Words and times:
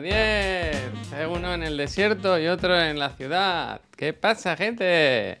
10. 0.00 0.14
Es 0.14 1.26
uno 1.28 1.52
en 1.54 1.62
el 1.62 1.76
desierto 1.76 2.38
y 2.38 2.46
otro 2.46 2.78
en 2.80 2.98
la 2.98 3.10
ciudad. 3.10 3.80
¿Qué 3.96 4.12
pasa, 4.12 4.56
gente? 4.56 5.40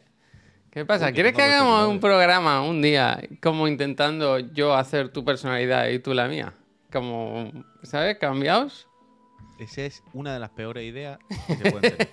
¿Qué 0.70 0.84
pasa? 0.84 1.10
¿Quieres 1.12 1.32
que 1.32 1.42
hagamos 1.42 1.88
un 1.88 1.98
programa 2.00 2.62
un 2.62 2.80
día 2.80 3.20
como 3.42 3.66
intentando 3.66 4.38
yo 4.38 4.74
hacer 4.74 5.08
tu 5.08 5.24
personalidad 5.24 5.88
y 5.88 5.98
tú 5.98 6.14
la 6.14 6.28
mía? 6.28 6.52
Como, 6.92 7.50
¿sabes? 7.82 8.18
Cambiaos. 8.18 8.86
Esa 9.58 9.82
es 9.82 10.02
una 10.12 10.32
de 10.32 10.40
las 10.40 10.50
peores 10.50 10.84
ideas 10.84 11.18
que 11.46 11.54
se 11.56 11.70
pueden 11.70 11.96
tener. 11.96 12.08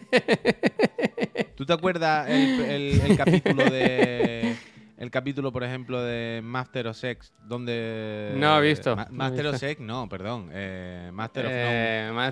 ¿Tú 1.56 1.66
te 1.66 1.74
acuerdas 1.74 2.30
el, 2.30 2.60
el- 2.62 3.02
el 3.02 3.18
capítulo 3.18 3.64
de. 3.70 4.56
El 4.98 5.12
capítulo, 5.12 5.52
por 5.52 5.64
ejemplo, 5.64 6.02
de 6.02 6.42
Master 6.44 6.88
of 6.88 6.98
Sex, 6.98 7.32
donde. 7.46 8.34
No 8.36 8.58
he 8.58 8.62
visto, 8.68 8.96
Ma- 8.96 9.04
no 9.06 9.10
he 9.10 9.16
Master 9.16 9.48
of. 9.48 9.58
Sex, 9.58 9.80
no, 9.82 10.10
perdón. 10.10 10.50
eh, 10.52 11.12
Master 11.14 11.46
of 11.46 11.52
Eh. 11.54 12.32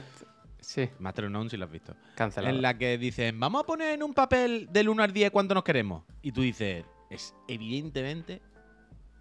Sí. 0.59 0.89
Master 0.97 1.25
of 1.25 1.31
None, 1.31 1.49
si 1.49 1.57
lo 1.57 1.65
has 1.65 1.71
visto. 1.71 1.93
cancelado. 2.15 2.55
En 2.55 2.61
la 2.63 2.75
que 2.75 2.97
dicen, 2.97 3.39
vamos 3.39 3.61
a 3.61 3.65
poner 3.67 3.91
en 3.93 4.01
un 4.01 4.15
papel 4.15 4.67
del 4.71 4.89
1 4.89 5.03
al 5.03 5.13
10 5.13 5.29
cuánto 5.29 5.53
nos 5.53 5.63
queremos. 5.63 6.03
Y 6.23 6.31
tú 6.31 6.41
dices, 6.41 6.83
es 7.11 7.35
evidentemente 7.47 8.41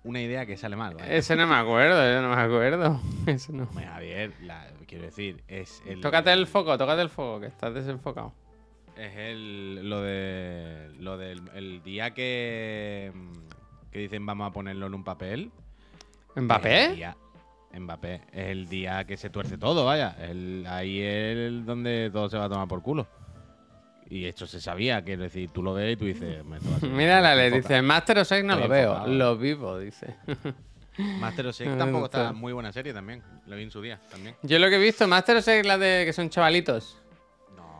una 0.05 0.23
idea 0.23 0.47
que 0.47 0.57
sale 0.57 0.75
mal. 0.77 0.95
¿vale? 0.95 1.15
Ese 1.15 1.37
no 1.37 1.47
me 1.47 1.55
acuerdo, 1.55 2.03
yo 2.03 2.23
no 2.23 2.35
me 2.35 2.41
acuerdo. 2.41 2.99
Ese 3.27 3.53
no. 3.53 3.67
Javier, 3.67 4.33
la- 4.41 4.69
quiero 4.87 5.05
decir, 5.05 5.45
es 5.49 5.83
el. 5.87 6.01
Tócate 6.01 6.33
el 6.33 6.47
foco, 6.47 6.79
tócate 6.79 7.03
el 7.03 7.11
foco, 7.11 7.41
que 7.41 7.47
estás 7.49 7.75
desenfocado. 7.75 8.33
Es 8.97 9.17
el, 9.17 9.89
lo 9.89 10.01
de 10.03 10.91
lo 11.01 11.17
del 11.19 11.43
el 11.55 11.83
día 11.83 12.13
que, 12.13 13.11
mm, 13.15 13.91
que 13.91 13.99
dicen 13.99 14.25
vamos 14.25 14.49
a 14.49 14.53
ponerlo 14.53 14.87
en 14.87 14.95
un 14.95 15.05
papel. 15.05 15.51
¿Mbappé? 16.37 16.95
día- 16.95 17.17
Mbappé. 17.77 18.15
Es 18.33 18.49
el 18.51 18.69
día 18.69 19.05
que 19.05 19.17
se 19.17 19.31
tuerce 19.31 19.59
todo, 19.59 19.85
vaya. 19.85 20.17
El, 20.21 20.65
ahí 20.69 21.01
es 21.01 21.37
el 21.37 21.65
donde 21.65 22.09
todo 22.13 22.29
se 22.31 22.39
va 22.39 22.45
a 22.45 22.49
tomar 22.49 22.69
por 22.69 22.83
culo. 22.83 23.07
Y 24.09 24.27
esto 24.27 24.47
se 24.47 24.61
sabía, 24.61 25.03
quiero 25.03 25.23
decir, 25.23 25.51
tú 25.51 25.63
lo 25.63 25.73
ves 25.75 25.95
y 25.95 25.97
tú 25.97 26.05
dices... 26.05 26.45
"Me, 26.45 26.59
Mira, 26.89 27.21
la 27.21 27.35
le 27.35 27.47
enfoca". 27.47 27.63
dice, 27.63 27.83
Master 27.83 28.19
of 28.19 28.29
Sex 28.29 28.45
no 28.45 28.53
Estoy 28.53 28.69
lo 28.69 28.73
veo, 28.75 29.07
lo 29.09 29.37
vivo, 29.37 29.79
dice. 29.79 30.15
Master 31.19 31.49
of 31.49 31.57
Sex 31.57 31.71
tampoco 31.79 32.05
está. 32.05 32.21
está 32.21 32.33
muy 32.33 32.53
buena 32.53 32.71
serie 32.73 32.93
también. 32.93 33.23
Lo 33.47 33.57
vi 33.57 33.63
en 33.65 33.71
su 33.73 33.81
día 33.83 33.99
también. 34.11 34.37
Yo 34.43 34.59
lo 34.61 34.69
que 34.69 34.77
he 34.77 34.79
visto, 34.79 35.09
Master 35.09 35.39
of 35.39 35.45
Sex, 35.45 35.67
la 35.67 35.79
de 35.79 36.05
que 36.05 36.13
son 36.13 36.31
chavalitos. 36.31 36.99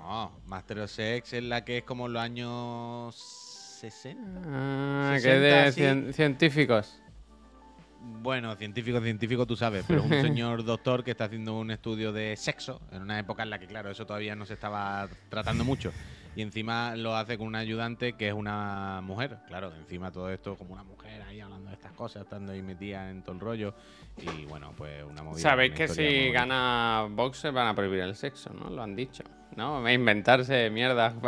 No, 0.05 0.33
Master 0.47 0.81
of 0.81 0.91
Sex 0.91 1.33
es 1.33 1.43
la 1.43 1.65
que 1.65 1.79
es 1.79 1.85
como 1.85 2.09
los 2.09 2.21
años 2.23 3.15
60. 3.81 4.41
Ah, 4.47 5.11
que 5.13 5.17
es 5.17 5.23
60, 5.23 5.39
de 5.65 5.73
sí. 5.73 5.81
cien- 5.81 6.13
científicos. 6.13 7.01
Bueno, 8.21 8.55
científico, 8.57 9.01
científico, 9.01 9.47
tú 9.47 9.57
sabes, 9.57 9.85
pero 9.89 10.03
un 10.03 10.11
señor 10.21 10.63
doctor 10.63 11.03
que 11.03 11.13
está 11.13 11.25
haciendo 11.25 11.59
un 11.59 11.71
estudio 11.71 12.13
de 12.13 12.37
sexo 12.37 12.83
en 12.93 13.01
una 13.01 13.19
época 13.19 13.45
en 13.45 13.51
la 13.51 13.59
que, 13.59 13.67
claro, 13.67 13.91
eso 13.91 14.05
todavía 14.05 14.37
no 14.37 14.45
se 14.45 14.53
estaba 14.55 15.09
tratando 15.31 15.65
mucho. 15.65 15.91
Y 16.37 16.43
encima 16.43 16.97
lo 16.97 17.17
hace 17.17 17.39
con 17.39 17.47
un 17.47 17.55
ayudante 17.55 18.13
que 18.15 18.29
es 18.29 18.35
una 18.35 19.01
mujer. 19.03 19.39
Claro, 19.47 19.73
encima 19.75 20.11
todo 20.11 20.29
esto 20.31 20.57
como 20.57 20.75
una 20.75 20.83
mujer 20.83 21.23
ahí 21.23 21.41
hablando 21.41 21.69
de 21.71 21.77
estas 21.77 21.93
cosas, 21.93 22.25
estando 22.25 22.53
ahí 22.53 22.61
metida 22.61 23.09
en 23.09 23.23
todo 23.23 23.37
el 23.37 23.41
rollo. 23.41 23.75
Y 24.21 24.45
bueno, 24.47 24.73
pues 24.77 25.03
una 25.05 25.23
movida. 25.23 25.41
Sabéis 25.41 25.71
una 25.71 25.79
que 25.79 25.89
si 25.89 26.31
gana 26.33 27.07
Vox 27.09 27.39
se 27.39 27.51
van 27.51 27.69
a 27.69 27.75
prohibir 27.75 28.01
el 28.01 28.17
sexo, 28.17 28.53
¿no? 28.53 28.69
Lo 28.69 28.83
han 28.83 28.95
dicho. 28.97 29.23
¿No? 29.57 29.89
Inventarse 29.91 30.71
mierdas. 30.71 31.15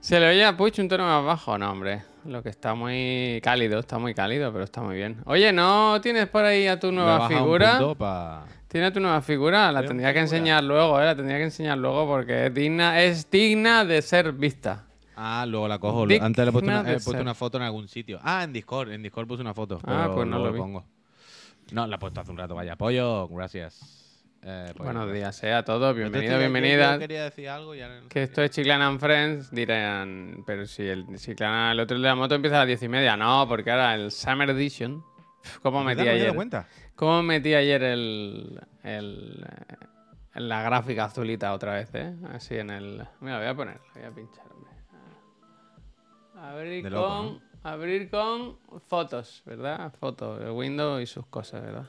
¿Se 0.00 0.20
le 0.20 0.28
oye 0.28 0.44
a 0.44 0.56
Puch 0.56 0.78
un 0.80 0.88
tono 0.88 1.04
más 1.04 1.24
bajo? 1.24 1.56
No, 1.56 1.70
hombre. 1.72 2.02
Lo 2.24 2.42
que 2.42 2.50
está 2.50 2.74
muy 2.74 3.40
cálido, 3.42 3.78
está 3.80 3.98
muy 3.98 4.14
cálido, 4.14 4.52
pero 4.52 4.64
está 4.64 4.80
muy 4.82 4.96
bien. 4.96 5.16
Oye, 5.24 5.52
¿no 5.52 6.00
tienes 6.00 6.28
por 6.28 6.44
ahí 6.44 6.66
a 6.66 6.78
tu 6.78 6.92
nueva 6.92 7.26
figura? 7.28 7.78
pa- 7.96 8.44
¿Tiene 8.68 8.90
tu 8.90 9.00
nueva 9.00 9.20
figura? 9.22 9.72
La 9.72 9.80
tendría 9.84 10.08
que 10.12 10.20
figura. 10.20 10.36
enseñar 10.38 10.64
luego, 10.64 11.00
¿eh? 11.00 11.04
La 11.04 11.16
tendría 11.16 11.38
que 11.38 11.44
enseñar 11.44 11.78
luego 11.78 12.06
porque 12.06 12.46
es 12.46 12.54
digna, 12.54 13.00
es 13.02 13.30
digna 13.30 13.84
de 13.84 14.00
ser 14.02 14.32
vista. 14.32 14.84
Ah, 15.16 15.44
luego 15.48 15.68
la 15.68 15.78
cojo. 15.78 16.06
Digna 16.06 16.26
Antes 16.26 16.44
le 16.44 16.48
he 16.50 16.52
puesto, 16.52 16.70
una, 16.70 16.80
he 16.80 17.00
puesto 17.00 17.22
una 17.22 17.34
foto 17.34 17.56
en 17.58 17.64
algún 17.64 17.88
sitio. 17.88 18.18
Ah, 18.22 18.44
en 18.44 18.52
Discord. 18.52 18.90
En 18.92 19.02
Discord 19.02 19.26
puse 19.26 19.42
una 19.42 19.54
foto. 19.54 19.76
Ah, 19.84 20.04
pero 20.04 20.14
pues 20.14 20.28
no 20.28 20.38
lo 20.38 20.52
vi. 20.52 20.58
pongo. 20.58 20.84
No, 21.72 21.86
la 21.86 21.96
he 21.96 21.98
puesto 21.98 22.20
hace 22.20 22.30
un 22.30 22.38
rato. 22.38 22.54
Vaya, 22.54 22.76
pollo. 22.76 23.28
Gracias. 23.28 24.01
Eh, 24.44 24.72
pollo, 24.76 24.84
Buenos 24.92 25.12
días, 25.12 25.40
eh, 25.44 25.52
a 25.52 25.64
todos. 25.64 25.94
Bienvenidos, 25.94 26.32
yo- 26.32 26.32
yo- 26.32 26.38
bienvenidas. 26.40 26.94
Yo 26.94 26.98
quería 26.98 27.24
decir 27.24 27.48
algo 27.48 27.74
y 27.76 27.80
ahora 27.80 27.96
no 27.96 28.02
sé 28.02 28.08
Que 28.08 28.22
esto 28.24 28.42
es 28.42 28.50
Chiclana 28.50 28.88
and 28.88 28.98
Friends, 29.00 29.50
dirán, 29.52 30.42
pero 30.44 30.66
si 30.66 30.82
el 30.82 31.06
Chiclana, 31.16 31.70
el 31.72 31.78
otro 31.80 31.96
de 31.96 32.02
la 32.02 32.14
moto 32.16 32.34
empieza 32.34 32.56
a 32.56 32.60
las 32.60 32.66
diez 32.66 32.82
y 32.82 32.88
media, 32.88 33.16
no, 33.16 33.46
porque 33.46 33.70
ahora 33.70 33.94
el 33.94 34.10
Summer 34.10 34.50
Edition, 34.50 35.04
¿cómo 35.62 35.84
metí 35.84 35.98
¿Verdad? 36.02 36.04
¿No 36.04 36.10
me 36.10 36.16
he 36.16 36.18
dado 36.18 36.24
ayer? 36.30 36.34
cuenta? 36.34 36.68
¿Cómo 36.96 37.22
metí 37.22 37.54
ayer 37.54 37.82
el, 37.84 38.60
el, 38.82 39.46
la 40.34 40.62
gráfica 40.62 41.04
azulita 41.04 41.52
otra 41.54 41.74
vez, 41.74 41.94
eh? 41.94 42.12
Así 42.32 42.56
en 42.56 42.70
el, 42.70 43.06
mira, 43.20 43.38
voy 43.38 43.46
a 43.46 43.54
poner, 43.54 43.78
voy 43.94 44.02
a 44.02 44.10
pinchar, 44.10 44.44
hombre. 44.52 44.72
Abrir 46.36 46.90
con, 46.92 47.40
abrir 47.62 48.10
con 48.10 48.58
fotos, 48.88 49.42
¿verdad? 49.46 49.92
Fotos, 50.00 50.40
de 50.40 50.50
Windows 50.50 51.00
y 51.00 51.06
sus 51.06 51.26
cosas, 51.26 51.62
¿verdad? 51.62 51.88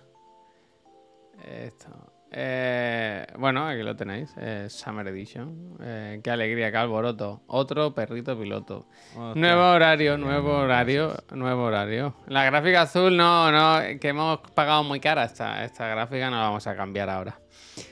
Esto. 1.47 2.12
Eh, 2.35 3.25
bueno, 3.38 3.67
aquí 3.67 3.83
lo 3.83 3.95
tenéis. 3.95 4.33
eh, 4.38 4.66
Summer 4.69 5.07
Edition. 5.07 5.77
Eh, 5.81 6.19
qué 6.23 6.31
alegría, 6.31 6.71
qué 6.71 6.77
alboroto. 6.77 7.44
Otro 7.47 7.94
perrito 7.94 8.38
piloto. 8.39 8.88
Hostia. 9.16 9.39
Nuevo 9.39 9.69
horario, 9.71 10.17
nuevo 10.17 10.57
horario, 10.57 11.13
nuevo 11.31 11.63
horario. 11.66 12.16
La 12.27 12.44
gráfica 12.45 12.81
azul 12.81 13.16
no, 13.16 13.51
no, 13.51 13.79
que 13.99 14.07
hemos 14.09 14.39
pagado 14.55 14.83
muy 14.83 14.99
cara 14.99 15.25
esta, 15.25 15.63
esta 15.63 15.88
gráfica, 15.88 16.29
no 16.31 16.38
la 16.38 16.44
vamos 16.44 16.66
a 16.66 16.75
cambiar 16.75 17.09
ahora. 17.09 17.39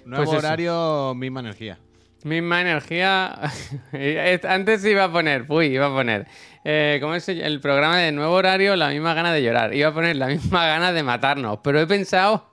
Nuevo 0.05 0.25
Pues 0.25 0.37
horario, 0.43 1.13
misma 1.15 1.41
energía. 1.41 1.77
Misma 2.23 2.61
energía. 2.61 3.33
Es- 3.93 4.45
Antes 4.45 4.83
iba 4.85 5.03
a 5.05 5.11
poner, 5.11 5.45
uy, 5.49 5.67
iba 5.67 5.87
a 5.87 5.89
poner. 5.91 6.27
eh, 6.63 6.97
¿Cómo 7.01 7.15
es 7.15 7.27
el 7.29 7.59
programa 7.59 7.97
de 7.97 8.11
nuevo 8.11 8.33
horario? 8.33 8.75
La 8.75 8.89
misma 8.89 9.13
gana 9.15 9.33
de 9.33 9.41
llorar. 9.43 9.73
Iba 9.73 9.89
a 9.89 9.93
poner 9.93 10.15
la 10.17 10.27
misma 10.27 10.65
gana 10.67 10.91
de 10.91 11.01
matarnos. 11.03 11.59
Pero 11.63 11.79
he 11.79 11.87
pensado 11.87 12.50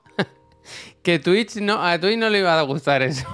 que 1.03 1.19
Twitch 1.19 1.57
no, 1.57 1.83
a 1.85 1.99
Twitch 1.99 2.19
no 2.19 2.29
le 2.31 2.41
iba 2.41 2.59
a 2.59 2.63
gustar 2.63 3.03
eso. 3.03 3.27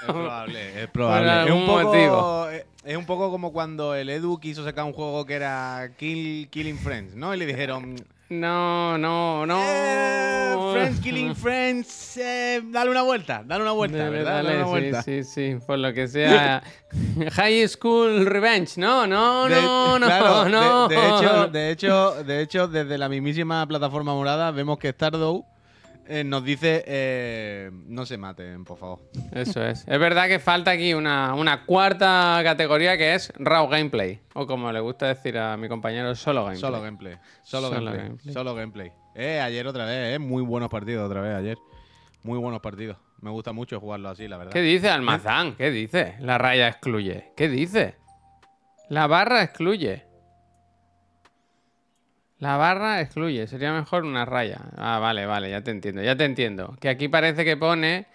Es 0.00 0.06
probable, 0.06 0.82
es 0.82 0.88
probable. 0.90 1.44
Es, 1.44 1.50
un 1.50 1.66
poco, 1.66 1.82
motivo. 1.84 2.48
es- 2.50 2.96
un 2.96 3.06
poco 3.06 3.30
como 3.30 3.52
cuando 3.52 3.94
el 3.94 4.10
Edu 4.10 4.40
quiso 4.40 4.64
sacar 4.64 4.84
un 4.84 4.92
juego 4.92 5.24
que 5.24 5.34
era 5.34 5.90
Kill, 5.96 6.48
Killing 6.50 6.78
Friends, 6.78 7.14
¿no? 7.14 7.32
Y 7.34 7.38
le 7.38 7.46
dijeron, 7.46 7.94
No, 8.28 8.96
no, 8.98 9.46
no. 9.46 9.60
"Eh, 9.62 10.56
Friends 10.72 11.00
Killing 11.00 11.36
Friends, 11.36 12.16
eh, 12.16 12.62
dale 12.64 12.90
una 12.90 13.02
vuelta, 13.02 13.42
dale 13.46 13.62
una 13.62 13.72
vuelta, 13.72 13.98
Dale, 13.98 14.10
¿verdad? 14.10 14.32
Dale 14.36 14.48
dale, 14.48 14.56
una 14.58 14.64
sí, 14.64 14.70
vuelta. 14.70 15.02
Sí, 15.02 15.22
sí, 15.24 15.56
por 15.66 15.78
lo 15.78 15.92
que 15.92 16.08
sea. 16.08 16.62
High 17.34 17.68
School 17.68 18.26
Revenge. 18.26 18.72
No, 18.80 19.06
no, 19.06 19.48
De- 19.48 19.54
no, 19.62 19.98
no, 20.00 20.06
claro, 20.06 20.44
de- 20.44 20.50
no. 20.50 20.88
De, 20.88 20.96
hecho, 20.96 21.46
de, 21.48 21.70
hecho, 21.70 22.24
de 22.24 22.40
hecho, 22.42 22.68
desde 22.68 22.96
la 22.98 23.08
mismísima 23.08 23.64
plataforma 23.68 24.14
morada 24.14 24.50
vemos 24.50 24.78
que 24.78 24.90
Stardow 24.92 25.44
eh, 26.08 26.24
nos 26.24 26.44
dice 26.44 26.84
eh, 26.86 27.70
no 27.72 28.06
se 28.06 28.16
maten, 28.18 28.64
por 28.64 28.78
favor. 28.78 29.00
Eso 29.32 29.64
es. 29.64 29.86
Es 29.86 29.98
verdad 29.98 30.28
que 30.28 30.38
falta 30.38 30.72
aquí 30.72 30.94
una, 30.94 31.34
una 31.34 31.64
cuarta 31.64 32.40
categoría 32.42 32.96
que 32.96 33.14
es 33.14 33.32
Raw 33.36 33.68
Gameplay. 33.68 34.20
O 34.34 34.46
como 34.46 34.72
le 34.72 34.80
gusta 34.80 35.06
decir 35.08 35.38
a 35.38 35.56
mi 35.56 35.68
compañero, 35.68 36.14
solo 36.14 36.44
Gameplay. 36.44 36.60
Solo 36.60 36.80
gameplay. 36.80 37.16
Solo, 37.42 37.68
Solo 37.68 37.80
gameplay, 37.80 38.06
gameplay. 38.06 38.34
Solo 38.34 38.54
gameplay. 38.54 38.92
Eh, 39.14 39.40
ayer 39.40 39.66
otra 39.66 39.84
vez, 39.84 40.14
eh. 40.14 40.18
Muy 40.18 40.42
buenos 40.42 40.68
partidos 40.70 41.06
otra 41.06 41.20
vez 41.20 41.34
ayer. 41.36 41.58
Muy 42.22 42.38
buenos 42.38 42.60
partidos. 42.60 42.96
Me 43.20 43.30
gusta 43.30 43.52
mucho 43.52 43.78
jugarlo 43.78 44.08
así, 44.08 44.26
la 44.26 44.36
verdad. 44.36 44.52
¿Qué 44.52 44.62
dice 44.62 44.88
Almazán? 44.90 45.54
¿Qué 45.54 45.70
dice? 45.70 46.16
La 46.20 46.38
raya 46.38 46.68
excluye. 46.68 47.32
¿Qué 47.36 47.48
dice? 47.48 47.96
La 48.88 49.06
barra 49.06 49.42
excluye. 49.42 50.04
La 52.42 52.56
barra 52.56 53.00
excluye. 53.00 53.46
Sería 53.46 53.72
mejor 53.72 54.04
una 54.04 54.24
raya. 54.24 54.58
Ah, 54.76 54.98
vale, 54.98 55.26
vale, 55.26 55.48
ya 55.48 55.62
te 55.62 55.70
entiendo, 55.70 56.02
ya 56.02 56.16
te 56.16 56.24
entiendo. 56.24 56.76
Que 56.80 56.88
aquí 56.88 57.06
parece 57.06 57.44
que 57.44 57.56
pone 57.56 58.06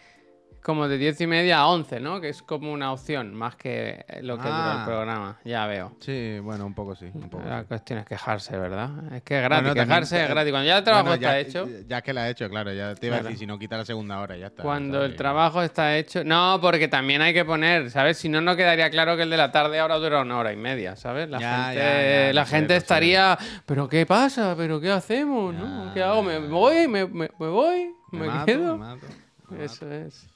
como 0.62 0.88
de 0.88 0.98
10 0.98 1.21
y 1.21 1.27
media 1.27 1.59
a 1.59 1.68
11, 1.68 2.00
¿no? 2.00 2.19
Que 2.19 2.30
es 2.30 2.42
como 2.42 2.71
una 2.71 2.92
opción, 2.92 3.33
más 3.33 3.56
que 3.56 4.04
lo 4.21 4.38
que 4.38 4.44
dura 4.44 4.71
el 4.74 4.77
Ah. 4.80 4.83
programa. 4.86 5.39
Ya 5.45 5.65
veo. 5.68 5.95
Sí, 6.01 6.39
bueno, 6.42 6.65
un 6.65 6.74
poco 6.74 6.95
sí. 6.95 7.06
Un 7.13 7.30
poco 7.30 7.45
La 7.48 7.62
sí. 7.62 7.68
cuestión 7.68 8.00
es 8.00 8.06
quejarse, 8.06 8.57
¿verdad? 8.57 8.89
Es 9.13 9.24
que 9.24 9.38
es 9.38 9.44
gratis. 9.44 9.63
Bueno, 9.63 9.75
también- 9.75 9.88
quejarse 9.88 10.24
es 10.24 10.30
gratis. 10.30 10.51
Cuando 10.51 10.68
ya 10.68 10.77
el 10.77 10.83
trabajo 10.83 11.06
Bueno, 11.07 11.15
está 11.15 11.39
hecho. 11.39 11.68
Ya 11.88 12.01
que 12.01 12.13
la 12.13 12.27
he 12.27 12.31
hecho, 12.31 12.50
claro. 12.50 12.74
Ya 12.74 12.94
te 12.95 13.07
iba 13.07 13.15
Claro. 13.15 13.27
a 13.27 13.31
decir, 13.31 13.39
si 13.39 13.48
no 13.48 13.57
quita 13.57 13.77
la 13.77 13.86
segunda 13.86 14.19
hora, 14.19 14.36
ya 14.38 14.48
está. 14.48 14.63
Cuando 14.63 15.04
el 15.06 15.15
trabajo 15.15 15.62
está 15.62 15.95
hecho. 15.98 16.24
No, 16.24 16.59
porque 16.62 16.88
también 16.88 17.21
hay 17.21 17.33
que 17.33 17.45
poner, 17.45 17.89
¿sabes? 17.89 18.18
Si 18.18 18.27
no, 18.30 18.42
no 18.42 18.56
quedaría 18.56 18.89
claro 18.89 19.15
que 19.15 19.24
el 19.24 19.30
de 19.30 19.38
la 19.38 19.51
tarde 19.51 19.80
ahora 19.80 19.95
dura 19.95 20.21
una 20.21 20.38
hora 20.38 20.51
y 20.54 20.57
media, 20.57 20.95
¿sabes? 20.95 21.30
La 21.30 21.39
Ya, 21.39 21.65
gente, 21.68 22.27
ya, 22.27 22.33
la 22.33 22.45
sé. 22.45 22.75
estaría. 22.75 23.38
¿Pero 23.65 23.88
qué 23.88 24.06
pasa? 24.06 24.54
¿Pero 24.57 24.80
qué 24.81 24.92
hacemos? 24.92 25.54
¿no? 25.54 25.94
¿Qué 25.94 26.04
hago? 26.04 26.24
¿Me 26.24 26.39
voy? 26.39 26.88
¿Me, 26.88 27.06
me- 27.06 27.30
me 27.39 27.48
voy? 27.48 27.94
¿Me, 28.12 28.19
Me 28.19 28.27
mato, 28.27 28.45
quedo? 28.45 28.77
mato, 28.77 29.06
mato. 29.50 29.63
Eso 29.63 29.89
es. 29.92 30.27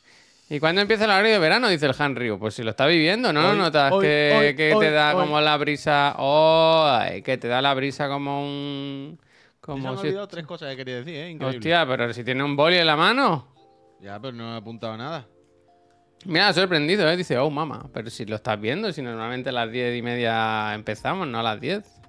¿Y 0.52 0.60
cuándo 0.60 0.82
empieza 0.82 1.06
el 1.06 1.12
horario 1.12 1.32
de 1.32 1.40
verano? 1.40 1.70
Dice 1.70 1.86
el 1.86 1.96
Hanryu. 1.98 2.38
Pues 2.38 2.56
si 2.56 2.62
lo 2.62 2.72
está 2.72 2.86
viviendo, 2.86 3.32
¿no? 3.32 3.52
Hoy, 3.52 3.58
¿Notas 3.58 3.90
hoy, 3.94 4.02
que, 4.06 4.36
hoy, 4.38 4.56
que 4.58 4.74
hoy, 4.74 4.86
te 4.86 4.92
da 4.92 5.16
hoy. 5.16 5.22
como 5.22 5.40
la 5.40 5.56
brisa? 5.56 6.14
¡Ay! 6.18 7.22
que 7.22 7.38
te 7.38 7.48
da 7.48 7.62
la 7.62 7.74
brisa 7.74 8.10
como 8.10 8.44
un. 8.44 9.18
Se 9.18 9.24
me 9.24 9.62
Como 9.62 9.90
han 9.92 9.98
si. 10.00 10.08
olvidado 10.08 10.28
tres 10.28 10.46
cosas 10.46 10.72
que 10.72 10.76
quería 10.76 10.96
decir, 10.98 11.16
¿eh? 11.16 11.30
Increíble. 11.30 11.58
Hostia, 11.58 11.86
pero 11.88 12.12
si 12.14 12.26
tiene 12.26 12.44
un 12.44 12.58
boli 12.58 12.76
en 12.76 12.86
la 12.86 12.98
mano. 12.98 13.48
Ya, 14.02 14.20
pero 14.20 14.34
no 14.34 14.54
he 14.54 14.58
apuntado 14.58 14.98
nada. 14.98 15.26
Mira, 16.26 16.52
sorprendido, 16.52 17.10
¿eh? 17.10 17.16
Dice, 17.16 17.38
oh, 17.38 17.50
mamá. 17.50 17.90
Pero 17.94 18.10
si 18.10 18.26
lo 18.26 18.36
estás 18.36 18.60
viendo, 18.60 18.92
si 18.92 19.02
normalmente 19.02 19.50
a 19.50 19.54
las 19.54 19.72
10 19.72 19.98
y 19.98 20.02
media 20.02 20.74
empezamos, 20.74 21.28
no 21.30 21.40
a 21.40 21.44
las 21.44 21.62
10. 21.62 22.01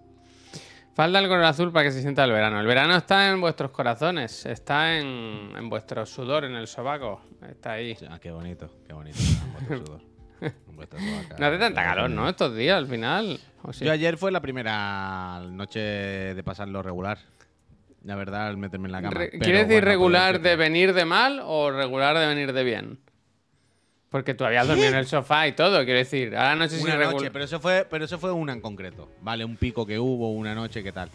Falta 0.94 1.18
el 1.18 1.28
color 1.28 1.44
azul 1.44 1.72
para 1.72 1.86
que 1.86 1.92
se 1.92 2.02
sienta 2.02 2.24
el 2.24 2.32
verano. 2.32 2.60
El 2.60 2.66
verano 2.66 2.94
está 2.96 3.30
en 3.30 3.40
vuestros 3.40 3.70
corazones, 3.70 4.44
está 4.44 4.98
en, 4.98 5.50
en 5.56 5.68
vuestro 5.70 6.04
sudor, 6.04 6.44
en 6.44 6.54
el 6.54 6.66
sobaco. 6.66 7.22
Está 7.48 7.72
ahí. 7.72 7.96
Ah, 8.10 8.18
qué 8.20 8.30
bonito, 8.30 8.70
qué 8.86 8.92
bonito. 8.92 9.18
en 9.18 9.52
vuestro 9.52 9.78
sudor. 9.86 10.00
En. 10.42 11.38
No 11.38 11.46
hace 11.46 11.58
tanta 11.58 11.82
calor, 11.82 12.10
¿no? 12.10 12.28
Estos 12.28 12.54
días, 12.54 12.76
al 12.76 12.86
final. 12.86 13.40
¿O 13.62 13.72
sí? 13.72 13.84
Yo 13.84 13.92
ayer 13.92 14.18
fue 14.18 14.32
la 14.32 14.40
primera 14.40 15.40
noche 15.48 15.80
de 15.80 16.42
pasarlo 16.42 16.82
regular. 16.82 17.18
La 18.04 18.16
verdad, 18.16 18.48
al 18.48 18.56
meterme 18.56 18.88
en 18.88 18.92
la 18.92 19.02
cama. 19.02 19.20
¿Quieres 19.30 19.68
decir 19.68 19.84
bueno, 19.84 19.86
regular 19.86 20.40
de 20.40 20.56
venir 20.56 20.92
de 20.92 21.04
mal 21.04 21.40
o 21.44 21.70
regular 21.70 22.18
de 22.18 22.26
venir 22.26 22.52
de 22.52 22.64
bien? 22.64 22.98
Porque 24.12 24.34
tú 24.34 24.44
habías 24.44 24.68
dormido 24.68 24.88
en 24.88 24.94
el 24.94 25.06
sofá 25.06 25.48
y 25.48 25.52
todo, 25.52 25.82
quiero 25.84 25.98
decir. 25.98 26.36
Ahora 26.36 26.54
no 26.54 26.68
sé 26.68 26.76
si 26.76 26.84
Una 26.84 26.96
noche, 26.98 27.30
pero 27.32 27.46
eso 27.46 27.58
fue, 27.58 27.86
pero 27.90 28.04
eso 28.04 28.18
fue 28.18 28.30
una 28.30 28.52
en 28.52 28.60
concreto. 28.60 29.08
Vale, 29.22 29.42
un 29.44 29.56
pico 29.56 29.86
que 29.86 29.98
hubo, 29.98 30.30
una 30.32 30.54
noche, 30.54 30.82
qué 30.84 30.92
tal. 30.92 31.08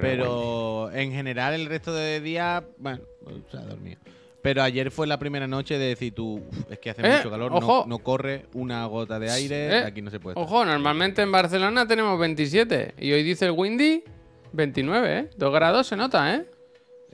Pero 0.00 0.90
en 0.92 1.12
general 1.12 1.54
el 1.54 1.66
resto 1.66 1.94
de 1.94 2.20
días, 2.20 2.62
bueno, 2.76 3.00
o 3.24 3.50
sea, 3.50 3.60
dormido. 3.60 3.98
Pero 4.42 4.62
ayer 4.62 4.90
fue 4.90 5.06
la 5.06 5.18
primera 5.18 5.46
noche 5.46 5.78
de 5.78 5.86
decir 5.86 6.12
tú, 6.14 6.34
"Uf, 6.46 6.70
es 6.70 6.78
que 6.78 6.90
hace 6.90 7.00
Eh, 7.06 7.16
mucho 7.16 7.30
calor, 7.30 7.50
no- 7.86 7.98
corre 8.00 8.44
una 8.52 8.84
gota 8.86 9.18
de 9.18 9.30
aire, 9.30 9.78
Eh, 9.78 9.84
aquí 9.84 10.02
no 10.02 10.10
se 10.10 10.20
puede. 10.20 10.32
estar". 10.34 10.44
Ojo, 10.44 10.64
normalmente 10.66 11.22
en 11.22 11.32
Barcelona 11.32 11.86
tenemos 11.86 12.18
27 12.18 12.94
y 12.98 13.12
hoy 13.12 13.22
dice 13.22 13.46
el 13.46 13.52
Windy 13.52 14.04
29, 14.52 15.18
¿eh? 15.18 15.30
2 15.36 15.52
grados 15.52 15.86
se 15.86 15.96
nota, 15.96 16.34
¿eh? 16.34 16.44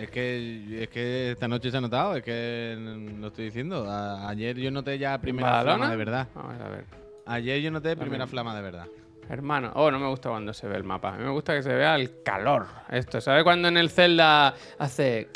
Es 0.00 0.10
que, 0.10 0.82
es 0.82 0.88
que 0.88 1.32
esta 1.32 1.46
noche 1.48 1.70
se 1.70 1.76
ha 1.76 1.80
notado, 1.80 2.16
es 2.16 2.22
que 2.22 2.76
mm, 2.78 3.20
lo 3.20 3.26
estoy 3.28 3.46
diciendo. 3.46 3.84
A- 3.90 4.28
ayer 4.30 4.56
yo 4.56 4.70
noté 4.70 4.98
ya 4.98 5.18
primera 5.18 5.50
¿Badalona? 5.50 5.76
flama 5.76 5.90
de 5.90 5.96
verdad. 5.96 6.28
Vamos 6.34 6.60
a 6.60 6.68
ver. 6.68 6.84
Ayer 7.26 7.60
yo 7.60 7.70
noté 7.70 7.96
primera 7.96 8.26
flama 8.26 8.54
de 8.56 8.62
verdad. 8.62 8.86
Hermano, 9.28 9.70
oh, 9.74 9.90
no 9.90 9.98
me 10.00 10.08
gusta 10.08 10.28
cuando 10.30 10.52
se 10.52 10.66
ve 10.66 10.76
el 10.76 10.84
mapa. 10.84 11.14
A 11.14 11.16
mí 11.18 11.24
me 11.24 11.30
gusta 11.30 11.54
que 11.54 11.62
se 11.62 11.72
vea 11.72 11.94
el 11.94 12.22
calor. 12.24 12.66
Esto, 12.90 13.20
¿sabes 13.20 13.44
cuando 13.44 13.68
en 13.68 13.76
el 13.76 13.90
Zelda 13.90 14.54
hace 14.78 15.28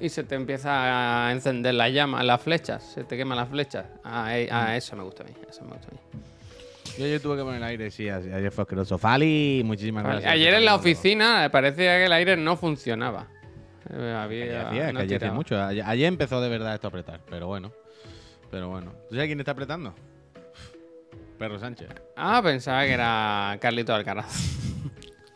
y 0.00 0.08
se 0.10 0.24
te 0.24 0.34
empieza 0.34 1.26
a 1.28 1.32
encender 1.32 1.74
la 1.74 1.88
llama, 1.88 2.22
las 2.22 2.42
flechas? 2.42 2.82
Se 2.92 3.04
te 3.04 3.16
queman 3.16 3.38
las 3.38 3.48
flechas. 3.48 3.86
Ah, 4.04 4.36
eh, 4.38 4.48
ah, 4.50 4.76
eso 4.76 4.96
me 4.96 5.02
gusta 5.04 5.22
a 5.22 5.26
mí. 5.26 5.32
Eso 5.48 5.62
me 5.64 5.70
gusta 5.72 5.88
a 5.88 5.92
mí. 5.92 5.98
Yo 6.98 7.04
ayer 7.04 7.20
tuve 7.22 7.36
que 7.36 7.42
poner 7.42 7.58
el 7.58 7.64
aire, 7.64 7.90
sí, 7.92 8.08
así- 8.08 8.30
ayer 8.30 8.50
fue 8.50 8.62
asqueroso. 8.62 8.98
Fali, 8.98 9.62
muchísimas 9.64 10.02
Vale, 10.02 10.14
gracias. 10.16 10.32
Ayer 10.34 10.54
en 10.54 10.64
la 10.64 10.74
oficina 10.74 11.48
parecía 11.52 11.96
que 11.96 12.06
el 12.06 12.12
aire 12.12 12.36
no 12.36 12.56
funcionaba. 12.56 13.28
Eh, 13.90 14.16
había, 14.18 14.44
Ayer 14.44 14.56
hacía, 14.58 14.88
es 14.88 14.94
no 14.94 15.00
hacía 15.00 15.32
mucho. 15.32 15.62
Ayer, 15.62 15.84
ayer 15.86 16.06
empezó 16.06 16.40
de 16.40 16.48
verdad 16.48 16.74
esto 16.74 16.86
a 16.86 16.90
apretar, 16.90 17.20
pero 17.28 17.46
bueno. 17.46 17.72
Pero 18.50 18.68
bueno. 18.68 18.92
¿Tú 19.08 19.14
sabes 19.14 19.28
quién 19.28 19.38
está 19.40 19.52
apretando? 19.52 19.94
Perro 21.38 21.58
Sánchez. 21.58 21.88
Ah, 22.16 22.40
pensaba 22.42 22.84
que 22.84 22.92
era 22.92 23.56
Carlito 23.60 23.94
Alcaraz. 23.94 24.56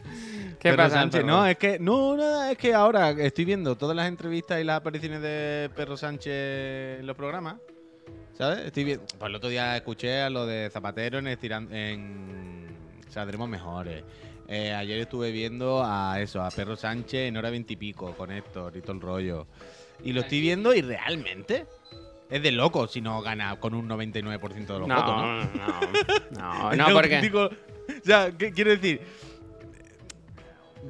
¿Qué 0.58 0.70
Perro 0.70 0.76
pasa? 0.76 1.00
Sánchez, 1.00 1.24
no, 1.24 1.46
es 1.46 1.56
que, 1.56 1.78
no, 1.78 2.16
nada, 2.16 2.50
es 2.50 2.58
que 2.58 2.74
ahora 2.74 3.10
estoy 3.10 3.44
viendo 3.44 3.76
todas 3.76 3.96
las 3.96 4.08
entrevistas 4.08 4.60
y 4.60 4.64
las 4.64 4.78
apariciones 4.78 5.22
de 5.22 5.70
Perro 5.74 5.96
Sánchez 5.96 7.00
en 7.00 7.06
los 7.06 7.16
programas. 7.16 7.56
¿Sabes? 8.34 8.66
Estoy 8.66 8.84
viendo. 8.84 9.04
Pues 9.18 9.28
el 9.28 9.34
otro 9.36 9.48
día 9.48 9.76
escuché 9.76 10.22
a 10.22 10.30
lo 10.30 10.46
de 10.46 10.70
Zapatero 10.70 11.18
en, 11.18 11.28
estiran, 11.28 11.72
en 11.72 12.66
Saldremos 13.08 13.48
Mejores. 13.48 14.04
Eh, 14.54 14.70
ayer 14.74 14.98
estuve 15.00 15.30
viendo 15.32 15.82
a 15.82 16.20
eso, 16.20 16.42
a 16.42 16.50
Perro 16.50 16.76
Sánchez 16.76 17.28
en 17.28 17.38
hora 17.38 17.48
veintipico 17.48 18.12
con 18.14 18.30
Héctor 18.30 18.76
y 18.76 18.82
todo 18.82 18.92
el 18.92 19.00
rollo. 19.00 19.46
Y 20.04 20.12
lo 20.12 20.20
estoy 20.20 20.42
viendo 20.42 20.74
y 20.74 20.82
realmente 20.82 21.64
es 22.28 22.42
de 22.42 22.52
loco 22.52 22.86
si 22.86 23.00
no 23.00 23.22
gana 23.22 23.58
con 23.58 23.72
un 23.72 23.88
99% 23.88 24.66
de 24.66 24.78
los 24.78 24.86
No, 24.88 24.94
votos, 24.94 25.16
¿no? 25.16 25.44
no, 26.38 26.70
no, 26.70 26.76
no, 26.88 26.92
porque 26.92 27.16
auténtico- 27.16 27.48
O 27.48 28.04
sea, 28.04 28.30
¿qué 28.36 28.52
quiero 28.52 28.72
decir? 28.72 29.00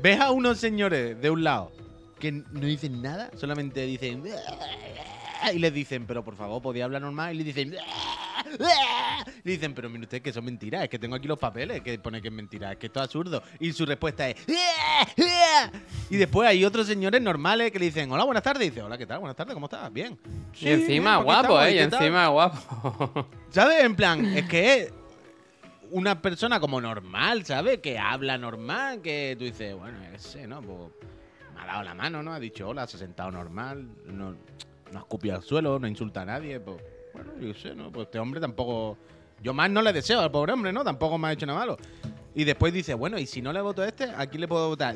Ves 0.03 0.19
a 0.19 0.33
unos 0.33 0.59
señores 0.59 1.21
de 1.21 1.31
un 1.31 1.45
lado 1.45 1.71
que 2.19 2.33
no 2.33 2.67
dicen 2.67 3.01
nada, 3.01 3.31
solamente 3.37 3.87
dicen. 3.87 4.25
Y 5.55 5.59
les 5.59 5.73
dicen, 5.75 6.07
pero 6.07 6.23
por 6.25 6.37
favor, 6.37 6.61
podía 6.63 6.85
hablar 6.85 7.03
normal. 7.03 7.35
Y 7.35 7.39
le 7.39 7.45
dicen. 7.45 7.75
Le 9.45 9.53
dicen, 9.53 9.73
pero 9.75 9.89
mire 9.89 10.03
usted 10.05 10.21
que 10.21 10.33
son 10.33 10.45
mentiras, 10.45 10.83
es 10.83 10.89
que 10.89 10.99
tengo 10.99 11.15
aquí 11.15 11.27
los 11.27 11.39
papeles 11.39 11.81
que 11.81 11.99
pone 11.99 12.21
que 12.21 12.29
es 12.29 12.35
mentira, 12.35 12.73
es 12.73 12.79
que 12.79 12.87
esto 12.87 13.01
es 13.01 13.05
absurdo. 13.05 13.43
Y 13.61 13.73
su 13.73 13.87
respuesta 13.87 14.29
es. 14.29 14.37
Y 16.11 16.17
después 16.17 16.49
hay 16.49 16.65
otros 16.65 16.87
señores 16.87 17.23
normales 17.23 17.71
que 17.73 17.79
le 17.79 17.87
dicen, 17.87 18.11
hola, 18.13 18.25
buenas 18.25 18.43
tardes. 18.43 18.67
Y 18.67 18.71
dice, 18.71 18.83
hola, 18.83 18.99
¿qué 18.99 19.07
tal? 19.07 19.21
Buenas 19.21 19.37
tardes, 19.37 19.55
¿cómo 19.55 19.67
estás? 19.67 19.91
Bien. 19.93 20.19
y 20.61 20.69
encima 20.69 21.15
bien, 21.17 21.25
guapo, 21.25 21.63
¿eh? 21.63 21.71
¿y 21.71 21.75
Y 21.75 21.79
qué 21.79 21.89
tal?". 21.89 22.01
encima 22.03 22.27
guapo. 22.29 23.27
¿Sabes? 23.51 23.85
En 23.85 23.97
plan, 23.97 24.25
es 24.27 24.47
que 24.49 24.75
es 24.83 24.93
una 25.91 26.21
persona 26.21 26.61
como 26.61 26.81
normal, 26.81 27.45
¿sabes? 27.47 27.79
Que 27.79 27.99
habla 27.99 28.37
normal, 28.37 29.01
que 29.01 29.37
tú 29.39 29.45
dices, 29.45 29.75
bueno, 29.75 29.99
qué 30.11 30.19
sé, 30.19 30.47
¿no? 30.47 30.61
Pues 30.61 30.91
me 31.55 31.61
ha 31.63 31.67
dado 31.67 31.83
la 31.85 31.95
mano, 31.95 32.23
¿no? 32.23 32.33
Ha 32.35 32.41
dicho 32.41 32.69
hola, 32.69 32.87
se 32.87 32.97
ha 32.97 33.01
sentado 33.01 33.31
normal, 33.31 33.87
no, 34.07 34.37
no 34.93 34.99
ha 34.99 35.03
escupido 35.03 35.35
al 35.37 35.43
suelo, 35.43 35.79
no 35.79 35.87
insulta 35.89 36.23
a 36.23 36.25
nadie, 36.27 36.61
pues 36.61 36.77
bueno, 37.13 37.33
yo 37.41 37.53
sé, 37.55 37.75
¿no? 37.75 37.91
Pues 37.91 38.07
este 38.07 38.19
hombre 38.19 38.41
tampoco... 38.41 38.97
Yo 39.43 39.53
más 39.53 39.69
no 39.71 39.83
le 39.83 39.93
deseo 39.93 40.21
al 40.21 40.31
pobre 40.31 40.53
hombre, 40.53 40.73
¿no? 40.73 40.85
Tampoco 40.85 41.19
me 41.19 41.27
ha 41.29 41.33
hecho 41.33 41.47
nada 41.47 41.59
malo. 41.59 41.77
Y 42.35 42.45
después 42.45 42.73
dice, 42.73 42.95
bueno, 42.95 43.19
y 43.19 43.27
si 43.27 43.43
no 43.43 43.53
le 43.53 43.61
voto 43.61 43.83
a 43.83 43.89
este, 43.89 44.05
¿a 44.05 44.27
quién 44.27 44.41
le 44.41 44.47
puedo 44.49 44.69
votar? 44.69 44.95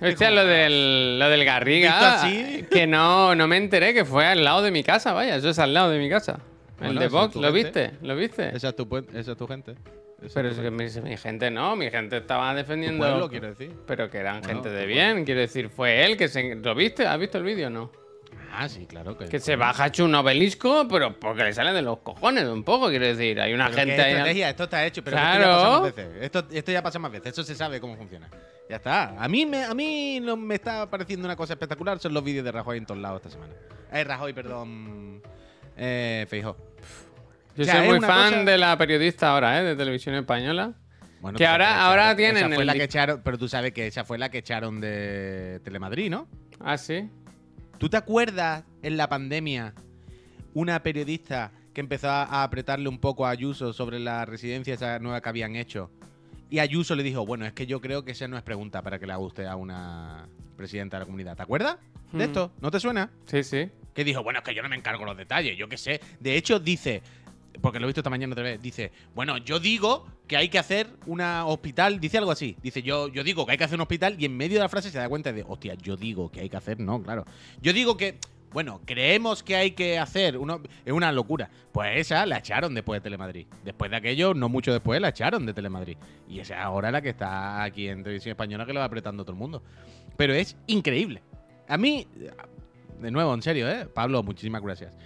Hostia, 0.00 0.30
lo 0.30 0.44
del, 0.44 1.18
lo 1.18 1.28
del 1.28 1.44
Garriga, 1.44 1.90
¿Visto 1.90 2.06
así? 2.06 2.64
que 2.70 2.86
no, 2.86 3.34
no 3.34 3.48
me 3.48 3.56
enteré 3.56 3.94
que 3.94 4.04
fue 4.04 4.26
al 4.26 4.44
lado 4.44 4.62
de 4.62 4.70
mi 4.70 4.82
casa, 4.84 5.12
vaya, 5.12 5.36
eso 5.36 5.48
es 5.50 5.58
al 5.58 5.72
lado 5.74 5.90
de 5.90 5.98
mi 5.98 6.08
casa. 6.10 6.40
El 6.80 6.86
Bueno, 6.86 7.00
de 7.00 7.08
Vox, 7.08 7.32
tu 7.32 7.40
¿lo 7.40 7.52
gente. 7.52 7.88
viste? 7.90 8.06
¿Lo 8.06 8.16
viste? 8.16 8.56
Esa 8.56 8.68
es 8.70 8.76
tu, 8.76 8.88
esa 9.14 9.32
es 9.32 9.38
tu 9.38 9.46
gente. 9.46 9.74
Pero 10.32 10.48
es 10.48 10.58
que 10.58 10.70
mi, 10.70 10.84
mi 11.02 11.16
gente 11.16 11.50
no, 11.50 11.76
mi 11.76 11.90
gente 11.90 12.16
estaba 12.18 12.54
defendiendo... 12.54 13.04
pueblo, 13.06 13.28
quiero 13.28 13.48
decir. 13.48 13.72
Pero 13.86 14.08
que 14.10 14.18
eran 14.18 14.40
Bueno, 14.40 14.54
gente 14.54 14.70
de 14.70 14.84
pueblo. 14.84 14.94
bien, 14.94 15.24
quiero 15.24 15.40
decir, 15.40 15.68
fue 15.68 16.04
él 16.04 16.16
que 16.16 16.28
se... 16.28 16.54
¿Lo 16.54 16.74
viste? 16.74 17.06
¿Has 17.06 17.18
visto 17.18 17.36
el 17.38 17.44
vídeo 17.44 17.66
o 17.66 17.70
no? 17.70 17.90
Ah, 18.56 18.68
sí, 18.68 18.86
claro. 18.86 19.18
Que, 19.18 19.26
Que 19.28 19.40
se 19.40 19.56
baja 19.56 19.88
hecho 19.88 20.04
un 20.04 20.14
obelisco, 20.14 20.86
pero 20.88 21.18
porque 21.18 21.42
le 21.44 21.52
sale 21.52 21.72
de 21.72 21.82
los 21.82 21.98
cojones 21.98 22.44
un 22.44 22.62
poco, 22.62 22.88
quiero 22.88 23.06
decir. 23.06 23.40
Hay 23.40 23.52
una 23.52 23.66
Pero 23.66 23.78
gente 23.78 24.00
ahí... 24.00 24.12
estrategia, 24.12 24.48
esto 24.50 24.64
está 24.64 24.86
hecho, 24.86 25.02
pero 25.04 25.16
Claro. 25.16 25.42
esto 25.42 25.50
ya 25.50 25.52
pasa 25.52 25.68
más 25.80 25.82
veces. 25.94 26.22
Esto, 26.22 26.46
esto 26.52 26.72
ya 26.72 26.82
pasa 26.82 26.98
más 27.00 27.12
veces, 27.12 27.26
esto 27.28 27.42
se 27.44 27.54
sabe 27.56 27.80
cómo 27.80 27.96
funciona. 27.96 28.28
Ya 28.70 28.76
está. 28.76 29.08
A 29.22 29.28
mí 29.28 29.44
me, 29.44 29.64
a 29.64 29.74
mí 29.74 30.20
no 30.22 30.36
me 30.36 30.54
está 30.54 30.88
pareciendo 30.88 31.26
una 31.26 31.36
cosa 31.36 31.52
espectacular 31.54 31.98
son 31.98 32.14
los 32.14 32.22
vídeos 32.24 32.44
de 32.44 32.52
Rajoy 32.52 32.78
en 32.78 32.86
todos 32.86 33.00
lados 33.00 33.18
esta 33.18 33.30
semana. 33.30 33.52
Eh, 33.92 34.04
Rajoy, 34.04 34.32
perdón. 34.32 35.20
Eh, 35.76 36.24
Feijó. 36.30 36.56
Yo 37.56 37.62
O 37.62 37.64
sea, 37.64 37.78
soy 37.78 37.88
muy 37.88 38.00
fan 38.00 38.30
cosa- 38.32 38.44
de 38.44 38.58
la 38.58 38.76
periodista 38.78 39.30
ahora, 39.32 39.60
¿eh? 39.60 39.64
De 39.64 39.76
televisión 39.76 40.14
española. 40.16 40.72
Bueno, 41.20 41.38
Que 41.38 41.44
tú 41.44 41.50
ahora- 41.50 41.86
ahora 41.86 42.02
echaron- 42.12 42.16
tienen 42.16 42.36
esa 42.38 42.48
fue 42.54 42.62
el 42.62 42.66
la 42.66 42.72
di- 42.72 42.78
que 42.80 42.84
echaron, 42.84 43.20
pero 43.24 43.38
tú 43.38 43.48
sabes 43.48 43.72
que 43.72 43.86
esa 43.86 44.04
fue 44.04 44.18
la 44.18 44.28
que 44.30 44.38
echaron 44.38 44.80
de 44.80 45.60
Telemadrid, 45.64 46.10
¿no? 46.10 46.28
Ah, 46.60 46.76
sí. 46.76 47.08
¿Tú 47.78 47.88
te 47.88 47.96
acuerdas 47.96 48.64
en 48.82 48.96
la 48.96 49.08
pandemia 49.08 49.72
una 50.52 50.82
periodista 50.82 51.52
que 51.72 51.80
empezó 51.80 52.08
a 52.08 52.42
apretarle 52.42 52.88
un 52.88 52.98
poco 52.98 53.26
a 53.26 53.30
Ayuso 53.30 53.72
sobre 53.72 53.98
la 53.98 54.24
residencia 54.24 54.74
esa 54.74 54.98
nueva 54.98 55.20
que 55.20 55.28
habían 55.28 55.56
hecho? 55.56 55.90
Y 56.50 56.58
Ayuso 56.58 56.94
le 56.94 57.02
dijo, 57.02 57.24
bueno, 57.24 57.46
es 57.46 57.52
que 57.52 57.66
yo 57.66 57.80
creo 57.80 58.04
que 58.04 58.12
esa 58.12 58.28
no 58.28 58.36
es 58.36 58.42
pregunta 58.42 58.82
para 58.82 58.98
que 58.98 59.06
le 59.06 59.12
haga 59.12 59.22
usted 59.22 59.46
a 59.46 59.56
una 59.56 60.28
presidenta 60.56 60.98
de 60.98 61.00
la 61.00 61.06
comunidad. 61.06 61.36
¿Te 61.36 61.42
acuerdas 61.42 61.78
de 62.12 62.18
Mm. 62.18 62.28
esto? 62.28 62.52
¿No 62.60 62.70
te 62.70 62.78
suena? 62.80 63.10
Sí, 63.26 63.42
sí. 63.42 63.70
Que 63.94 64.04
dijo, 64.04 64.22
bueno, 64.22 64.40
es 64.40 64.44
que 64.44 64.54
yo 64.54 64.62
no 64.62 64.68
me 64.68 64.76
encargo 64.76 65.04
los 65.04 65.16
detalles, 65.16 65.56
yo 65.56 65.68
qué 65.68 65.76
sé. 65.78 66.00
De 66.20 66.36
hecho, 66.36 66.60
dice, 66.60 67.02
porque 67.60 67.78
lo 67.78 67.86
he 67.86 67.88
visto 67.88 68.00
esta 68.00 68.10
mañana 68.10 68.32
otra 68.32 68.44
vez, 68.44 68.60
dice, 68.60 68.92
bueno, 69.14 69.38
yo 69.38 69.58
digo 69.58 70.06
que 70.26 70.36
hay 70.36 70.48
que 70.48 70.58
hacer 70.58 70.88
una 71.06 71.46
hospital, 71.46 72.00
dice 72.00 72.18
algo 72.18 72.30
así, 72.30 72.56
dice, 72.62 72.82
yo, 72.82 73.08
yo 73.08 73.24
digo 73.24 73.46
que 73.46 73.52
hay 73.52 73.58
que 73.58 73.64
hacer 73.64 73.76
un 73.76 73.82
hospital 73.82 74.16
y 74.18 74.24
en 74.24 74.36
medio 74.36 74.58
de 74.58 74.62
la 74.62 74.68
frase 74.68 74.90
se 74.90 74.98
da 74.98 75.08
cuenta 75.08 75.32
de, 75.32 75.44
hostia, 75.46 75.74
yo 75.74 75.96
digo 75.96 76.30
que 76.30 76.40
hay 76.40 76.48
que 76.48 76.56
hacer, 76.56 76.80
no, 76.80 77.02
claro. 77.02 77.24
Yo 77.60 77.72
digo 77.72 77.96
que, 77.96 78.18
bueno, 78.52 78.80
creemos 78.84 79.42
que 79.42 79.56
hay 79.56 79.72
que 79.72 79.98
hacer, 79.98 80.38
uno, 80.38 80.60
es 80.84 80.92
una 80.92 81.10
locura. 81.10 81.50
Pues 81.72 81.98
esa 81.98 82.24
la 82.24 82.38
echaron 82.38 82.72
después 82.72 83.00
de 83.00 83.02
Telemadrid. 83.02 83.48
Después 83.64 83.90
de 83.90 83.96
aquello, 83.96 84.32
no 84.32 84.48
mucho 84.48 84.72
después, 84.72 85.00
la 85.00 85.08
echaron 85.08 85.44
de 85.44 85.52
Telemadrid. 85.52 85.96
Y 86.28 86.38
esa 86.38 86.54
es 86.54 86.60
ahora 86.60 86.92
la 86.92 87.02
que 87.02 87.08
está 87.08 87.64
aquí 87.64 87.88
en 87.88 88.04
Televisión 88.04 88.30
Española 88.30 88.64
que 88.64 88.72
lo 88.72 88.78
va 88.78 88.86
apretando 88.86 89.24
todo 89.24 89.32
el 89.32 89.38
mundo. 89.38 89.60
Pero 90.16 90.34
es 90.34 90.56
increíble. 90.68 91.20
A 91.66 91.76
mí, 91.76 92.06
de 93.00 93.10
nuevo, 93.10 93.34
en 93.34 93.42
serio, 93.42 93.68
¿eh? 93.68 93.88
Pablo, 93.92 94.22
muchísimas 94.22 94.62
gracias. 94.62 94.96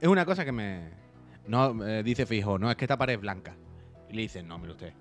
Es 0.00 0.08
una 0.08 0.24
cosa 0.24 0.44
que 0.44 0.52
me. 0.52 1.01
No, 1.46 1.84
eh, 1.86 2.02
dice 2.02 2.26
Fijo, 2.26 2.58
no, 2.58 2.70
es 2.70 2.76
que 2.76 2.84
esta 2.84 2.96
pared 2.96 3.14
es 3.14 3.20
blanca. 3.20 3.54
Y 4.08 4.14
le 4.14 4.22
dicen, 4.22 4.46
no, 4.46 4.58
mire 4.58 4.72
usted, 4.72 4.92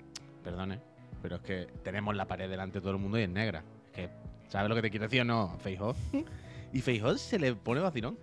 perdone, 0.44 0.80
pero 1.22 1.36
es 1.38 1.42
que 1.42 1.68
tenemos 1.84 2.16
la 2.16 2.26
pared 2.26 2.50
delante 2.50 2.80
de 2.80 2.82
todo 2.82 2.92
el 2.94 2.98
mundo 2.98 3.20
y 3.20 3.24
es 3.24 3.30
negra. 3.30 3.64
Es 3.88 3.92
que, 3.92 4.10
¿sabes 4.48 4.70
lo 4.70 4.76
que 4.76 4.82
te 4.82 4.90
quiero 4.90 5.06
decir 5.06 5.22
o 5.22 5.26
no, 5.26 5.58
Feijóo? 5.62 5.96
Y 6.74 6.80
Feijóo 6.80 7.18
se 7.18 7.38
le 7.38 7.54
pone 7.54 7.82
vacilón. 7.82 8.18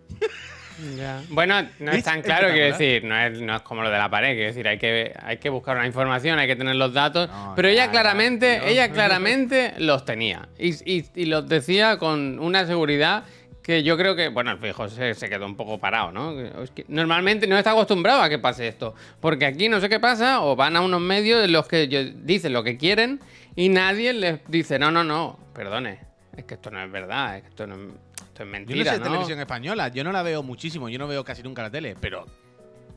Bueno, 1.31 1.61
no 1.81 1.91
es 1.91 1.99
Es 1.99 2.05
tan 2.05 2.23
claro, 2.23 2.49
quiero 2.53 2.67
decir, 2.79 3.05
no 3.05 3.15
es, 3.19 3.41
no 3.43 3.57
es 3.57 3.63
como 3.63 3.83
lo 3.83 3.91
de 3.91 3.99
la 3.99 4.09
pared, 4.09 4.35
quiero 4.35 4.47
decir, 4.47 4.67
hay 4.69 4.79
que, 4.79 5.13
hay 5.21 5.39
que 5.39 5.51
buscar 5.51 5.77
una 5.77 5.87
información, 5.87 6.39
hay 6.39 6.47
que 6.47 6.57
tener 6.57 6.77
los 6.77 6.95
datos, 6.95 7.29
No, 7.29 7.53
pero 7.57 7.69
ya, 7.69 7.75
ella 7.75 7.85
ya, 7.87 7.91
claramente, 7.91 8.71
ella 8.71 8.91
claramente 8.93 9.75
los 9.79 10.05
tenía 10.05 10.49
y, 10.59 10.71
y- 10.91 11.05
y 11.15 11.25
los 11.27 11.49
decía 11.49 11.99
con 11.99 12.39
una 12.39 12.65
seguridad 12.65 13.25
que 13.69 13.83
yo 13.83 13.99
creo 13.99 14.17
que, 14.17 14.29
bueno, 14.29 14.51
el 14.51 14.57
fijo 14.59 14.89
se, 14.89 15.13
se 15.13 15.29
quedó 15.29 15.45
un 15.45 15.55
poco 15.55 15.77
parado, 15.79 16.11
¿no? 16.11 16.35
Que- 16.35 16.51
es 16.65 16.71
que 16.71 16.87
normalmente 16.89 17.47
no 17.47 17.59
está 17.59 17.73
acostumbrado 17.73 18.23
a 18.23 18.29
que 18.31 18.39
pase 18.39 18.67
esto, 18.67 18.95
porque 19.21 19.45
aquí 19.45 19.69
no 19.69 19.79
sé 19.79 19.91
qué 19.91 20.01
pasa, 20.01 20.41
o 20.41 20.57
van 20.57 20.75
a 20.75 20.81
unos 20.81 21.03
medios 21.03 21.45
en 21.45 21.53
los 21.53 21.69
que 21.69 21.87
yo- 21.87 22.03
dicen 22.03 22.55
lo 22.55 22.65
que 22.65 22.79
quieren 22.79 23.21
y 23.57 23.69
nadie 23.69 24.15
les 24.15 24.41
dice, 24.49 24.79
no, 24.79 24.91
no, 24.91 25.05
no, 25.05 25.39
perdone, 25.53 26.01
es 26.35 26.45
que 26.45 26.55
esto 26.55 26.71
no 26.71 26.83
es 26.83 26.91
verdad, 26.91 27.37
es 27.37 27.43
que 27.43 27.49
esto 27.51 27.67
no 27.67 27.75
es, 27.75 27.81
esto 27.83 28.23
es 28.25 28.39
Yo 28.39 28.45
no 28.47 28.51
mentira, 28.53 28.93
sé 28.95 28.99
¿no? 29.01 29.05
televisión 29.05 29.39
española, 29.39 29.89
yo 29.89 30.03
no 30.03 30.13
la 30.13 30.23
veo 30.23 30.43
muchísimo, 30.43 30.89
yo 30.89 30.99
no 30.99 31.07
veo 31.07 31.23
casi 31.23 31.43
nunca 31.43 31.61
la 31.61 31.71
tele, 31.71 31.95
pero 32.01 32.25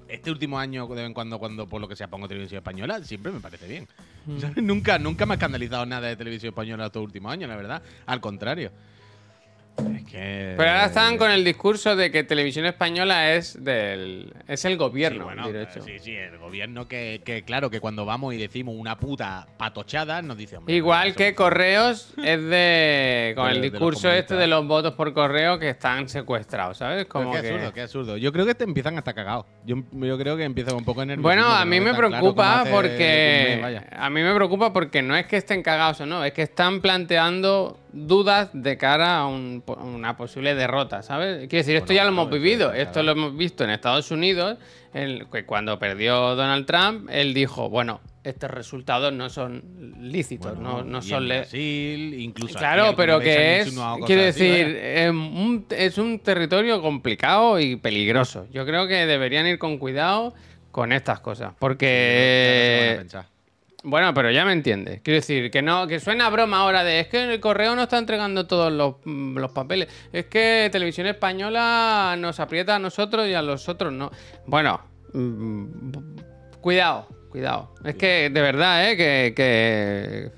este 0.08 0.32
último 0.32 0.58
año, 0.58 0.88
de 0.88 0.96
vez 0.96 1.06
en 1.06 1.14
cuando, 1.14 1.38
cuando 1.38 1.68
por 1.68 1.82
lo 1.82 1.88
que 1.90 1.98
sea 1.98 2.08
pongo 2.08 2.30
televisión 2.30 2.60
española, 2.60 3.04
siempre 3.04 3.34
me 3.34 3.42
parece 3.42 3.68
bien. 3.68 3.88
Mm. 4.26 4.38
Nunca, 4.66 4.98
nunca 5.00 5.26
me 5.26 5.34
ha 5.34 5.36
escandalizado 5.36 5.86
nada 5.86 6.08
de 6.08 6.16
televisión 6.16 6.52
española 6.52 6.86
estos 6.86 7.04
últimos 7.04 7.32
años, 7.34 7.50
la 7.50 7.56
verdad. 7.58 7.82
Al 8.06 8.22
contrario. 8.22 8.72
Es 9.78 10.04
que. 10.04 10.54
Pero 10.58 10.70
ahora 10.70 10.86
están 10.86 11.18
con 11.18 11.32
el 11.32 11.44
discurso 11.44 11.96
de 11.96 12.12
que 12.12 12.24
televisión 12.24 12.66
española 12.66 13.34
es 13.34 13.64
del 13.64 14.34
es 14.48 14.66
el 14.66 14.74
Sí, 14.74 14.78
gobierno, 14.78 15.24
bueno, 15.26 15.48
derecho. 15.52 15.82
sí, 15.82 15.98
sí, 16.00 16.14
el 16.14 16.38
gobierno 16.38 16.88
que, 16.88 17.22
que, 17.26 17.44
claro, 17.44 17.70
que 17.70 17.80
cuando 17.80 18.06
vamos 18.06 18.34
y 18.34 18.38
decimos 18.38 18.76
una 18.78 19.00
puta 19.00 19.48
patochada, 19.58 20.22
nos 20.22 20.38
dice. 20.38 20.58
hombre, 20.58 20.76
Igual 20.76 21.16
que 21.16 21.34
Correos 21.34 22.14
es 22.24 22.44
de. 22.44 23.34
con 23.36 23.50
el 23.50 23.62
de 23.62 23.70
discurso 23.72 24.12
este 24.12 24.36
de 24.36 24.48
los 24.48 24.68
votos 24.68 24.94
por 24.94 25.14
correo 25.14 25.58
que 25.58 25.70
están 25.70 26.08
secuestrados, 26.10 26.78
¿sabes? 26.78 27.06
Como 27.06 27.32
qué 27.32 27.42
que. 27.42 27.48
absurdo, 27.50 27.74
qué 27.74 27.82
absurdo. 27.82 28.18
Yo 28.18 28.32
creo 28.32 28.46
que 28.46 28.54
te 28.56 28.66
empiezan 28.66 28.98
hasta 28.98 29.14
cagados. 29.14 29.46
Yo, 29.66 29.78
yo 29.94 30.18
creo 30.18 30.38
que 30.38 30.44
empiezan 30.44 30.76
un 30.76 30.86
poco 30.86 31.04
nerviosos. 31.06 31.24
Bueno, 31.24 31.48
a 31.48 31.66
mí 31.66 31.80
me 31.80 31.94
preocupa 31.96 32.66
porque. 32.70 33.60
Vaya. 33.62 33.88
A 33.98 34.10
mí 34.10 34.22
me 34.22 34.36
preocupa 34.36 34.74
porque 34.74 35.02
no 35.02 35.16
es 35.16 35.26
que 35.26 35.38
estén 35.38 35.64
cagados 35.64 36.02
o 36.02 36.06
no, 36.06 36.24
es 36.24 36.34
que 36.34 36.44
están 36.44 36.82
planteando 36.82 37.80
dudas 37.94 38.50
de 38.54 38.78
cara 38.78 39.20
a 39.20 39.28
un- 39.28 39.64
a 39.68 39.84
una 39.84 40.16
posible 40.18 40.56
derrota, 40.56 41.02
¿sabes? 41.02 41.48
Quiero 41.50 41.58
decir, 41.64 41.76
esto 41.76 41.88
Bueno, 41.88 41.98
ya 41.98 42.04
lo 42.06 42.12
claro, 42.12 42.22
hemos 42.30 42.34
vivido, 42.42 42.74
esto 42.74 42.94
claro. 42.94 43.06
lo 43.06 43.12
hemos 43.14 43.38
visto 43.38 43.64
en 43.64 43.70
Estados 43.72 44.12
Unidos, 44.12 44.58
el- 44.94 45.28
que 45.32 45.46
cuando 45.46 45.78
perdió 45.80 46.36
Donald 46.36 46.66
Trump, 46.66 47.10
él 47.12 47.34
dijo, 47.34 47.70
bueno, 47.70 48.00
estos 48.24 48.52
resultados 48.52 49.12
no 49.12 49.30
son 49.30 49.64
lícitos, 50.00 50.56
Bueno, 50.56 50.84
no, 50.84 50.84
no 50.84 50.98
y 51.00 51.02
son... 51.02 51.24
en 51.24 51.30
Brasil, 51.30 52.14
incluso. 52.20 52.58
Claro, 52.60 52.94
pero 52.96 53.20
que 53.20 53.62
es, 53.62 53.76
quiero 54.06 54.22
decir, 54.22 54.68
es 54.78 55.10
un, 55.10 55.66
es 55.72 55.98
un 55.98 56.20
territorio 56.20 56.82
complicado 56.82 57.60
y 57.60 57.76
peligroso. 57.78 58.46
Yo 58.52 58.66
creo 58.66 58.88
que 58.88 59.06
deberían 59.08 59.48
ir 59.48 59.58
con 59.58 59.78
cuidado 59.80 60.34
con 60.72 60.92
estas 60.94 61.20
cosas, 61.20 61.54
porque... 61.60 63.04
Bueno, 63.84 64.14
pero 64.14 64.30
ya 64.30 64.46
me 64.46 64.54
entiendes. 64.54 65.02
Quiero 65.02 65.16
decir, 65.20 65.50
que 65.50 65.62
no, 65.64 65.88
que 65.88 66.00
suena 66.00 66.30
broma 66.30 66.58
ahora 66.60 66.84
de 66.84 67.00
es 67.00 67.08
que 67.08 67.24
el 67.24 67.40
correo 67.40 67.76
no 67.76 67.84
está 67.84 67.98
entregando 67.98 68.46
todos 68.46 68.72
los, 68.72 68.96
mm, 69.06 69.38
los 69.38 69.52
papeles. 69.52 69.88
Es 70.14 70.26
que 70.28 70.70
Televisión 70.72 71.08
Española 71.08 72.16
nos 72.20 72.40
aprieta 72.40 72.76
a 72.76 72.80
nosotros 72.80 73.28
y 73.28 73.34
a 73.34 73.42
los 73.42 73.68
otros 73.70 73.92
no. 73.92 74.12
Bueno, 74.46 74.82
mm, 75.14 76.00
cuidado, 76.62 77.08
cuidado. 77.32 77.74
Es 77.84 77.96
que 77.96 78.30
de 78.30 78.42
verdad, 78.42 78.92
¿eh? 78.92 78.96
Que, 78.98 79.34
que- 79.36 80.32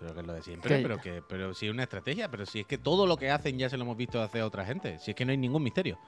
Pero 0.00 0.14
que 0.14 0.20
es 0.20 0.26
lo 0.26 0.32
de 0.32 0.42
siempre, 0.42 0.76
Que- 0.76 0.82
pero 0.82 0.98
que 0.98 1.22
pero 1.28 1.54
si 1.54 1.66
es 1.66 1.72
una 1.72 1.82
estrategia, 1.82 2.28
pero 2.30 2.46
si 2.46 2.60
es 2.60 2.66
que 2.66 2.78
todo 2.78 3.06
lo 3.06 3.16
que 3.18 3.30
hacen 3.30 3.58
ya 3.58 3.68
se 3.68 3.76
lo 3.76 3.84
hemos 3.84 3.96
visto 3.98 4.20
hacer 4.22 4.40
a 4.40 4.46
otra 4.46 4.64
gente, 4.64 4.98
si 4.98 5.10
es 5.10 5.14
que 5.14 5.24
no 5.26 5.30
hay 5.32 5.36
ningún 5.38 5.62
misterio. 5.62 5.98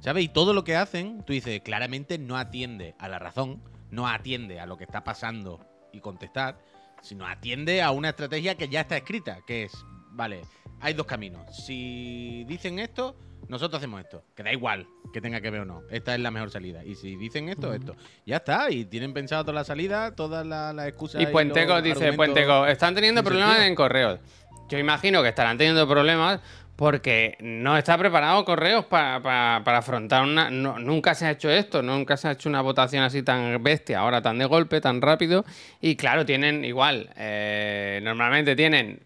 ¿Sabes? 0.00 0.24
Y 0.24 0.28
todo 0.28 0.54
lo 0.54 0.62
que 0.64 0.76
hacen, 0.76 1.22
tú 1.26 1.32
dices, 1.32 1.60
claramente 1.62 2.18
no 2.18 2.36
atiende 2.38 2.94
a 2.98 3.08
la 3.08 3.18
razón, 3.18 3.60
no 3.90 4.06
atiende 4.08 4.60
a 4.60 4.66
lo 4.66 4.76
que 4.78 4.84
está 4.84 5.02
pasando 5.04 5.60
y 5.94 6.00
contestar, 6.00 6.58
sino 7.02 7.26
atiende 7.26 7.82
a 7.82 7.90
una 7.90 8.10
estrategia 8.10 8.56
que 8.56 8.68
ya 8.68 8.80
está 8.80 8.96
escrita, 8.96 9.38
que 9.46 9.64
es, 9.64 9.72
vale, 10.10 10.42
hay 10.80 10.94
dos 10.94 11.06
caminos. 11.06 11.54
Si 11.64 12.44
dicen 12.44 12.78
esto, 12.78 13.16
nosotros 13.48 13.78
hacemos 13.78 14.00
esto, 14.00 14.24
que 14.34 14.42
da 14.42 14.52
igual 14.52 14.86
que 15.12 15.20
tenga 15.20 15.40
que 15.40 15.50
ver 15.50 15.60
o 15.60 15.64
no. 15.64 15.82
Esta 15.90 16.14
es 16.14 16.20
la 16.20 16.30
mejor 16.30 16.50
salida. 16.50 16.84
Y 16.84 16.94
si 16.94 17.16
dicen 17.16 17.48
esto, 17.48 17.72
esto. 17.72 17.94
Ya 18.26 18.36
está, 18.36 18.70
y 18.70 18.84
tienen 18.84 19.12
pensado 19.12 19.44
toda 19.44 19.54
la 19.54 19.64
salida, 19.64 20.14
todas 20.14 20.46
las 20.46 20.88
excusas. 20.88 21.22
Y 21.22 21.26
Puenteco 21.26 21.74
los 21.74 21.82
dice, 21.84 22.12
Puenteco, 22.14 22.66
están 22.66 22.94
teniendo 22.94 23.22
problemas 23.22 23.50
sentido. 23.50 23.68
en 23.68 23.74
correos. 23.74 24.20
Yo 24.68 24.78
imagino 24.78 25.22
que 25.22 25.28
estarán 25.28 25.58
teniendo 25.58 25.86
problemas 25.86 26.40
porque 26.76 27.36
no 27.40 27.76
está 27.76 27.96
preparado 27.96 28.44
correos 28.44 28.84
para, 28.86 29.22
para- 29.22 29.78
afrontar 29.78 30.22
una... 30.22 30.50
nunca 30.50 31.14
se 31.14 31.26
ha 31.26 31.30
hecho 31.30 31.50
esto, 31.50 31.82
nunca 31.82 32.16
se 32.16 32.28
ha 32.28 32.32
hecho 32.32 32.48
una 32.48 32.60
votación 32.62 33.02
así 33.02 33.22
tan 33.22 33.62
bestia, 33.62 34.00
ahora 34.00 34.20
tan 34.22 34.38
de 34.38 34.44
golpe, 34.46 34.80
tan 34.80 35.00
rápido. 35.00 35.44
Y 35.80 35.96
claro, 35.96 36.26
tienen 36.26 36.64
igual, 36.64 37.10
eh, 37.16 38.00
normalmente 38.02 38.56
tienen 38.56 39.00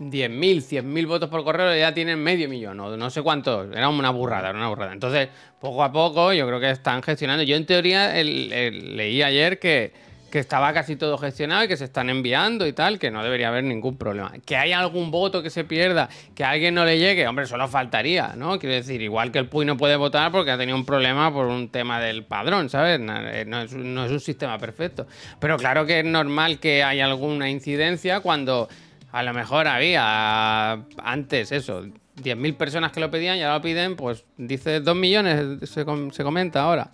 10.000, 0.00 0.60
100.000 0.62 1.06
votos 1.06 1.28
por 1.28 1.42
correo 1.44 1.74
ya 1.76 1.92
tienen 1.92 2.22
medio 2.22 2.48
millón, 2.48 2.78
o 2.80 2.96
no 2.96 3.10
sé 3.10 3.22
cuántos. 3.22 3.74
Era 3.74 3.88
una 3.88 4.10
burrada, 4.10 4.50
era 4.50 4.58
una 4.58 4.68
burrada. 4.68 4.92
Entonces, 4.92 5.28
poco 5.60 5.82
a 5.82 5.90
poco, 5.92 6.32
yo 6.32 6.46
creo 6.46 6.60
que 6.60 6.70
están 6.70 7.02
gestionando. 7.02 7.42
Yo, 7.42 7.56
en 7.56 7.66
teoría, 7.66 8.18
el- 8.18 8.96
leí 8.96 9.22
ayer 9.22 9.58
que, 9.58 9.92
que 10.30 10.38
estaba 10.40 10.72
casi 10.72 10.96
todo 10.96 11.16
gestionado 11.18 11.64
y 11.64 11.68
que 11.68 11.76
se 11.76 11.84
están 11.84 12.10
enviando 12.10 12.66
y 12.66 12.72
tal, 12.72 12.98
que 12.98 13.10
no 13.10 13.22
debería 13.22 13.48
haber 13.48 13.64
ningún 13.64 13.96
problema. 13.96 14.32
Que 14.44 14.56
haya 14.56 14.78
algún 14.80 15.10
voto 15.10 15.42
que 15.42 15.50
se 15.50 15.64
pierda, 15.64 16.08
que 16.34 16.44
a 16.44 16.50
alguien 16.50 16.74
no 16.74 16.84
le 16.84 16.98
llegue, 16.98 17.26
hombre, 17.28 17.46
solo 17.46 17.68
faltaría, 17.68 18.34
¿no? 18.36 18.58
Quiero 18.58 18.74
decir, 18.74 19.00
igual 19.02 19.30
que 19.32 19.38
el 19.38 19.46
Puy 19.48 19.64
no 19.64 19.76
puede 19.76 19.96
votar 19.96 20.32
porque 20.32 20.50
ha 20.50 20.58
tenido 20.58 20.76
un 20.76 20.84
problema 20.84 21.32
por 21.32 21.46
un 21.46 21.68
tema 21.68 22.00
del 22.00 22.24
padrón, 22.24 22.68
¿sabes? 22.68 23.00
Eh, 23.00 23.44
No 23.46 23.60
es, 23.62 23.72
no 23.72 24.04
es 24.04 24.10
un 24.12 24.20
sistema 24.20 24.58
perfecto. 24.58 25.06
Pero 25.40 25.56
claro 25.56 25.86
que 25.86 26.00
es 26.00 26.04
normal 26.04 26.58
que 26.58 26.82
haya 26.82 27.04
alguna 27.06 27.48
incidencia 27.48 28.20
cuando 28.20 28.68
a 29.12 29.22
lo 29.22 29.32
mejor 29.32 29.68
había 29.68 30.72
antes 31.02 31.52
eso, 31.52 31.84
10.000 32.22 32.56
personas 32.56 32.92
que 32.92 33.00
lo 33.00 33.10
pedían 33.10 33.36
y 33.38 33.42
ahora 33.42 33.56
lo 33.56 33.62
piden, 33.62 33.94
pues 33.96 34.24
dice 34.36 34.80
2 34.80 34.96
millones, 34.96 35.70
se, 35.70 35.84
com- 35.84 36.10
se 36.10 36.22
comenta 36.24 36.62
ahora. 36.62 36.90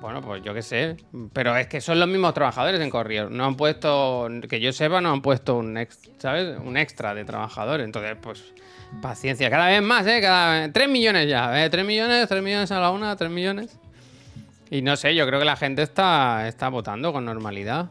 Bueno, 0.00 0.20
pues 0.20 0.42
yo 0.42 0.52
qué 0.54 0.62
sé. 0.62 0.96
Pero 1.32 1.56
es 1.56 1.66
que 1.68 1.80
son 1.80 1.98
los 1.98 2.08
mismos 2.08 2.34
trabajadores 2.34 2.80
en 2.80 2.90
Correo. 2.90 3.30
No 3.30 3.44
han 3.46 3.56
puesto, 3.56 4.28
que 4.48 4.60
yo 4.60 4.72
sepa, 4.72 5.00
no 5.00 5.10
han 5.12 5.22
puesto 5.22 5.56
un, 5.56 5.76
ex- 5.78 6.10
¿sabes? 6.18 6.58
un 6.62 6.76
extra 6.76 7.14
de 7.14 7.24
trabajadores. 7.24 7.84
Entonces, 7.84 8.16
pues, 8.20 8.44
paciencia. 9.00 9.48
Cada 9.50 9.68
vez 9.68 9.82
más, 9.82 10.06
¿eh? 10.06 10.20
Cada 10.20 10.60
vez... 10.60 10.72
3 10.72 10.88
millones 10.88 11.28
ya, 11.28 11.64
¿eh? 11.64 11.70
3 11.70 11.84
millones, 11.84 12.28
3 12.28 12.42
millones 12.42 12.70
a 12.72 12.78
la 12.80 12.90
una, 12.90 13.16
3 13.16 13.30
millones. 13.30 13.78
Y 14.70 14.82
no 14.82 14.96
sé, 14.96 15.14
yo 15.14 15.26
creo 15.26 15.38
que 15.38 15.44
la 15.46 15.56
gente 15.56 15.82
está, 15.82 16.46
está 16.46 16.68
votando 16.68 17.12
con 17.12 17.24
normalidad. 17.24 17.86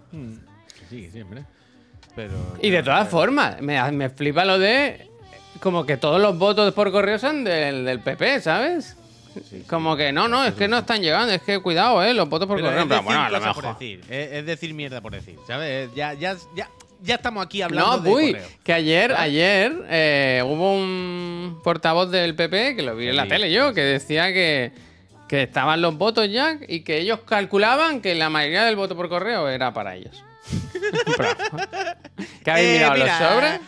Sí, 0.89 1.09
siempre. 1.09 1.43
Pero. 2.15 2.33
Y 2.61 2.69
de 2.69 2.83
todas 2.83 3.09
formas, 3.09 3.61
me, 3.61 3.91
me 3.91 4.09
flipa 4.09 4.45
lo 4.45 4.59
de. 4.59 5.09
Como 5.59 5.85
que 5.85 5.97
todos 5.97 6.21
los 6.21 6.37
votos 6.37 6.73
por 6.73 6.91
correo 6.91 7.17
son 7.17 7.43
del, 7.45 7.85
del 7.85 7.99
PP, 8.01 8.41
¿sabes? 8.41 8.95
Como 9.67 9.95
que 9.97 10.11
no, 10.11 10.27
no, 10.27 10.43
es 10.45 10.53
que 10.53 10.67
no 10.67 10.77
están 10.79 11.01
llegando, 11.01 11.33
es 11.33 11.41
que 11.41 11.59
cuidado, 11.59 12.03
eh, 12.03 12.13
los 12.13 12.27
votos 12.29 12.47
por 12.47 12.57
Pero 12.57 12.67
correo. 12.69 12.83
es 12.83 12.87
Pero 12.87 12.95
decir 13.01 13.05
bueno, 13.05 13.21
a 13.21 13.29
lo 13.29 13.37
cosas 13.39 13.53
por 13.53 13.63
mejor. 13.63 13.79
decir. 13.79 14.01
Es, 14.09 14.31
es 14.33 14.45
decir 14.45 14.73
mierda 14.73 15.01
por 15.01 15.11
decir, 15.13 15.37
¿sabes? 15.47 15.89
Ya, 15.95 16.13
ya, 16.13 16.35
ya, 16.55 16.69
ya 17.01 17.15
estamos 17.15 17.45
aquí 17.45 17.61
hablando 17.61 17.97
No, 17.97 17.99
de 18.03 18.09
uy, 18.09 18.31
correo. 18.33 18.47
que 18.63 18.73
ayer, 18.73 19.13
ayer 19.13 19.73
eh, 19.89 20.41
hubo 20.45 20.73
un 20.75 21.59
portavoz 21.63 22.09
del 22.11 22.35
PP 22.35 22.75
que 22.75 22.81
lo 22.81 22.95
vi 22.95 23.07
en 23.09 23.15
la 23.17 23.23
Sí, 23.23 23.29
tele 23.29 23.51
yo, 23.51 23.73
que 23.73 23.81
decía 23.81 24.33
que, 24.33 24.71
que 25.27 25.43
estaban 25.43 25.81
los 25.81 25.97
votos 25.97 26.29
ya 26.31 26.57
y 26.67 26.81
que 26.81 26.99
ellos 26.99 27.19
calculaban 27.27 28.01
que 28.01 28.15
la 28.15 28.29
mayoría 28.29 28.63
del 28.63 28.75
voto 28.75 28.95
por 28.95 29.09
correo 29.09 29.49
era 29.49 29.73
para 29.73 29.95
ellos. 29.95 30.23
Bravo. 31.17 31.57
¿Que 32.43 32.51
habéis 32.51 32.67
Eh, 32.67 32.73
mirado 32.73 32.93
mira, 32.93 33.05
los 33.19 33.31
sobres? 33.31 33.59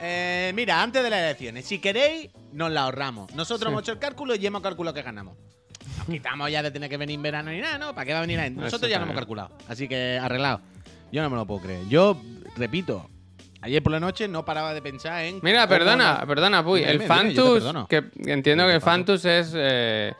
Eh, 0.00 0.52
mira, 0.54 0.82
antes 0.82 1.02
de 1.02 1.10
las 1.10 1.20
elecciones, 1.20 1.64
si 1.66 1.78
queréis, 1.78 2.30
nos 2.52 2.70
la 2.70 2.82
ahorramos. 2.82 3.32
Nosotros 3.34 3.70
hemos 3.70 3.82
hecho 3.82 3.92
el 3.92 3.98
cálculo 3.98 4.34
y 4.34 4.46
hemos 4.46 4.62
calculado 4.62 4.94
que 4.94 5.02
ganamos. 5.02 5.36
Nos 5.98 6.06
quitamos 6.06 6.50
ya 6.50 6.62
de 6.62 6.70
tener 6.70 6.88
que 6.90 6.96
venir 6.96 7.18
verano 7.20 7.50
ni 7.50 7.60
nada, 7.60 7.78
¿no? 7.78 7.94
¿Para 7.94 8.04
qué 8.06 8.12
va 8.12 8.18
a 8.18 8.22
venir 8.22 8.36
la 8.38 8.44
gente? 8.44 8.60
Nosotros 8.60 8.90
ya 8.90 8.98
lo 8.98 9.04
hemos 9.04 9.16
calculado. 9.16 9.56
Así 9.68 9.86
que 9.88 10.18
arreglado. 10.20 10.60
Yo 11.12 11.22
no 11.22 11.30
me 11.30 11.36
lo 11.36 11.46
puedo 11.46 11.60
creer. 11.62 11.86
Yo, 11.88 12.20
repito, 12.56 13.08
ayer 13.60 13.82
por 13.82 13.92
la 13.92 14.00
noche 14.00 14.26
no 14.28 14.44
paraba 14.44 14.74
de 14.74 14.82
pensar 14.82 15.24
en. 15.24 15.40
Mira, 15.42 15.66
perdona, 15.68 16.18
no- 16.20 16.26
perdona, 16.26 16.64
Puy. 16.64 16.80
Dime, 16.80 16.92
El 16.92 17.02
Fantus, 17.02 17.64
que 17.88 18.04
entiendo 18.26 18.64
¿Qué 18.64 18.70
que 18.70 18.74
el? 18.76 18.80
Fantus 18.80 19.24
es 19.24 19.52
eh, 19.54 20.12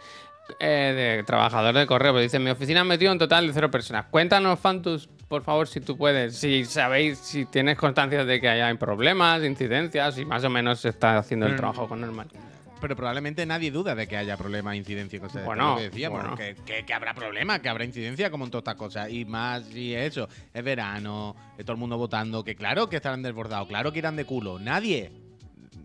eh, 0.61 1.17
de 1.19 1.25
trabajador 1.25 1.75
de 1.75 1.87
correo, 1.87 2.13
pero 2.13 2.23
dice, 2.23 2.39
mi 2.39 2.51
oficina 2.51 2.83
ha 2.83 2.85
metido 2.85 3.11
un 3.11 3.19
total 3.19 3.47
de 3.47 3.53
cero 3.53 3.71
personas. 3.71 4.07
Cuéntanos, 4.11 4.59
Fantus, 4.61 5.09
por 5.35 5.43
favor, 5.43 5.67
si 5.67 5.81
tú 5.81 5.97
puedes, 5.97 6.37
si 6.37 6.65
sabéis, 6.65 7.19
si 7.19 7.45
tienes 7.45 7.77
constancia 7.77 8.25
de 8.25 8.41
que 8.41 8.49
haya 8.49 8.73
problemas, 8.79 9.43
incidencias, 9.43 10.17
y 10.19 10.25
más 10.25 10.45
o 10.45 10.49
menos 10.51 10.79
se 10.79 10.91
está 10.91 11.19
haciendo 11.19 11.47
el 11.47 11.53
Pero- 11.53 11.61
trabajo 11.63 11.89
con 11.89 12.01
normal. 12.01 12.29
Pero 12.81 12.95
probablemente 12.95 13.45
nadie 13.45 13.73
duda 13.73 13.97
de 13.97 14.07
que 14.07 14.17
haya 14.17 14.37
problemas, 14.37 14.77
incidencia 14.77 15.17
y 15.17 15.21
cosas 15.21 15.45
Bueno, 15.45 15.71
lo 15.71 15.77
que 15.79 15.83
decíamos. 15.91 16.21
bueno. 16.21 16.37
Que, 16.37 16.55
que- 16.65 16.85
que 16.85 16.95
habrá 16.95 17.15
problemas, 17.15 17.59
que 17.59 17.69
habrá 17.69 17.85
incidencia 17.85 18.31
como 18.31 18.45
en 18.45 18.53
todas 18.53 18.63
estas 18.63 18.75
cosas. 18.77 19.11
Y 19.11 19.25
más 19.25 19.65
si 19.65 19.93
es 19.93 20.13
eso, 20.13 20.29
es 20.53 20.63
verano, 20.63 21.35
es 21.59 21.65
todo 21.65 21.73
el 21.73 21.81
mundo 21.81 21.99
votando, 21.99 22.45
que 22.45 22.55
claro 22.55 22.89
que 22.89 22.97
estarán 22.97 23.23
desbordados, 23.23 23.67
claro 23.67 23.91
que 23.91 23.99
irán 23.99 24.15
de 24.15 24.25
culo. 24.25 24.61
Nadie 24.61 25.11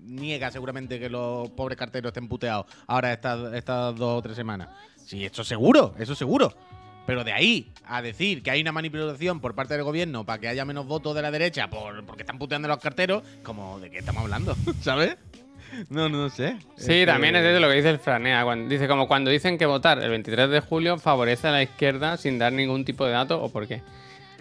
niega 0.03 0.51
seguramente 0.51 0.99
que 0.99 1.09
los 1.09 1.49
pobres 1.51 1.77
carteros 1.77 2.09
estén 2.09 2.27
puteados 2.27 2.65
ahora 2.85 3.13
estas, 3.13 3.53
estas 3.53 3.95
dos 3.95 4.19
o 4.19 4.21
tres 4.21 4.35
semanas. 4.35 4.69
Sí, 5.05 5.25
eso 5.25 5.43
seguro, 5.43 5.95
eso 5.97 6.13
seguro. 6.13 6.53
Pero 7.09 7.23
de 7.23 7.33
ahí 7.33 7.71
a 7.87 8.03
decir 8.03 8.43
que 8.43 8.51
hay 8.51 8.61
una 8.61 8.71
manipulación 8.71 9.39
por 9.39 9.55
parte 9.55 9.73
del 9.73 9.81
gobierno 9.81 10.27
para 10.27 10.37
que 10.37 10.47
haya 10.47 10.63
menos 10.63 10.85
votos 10.85 11.15
de 11.15 11.23
la 11.23 11.31
derecha 11.31 11.67
por, 11.67 12.05
porque 12.05 12.21
están 12.21 12.37
puteando 12.37 12.67
a 12.67 12.69
los 12.69 12.77
carteros, 12.77 13.23
como 13.41 13.79
de 13.79 13.89
qué 13.89 13.97
estamos 13.97 14.21
hablando, 14.21 14.55
¿sabes? 14.81 15.17
No, 15.89 16.07
no 16.07 16.29
sé. 16.29 16.57
Sí, 16.77 17.07
también 17.07 17.35
es 17.35 17.41
de 17.41 17.59
lo 17.59 17.67
que 17.67 17.73
dice 17.73 17.89
el 17.89 17.97
Franea. 17.97 18.43
Cuando, 18.43 18.69
dice 18.69 18.87
como 18.87 19.07
cuando 19.07 19.31
dicen 19.31 19.57
que 19.57 19.65
votar 19.65 19.97
el 20.03 20.09
23 20.11 20.51
de 20.51 20.59
julio 20.59 20.99
favorece 20.99 21.47
a 21.47 21.51
la 21.51 21.63
izquierda 21.63 22.15
sin 22.15 22.37
dar 22.37 22.53
ningún 22.53 22.85
tipo 22.85 23.07
de 23.07 23.13
dato 23.13 23.41
o 23.41 23.49
por 23.49 23.67
qué. 23.67 23.81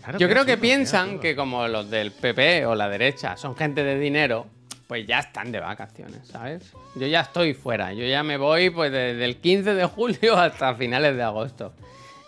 Claro, 0.02 0.18
Yo 0.18 0.28
creo 0.28 0.44
que 0.44 0.58
piensan 0.58 1.20
que 1.20 1.34
como 1.34 1.66
los 1.68 1.88
del 1.88 2.12
PP 2.12 2.66
o 2.66 2.74
la 2.74 2.90
derecha 2.90 3.38
son 3.38 3.56
gente 3.56 3.82
de 3.82 3.98
dinero, 3.98 4.46
pues 4.86 5.06
ya 5.06 5.20
están 5.20 5.52
de 5.52 5.60
vacaciones, 5.60 6.28
¿sabes? 6.28 6.70
Yo 6.96 7.06
ya 7.06 7.22
estoy 7.22 7.54
fuera, 7.54 7.94
yo 7.94 8.04
ya 8.04 8.22
me 8.22 8.36
voy 8.36 8.68
pues 8.68 8.92
desde 8.92 9.24
el 9.24 9.38
15 9.38 9.72
de 9.72 9.86
julio 9.86 10.36
hasta 10.38 10.74
finales 10.74 11.16
de 11.16 11.22
agosto. 11.22 11.72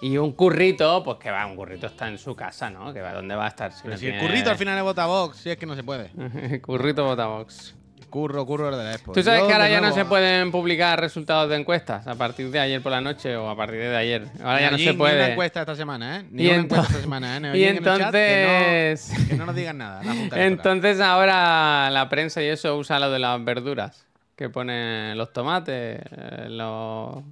Y 0.03 0.17
un 0.17 0.33
currito, 0.33 1.03
pues 1.05 1.19
que 1.19 1.31
va, 1.31 1.45
un 1.47 1.57
currito 1.57 1.87
está 1.87 2.09
en 2.09 2.17
su 2.19 2.35
casa, 2.35 2.71
¿no? 2.71 2.93
Que 2.93 3.03
va, 3.03 3.13
¿dónde 3.13 3.35
va 3.35 3.45
a 3.45 3.49
estar? 3.49 3.73
Si 3.73 3.83
Pero 3.83 3.95
no 3.95 3.99
si 3.99 4.07
el 4.07 4.19
currito 4.19 4.51
al 4.51 4.57
final 4.57 4.79
a 4.79 5.07
Vox, 5.07 5.37
si 5.37 5.51
es 5.51 5.57
que 5.59 5.67
no 5.67 5.75
se 5.77 5.83
puede. 5.85 6.11
currito 6.63 7.05
Botabox. 7.05 7.75
Curro, 8.09 8.45
curro 8.45 8.77
de 8.77 8.83
la 8.83 8.93
Expo. 8.95 9.13
¿Tú 9.13 9.23
sabes 9.23 9.43
Yo, 9.43 9.47
que 9.47 9.53
ahora 9.53 9.69
ya 9.71 9.81
no 9.81 9.93
se 9.93 10.05
pueden 10.05 10.51
publicar 10.51 10.99
resultados 10.99 11.49
de 11.49 11.55
encuestas 11.57 12.09
a 12.09 12.17
partir 12.17 12.51
de 12.51 12.59
ayer 12.59 12.83
por 12.83 12.91
la 12.91 13.01
noche 13.01 13.37
o 13.37 13.49
a 13.49 13.55
partir 13.57 13.79
de 13.79 13.97
ayer? 13.97 14.27
Ahora 14.43 14.61
ya 14.61 14.71
no 14.73 14.79
se 14.79 14.83
Ni 14.85 14.89
una 14.91 14.99
puede. 14.99 15.31
encuesta 15.31 15.61
esta 15.61 15.77
semana, 15.77 16.17
¿eh? 16.19 16.25
Ni 16.29 16.43
Y 16.43 16.47
una 16.49 16.57
encuesta 16.57 16.87
esta 16.89 17.01
semana, 17.03 17.37
¿eh? 17.37 17.41
y 17.45 17.51
Oye, 17.51 17.69
en 17.69 17.85
chat 17.85 18.11
que 18.11 18.89
entonces- 18.91 19.19
no, 19.21 19.29
que 19.29 19.35
no 19.37 19.47
nos 19.47 19.55
digan 19.55 19.79
nada. 19.79 20.03
la. 20.03 20.45
Entonces 20.45 20.99
ahora 21.01 21.89
la 21.91 22.09
prensa 22.09 22.43
y 22.43 22.47
eso 22.47 22.77
usa 22.77 22.99
lo 22.99 23.13
de 23.13 23.21
las 23.21 23.45
verduras. 23.45 24.05
Que 24.35 24.49
pone 24.49 25.15
los 25.15 25.33
tomates, 25.33 26.01
eh, 26.11 26.47
los... 26.49 27.23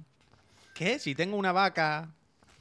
¿Qué? 0.75 0.97
Si 0.99 1.13
tengo 1.13 1.35
una 1.35 1.51
vaca. 1.51 2.07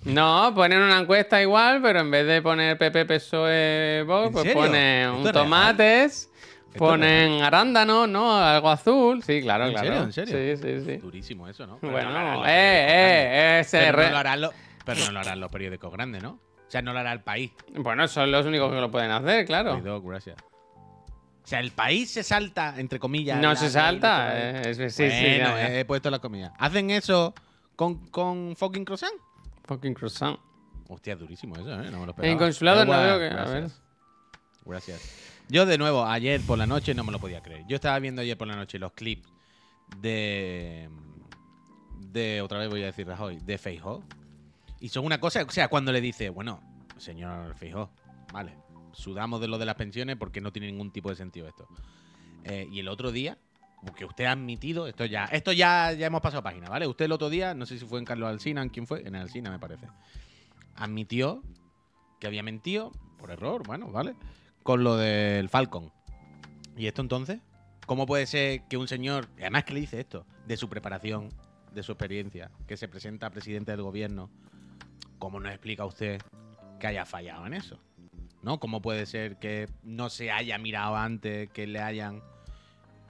No, 0.04 0.52
ponen 0.54 0.80
una 0.80 1.00
encuesta 1.00 1.42
igual, 1.42 1.82
pero 1.82 2.00
en 2.00 2.10
vez 2.10 2.26
de 2.26 2.40
poner 2.40 2.78
PP, 2.78 3.04
PSOE, 3.04 4.04
Vox, 4.06 4.26
¿En 4.28 4.32
pues 4.32 4.42
serio? 4.44 4.60
ponen 4.62 5.08
¿Esto 5.08 5.16
un 5.28 5.32
tomates, 5.32 6.30
es 6.72 6.78
ponen 6.78 7.42
arándanos, 7.42 8.08
¿no? 8.08 8.36
Algo 8.38 8.70
azul. 8.70 9.22
Sí, 9.22 9.42
claro, 9.42 9.66
¿En 9.66 9.72
claro. 9.72 9.86
serio? 9.88 10.02
¿En 10.04 10.12
serio? 10.12 10.56
Sí, 10.56 10.62
sí, 10.62 10.84
sí. 10.84 10.96
Durísimo 10.98 11.48
eso, 11.48 11.66
¿no? 11.66 11.78
Pero 11.80 11.92
Bueno, 11.92 12.12
no 12.12 12.44
eh, 12.46 12.48
eh, 12.48 13.58
ese 13.60 13.78
Pero 13.78 14.02
no 14.02 14.10
lo 14.10 14.16
harán 14.18 14.40
los- 14.40 14.52
pero 14.84 15.04
no 15.04 15.12
lo 15.12 15.20
harán 15.20 15.40
los 15.40 15.50
periódicos 15.50 15.92
grandes, 15.92 16.22
¿no? 16.22 16.30
O 16.30 16.70
sea, 16.70 16.80
no 16.80 16.92
lo 16.92 16.98
hará 17.00 17.12
el 17.12 17.22
país. 17.22 17.50
Bueno, 17.74 18.06
son 18.08 18.30
los 18.30 18.46
únicos 18.46 18.70
que 18.72 18.80
lo 18.80 18.90
pueden 18.90 19.10
hacer, 19.10 19.44
claro. 19.46 19.74
Cuidado, 19.80 20.00
gracias. 20.02 20.36
O 20.40 21.46
sea, 21.50 21.60
el 21.60 21.72
país 21.72 22.10
se 22.10 22.22
salta, 22.22 22.74
entre 22.78 22.98
comillas. 22.98 23.38
No 23.40 23.48
la 23.48 23.56
se 23.56 23.70
salta. 23.70 24.30
eh, 24.34 24.70
es- 24.70 24.94
sí, 24.94 25.10
sí, 25.10 25.24
bueno, 25.38 25.56
ya, 25.58 25.68
ya. 25.68 25.78
he 25.80 25.84
puesto 25.84 26.10
la 26.10 26.18
comida. 26.18 26.52
¿Hacen 26.58 26.90
eso 26.90 27.34
con, 27.74 28.06
con 28.10 28.54
fucking 28.54 28.84
croissant? 28.84 29.14
Fucking 29.68 29.92
croissant. 29.92 30.38
Hostia, 30.88 31.12
es 31.12 31.20
durísimo 31.20 31.54
eso, 31.54 31.70
¿eh? 31.70 31.90
No 31.90 32.00
me 32.00 32.06
lo 32.06 32.10
esperaba. 32.12 32.32
En 32.32 32.38
consulado 32.38 32.86
no 32.86 32.92
veo 32.92 33.18
que. 33.18 33.26
A 33.26 33.44
ver. 33.44 33.62
gracias. 33.62 33.82
Gracias. 34.64 35.44
Yo, 35.50 35.66
de 35.66 35.76
nuevo, 35.76 36.06
ayer 36.06 36.40
por 36.40 36.58
la 36.58 36.66
noche 36.66 36.94
no 36.94 37.04
me 37.04 37.12
lo 37.12 37.18
podía 37.18 37.42
creer. 37.42 37.64
Yo 37.68 37.76
estaba 37.76 37.98
viendo 37.98 38.22
ayer 38.22 38.36
por 38.36 38.48
la 38.48 38.56
noche 38.56 38.78
los 38.78 38.92
clips 38.92 39.28
de. 39.98 40.88
De. 42.00 42.40
Otra 42.40 42.58
vez 42.58 42.70
voy 42.70 42.82
a 42.82 42.86
decir 42.86 43.06
Rajoy. 43.06 43.40
De 43.40 43.58
Feijó. 43.58 44.02
Y 44.80 44.88
son 44.88 45.04
una 45.04 45.20
cosa. 45.20 45.42
O 45.42 45.50
sea, 45.50 45.68
cuando 45.68 45.92
le 45.92 46.00
dice, 46.00 46.30
bueno, 46.30 46.62
señor 46.96 47.54
Feijó, 47.54 47.90
vale, 48.32 48.56
sudamos 48.92 49.42
de 49.42 49.48
lo 49.48 49.58
de 49.58 49.66
las 49.66 49.74
pensiones 49.74 50.16
porque 50.16 50.40
no 50.40 50.50
tiene 50.50 50.68
ningún 50.68 50.92
tipo 50.92 51.10
de 51.10 51.16
sentido 51.16 51.46
esto. 51.46 51.68
Eh, 52.44 52.66
y 52.72 52.80
el 52.80 52.88
otro 52.88 53.12
día, 53.12 53.36
porque 53.84 54.04
usted 54.04 54.24
ha 54.24 54.32
admitido, 54.32 54.86
esto 54.86 55.04
ya, 55.04 55.24
esto 55.26 55.52
ya, 55.52 55.92
ya 55.92 56.06
hemos 56.06 56.20
pasado 56.20 56.42
página, 56.42 56.68
¿vale? 56.68 56.86
Usted 56.86 57.04
el 57.04 57.12
otro 57.12 57.30
día, 57.30 57.54
no 57.54 57.66
sé 57.66 57.78
si 57.78 57.86
fue 57.86 57.98
en 57.98 58.04
Carlos 58.04 58.28
Alsina, 58.28 58.62
¿en 58.62 58.70
quién 58.70 58.86
fue? 58.86 59.06
En 59.06 59.14
Alsina, 59.14 59.50
me 59.50 59.58
parece. 59.58 59.86
Admitió 60.74 61.42
que 62.20 62.26
había 62.26 62.42
mentido, 62.42 62.92
por 63.18 63.30
error, 63.30 63.62
bueno, 63.66 63.90
¿vale? 63.90 64.14
Con 64.62 64.84
lo 64.84 64.96
del 64.96 65.48
Falcon. 65.48 65.92
¿Y 66.76 66.86
esto 66.86 67.02
entonces? 67.02 67.40
¿Cómo 67.86 68.06
puede 68.06 68.26
ser 68.26 68.62
que 68.68 68.76
un 68.76 68.88
señor, 68.88 69.28
además 69.38 69.64
que 69.64 69.74
le 69.74 69.80
dice 69.80 70.00
esto, 70.00 70.26
de 70.46 70.56
su 70.56 70.68
preparación, 70.68 71.30
de 71.72 71.82
su 71.82 71.92
experiencia, 71.92 72.50
que 72.66 72.76
se 72.76 72.88
presenta 72.88 73.30
presidente 73.30 73.70
del 73.72 73.82
gobierno, 73.82 74.30
¿cómo 75.18 75.40
nos 75.40 75.52
explica 75.52 75.84
usted 75.84 76.20
que 76.78 76.86
haya 76.86 77.06
fallado 77.06 77.46
en 77.46 77.54
eso? 77.54 77.78
¿No? 78.42 78.60
¿Cómo 78.60 78.80
puede 78.82 79.06
ser 79.06 79.38
que 79.38 79.68
no 79.82 80.10
se 80.10 80.30
haya 80.30 80.58
mirado 80.58 80.96
antes, 80.96 81.50
que 81.50 81.66
le 81.66 81.80
hayan... 81.80 82.22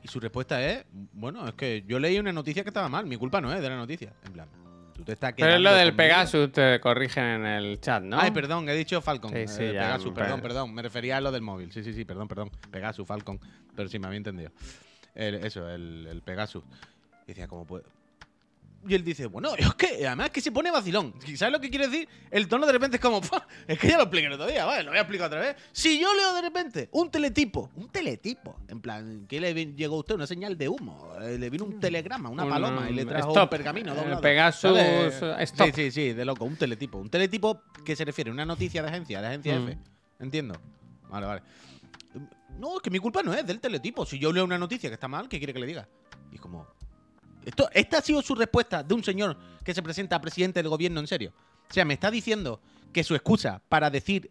Y 0.09 0.11
su 0.11 0.21
respuesta 0.21 0.65
es, 0.65 0.85
bueno, 1.13 1.47
es 1.47 1.55
que 1.55 1.85
yo 1.87 1.99
leí 1.99 2.19
una 2.19 2.33
noticia 2.33 2.63
que 2.63 2.71
estaba 2.71 2.89
mal, 2.89 3.05
mi 3.07 3.17
culpa 3.17 3.41
no 3.41 3.53
es 3.53 3.61
de 3.61 3.69
la 3.69 3.77
noticia. 3.77 4.13
En 4.25 4.33
plan, 4.33 4.49
tú 4.95 5.05
te 5.05 5.13
estás 5.13 5.35
Pero 5.37 5.55
es 5.55 5.61
lo 5.61 5.71
del 5.75 5.89
conmigo. 5.91 5.97
Pegasus, 5.97 6.53
te 6.53 6.81
corrigen 6.81 7.25
en 7.25 7.47
el 7.47 7.81
chat, 7.81 8.03
¿no? 8.03 8.19
Ay, 8.19 8.31
perdón, 8.31 8.69
he 8.69 8.75
dicho 8.75 9.01
Falcon. 9.03 9.31
Sí, 9.33 9.47
sí, 9.49 9.63
Eh, 9.65 9.73
ya, 9.75 9.81
Pegasus, 9.83 10.05
pero- 10.15 10.15
perdón, 10.27 10.41
perdón. 10.41 10.75
Me 10.75 10.83
refería 10.83 11.19
a 11.19 11.21
lo 11.21 11.31
del 11.31 11.43
móvil. 11.43 11.71
Sí, 11.73 11.83
sí, 11.85 11.93
sí, 11.93 12.05
perdón, 12.05 12.27
perdón. 12.29 12.51
Pegasus, 12.71 13.07
Falcon. 13.07 13.39
Pero 13.77 13.89
sí, 13.89 13.99
me 13.99 14.07
había 14.07 14.17
entendido. 14.19 14.51
El- 15.15 15.37
eso, 15.37 15.69
el, 15.69 16.07
el 16.11 16.23
Pegasus. 16.23 16.65
Y 17.25 17.29
decía, 17.29 17.47
¿cómo 17.47 17.67
puede? 17.67 17.85
Y 18.87 18.95
él 18.95 19.03
dice, 19.05 19.27
bueno, 19.27 19.55
es 19.57 19.75
que 19.75 20.07
además 20.07 20.31
que 20.31 20.41
se 20.41 20.53
pone 20.53 20.71
vacilón. 20.71 21.13
¿Sabes 21.37 21.53
lo 21.53 21.61
que 21.61 21.69
quiere 21.69 21.89
decir? 21.89 22.09
El 22.31 22.47
tono 22.47 22.65
de 22.65 22.73
repente 22.73 22.97
es 22.97 23.03
como, 23.03 23.21
"Pua, 23.21 23.47
es 23.67 23.77
que 23.79 23.89
ya 23.89 23.97
lo 23.97 24.05
expliqué 24.05 24.29
el 24.29 24.33
otro 24.35 24.47
día, 24.47 24.65
vale, 24.65 24.85
lo 24.85 24.91
voy 24.91 24.99
a 24.99 25.03
explicar 25.03 25.27
otra 25.27 25.41
vez. 25.41 25.57
Si 25.73 26.01
yo 26.01 26.15
leo 26.15 26.33
de 26.35 26.43
repente 26.43 26.89
un 26.93 27.11
teletipo, 27.11 27.71
un 27.75 27.89
teletipo, 27.89 28.61
en 28.69 28.81
plan, 28.81 29.27
¿qué 29.29 29.41
le 29.41 29.53
llegó 29.75 29.97
a 29.97 29.99
usted? 29.99 30.15
Una 30.15 30.27
señal 30.29 30.57
de 30.57 30.69
humo. 30.69 31.11
Eh, 31.21 31.37
Le 31.39 31.51
vino 31.51 31.65
un 31.65 31.81
telegrama, 31.81 32.29
una 32.31 32.45
Un, 32.45 32.51
paloma 32.51 32.89
y 32.89 32.95
le 32.95 33.05
trajo 33.05 33.31
stop. 33.31 33.43
un 33.45 33.49
pergamino 33.51 33.95
Eh. 33.95 34.17
Pegasus, 34.23 34.79
eh, 34.79 35.11
stop. 35.41 35.67
Sí, 35.67 35.73
sí, 35.75 35.91
sí, 35.91 36.13
de 36.13 36.25
loco, 36.25 36.45
un 36.45 36.57
teletipo. 36.57 36.99
Un 36.99 37.11
teletipo 37.11 37.63
que 37.85 37.97
se 37.97 38.05
refiere 38.05 38.31
a 38.31 38.33
una 38.33 38.47
noticia 38.47 38.81
de 38.83 38.89
agencia, 38.89 39.21
de 39.21 39.27
agencia 39.27 39.59
Mm. 39.59 39.69
F. 39.71 39.79
Entiendo. 40.21 40.55
Vale, 41.11 41.27
vale. 41.27 41.43
No, 42.59 42.77
es 42.77 42.83
que 42.83 42.91
mi 42.91 42.99
culpa 43.01 43.23
no 43.23 43.35
es 43.35 43.45
del 43.47 43.61
teletipo. 43.61 44.07
Si 44.07 44.19
yo 44.19 44.33
leo 44.33 44.45
una 44.45 44.57
noticia 44.59 44.89
que 44.89 44.95
está 44.95 45.09
mal, 45.09 45.29
¿qué 45.29 45.39
quiere 45.39 45.53
que 45.53 45.59
le 45.61 45.67
diga? 45.67 45.89
Y 46.33 46.37
es 46.37 46.41
como. 46.41 46.67
Esto, 47.45 47.69
esta 47.73 47.99
ha 47.99 48.03
sido 48.03 48.21
su 48.23 48.35
respuesta 48.35 48.83
de 48.83 48.95
un 48.95 49.03
señor 49.03 49.37
que 49.65 49.75
se 49.75 49.83
presenta 49.83 50.17
a 50.17 50.21
presidente 50.21 50.61
del 50.61 50.69
gobierno 50.69 51.01
en 51.01 51.07
serio. 51.07 51.33
O 51.71 51.73
sea, 51.73 51.85
me 51.85 51.95
está 51.95 52.11
diciendo 52.11 52.61
que 52.93 53.05
su 53.05 53.15
excusa 53.15 53.61
para 53.69 53.91
decir 53.91 54.31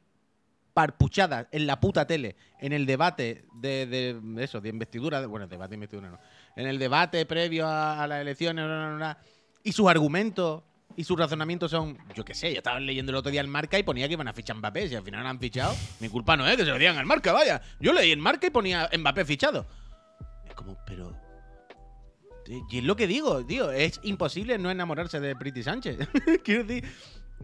parpuchadas 0.74 1.48
en 1.52 1.66
la 1.66 1.80
puta 1.80 2.06
tele, 2.06 2.36
en 2.60 2.72
el 2.72 2.86
debate 2.86 3.46
de, 3.56 3.88
de 3.88 4.44
eso, 4.44 4.62
de 4.62 4.70
investidura, 4.70 5.20
de- 5.22 5.26
bueno, 5.28 5.48
debate 5.48 5.70
de 5.72 5.76
investidura 5.76 6.10
no, 6.12 6.20
en 6.56 6.68
el 6.68 6.78
debate 6.78 7.26
previo 7.26 7.68
a, 7.68 8.06
las 8.06 8.22
elecciones, 8.22 8.64
bla, 8.66 8.78
bla, 8.78 8.96
bla, 8.96 9.18
y 9.64 9.72
sus 9.72 9.88
argumentos 9.88 10.62
y 10.96 11.04
sus 11.04 11.18
razonamientos 11.18 11.72
son, 11.72 11.98
yo 12.16 12.24
qué 12.24 12.36
sé, 12.36 12.52
yo 12.52 12.58
estaba 12.60 12.80
leyendo 12.80 13.12
el 13.12 13.16
otro 13.16 13.32
día 13.32 13.42
el 13.42 13.48
marca 13.48 13.80
y 13.80 13.84
ponía 13.84 14.08
que 14.08 14.14
iban 14.14 14.28
a 14.28 14.34
fichar 14.34 14.56
Mbappé, 14.58 14.88
si 14.88 14.96
al 14.96 15.04
final 15.04 15.24
no 15.24 15.30
han 15.30 15.40
fichado, 15.40 15.76
mi 16.00 16.10
culpa 16.10 16.38
no 16.38 16.48
es 16.48 16.56
que 16.58 16.64
se 16.64 16.70
lo 16.70 16.78
digan 16.78 16.98
al 16.98 17.06
marca, 17.08 17.34
vaya. 17.34 17.60
Yo 17.80 17.92
leí 17.94 18.12
el 18.12 18.20
marca 18.20 18.46
y 18.48 18.50
ponía 18.52 18.88
Mbappé 18.96 19.26
fichado. 19.26 19.66
Es 20.48 20.54
como, 20.54 20.78
pero... 20.86 21.16
Y 22.50 22.78
es 22.78 22.84
lo 22.84 22.96
que 22.96 23.08
digo, 23.08 23.46
tío, 23.46 23.72
es 23.72 24.00
imposible 24.04 24.58
no 24.58 24.72
enamorarse 24.72 25.20
de 25.20 25.36
Pretty 25.36 25.64
Sánchez. 25.64 25.98
Quiero 26.44 26.64
decir, 26.64 26.90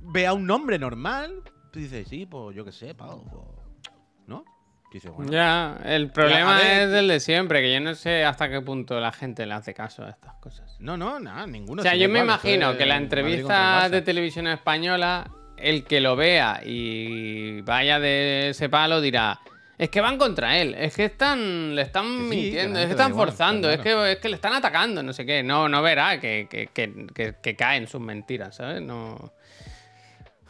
ve 0.01 0.27
a 0.27 0.33
un 0.33 0.45
nombre 0.45 0.79
normal, 0.79 1.41
tú 1.71 1.79
dices, 1.79 2.07
sí, 2.07 2.25
pues 2.25 2.55
yo 2.55 2.63
qué 2.65 2.71
sé, 2.71 2.95
Pau, 2.95 3.23
pues, 3.29 3.93
¿no? 4.27 4.45
Dices, 4.91 5.11
bueno, 5.11 5.31
Ya, 5.31 5.79
el 5.85 6.11
problema 6.11 6.61
es 6.61 6.93
el 6.93 7.07
de 7.07 7.19
siempre, 7.19 7.61
que 7.61 7.73
yo 7.73 7.79
no 7.79 7.95
sé 7.95 8.23
hasta 8.23 8.49
qué 8.49 8.61
punto 8.61 8.99
la 8.99 9.11
gente 9.11 9.45
le 9.45 9.53
hace 9.55 9.73
caso 9.73 10.03
a 10.03 10.09
estas 10.09 10.35
cosas. 10.35 10.77
no, 10.79 10.97
no, 10.97 11.19
nada, 11.19 11.47
ninguno. 11.47 11.81
o 11.81 11.83
sea, 11.83 11.93
se 11.93 11.99
yo 11.99 12.09
me 12.09 12.19
igual, 12.19 12.25
imagino 12.25 12.77
que 12.77 12.85
la 12.85 12.97
entrevista 12.97 13.89
de 13.89 14.01
televisión 14.03 14.47
española, 14.47 15.31
el 15.57 15.83
que 15.83 15.99
lo 15.99 16.15
vea 16.15 16.61
y 16.63 17.61
vaya 17.61 17.99
de 17.99 18.49
ese 18.49 18.69
palo 18.69 19.01
dirá, 19.01 19.39
es 19.83 19.89
que 19.89 19.99
van 19.99 20.17
contra 20.17 20.57
él, 20.59 20.75
es 20.75 20.95
que 20.95 21.05
están, 21.05 21.75
le 21.75 21.81
están 21.81 22.05
sí, 22.05 22.23
mintiendo, 22.23 22.79
es 22.79 22.85
que 22.85 22.91
están 22.91 23.11
igual, 23.11 23.27
forzando, 23.29 23.69
es, 23.69 23.79
que, 23.79 24.11
es 24.13 24.17
que 24.19 24.29
le 24.29 24.35
están 24.35 24.53
atacando, 24.53 25.03
no 25.03 25.11
sé 25.11 25.25
qué. 25.25 25.43
No, 25.43 25.67
no 25.67 25.81
verá 25.81 26.19
que, 26.19 26.47
que, 26.49 26.69
que, 27.41 27.55
caen 27.55 27.87
sus 27.87 27.99
mentiras, 27.99 28.55
¿sabes? 28.55 28.81
No, 28.81 29.33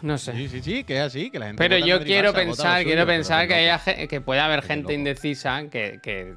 no 0.02 0.17
sé. 0.17 0.34
Sí, 0.34 0.50
sí, 0.50 0.62
sí, 0.62 0.84
que 0.84 0.98
es 0.98 1.02
así, 1.02 1.32
que 1.32 1.39
la 1.39 1.48
gente. 1.48 1.58
Pero 1.58 1.84
yo 1.84 2.04
quiero 2.04 2.32
pensar, 2.34 2.78
suyo, 2.82 2.88
quiero 2.88 3.08
pensar 3.08 3.48
que, 3.48 3.56
haya, 3.56 3.80
que 4.08 4.22
puede 4.22 4.39
haber 4.39 4.60
Es 4.60 4.65
gente 4.65 4.84
loco. 4.84 4.93
indecisa 4.93 5.69
que, 5.69 6.00
que, 6.04 6.36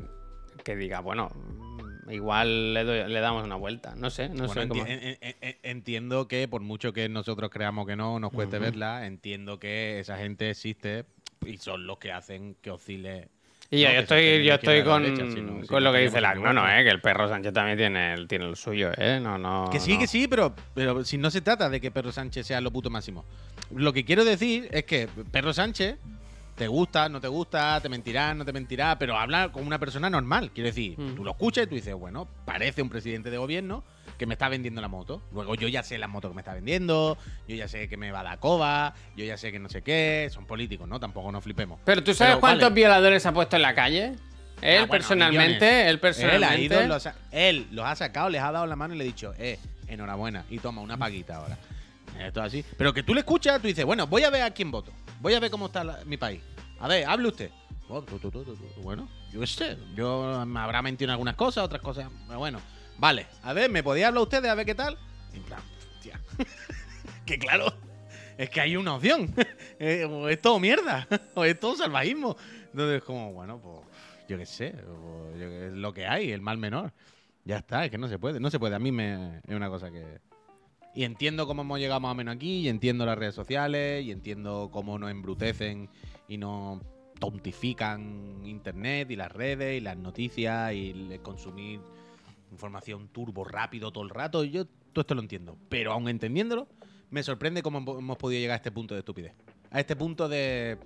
que 0.64 0.76
diga, 0.76 1.00
bueno, 1.00 1.28
igual 2.08 2.72
le, 2.72 2.84
doy- 2.84 3.08
le 3.12 3.20
damos 3.20 3.44
una 3.44 3.56
vuelta. 3.56 3.94
No 3.96 4.08
sé, 4.08 4.28
no 4.30 4.46
Bueno, 4.46 4.62
sé 4.62 4.68
cómo. 4.68 4.84
enti- 4.86 4.88
en- 4.88 5.18
en- 5.20 5.36
en- 5.42 5.56
entiendo 5.64 6.28
que 6.28 6.48
por 6.48 6.62
mucho 6.62 6.92
que 6.92 7.08
nosotros 7.08 7.50
creamos 7.50 7.86
que 7.86 7.96
no 7.96 8.18
nos 8.20 8.32
cueste 8.32 8.58
verla, 8.58 9.04
entiendo 9.06 9.58
que 9.58 9.98
esa 10.00 10.16
gente 10.16 10.48
existe 10.48 11.04
y 11.46 11.56
son 11.58 11.86
los 11.86 11.98
que 11.98 12.12
hacen 12.12 12.56
que 12.60 12.70
oscile. 12.70 13.28
Y 13.68 13.80
yo, 13.80 13.92
no, 13.92 13.98
estoy, 13.98 14.44
yo 14.44 14.54
estoy 14.54 14.84
con, 14.84 15.02
derecha, 15.02 15.24
sino- 15.28 15.54
con 15.54 15.66
sino 15.66 15.80
lo 15.80 15.90
que 15.92 15.98
que 15.98 16.04
dice 16.04 16.18
el 16.18 16.24
estaríamos 16.24 16.54
no, 16.54 16.60
no, 16.60 16.60
igual. 16.68 16.80
eh, 16.80 16.84
que 16.84 16.90
el 16.90 17.00
perro 17.00 17.28
Sánchez 17.28 17.52
también 17.52 17.76
tiene, 17.76 18.14
el- 18.14 18.28
tiene 18.28 18.44
lo 18.44 18.54
suyo, 18.54 18.92
¿eh? 18.96 19.18
No, 19.20 19.38
no. 19.38 19.68
Que 19.72 19.80
sí, 19.80 19.94
no. 19.94 19.98
que 19.98 20.06
sí, 20.06 20.28
pero, 20.28 20.54
pero 20.74 21.04
si 21.04 21.18
no 21.18 21.30
se 21.32 21.40
trata 21.40 21.68
de 21.68 21.80
que 21.80 21.90
Perro 21.90 22.12
Sánchez 22.12 22.46
sea 22.46 22.60
lo 22.60 22.70
puto 22.70 22.90
máximo. 22.90 23.24
Lo 23.74 23.92
que 23.92 24.04
quiero 24.04 24.24
decir 24.24 24.68
es 24.70 24.84
que 24.84 25.08
Perro 25.32 25.52
Sánchez 25.52 25.96
te 26.54 26.68
gusta, 26.68 27.08
no 27.08 27.20
te 27.20 27.26
gusta, 27.28 27.80
te 27.80 27.88
mentirá, 27.88 28.32
no 28.34 28.44
te 28.44 28.52
mentirá, 28.52 28.98
pero 29.00 29.18
habla 29.18 29.50
como 29.50 29.66
una 29.66 29.78
persona 29.80 30.08
normal. 30.08 30.52
Quiero 30.54 30.68
decir, 30.68 30.96
Mm. 30.98 31.16
tú 31.16 31.24
lo 31.24 31.32
escuchas 31.32 31.64
y 31.64 31.66
tú 31.66 31.74
dices, 31.74 31.92
bueno, 31.94 32.28
parece 32.44 32.82
un 32.82 32.88
presidente 32.88 33.30
de 33.30 33.36
gobierno 33.38 33.82
que 34.18 34.26
me 34.26 34.34
está 34.34 34.48
vendiendo 34.48 34.80
la 34.80 34.88
moto. 34.88 35.22
Luego 35.32 35.54
yo 35.54 35.68
ya 35.68 35.82
sé 35.82 35.98
la 35.98 36.08
moto 36.08 36.28
que 36.28 36.34
me 36.34 36.40
está 36.40 36.54
vendiendo, 36.54 37.16
yo 37.48 37.56
ya 37.56 37.68
sé 37.68 37.88
que 37.88 37.96
me 37.96 38.10
va 38.10 38.20
a 38.20 38.24
dar 38.24 38.38
coba, 38.40 38.94
yo 39.16 39.24
ya 39.24 39.36
sé 39.36 39.52
que 39.52 39.58
no 39.58 39.68
sé 39.68 39.82
qué. 39.82 40.28
Son 40.32 40.46
políticos, 40.46 40.88
¿no? 40.88 40.98
Tampoco 41.00 41.30
nos 41.32 41.44
flipemos. 41.44 41.78
Pero 41.84 42.02
tú 42.02 42.14
sabes 42.14 42.32
Pero, 42.34 42.40
cuántos 42.40 42.62
vale. 42.70 42.74
violadores 42.74 43.26
ha 43.26 43.32
puesto 43.32 43.56
en 43.56 43.62
la 43.62 43.74
calle? 43.74 44.14
Él 44.62 44.78
bueno, 44.78 44.88
personalmente, 44.88 45.66
millones. 45.66 45.82
él 45.82 45.88
Él 45.88 46.00
personalmente. 46.00 46.74
ha 46.76 46.80
ido, 46.80 46.88
los 46.88 47.06
ha, 47.06 47.14
él 47.30 47.66
los 47.72 47.84
ha 47.84 47.94
sacado, 47.94 48.30
les 48.30 48.40
ha 48.40 48.50
dado 48.52 48.66
la 48.66 48.76
mano 48.76 48.94
y 48.94 48.98
le 48.98 49.04
ha 49.04 49.06
dicho, 49.06 49.34
eh, 49.38 49.58
enhorabuena. 49.86 50.44
Y 50.48 50.58
toma 50.58 50.80
una 50.80 50.96
paguita 50.96 51.36
ahora. 51.36 51.58
Esto 52.18 52.40
es 52.40 52.46
así. 52.46 52.64
Pero 52.78 52.94
que 52.94 53.02
tú 53.02 53.12
le 53.12 53.20
escuchas, 53.20 53.60
tú 53.60 53.66
dices, 53.68 53.84
bueno, 53.84 54.06
voy 54.06 54.22
a 54.22 54.30
ver 54.30 54.42
a 54.42 54.50
quién 54.52 54.70
voto. 54.70 54.92
Voy 55.20 55.34
a 55.34 55.40
ver 55.40 55.50
cómo 55.50 55.66
está 55.66 55.84
la- 55.84 55.98
mi 56.06 56.16
país. 56.16 56.40
A 56.80 56.88
ver, 56.88 57.06
hable 57.06 57.28
usted. 57.28 57.50
Bueno, 58.82 59.08
yo 59.32 59.40
qué 59.40 59.46
sé. 59.46 59.76
Yo 59.94 60.44
me 60.46 60.60
habrá 60.60 60.82
mentido 60.82 61.06
en 61.08 61.12
algunas 61.12 61.34
cosas, 61.36 61.64
otras 61.64 61.82
cosas. 61.82 62.10
Pero 62.26 62.38
bueno, 62.38 62.58
vale. 62.98 63.26
A 63.42 63.52
ver, 63.52 63.70
¿me 63.70 63.82
podía 63.82 64.08
hablar 64.08 64.22
usted 64.22 64.42
de 64.42 64.48
a 64.48 64.54
ver 64.54 64.66
qué 64.66 64.74
tal? 64.74 64.96
En 65.34 65.42
plan, 65.42 65.60
hostia. 65.96 66.20
que 67.26 67.38
claro. 67.38 67.66
Es 68.38 68.50
que 68.50 68.60
hay 68.60 68.76
una 68.76 68.94
opción. 68.96 69.34
Eh, 69.78 70.06
o 70.06 70.26
es 70.30 70.40
todo 70.40 70.58
mierda. 70.58 71.06
o 71.34 71.44
es 71.44 71.60
todo 71.60 71.76
salvajismo. 71.76 72.34
Entonces, 72.72 73.02
como, 73.02 73.30
bueno, 73.34 73.60
pues, 73.60 73.80
yo 74.26 74.38
qué 74.38 74.46
sé. 74.46 74.74
yo 74.74 75.34
qué- 75.38 75.66
es 75.66 75.72
lo 75.74 75.92
que 75.92 76.06
hay, 76.06 76.32
el 76.32 76.40
mal 76.40 76.56
menor. 76.56 76.94
Ya 77.44 77.58
está, 77.58 77.84
es 77.84 77.90
que 77.90 77.98
no 77.98 78.08
se 78.08 78.18
puede. 78.18 78.40
No 78.40 78.50
se 78.50 78.58
puede. 78.58 78.74
A 78.74 78.78
mí 78.78 78.90
me, 78.90 79.36
es 79.46 79.54
una 79.54 79.68
cosa 79.68 79.90
que. 79.90 80.02
Y 80.94 81.04
entiendo 81.04 81.46
cómo 81.46 81.60
hemos 81.60 81.78
llegado 81.78 82.00
más 82.00 82.12
o 82.12 82.14
menos 82.14 82.36
aquí, 82.36 82.60
y 82.60 82.68
entiendo 82.70 83.04
las 83.04 83.18
redes 83.18 83.34
sociales, 83.34 84.02
y 84.02 84.12
entiendo 84.12 84.70
cómo 84.72 84.98
nos 84.98 85.10
embrutecen 85.10 85.90
y 86.26 86.38
nos 86.38 86.80
tontifican 87.20 88.40
internet 88.46 89.10
y 89.10 89.16
las 89.16 89.30
redes 89.30 89.76
y 89.76 89.80
las 89.82 89.98
noticias 89.98 90.72
y 90.72 90.90
el 90.90 91.20
consumir 91.20 91.80
información 92.50 93.08
turbo 93.08 93.44
rápido 93.44 93.92
todo 93.92 94.04
el 94.04 94.10
rato. 94.10 94.44
Yo 94.44 94.66
todo 94.66 95.02
esto 95.02 95.14
lo 95.14 95.20
entiendo. 95.20 95.56
Pero 95.68 95.92
aun 95.92 96.08
entendiéndolo, 96.08 96.68
me 97.10 97.22
sorprende 97.22 97.62
cómo 97.62 97.78
hemos- 97.78 98.16
podido 98.16 98.40
llegar 98.40 98.54
a 98.54 98.56
este 98.56 98.72
punto 98.72 98.94
de 98.94 99.00
estupidez. 99.00 99.34
A 99.70 99.80
este 99.80 99.96
punto 99.96 100.28
de, 100.28 100.78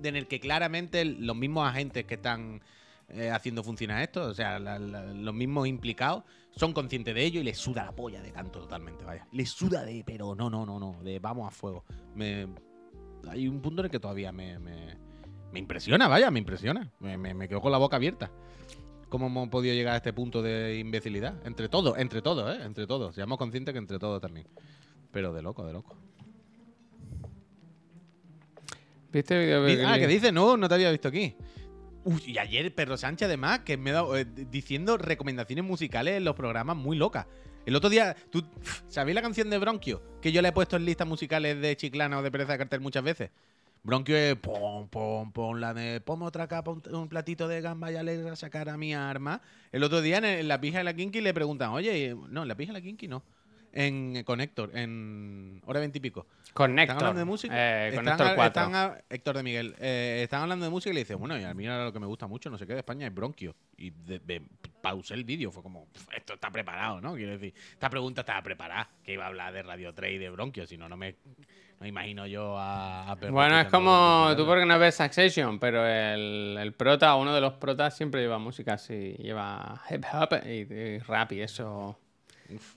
de 0.00 0.08
en 0.08 0.16
el 0.16 0.26
que 0.26 0.40
claramente 0.40 1.04
los 1.04 1.36
mismos 1.36 1.68
agentes 1.68 2.04
que 2.04 2.14
están 2.14 2.62
eh, 3.10 3.30
haciendo 3.30 3.62
funcionar 3.62 4.02
esto, 4.02 4.26
o 4.26 4.34
sea, 4.34 4.58
los 4.58 5.34
mismos 5.34 5.66
implicados, 5.66 6.24
son 6.50 6.72
conscientes 6.72 7.14
de 7.14 7.24
ello 7.24 7.40
y 7.40 7.44
les 7.44 7.56
suda 7.58 7.84
la 7.84 7.92
polla 7.92 8.20
de 8.20 8.32
canto 8.32 8.60
totalmente, 8.60 9.04
vaya. 9.04 9.26
Les 9.32 9.50
suda 9.50 9.84
de, 9.84 10.02
pero 10.04 10.34
no, 10.34 10.50
no, 10.50 10.66
no, 10.66 10.78
no, 10.78 11.02
de 11.02 11.18
vamos 11.18 11.46
a 11.46 11.50
fuego. 11.50 11.84
Me, 12.14 12.48
hay 13.28 13.46
un 13.48 13.60
punto 13.60 13.80
en 13.82 13.86
el 13.86 13.90
que 13.90 14.00
todavía 14.00 14.32
me, 14.32 14.58
me, 14.58 15.58
impresiona, 15.58 16.08
vaya, 16.08 16.30
me 16.30 16.40
impresiona. 16.40 16.90
Me 17.00 17.48
quedo 17.48 17.60
con 17.60 17.72
la 17.72 17.78
boca 17.78 17.96
abierta. 17.96 18.30
¿Cómo 19.08 19.26
hemos 19.26 19.48
podido 19.48 19.74
llegar 19.74 19.94
a 19.94 19.96
este 19.98 20.12
punto 20.12 20.42
de 20.42 20.78
imbecilidad? 20.78 21.34
Entre 21.46 21.68
todos, 21.68 21.96
entre 21.98 22.20
todos, 22.20 22.56
¿eh? 22.56 22.60
Entre 22.64 22.86
todos. 22.86 23.14
Seamos 23.14 23.38
conscientes 23.38 23.72
que 23.72 23.78
entre 23.78 23.98
todos 23.98 24.20
también. 24.20 24.46
Pero 25.10 25.32
de 25.32 25.42
loco, 25.42 25.66
de 25.66 25.72
loco. 25.72 25.96
¿Viste 29.12 29.34
el 29.34 29.64
video? 29.64 29.66
Que 29.66 29.86
Ah, 29.86 29.98
que 29.98 30.06
dice, 30.06 30.30
no, 30.30 30.56
no 30.56 30.68
te 30.68 30.74
había 30.74 30.90
visto 30.90 31.08
aquí. 31.08 31.34
Uy, 32.04 32.22
y 32.26 32.38
ayer 32.38 32.74
Perro 32.74 32.96
Sánchez, 32.96 33.26
además, 33.26 33.60
que 33.60 33.76
me 33.76 33.90
ha 33.90 33.94
dado 33.94 34.16
eh, 34.16 34.24
diciendo 34.24 34.98
recomendaciones 34.98 35.64
musicales 35.64 36.14
en 36.14 36.24
los 36.24 36.34
programas 36.34 36.76
muy 36.76 36.96
locas. 36.96 37.26
El 37.64 37.76
otro 37.76 37.90
día, 37.90 38.16
¿tú 38.30 38.44
sabéis 38.88 39.14
la 39.14 39.22
canción 39.22 39.50
de 39.50 39.58
Bronquio? 39.58 40.02
Que 40.20 40.32
yo 40.32 40.42
le 40.42 40.48
he 40.48 40.52
puesto 40.52 40.76
en 40.76 40.84
listas 40.84 41.06
musicales 41.06 41.60
de 41.60 41.76
Chiclana 41.76 42.18
o 42.18 42.22
de 42.22 42.30
Pereza 42.30 42.52
de 42.52 42.58
Cartel 42.58 42.80
muchas 42.80 43.02
veces. 43.02 43.30
Bronquio 43.88 44.16
es 44.18 44.36
pom, 44.36 44.86
pom, 44.88 45.32
pom, 45.32 45.56
la 45.58 45.72
de 45.72 46.00
ponme 46.02 46.26
otra 46.26 46.46
capa, 46.46 46.70
un, 46.70 46.82
un 46.94 47.08
platito 47.08 47.48
de 47.48 47.62
gamba 47.62 47.90
y 47.90 47.96
alegra 47.96 48.36
sacar 48.36 48.68
a 48.68 48.76
mi 48.76 48.92
arma. 48.94 49.40
El 49.72 49.82
otro 49.82 50.02
día 50.02 50.18
en, 50.18 50.24
el- 50.26 50.40
en 50.40 50.48
la 50.48 50.60
pija 50.60 50.78
de 50.78 50.84
la 50.84 50.94
Kinky 50.94 51.20
le 51.22 51.32
preguntan, 51.32 51.70
oye, 51.70 52.14
no, 52.28 52.42
en 52.42 52.48
la 52.48 52.54
pija 52.56 52.72
de 52.72 52.78
la 52.80 52.82
Kinky 52.84 53.08
no. 53.08 53.22
En 53.72 54.22
Connector, 54.24 54.70
en 54.76 55.60
hora 55.66 55.80
veintipico. 55.80 56.26
Con 56.54 56.70
¿Están 56.70 56.74
Néctor. 56.76 56.96
hablando 56.96 57.18
de 57.18 57.24
música? 57.26 57.54
Eh, 57.88 57.94
con 57.94 58.08
Están 58.08 58.28
a- 58.28 58.34
4. 58.34 58.62
están 58.62 58.74
a- 58.74 58.98
Héctor 59.10 59.36
de 59.36 59.42
Miguel. 59.42 59.74
eh, 59.78 60.20
están 60.24 60.42
hablando 60.42 60.64
de 60.64 60.70
música 60.70 60.90
y 60.90 60.94
le 60.94 61.00
dice, 61.00 61.14
bueno, 61.14 61.38
y 61.38 61.44
a 61.44 61.52
mí 61.54 61.66
ahora 61.66 61.84
lo 61.84 61.92
que 61.92 62.00
me 62.00 62.06
gusta 62.06 62.26
mucho, 62.26 62.48
no 62.50 62.56
sé 62.58 62.66
qué, 62.66 62.72
de 62.72 62.78
España 62.80 63.06
es 63.06 63.14
Bronquio. 63.14 63.54
Y 63.76 63.90
de- 63.90 64.18
de- 64.20 64.42
pausé 64.80 65.14
el 65.14 65.24
vídeo, 65.24 65.52
fue 65.52 65.62
como, 65.62 65.86
"Pf, 65.86 66.06
esto 66.16 66.34
está 66.34 66.50
preparado, 66.50 67.00
¿no? 67.00 67.14
Quiero 67.14 67.32
decir, 67.32 67.52
esta 67.72 67.90
pregunta 67.90 68.22
estaba 68.22 68.42
preparada, 68.42 68.88
que 69.04 69.12
iba 69.12 69.24
a 69.24 69.28
hablar 69.28 69.52
de 69.52 69.62
Radio 69.62 69.92
3 69.92 70.14
y 70.14 70.18
de 70.18 70.30
Bronquio, 70.30 70.66
si 70.66 70.76
no, 70.78 70.88
no 70.88 70.96
me 70.96 71.16
no 71.80 71.86
imagino 71.86 72.26
yo 72.26 72.58
a, 72.58 73.12
a 73.12 73.14
Bueno, 73.14 73.60
es 73.60 73.68
como 73.68 74.32
tú 74.36 74.44
porque 74.46 74.66
no 74.66 74.78
ves 74.80 74.96
Succession, 74.96 75.60
pero 75.60 75.86
el, 75.86 76.56
el 76.58 76.72
prota, 76.72 77.14
uno 77.14 77.32
de 77.32 77.40
los 77.40 77.52
protas 77.54 77.96
siempre 77.96 78.20
lleva 78.20 78.38
música 78.40 78.72
así, 78.72 79.14
lleva 79.18 79.80
hip 79.88 80.04
hop 80.12 80.40
y, 80.44 80.72
y 80.74 80.98
rap 80.98 81.30
y 81.32 81.40
eso 81.42 81.96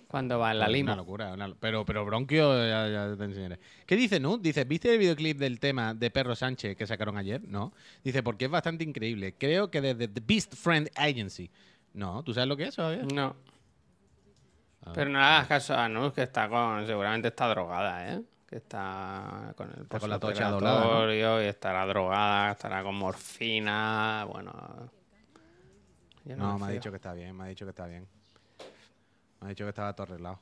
cuando 0.07 0.38
va 0.39 0.51
en 0.51 0.60
la 0.60 0.65
Una 0.65 0.71
lima. 0.73 0.95
locura, 0.95 1.34
una 1.34 1.53
pero, 1.55 1.86
pero 1.86 2.05
Bronquio, 2.05 2.57
ya, 2.67 2.88
ya 2.88 3.15
te 3.17 3.23
enseñaré. 3.23 3.60
¿Qué 3.86 3.95
dice 3.95 4.19
Nu? 4.19 4.38
Dice, 4.38 4.63
¿viste 4.65 4.91
el 4.91 4.99
videoclip 4.99 5.38
del 5.38 5.60
tema 5.60 5.93
de 5.93 6.12
Perro 6.12 6.36
Sánchez 6.36 6.75
que 6.75 6.86
sacaron 6.86 7.17
ayer? 7.17 7.41
No. 7.47 7.73
Dice, 8.03 8.21
porque 8.23 8.45
es 8.45 8.51
bastante 8.51 8.84
increíble. 8.84 9.36
Creo 9.38 9.71
que 9.71 9.81
desde 9.81 10.07
The 10.07 10.21
Beast 10.25 10.55
Friend 10.55 10.89
Agency. 10.95 11.49
No, 11.93 12.23
¿tú 12.23 12.34
sabes 12.34 12.47
lo 12.49 12.57
que 12.57 12.65
es 12.65 12.75
Javier? 12.75 13.12
No. 13.13 13.36
Ah. 14.84 14.91
Pero 14.93 15.10
no 15.12 15.19
le 15.19 15.25
hagas 15.25 15.47
caso 15.47 15.75
a 15.75 15.88
Nus, 15.88 16.13
que 16.13 16.23
está 16.23 16.49
con. 16.49 16.86
Seguramente 16.88 17.27
está 17.29 17.47
drogada, 17.47 18.13
¿eh? 18.13 18.21
Que 18.47 18.57
está 18.57 19.53
con 19.55 19.69
el 19.71 19.84
Está 19.84 19.99
con 19.99 20.10
la 20.10 20.19
tocha 20.19 20.49
doblada, 20.49 21.05
¿no? 21.05 21.41
y 21.41 21.45
estará 21.45 21.86
drogada, 21.86 22.51
estará 22.51 22.84
con 22.84 22.95
morfina. 22.95 24.25
Bueno. 24.29 24.51
yo 26.25 26.36
No, 26.36 26.53
me 26.53 26.65
me 26.65 26.71
ha 26.71 26.75
dicho 26.75 26.89
que 26.89 26.97
está 26.97 27.13
bien, 27.13 27.36
me 27.38 27.45
ha 27.45 27.47
dicho 27.47 27.65
que 27.65 27.69
está 27.69 27.86
bien. 27.88 28.07
Me 29.41 29.47
ha 29.47 29.49
dicho 29.49 29.65
que 29.65 29.69
estaba 29.69 29.93
todo 29.93 30.04
arreglado. 30.04 30.39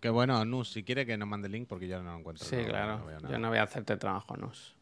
Que 0.00 0.10
bueno, 0.10 0.44
Nus, 0.44 0.70
si 0.70 0.82
quiere 0.84 1.06
que 1.06 1.16
nos 1.16 1.28
mande 1.28 1.46
el 1.46 1.52
link 1.52 1.68
porque 1.68 1.88
yo 1.88 2.02
no 2.02 2.12
lo 2.12 2.18
encuentro. 2.18 2.44
Sí, 2.46 2.56
no- 2.56 2.64
claro. 2.64 2.98
no 2.98 3.06
veo 3.06 3.20
nada. 3.20 3.32
yo 3.32 3.38
no 3.38 3.48
voy 3.48 3.58
a 3.58 3.62
hacerte 3.62 3.96
trabajo, 3.96 4.36
Nus. 4.36 4.76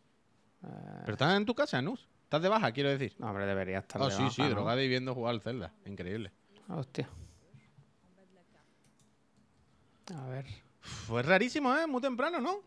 Pero 0.61 1.13
estás 1.13 1.37
en 1.37 1.45
tu 1.45 1.55
casa, 1.55 1.81
Nus. 1.83 2.09
Estás 2.25 2.43
de 2.43 2.49
baja, 2.49 2.73
quiero 2.73 2.89
decir. 2.89 3.15
No, 3.19 3.29
hombre, 3.29 3.47
debería 3.47 3.79
estar. 3.81 4.01
Oh, 4.01 4.07
de 4.07 4.13
sí, 4.13 4.23
baja, 4.23 4.35
sí, 4.35 4.43
¿no? 4.43 4.51
drogada 4.51 4.83
y 4.83 4.89
viendo 4.89 5.15
jugar 5.15 5.35
al 5.35 5.41
Zelda. 5.41 5.73
Increíble. 5.85 6.33
Hostia. 6.69 7.09
A 10.17 10.27
ver. 10.29 10.47
Fue 10.81 11.23
rarísimo, 11.23 11.77
¿eh? 11.77 11.87
Muy 11.87 12.01
temprano, 12.01 12.41
¿no? 12.41 12.61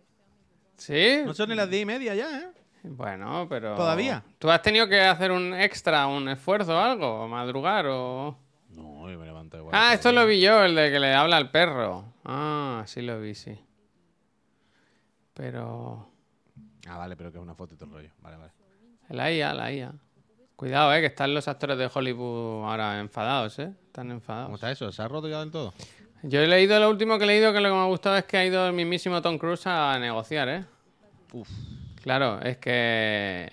¿Sí? 0.78 1.22
No 1.26 1.34
son 1.34 1.50
ni 1.50 1.56
las 1.56 1.70
diez 1.70 1.84
y 1.84 1.86
media 1.86 2.16
ya, 2.16 2.40
¿eh? 2.40 2.50
Bueno, 2.84 3.48
pero. 3.50 3.76
¿Todavía? 3.76 4.24
¿Tú 4.40 4.50
has 4.50 4.62
tenido 4.62 4.88
que 4.88 5.02
hacer 5.02 5.32
un 5.32 5.54
extra, 5.54 6.06
un 6.08 6.30
esfuerzo 6.30 6.76
o 6.76 6.80
algo? 6.80 7.24
¿O 7.24 7.28
madrugar 7.28 7.86
o.? 7.88 8.38
No, 8.76 9.10
yo 9.10 9.18
me 9.18 9.26
levanto 9.26 9.58
igual. 9.58 9.74
Ah, 9.74 9.94
esto 9.94 10.12
lo 10.12 10.26
vi 10.26 10.42
yo, 10.42 10.64
el 10.64 10.76
de 10.76 10.92
que 10.92 11.00
le 11.00 11.14
habla 11.14 11.38
al 11.38 11.50
perro. 11.50 12.14
Ah, 12.26 12.84
sí 12.86 13.02
lo 13.02 13.20
vi, 13.20 13.34
sí. 13.36 13.58
Pero. 15.34 16.10
Ah, 16.88 16.98
vale, 16.98 17.16
pero 17.16 17.32
que 17.32 17.38
es 17.38 17.44
una 17.44 17.56
foto 17.56 17.74
y 17.74 17.78
todo 17.78 17.88
el 17.90 17.92
rollo. 17.94 18.10
Vale, 18.20 18.38
vale. 18.38 18.52
La 19.10 19.32
IA, 19.32 19.54
la 19.54 19.72
IA. 19.72 19.94
Cuidado, 20.56 20.94
eh, 20.94 21.02
que 21.02 21.08
están 21.08 21.34
los 21.34 21.48
actores 21.48 21.78
de 21.78 21.90
Hollywood 21.94 22.66
ahora 22.66 23.00
enfadados, 23.00 23.60
eh. 23.60 23.74
Están 23.88 24.12
enfadados. 24.12 24.48
¿Cómo 24.48 24.56
está 24.56 24.72
eso? 24.72 24.92
¿Se 24.92 25.02
ha 25.02 25.08
roto 25.08 25.28
ya 25.28 25.40
del 25.40 25.52
todo? 25.52 25.74
Yo 26.24 26.42
he 26.42 26.48
leído, 26.48 26.80
lo 26.80 26.90
último 26.90 27.18
que 27.18 27.26
he 27.26 27.28
leído, 27.28 27.54
que 27.54 27.60
lo 27.60 27.70
que 27.70 27.76
me 27.76 27.82
ha 27.82 27.86
gustado 27.86 28.16
es 28.18 28.24
que 28.26 28.38
ha 28.38 28.46
ido 28.46 28.66
el 28.68 28.74
mismísimo 28.74 29.22
Tom 29.22 29.38
Cruise 29.38 29.68
a 29.68 30.00
negociar, 30.00 30.50
eh. 30.50 30.66
Uf. 31.34 31.50
Claro, 32.02 32.40
es 32.42 32.58
que 32.58 33.52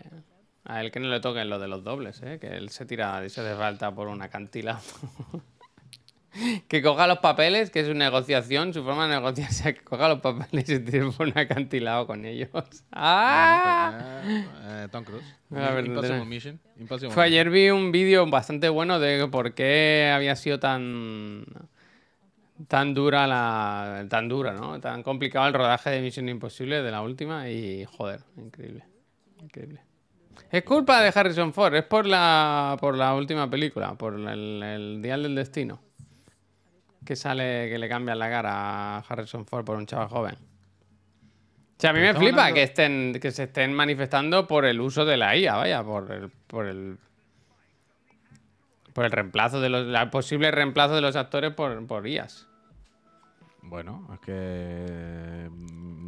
a 0.65 0.81
él 0.81 0.91
que 0.91 1.01
no 1.01 1.09
le 1.09 1.21
toquen 1.21 1.49
lo 1.49 1.59
de 1.59 1.69
los 1.69 1.83
dobles, 1.83 2.23
¿eh? 2.23 2.39
que 2.41 2.49
él 2.49 2.71
se 2.71 2.87
tira, 2.87 3.21
dice 3.21 3.43
de 3.43 3.55
falta 3.55 3.95
por 3.95 4.09
un 4.09 4.23
acantilado. 4.23 4.81
que 6.69 6.83
coja 6.83 7.07
los 7.07 7.19
papeles, 7.19 7.71
que 7.71 7.81
es 7.81 7.87
su 7.87 7.95
negociación, 7.95 8.73
su 8.73 8.83
forma 8.83 9.07
de 9.07 9.15
negociar, 9.15 9.51
o 9.51 9.53
sea, 9.53 9.73
que 9.73 9.83
coja 9.83 10.09
los 10.09 10.21
papeles 10.21 10.69
y 10.69 10.75
se 10.75 10.81
tire 10.81 11.11
por 11.11 11.27
un 11.27 11.37
acantilado 11.37 12.07
con 12.07 12.25
ellos. 12.25 12.49
¡Ah! 12.93 14.23
Eh, 14.25 14.47
eh, 14.63 14.89
Tom 14.91 15.05
Cruise. 15.05 15.25
La. 15.51 15.79
Impossible 15.81 16.25
Mission. 16.25 16.61
Impossible 16.79 17.13
Fue 17.13 17.25
ayer 17.25 17.51
vi 17.51 17.71
un 17.71 17.93
vídeo 17.93 18.29
bastante 18.29 18.69
bueno 18.69 18.99
de 18.99 19.27
por 19.29 19.55
qué 19.55 20.11
había 20.15 20.37
sido 20.37 20.59
tan 20.59 21.45
tan 22.69 22.95
dura 22.95 23.27
la 23.27 24.07
tan 24.09 24.29
dura, 24.29 24.53
¿no? 24.53 24.81
Tan 24.81 25.03
complicado 25.03 25.47
el 25.49 25.55
rodaje 25.55 25.91
de 25.91 26.01
Misión 26.01 26.29
Imposible 26.29 26.83
de 26.83 26.91
la 26.91 27.03
última 27.03 27.51
y 27.51 27.85
joder, 27.85 28.21
increíble. 28.37 28.85
Increíble. 29.41 29.83
Es 30.53 30.63
culpa 30.65 31.01
de 31.01 31.11
Harrison 31.15 31.53
Ford, 31.55 31.75
es 31.75 31.85
por 31.85 32.07
la 32.07 32.77
por 32.79 32.95
la 32.97 33.15
última 33.15 33.49
película, 33.49 33.95
por 33.95 34.15
el, 34.15 34.63
el 34.63 35.01
Dial 35.03 35.23
del 35.23 35.35
Destino. 35.35 35.81
Que 37.07 37.17
sale 37.17 37.69
que 37.71 37.79
le 37.79 37.89
cambian 37.89 38.19
la 38.19 38.29
cara 38.29 38.97
a 38.97 38.99
Harrison 38.99 39.47
Ford 39.47 39.65
por 39.65 39.77
un 39.79 39.87
chaval 39.87 40.09
joven. 40.09 40.35
O 40.35 41.81
sea, 41.83 41.91
a 41.91 41.93
mí 41.95 42.01
me 42.01 42.13
flipa 42.15 42.43
hablando- 42.43 42.55
que 42.55 42.63
estén 42.65 43.19
que 43.21 43.31
se 43.33 43.45
estén 43.45 43.73
manifestando 43.73 44.47
por 44.47 44.67
el 44.67 44.81
uso 44.81 45.05
de 45.07 45.17
la 45.17 45.35
IA, 45.37 45.57
vaya, 45.57 45.83
por 45.83 46.13
el 46.13 46.31
por 46.47 46.67
el 46.67 46.99
por 48.93 49.07
el 49.07 49.11
reemplazo 49.11 49.59
de 49.61 49.71
los 49.71 49.87
el 49.89 50.11
posible 50.11 50.51
reemplazo 50.51 50.95
de 50.95 51.01
los 51.01 51.17
actores 51.17 51.55
por, 51.55 51.87
por 51.87 52.07
IAs. 52.07 52.47
Bueno, 53.63 54.07
es 54.13 54.21
que. 54.21 55.49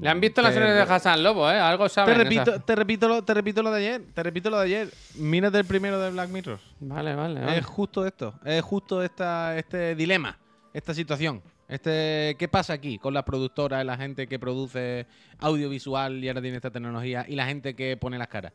Le 0.01 0.09
han 0.09 0.21
visto 0.21 0.43
las 0.43 0.53
te- 0.55 0.61
series 0.61 0.75
de 0.75 0.83
Hassan 0.95 1.23
Lobo, 1.23 1.51
¿eh? 1.51 1.59
Algo 1.59 1.85
Te 1.85 1.91
saben. 1.91 2.17
repito, 2.17 2.43
esas- 2.53 2.67
te 2.67 2.75
repito, 2.75 3.09
lo, 3.09 3.23
te 3.25 3.35
repito 3.35 3.63
lo 3.63 3.71
de 3.71 3.79
ayer. 3.79 4.03
Te 4.15 4.23
repito 4.23 4.51
lo 4.51 4.59
de 4.59 4.65
ayer. 4.65 4.91
Mírate 5.17 5.59
el 5.59 5.65
primero 5.65 5.99
de 6.01 6.11
Black 6.11 6.29
Mirror. 6.31 6.59
Vale, 6.81 7.15
vale, 7.15 7.41
vale. 7.41 7.59
Es 7.59 7.65
justo 7.67 8.07
esto. 8.07 8.35
Es 8.45 8.63
justo 8.63 9.03
esta, 9.03 9.57
este 9.57 9.95
dilema. 9.95 10.37
Esta 10.73 10.93
situación. 10.95 11.43
Este, 11.69 12.37
¿Qué 12.39 12.47
pasa 12.49 12.75
aquí 12.75 12.99
con 12.99 13.15
las 13.15 13.23
productoras, 13.25 13.85
la 13.87 13.97
gente 13.97 14.27
que 14.27 14.39
produce 14.39 15.07
audiovisual 15.39 16.23
y 16.23 16.29
ahora 16.29 16.43
tiene 16.43 16.57
esta 16.57 16.71
tecnología 16.71 17.25
y 17.29 17.37
la 17.37 17.47
gente 17.47 17.75
que 17.75 17.97
pone 17.97 18.19
las 18.19 18.29
caras? 18.29 18.53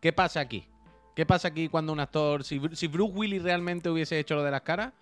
¿Qué 0.00 0.12
pasa 0.12 0.40
aquí? 0.40 0.66
¿Qué 1.14 1.26
pasa 1.26 1.48
aquí 1.48 1.68
cuando 1.68 1.92
un 1.92 2.00
actor. 2.00 2.44
Si, 2.44 2.60
si 2.72 2.86
Bruce 2.86 3.12
Willis 3.12 3.42
realmente 3.42 3.90
hubiese 3.90 4.18
hecho 4.18 4.34
lo 4.36 4.42
de 4.44 4.50
las 4.52 4.62
caras, 4.62 4.92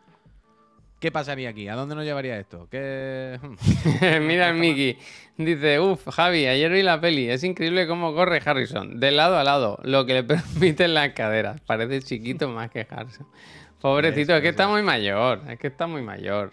¿qué 1.01 1.11
pasaría 1.13 1.51
aquí? 1.51 1.69
¿A 1.69 1.75
dónde 1.75 1.95
nos 1.95 2.05
llevaría 2.05 2.39
esto? 2.39 2.69
¿Qué. 2.71 3.39
hmm. 3.41 3.57
Mira 4.27 4.49
el 4.51 4.57
Mickey. 4.57 4.99
Dice, 5.37 5.79
uff, 5.81 6.09
Javi, 6.09 6.47
ayer 6.47 6.71
vi 6.73 6.83
la 6.83 7.01
peli. 7.01 7.29
Es 7.29 7.45
increíble 7.45 7.87
cómo 7.87 8.15
corre 8.15 8.41
Harrison. 8.45 8.99
De 9.01 9.11
lado 9.11 9.39
a 9.39 9.45
lado. 9.45 9.79
Lo 9.83 10.07
que 10.07 10.15
le 10.15 10.23
permiten 10.25 10.95
las 10.95 11.11
caderas. 11.11 11.61
Parece 11.63 12.01
chiquito 12.03 12.49
más 12.51 12.71
que 12.71 12.87
Harrison. 12.89 13.27
Pobrecito, 13.81 14.35
es 14.35 14.43
que 14.43 14.49
está 14.49 14.67
muy 14.69 14.83
mayor. 14.83 15.43
Es 15.49 15.59
que 15.59 15.67
está 15.67 15.87
muy 15.87 16.03
mayor. 16.03 16.53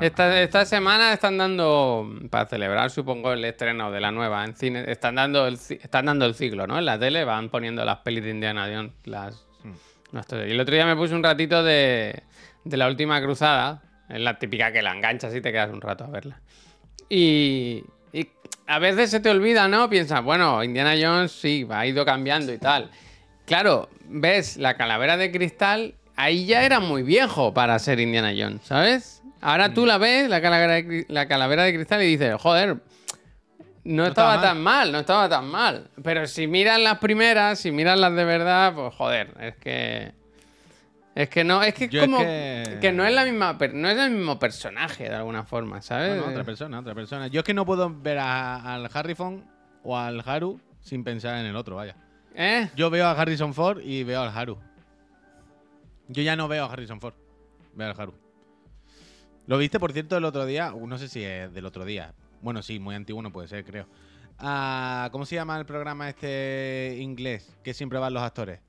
Esta, 0.00 0.40
esta 0.40 0.64
semana 0.64 1.12
están 1.12 1.36
dando, 1.36 2.10
para 2.30 2.46
celebrar 2.46 2.90
supongo 2.90 3.34
el 3.34 3.44
estreno 3.44 3.90
de 3.92 4.00
la 4.00 4.10
nueva 4.10 4.42
en 4.42 4.56
cine, 4.56 4.84
están 4.90 5.16
dando 5.16 5.46
el, 5.46 5.54
están 5.54 6.06
dando 6.06 6.24
el 6.24 6.34
ciclo, 6.34 6.66
¿no? 6.66 6.78
En 6.78 6.86
la 6.86 6.98
tele 6.98 7.24
van 7.24 7.50
poniendo 7.50 7.84
las 7.84 7.98
pelis 7.98 8.24
de 8.24 8.30
Indiana 8.30 8.68
Jones. 8.72 8.92
Las, 9.04 9.46
Hmm. 9.62 9.72
no 10.12 10.20
estoy- 10.20 10.48
y 10.48 10.52
el 10.52 10.60
otro 10.60 10.74
día 10.74 10.86
me 10.86 10.96
puse 10.96 11.14
un 11.14 11.22
ratito 11.22 11.62
de, 11.62 12.22
de 12.68 12.76
la 12.76 12.88
última 12.88 13.20
cruzada, 13.22 13.82
es 14.08 14.20
la 14.20 14.38
típica 14.38 14.72
que 14.72 14.82
la 14.82 14.92
enganchas 14.92 15.34
y 15.34 15.40
te 15.40 15.52
quedas 15.52 15.70
un 15.70 15.80
rato 15.80 16.04
a 16.04 16.08
verla. 16.08 16.40
Y, 17.08 17.84
y 18.12 18.28
a 18.66 18.78
veces 18.78 19.10
se 19.10 19.20
te 19.20 19.30
olvida, 19.30 19.68
¿no? 19.68 19.88
Piensas, 19.88 20.22
bueno, 20.22 20.62
Indiana 20.64 20.94
Jones 21.00 21.32
sí, 21.32 21.66
ha 21.70 21.86
ido 21.86 22.04
cambiando 22.04 22.52
y 22.52 22.58
tal. 22.58 22.90
Claro, 23.46 23.88
ves 24.08 24.56
la 24.56 24.76
calavera 24.76 25.16
de 25.16 25.30
cristal, 25.30 25.94
ahí 26.16 26.46
ya 26.46 26.64
era 26.64 26.80
muy 26.80 27.02
viejo 27.04 27.54
para 27.54 27.78
ser 27.78 28.00
Indiana 28.00 28.32
Jones, 28.36 28.62
¿sabes? 28.64 29.22
Ahora 29.40 29.68
Mm. 29.68 29.74
tú 29.74 29.86
la 29.86 29.98
ves, 29.98 30.28
la 30.28 30.40
calavera 30.40 30.72
de, 30.74 30.86
cri- 30.86 31.06
la 31.08 31.28
calavera 31.28 31.62
de 31.62 31.74
cristal, 31.74 32.02
y 32.02 32.06
dices, 32.06 32.34
joder, 32.40 32.78
no, 33.84 34.04
estaba 34.06 34.34
estaba 34.34 34.34
mal. 34.34 34.42
tan 34.42 34.62
mal, 34.62 34.92
no 34.92 34.98
estaba 34.98 35.28
tan 35.28 35.46
mal. 35.48 35.90
Pero 36.02 36.26
si 36.26 36.48
miras 36.48 36.80
las 36.80 36.98
primeras, 36.98 37.60
si 37.60 37.70
miras 37.70 37.96
las 38.00 38.14
de 38.16 38.24
verdad, 38.24 38.74
pues 38.74 38.92
joder, 38.94 39.32
es 39.40 39.54
que. 39.58 40.12
Es 41.16 41.30
que 41.30 41.42
no, 41.44 41.62
es 41.62 41.72
que 41.74 41.84
es 41.86 41.90
Yo 41.90 42.00
es 42.02 42.06
como. 42.06 42.18
que- 42.18 42.78
que... 42.80 42.92
no 42.92 43.04
es 43.04 43.12
la 43.14 43.24
misma. 43.24 43.56
No 43.72 43.88
es 43.88 43.96
el 43.98 44.10
mismo 44.10 44.38
personaje 44.38 45.04
de 45.08 45.14
alguna 45.14 45.44
forma, 45.44 45.80
¿sabes? 45.80 46.14
No, 46.16 46.26
no, 46.26 46.30
otra 46.30 46.44
persona, 46.44 46.78
otra 46.78 46.94
persona. 46.94 47.26
Yo 47.28 47.40
es 47.40 47.44
que 47.46 47.54
no 47.54 47.64
puedo 47.64 47.88
ver 48.02 48.18
a- 48.18 48.74
al 48.74 48.88
Harrison 48.92 49.42
o 49.82 49.96
al 49.96 50.22
Haru 50.26 50.60
sin 50.82 51.02
pensar 51.04 51.38
en 51.38 51.46
el 51.46 51.56
otro, 51.56 51.76
vaya. 51.76 51.96
¿Eh? 52.34 52.68
Yo 52.76 52.90
veo 52.90 53.06
a 53.06 53.12
Harrison 53.12 53.54
Ford 53.54 53.80
y 53.82 54.04
veo 54.04 54.20
al 54.20 54.28
Haru. 54.28 54.58
Yo 56.08 56.22
ya 56.22 56.36
no 56.36 56.48
veo 56.48 56.64
a 56.66 56.72
Harrison 56.72 57.00
Ford. 57.00 57.14
Veo 57.74 57.88
al 57.90 57.98
Haru. 57.98 58.14
¿Lo 59.46 59.56
viste, 59.58 59.80
por 59.80 59.92
cierto, 59.92 60.16
el 60.18 60.24
otro 60.24 60.44
día? 60.44 60.74
Uh, 60.74 60.86
No 60.86 60.98
sé 60.98 61.08
si 61.08 61.24
es 61.24 61.52
del 61.54 61.64
otro 61.64 61.84
día. 61.86 62.12
Bueno, 62.42 62.62
sí, 62.62 62.78
muy 62.78 62.94
antiguo 62.94 63.22
no 63.22 63.32
puede 63.32 63.48
ser, 63.48 63.64
creo. 63.64 63.86
Ah, 64.38 65.08
¿Cómo 65.12 65.24
se 65.24 65.34
llama 65.36 65.58
el 65.58 65.64
programa 65.64 66.10
este 66.10 66.96
inglés 67.00 67.56
que 67.64 67.72
siempre 67.72 67.98
van 67.98 68.12
los 68.12 68.22
actores? 68.22 68.60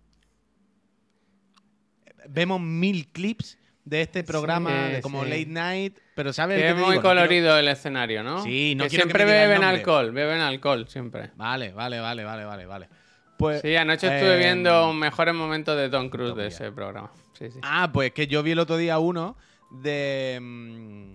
Vemos 2.29 2.59
mil 2.61 3.07
clips 3.11 3.57
de 3.85 4.01
este 4.01 4.23
programa 4.23 4.87
Sí, 4.87 4.93
de 4.95 5.01
como 5.01 5.23
sí. 5.23 5.29
late 5.29 5.45
night, 5.45 5.97
pero 6.15 6.33
¿sabes? 6.33 6.59
Que 6.59 6.69
es 6.69 6.73
muy 6.75 6.79
digo? 6.81 6.87
No 6.95 7.01
quiero- 7.01 7.15
colorido 7.15 7.57
el 7.57 7.67
escenario, 7.69 8.21
¿no? 8.23 8.43
Sí, 8.43 8.73
no 8.75 8.83
que 8.83 8.89
quiero 8.89 9.05
que 9.05 9.11
siempre 9.11 9.25
me 9.25 9.31
beben 9.47 9.63
alcohol, 9.63 10.11
beben 10.11 10.41
alcohol, 10.41 10.87
siempre. 10.89 11.31
Vale, 11.35 11.71
vale, 11.71 11.99
vale, 11.99 12.23
vale, 12.25 12.43
vale, 12.45 12.65
vale. 12.65 12.89
Pues, 13.37 13.61
Sí, 13.61 13.75
anoche 13.75 14.07
estuve 14.07 14.35
eh, 14.35 14.39
viendo 14.39 14.91
mejores 14.93 15.33
momentos 15.33 15.77
de 15.77 15.89
Tom 15.89 16.09
Cruise 16.09 16.35
de 16.35 16.47
ese 16.47 16.71
programa. 16.71 17.11
Sí, 17.37 17.51
sí. 17.51 17.59
Ah, 17.61 17.89
pues 17.93 18.11
que 18.11 18.25
yo 18.27 18.41
vi 18.43 18.51
el 18.51 18.59
otro 18.59 18.77
día 18.77 18.97
uno 18.99 19.37
de. 19.71 20.39
mm, 20.41 21.13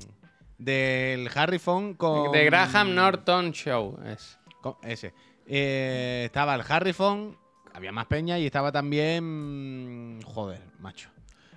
del 0.58 1.28
Harrison 1.34 1.94
con. 1.94 2.30
De 2.32 2.44
Graham 2.44 2.94
Norton 2.94 3.52
Show 3.52 3.98
es. 4.06 4.38
con- 4.60 4.76
ese. 4.84 5.12
Eh, 5.46 6.22
estaba 6.26 6.54
el 6.54 6.62
Harrison, 6.66 7.36
había 7.74 7.92
más 7.92 8.06
peña 8.06 8.38
y 8.38 8.46
estaba 8.46 8.72
también. 8.72 10.20
Joder, 10.24 10.60
macho. 10.78 11.08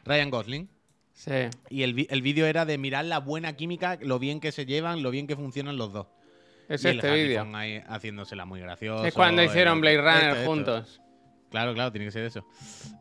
Ryan 0.06 0.30
Gosling. 0.30 0.70
Sí. 1.14 1.32
Y 1.70 1.84
el, 1.84 2.08
el 2.10 2.22
vídeo 2.22 2.46
era 2.46 2.66
de 2.66 2.78
mirar 2.78 3.06
la 3.06 3.20
buena 3.20 3.54
química, 3.56 3.98
lo 4.02 4.20
bien 4.20 4.40
que 4.40 4.52
se 4.52 4.66
llevan, 4.66 5.02
lo 5.02 5.12
bien 5.12 5.28
que 5.28 5.36
funcionan 5.36 5.78
los 5.78 5.94
dos. 5.94 6.08
Es 6.68 6.84
y 6.84 6.90
este 6.90 7.12
vídeo. 7.14 7.48
Haciéndosela 7.88 8.46
muy 8.46 8.60
gracioso. 8.60 9.06
Es 9.06 9.14
cuando 9.14 9.44
hicieron 9.44 9.76
el- 9.76 9.82
Blade 9.82 9.98
Runner 9.98 10.16
esto, 10.24 10.36
esto. 10.40 10.46
juntos. 10.50 11.02
Claro, 11.52 11.74
claro, 11.74 11.92
tiene 11.92 12.06
que 12.06 12.12
ser 12.12 12.26
eso. 12.26 12.46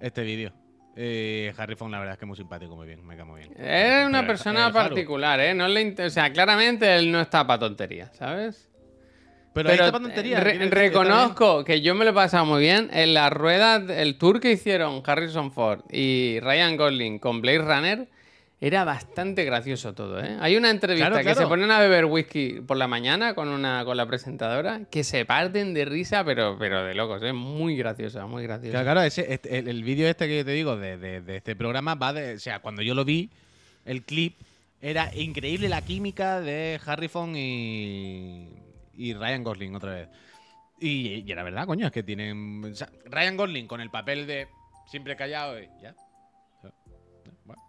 Este 0.00 0.22
vídeo. 0.22 0.53
Eh, 0.96 1.53
Harrison, 1.57 1.90
la 1.90 1.98
verdad 1.98 2.12
es 2.12 2.18
que 2.18 2.24
es 2.24 2.29
muy 2.29 2.37
simpático, 2.37 2.77
muy 2.77 2.87
bien, 2.87 3.05
me 3.05 3.16
cae 3.16 3.24
muy 3.24 3.40
bien. 3.40 3.53
Es 3.59 4.07
una 4.07 4.20
Pero 4.20 4.29
persona 4.29 4.72
particular, 4.72 5.40
¿eh? 5.40 5.53
No 5.53 5.66
le 5.66 5.92
o 6.07 6.11
sea, 6.11 6.33
claramente 6.33 6.94
él 6.94 7.11
no 7.11 7.20
está 7.20 7.44
para 7.44 7.59
tonterías, 7.59 8.14
¿sabes? 8.16 8.70
Pero, 9.54 9.70
Pero 9.70 9.92
tontería, 9.92 10.40
re- 10.40 10.58
reconozco 10.68 11.64
que 11.64 11.80
yo 11.80 11.94
me 11.94 12.04
lo 12.04 12.10
he 12.10 12.14
pasado 12.14 12.44
muy 12.44 12.60
bien 12.60 12.90
en 12.92 13.14
la 13.14 13.30
rueda, 13.30 13.76
el 13.76 14.16
tour 14.18 14.40
que 14.40 14.50
hicieron 14.52 15.02
Harrison 15.06 15.52
Ford 15.52 15.80
y 15.90 16.38
Ryan 16.40 16.76
Gosling 16.76 17.18
con 17.20 17.40
Blade 17.40 17.58
Runner. 17.58 18.08
Era 18.60 18.84
bastante 18.84 19.44
gracioso 19.44 19.92
todo, 19.94 20.20
¿eh? 20.24 20.38
Hay 20.40 20.56
una 20.56 20.70
entrevista 20.70 21.08
Claro, 21.10 21.22
que 21.24 21.34
se 21.34 21.46
ponen 21.46 21.70
a 21.70 21.78
beber 21.80 22.06
whisky 22.06 22.60
por 22.66 22.78
la 22.78 22.88
mañana 22.88 23.34
con 23.34 23.48
una 23.48 23.84
con 23.84 23.96
la 23.96 24.06
presentadora 24.06 24.80
que 24.90 25.04
se 25.04 25.26
parten 25.26 25.74
de 25.74 25.84
risa, 25.84 26.24
pero, 26.24 26.56
pero 26.58 26.82
de 26.82 26.94
locos, 26.94 27.22
¿eh? 27.22 27.32
Muy 27.34 27.76
graciosa, 27.76 28.26
muy 28.26 28.42
graciosa. 28.44 28.70
Claro, 28.70 28.84
claro, 28.86 29.02
ese- 29.02 29.32
este- 29.34 29.58
el, 29.58 29.68
el 29.68 29.84
vídeo 29.84 30.08
este 30.08 30.26
que 30.28 30.44
te 30.44 30.52
digo 30.52 30.76
de, 30.76 30.96
de- 30.96 31.20
de 31.20 31.36
este 31.36 31.54
programa 31.56 31.94
va 31.94 32.12
de. 32.14 32.34
O 32.36 32.38
sea, 32.38 32.60
cuando 32.60 32.80
yo 32.80 32.94
lo 32.94 33.04
vi, 33.04 33.28
el 33.84 34.02
clip, 34.02 34.36
era 34.80 35.10
increíble 35.14 35.68
la 35.68 35.82
química 35.82 36.40
de 36.40 36.80
Harrison 36.86 37.36
y. 37.36 38.48
y 38.96 39.14
Ryan 39.14 39.42
Gosling 39.44 39.74
otra 39.74 39.92
vez. 39.92 40.09
Y, 40.80 41.22
y 41.26 41.30
era 41.33 41.42
verdad, 41.42 41.66
coño, 41.66 41.87
es 41.87 41.92
que 41.92 42.02
tienen. 42.02 42.64
o 42.64 42.74
sea, 42.74 42.88
Ryan 43.07 43.37
Gosling 43.37 43.66
con 43.66 43.80
el 43.80 43.90
papel 43.90 44.26
de 44.26 44.48
siempre 44.87 45.16
callado 45.16 45.61
y 45.61 45.68
ya. 45.83 45.94
Bueno. 47.44 47.62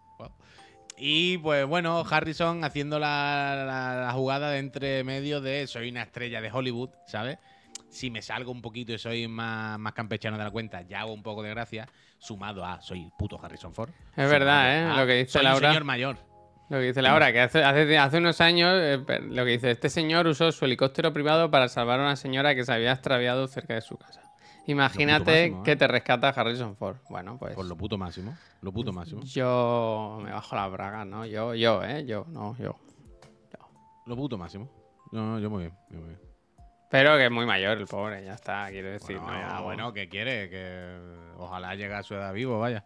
Y 0.98 1.38
pues 1.40 1.66
bueno, 1.66 2.04
Harrison 2.10 2.64
haciendo 2.64 3.00
la, 3.00 3.64
la- 3.68 4.06
la 4.06 4.12
jugada 4.14 4.52
de 4.52 4.60
entre 4.60 5.04
medio 5.04 5.42
de 5.42 5.68
soy 5.68 5.90
una 5.90 6.04
estrella 6.04 6.42
de 6.42 6.52
Hollywood, 6.52 6.90
¿sabes? 7.08 7.38
Si 7.90 8.10
me 8.10 8.22
salgo 8.22 8.52
un 8.52 8.62
poquito 8.62 8.94
y 8.94 8.98
soy 8.98 9.28
más, 9.28 9.78
más 9.80 9.94
campechano 9.94 10.38
de 10.38 10.44
la 10.44 10.52
cuenta, 10.52 10.82
ya 10.82 11.02
hago 11.02 11.14
un 11.14 11.24
poco 11.24 11.44
de 11.44 11.50
gracia, 11.50 11.88
sumado 12.18 12.66
a 12.66 12.82
soy 12.82 13.10
puto 13.18 13.40
Harrison 13.42 13.74
Ford. 13.74 13.90
Es 14.16 14.30
verdad, 14.30 14.74
¿eh? 14.74 14.84
a 14.92 14.98
Lo 15.02 15.06
que 15.08 15.14
dice 15.14 15.32
soy 15.32 15.42
un 15.42 15.52
Laura. 15.52 15.70
señor 15.70 15.84
mayor. 15.84 16.18
Lo 16.70 16.80
que 16.80 16.86
dice 16.86 17.02
Laura, 17.02 17.32
que 17.32 17.42
hace, 17.42 17.64
hace, 17.64 17.98
hace 17.98 18.18
unos 18.18 18.42
años, 18.42 18.74
eh, 18.74 18.98
lo 19.30 19.46
que 19.46 19.52
dice, 19.52 19.72
este 19.72 19.90
señor 19.90 20.26
usó 20.26 20.52
su 20.52 20.66
helicóptero 20.66 21.14
privado 21.14 21.52
para 21.52 21.68
salvar 21.68 22.00
a 22.00 22.04
una 22.04 22.16
señora 22.16 22.56
que 22.56 22.64
se 22.64 22.74
había 22.74 22.92
extraviado 22.92 23.48
cerca 23.48 23.76
de 23.76 23.82
su 23.82 23.98
casa. 23.98 24.22
Imagínate 24.68 25.50
máximo, 25.50 25.60
¿eh? 25.60 25.64
que 25.64 25.76
te 25.76 25.88
rescata 25.88 26.30
Harrison 26.30 26.76
Ford. 26.76 26.98
Bueno, 27.08 27.38
pues 27.38 27.54
Por 27.54 27.66
lo 27.66 27.78
puto 27.78 27.98
máximo. 28.00 28.36
Lo 28.62 28.72
puto 28.72 28.92
máximo. 28.92 29.22
yo 29.24 30.20
me 30.24 30.32
bajo 30.32 30.56
la 30.56 30.68
braga, 30.68 31.06
¿no? 31.06 31.26
Yo, 31.26 31.54
yo, 31.54 31.84
¿eh? 31.84 32.04
Yo, 32.06 32.26
no, 32.30 32.58
yo. 32.58 32.76
Lo 34.08 34.16
puto 34.16 34.38
máximo. 34.38 34.70
No, 35.12 35.40
yo 35.40 35.50
muy 35.50 35.64
bien. 35.64 35.74
yo 35.92 36.00
muy 36.00 36.08
bien. 36.10 36.20
Pero 36.90 37.18
que 37.18 37.26
es 37.26 37.32
muy 37.32 37.46
mayor 37.46 37.78
el 37.78 37.88
pobre, 37.88 38.24
ya 38.24 38.34
está, 38.34 38.68
quiero 38.70 38.90
decir. 38.90 39.18
Bueno, 39.20 39.42
no, 39.42 39.50
ya, 39.50 39.60
bueno, 39.62 39.94
¿qué 39.94 40.08
quiere? 40.08 40.50
Que 40.50 40.98
ojalá 41.38 41.76
llegue 41.76 41.94
a 41.94 42.04
su 42.04 42.14
edad 42.14 42.34
vivo, 42.34 42.60
vaya. 42.60 42.86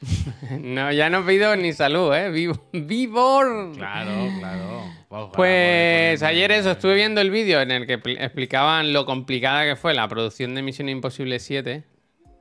no, 0.60 0.92
ya 0.92 1.08
no 1.10 1.24
pido 1.24 1.56
ni 1.56 1.72
salud, 1.72 2.12
¿eh? 2.14 2.30
Vivo, 2.30 2.54
¡Vivor! 2.72 3.72
Claro, 3.76 4.28
claro. 4.38 4.82
Ojalá 5.08 5.32
Pues 5.32 6.22
ayer 6.22 6.52
eso, 6.52 6.72
estuve 6.72 6.94
viendo 6.94 7.20
el 7.20 7.30
vídeo 7.30 7.60
en 7.60 7.70
el 7.70 7.86
que 7.86 7.98
pl- 7.98 8.22
explicaban 8.22 8.92
lo 8.92 9.06
complicada 9.06 9.64
que 9.64 9.76
fue 9.76 9.94
la 9.94 10.06
producción 10.08 10.54
de 10.54 10.62
Misión 10.62 10.88
Imposible 10.88 11.38
7 11.38 11.84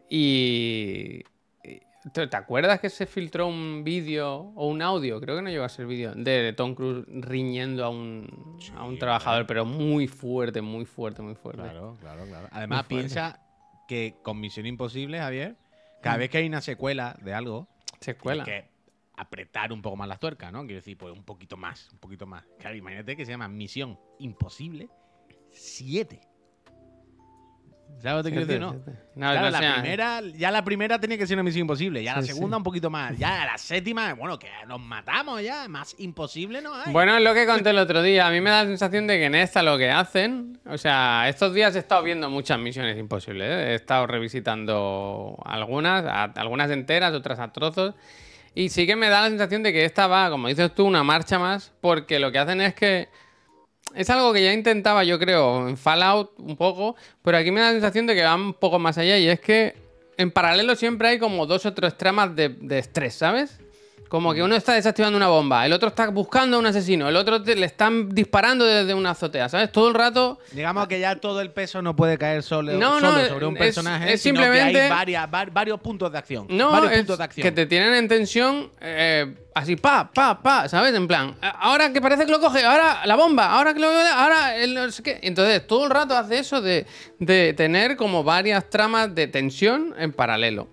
y... 0.09 1.21
¿Te 2.13 2.35
acuerdas 2.37 2.79
que 2.79 2.91
se 2.91 3.07
filtró 3.07 3.47
un 3.47 3.83
vídeo 3.83 4.51
o 4.55 4.67
un 4.67 4.83
audio? 4.83 5.19
Creo 5.19 5.37
que 5.37 5.41
no 5.41 5.49
llegó 5.49 5.63
a 5.63 5.69
ser 5.69 5.87
vídeo 5.87 6.13
de 6.13 6.53
Tom 6.53 6.75
Cruise 6.75 7.03
riñendo 7.07 7.83
a 7.83 7.89
un, 7.89 8.59
a 8.77 8.83
un 8.85 8.99
trabajador, 8.99 9.47
pero 9.47 9.65
muy 9.65 10.07
fuerte, 10.07 10.61
muy 10.61 10.85
fuerte, 10.85 11.23
muy 11.23 11.33
fuerte. 11.33 11.63
Claro, 11.63 11.97
claro, 11.99 12.25
claro. 12.27 12.47
Además, 12.51 12.85
piensa 12.85 13.39
que 13.87 14.17
con 14.21 14.39
Misión 14.39 14.67
Imposible, 14.67 15.17
Javier, 15.17 15.55
cada 16.05 16.17
vez 16.17 16.29
que 16.29 16.37
hay 16.37 16.45
una 16.45 16.61
secuela 16.61 17.17
de 17.23 17.33
algo, 17.33 17.67
Secuela. 17.99 18.43
tienes 18.43 18.65
que 18.65 18.69
apretar 19.15 19.73
un 19.73 19.81
poco 19.81 19.95
más 19.95 20.07
las 20.07 20.19
tuercas, 20.19 20.51
¿no? 20.51 20.59
Quiero 20.59 20.75
decir, 20.75 20.95
pues 20.99 21.11
un 21.11 21.23
poquito 21.23 21.57
más, 21.57 21.89
un 21.93 21.97
poquito 21.97 22.27
más. 22.27 22.45
Claro, 22.59 22.75
imagínate 22.75 23.17
que 23.17 23.25
se 23.25 23.31
llama 23.31 23.47
Misión 23.47 23.99
Imposible 24.19 24.87
7. 25.49 26.21
¿Sabes 28.01 28.17
lo 28.17 28.23
que 28.23 28.29
te 28.29 28.35
quiero 28.35 28.45
decir, 28.45 28.61
no? 28.61 28.93
No, 29.15 29.31
Claro, 29.31 29.49
la 29.49 29.59
sea- 29.59 29.73
primera, 29.75 30.21
ya 30.35 30.51
la 30.51 30.63
primera 30.63 30.99
tenía 30.99 31.17
que 31.17 31.25
ser 31.25 31.37
una 31.37 31.43
misión 31.43 31.61
imposible, 31.61 32.03
ya 32.03 32.15
la 32.15 32.21
Sí, 32.21 32.27
segunda 32.27 32.55
sí. 32.55 32.59
un 32.59 32.63
poquito 32.63 32.89
más, 32.91 33.17
ya 33.17 33.45
la 33.45 33.57
séptima, 33.57 34.13
bueno, 34.13 34.37
que 34.37 34.47
nos 34.67 34.79
matamos 34.79 35.41
ya, 35.41 35.67
más 35.69 35.95
imposible 35.97 36.61
no 36.61 36.75
hay. 36.75 36.91
Bueno, 36.91 37.17
es 37.17 37.23
lo 37.23 37.33
que 37.33 37.47
conté 37.47 37.71
el 37.71 37.79
otro 37.79 38.03
día. 38.03 38.27
A 38.27 38.31
mí 38.31 38.41
me 38.41 38.49
da 38.51 38.61
la 38.63 38.67
sensación 38.69 39.07
de 39.07 39.17
que 39.17 39.25
en 39.25 39.33
esta 39.35 39.63
lo 39.63 39.77
que 39.77 39.89
hacen. 39.89 40.59
O 40.67 40.77
sea, 40.77 41.27
estos 41.29 41.53
días 41.53 41.75
he 41.75 41.79
estado 41.79 42.03
viendo 42.03 42.29
muchas 42.29 42.59
misiones 42.59 42.97
imposibles. 42.99 43.47
¿eh? 43.49 43.71
He 43.71 43.75
estado 43.75 44.05
revisitando 44.05 45.37
algunas, 45.45 46.05
a- 46.05 46.23
algunas 46.25 46.69
enteras, 46.71 47.13
otras 47.13 47.39
a 47.39 47.51
trozos. 47.51 47.95
Y 48.53 48.69
sí 48.69 48.85
que 48.85 48.95
me 48.95 49.09
da 49.09 49.21
la 49.21 49.29
sensación 49.29 49.63
de 49.63 49.73
que 49.73 49.83
esta 49.83 50.07
va, 50.07 50.29
como 50.29 50.47
dices 50.47 50.73
tú, 50.75 50.85
una 50.85 51.03
marcha 51.03 51.39
más. 51.39 51.73
Porque 51.81 52.19
lo 52.19 52.31
que 52.31 52.39
hacen 52.39 52.61
es 52.61 52.73
que. 52.75 53.09
Es 53.95 54.09
algo 54.09 54.33
que 54.33 54.43
ya 54.43 54.53
intentaba, 54.53 55.03
yo 55.03 55.17
creo, 55.17 55.67
en 55.67 55.77
Fallout 55.77 56.31
un 56.37 56.57
poco. 56.57 56.95
Pero 57.23 57.37
aquí 57.37 57.51
me 57.51 57.61
da 57.61 57.67
la 57.67 57.73
sensación 57.73 58.05
de 58.05 58.15
que 58.15 58.23
va 58.23 58.35
un 58.35 58.53
poco 58.53 58.77
más 58.77 58.97
allá. 58.97 59.17
Y 59.17 59.27
es 59.27 59.39
que 59.39 59.75
en 60.17 60.31
paralelo 60.31 60.75
siempre 60.75 61.07
hay 61.07 61.19
como 61.19 61.45
dos 61.45 61.65
o 61.65 61.73
tres 61.73 61.97
tramas 61.97 62.35
de, 62.35 62.49
de 62.49 62.79
estrés, 62.79 63.15
¿sabes? 63.15 63.59
Como 64.07 64.33
que 64.33 64.43
uno 64.43 64.55
está 64.55 64.73
desactivando 64.73 65.17
una 65.17 65.27
bomba, 65.27 65.65
el 65.65 65.73
otro 65.73 65.89
está 65.89 66.07
buscando 66.09 66.57
a 66.57 66.59
un 66.59 66.65
asesino, 66.67 67.09
el 67.09 67.15
otro 67.15 67.41
te- 67.41 67.55
le 67.55 67.65
están 67.65 68.09
disparando 68.09 68.63
desde 68.63 68.93
una 68.93 69.09
azotea, 69.11 69.49
¿sabes? 69.49 69.71
Todo 69.71 69.87
el 69.89 69.95
rato 69.95 70.37
Digamos 70.51 70.87
que 70.87 70.99
ya 70.99 71.15
todo 71.15 71.41
el 71.41 71.51
peso 71.51 71.81
no 71.81 71.95
puede 71.95 72.17
caer 72.17 72.43
solo, 72.43 72.73
No, 72.73 72.99
solo 72.99 73.11
no, 73.21 73.25
sobre 73.27 73.45
un 73.47 73.57
es- 73.57 73.63
personaje, 73.63 74.13
es 74.13 74.21
sino 74.21 74.39
que 74.39 74.45
simplemente- 74.45 74.81
hay 74.81 74.89
varias- 74.89 75.29
var- 75.31 75.51
varios 75.51 75.79
puntos 75.81 76.11
de 76.11 76.17
acción. 76.19 76.45
No, 76.49 76.71
varios 76.71 76.91
es 76.91 76.97
puntos 76.99 77.17
de 77.17 77.23
acción. 77.23 77.43
que 77.43 77.51
te 77.51 77.65
tienen 77.65 77.93
en 77.95 78.07
tensión 78.07 78.69
eh, 78.79 79.35
así, 79.55 79.75
pa, 79.75 80.09
pa, 80.13 80.41
pa, 80.41 80.69
¿sabes? 80.69 80.93
En 80.93 81.07
plan, 81.07 81.35
a- 81.41 81.49
ahora 81.49 81.91
que 81.91 81.99
parece 81.99 82.25
que 82.25 82.31
lo 82.31 82.39
coge, 82.39 82.63
ahora 82.63 83.01
la 83.05 83.15
bomba, 83.15 83.51
ahora 83.53 83.73
que 83.73 83.79
lo 83.79 83.87
ahora 83.89 84.55
el 84.55 84.75
no 84.75 84.89
sé 84.91 85.01
qué. 85.01 85.19
Entonces, 85.23 85.65
todo 85.65 85.85
el 85.85 85.89
rato 85.89 86.15
hace 86.15 86.37
eso 86.39 86.61
de, 86.61 86.85
de 87.19 87.53
tener 87.53 87.95
como 87.97 88.23
varias 88.23 88.69
tramas 88.69 89.13
de 89.15 89.27
tensión 89.27 89.95
en 89.97 90.13
paralelo. 90.13 90.67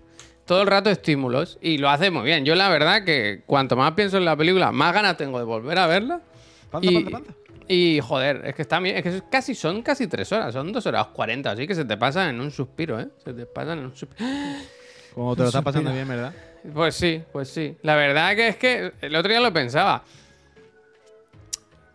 Todo 0.45 0.61
el 0.61 0.67
rato 0.67 0.89
estímulos. 0.89 1.57
Y 1.61 1.77
lo 1.77 1.89
hace 1.89 2.11
muy 2.11 2.23
bien. 2.23 2.43
Yo 2.45 2.55
la 2.55 2.69
verdad 2.69 3.03
que 3.05 3.41
cuanto 3.45 3.75
más 3.75 3.93
pienso 3.93 4.17
en 4.17 4.25
la 4.25 4.35
película, 4.35 4.71
más 4.71 4.93
ganas 4.93 5.15
tengo 5.17 5.39
de 5.39 5.45
volver 5.45 5.77
a 5.79 5.87
verla. 5.87 6.21
Panza, 6.69 6.91
y, 6.91 6.95
panza, 7.03 7.11
panza. 7.11 7.33
y, 7.67 7.99
joder, 8.01 8.41
es 8.45 8.55
que 8.55 8.61
está 8.63 8.79
bien, 8.79 8.97
es 8.97 9.03
que 9.03 9.21
casi, 9.29 9.55
son 9.55 9.81
casi 9.83 10.07
tres 10.07 10.31
horas, 10.31 10.53
son 10.53 10.73
dos 10.73 10.85
horas 10.85 11.07
cuarenta, 11.07 11.51
así 11.51 11.65
que 11.67 11.75
se 11.75 11.85
te 11.85 11.95
pasan 11.97 12.29
en 12.29 12.41
un 12.41 12.51
suspiro, 12.51 12.99
¿eh? 12.99 13.07
Se 13.23 13.33
te 13.33 13.45
pasan 13.45 13.79
en 13.79 13.85
un 13.85 13.95
suspiro. 13.95 14.29
Como 15.13 15.35
te 15.35 15.43
lo 15.43 15.47
estás 15.49 15.63
pasando 15.63 15.93
bien, 15.93 16.07
¿verdad? 16.07 16.33
Pues 16.73 16.95
sí, 16.95 17.21
pues 17.31 17.49
sí. 17.49 17.77
La 17.83 17.95
verdad 17.95 18.35
que 18.35 18.47
es 18.47 18.55
que 18.57 18.91
el 19.01 19.15
otro 19.15 19.29
día 19.31 19.39
lo 19.39 19.53
pensaba. 19.53 20.03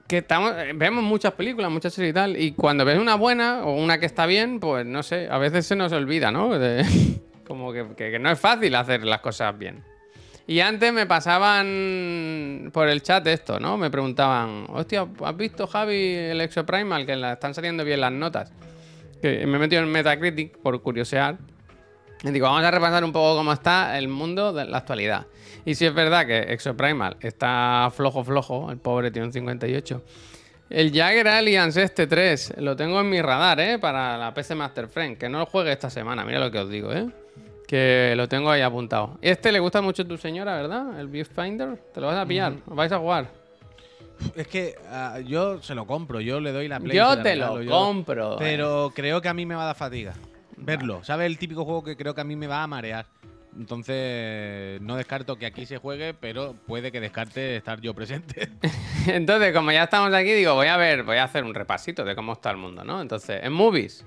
Que 0.07 0.19
estamos, 0.19 0.53
eh, 0.57 0.73
vemos 0.75 1.03
muchas 1.05 1.33
películas, 1.35 1.71
muchas 1.71 1.93
series 1.93 2.13
y 2.13 2.15
tal, 2.15 2.37
y 2.41 2.53
cuando 2.53 2.85
ves 2.85 2.99
una 2.99 3.17
buena 3.17 3.65
o 3.65 3.75
una 3.75 3.99
que 4.01 4.07
está 4.07 4.25
bien, 4.25 4.59
pues 4.61 4.87
no 4.87 5.03
sé, 5.03 5.29
a 5.31 5.37
veces 5.37 5.67
se 5.67 5.77
nos 5.77 5.93
olvida, 5.93 6.31
¿no? 6.31 6.59
De- 6.59 6.85
como 7.49 7.73
que, 7.73 7.87
que- 7.97 8.19
no 8.19 8.31
es 8.31 8.39
fácil 8.39 8.75
hacer 8.77 9.03
las 9.05 9.21
cosas 9.21 9.59
bien. 9.59 9.83
Y 10.47 10.61
antes 10.61 10.93
me 10.93 11.05
pasaban 11.07 12.71
por 12.73 12.89
el 12.89 13.03
chat 13.03 13.27
esto, 13.27 13.61
¿no? 13.61 13.77
Me 13.77 13.91
preguntaban, 13.91 14.65
hostia, 14.69 15.07
¿has 15.25 15.37
visto 15.37 15.67
Javi 15.67 16.15
el 16.15 16.41
Exoprimal? 16.41 17.05
Que 17.05 17.17
la 17.17 17.35
están 17.35 17.53
saliendo 17.55 17.85
bien 17.85 18.01
las 18.01 18.13
notas. 18.13 18.53
Que 19.21 19.47
me 19.47 19.57
he 19.57 19.61
metido 19.61 19.83
en 19.83 19.91
Metacritic 19.91 20.57
por 20.59 20.81
curiosear. 20.81 21.37
Y 22.23 22.31
digo, 22.31 22.47
vamos 22.47 22.65
a 22.65 22.71
repasar 22.71 23.05
un 23.05 23.13
poco 23.13 23.37
cómo 23.37 23.53
está 23.53 23.99
el 23.99 24.09
mundo 24.09 24.53
de 24.53 24.65
la 24.65 24.79
actualidad. 24.79 25.27
Y 25.65 25.75
si 25.75 25.85
es 25.85 25.93
verdad 25.93 26.27
que 26.27 26.39
Exoprimal 26.53 27.17
está 27.21 27.93
flojo, 27.95 28.25
flojo, 28.25 28.71
el 28.71 28.79
pobre 28.79 29.11
tiene 29.11 29.27
un 29.27 29.33
58. 29.33 30.03
El 30.71 30.93
Jagger 30.93 31.29
Alliance 31.29 31.83
este 31.83 32.07
3 32.07 32.55
lo 32.59 32.75
tengo 32.75 33.01
en 33.01 33.11
mi 33.11 33.21
radar, 33.21 33.61
¿eh? 33.61 33.79
Para 33.79 34.17
la 34.17 34.33
PC 34.33 34.55
Master 34.55 34.89
Friend. 34.89 35.19
Que 35.19 35.29
no 35.29 35.39
lo 35.41 35.47
juegue 35.47 35.73
esta 35.73 35.91
semana, 35.91 36.25
mira 36.25 36.39
lo 36.41 36.51
que 36.51 36.59
os 36.59 36.71
digo, 36.71 36.93
¿eh? 36.93 37.07
Que 37.69 38.15
lo 38.17 38.27
tengo 38.29 38.51
ahí 38.51 38.63
apuntado. 38.63 39.19
Este 39.21 39.53
le 39.53 39.61
gusta 39.61 39.81
mucho 39.83 40.03
a 40.03 40.09
tu 40.09 40.17
señora, 40.17 40.57
¿verdad? 40.57 40.99
El 40.99 41.07
Viewfinder. 41.09 41.77
¿Te 41.95 42.01
lo 42.01 42.07
vas 42.09 42.17
a 42.17 42.25
pillar? 42.27 42.55
¿Lo 42.67 42.75
vais 42.75 42.91
a 42.91 42.99
jugar? 42.99 43.29
Es 44.35 44.49
que 44.49 44.75
ah, 44.91 45.21
yo 45.25 45.63
se 45.63 45.75
lo 45.77 45.87
compro, 45.87 46.21
yo 46.21 46.41
le 46.41 46.51
doy 46.51 46.67
la 46.67 46.81
play. 46.81 46.97
Yo 46.97 47.17
te 47.19 47.35
regalo, 47.35 47.57
lo 47.59 47.63
yo- 47.63 47.71
compro. 47.71 48.33
eh. 48.33 48.37
Pero 48.39 48.91
creo 48.95 49.21
que 49.21 49.29
a 49.29 49.35
mí 49.35 49.45
me 49.47 49.55
va 49.55 49.63
a 49.65 49.67
dar 49.67 49.77
fatiga. 49.77 50.15
Verlo. 50.57 51.05
¿Sabes? 51.05 51.27
El 51.27 51.39
típico 51.39 51.65
juego 51.65 51.85
que 51.85 51.95
creo 51.97 52.15
que 52.15 52.23
a 52.23 52.25
mí 52.25 52.35
me 52.37 52.47
va 52.47 52.63
a 52.63 52.67
marear. 52.67 53.07
Entonces, 53.57 54.81
no 54.81 54.97
descarto 54.97 55.37
que 55.37 55.47
aquí 55.47 55.67
se 55.67 55.77
juegue, 55.79 56.15
pero 56.15 56.55
puede 56.67 56.91
que 56.91 57.01
descarte 57.01 57.57
estar 57.57 57.81
yo 57.81 57.93
presente. 57.95 58.49
Entonces, 59.07 59.53
como 59.53 59.73
ya 59.73 59.85
estamos 59.85 60.13
aquí, 60.15 60.33
digo, 60.33 60.55
voy 60.55 60.69
a 60.69 60.77
ver, 60.77 61.03
voy 61.03 61.19
a 61.19 61.25
hacer 61.25 61.45
un 61.45 61.55
repasito 61.55 62.05
de 62.05 62.15
cómo 62.17 62.33
está 62.33 62.51
el 62.51 62.57
mundo, 62.57 62.83
¿no? 62.85 63.01
Entonces, 63.01 63.41
en 63.45 63.53
movies. 63.53 64.05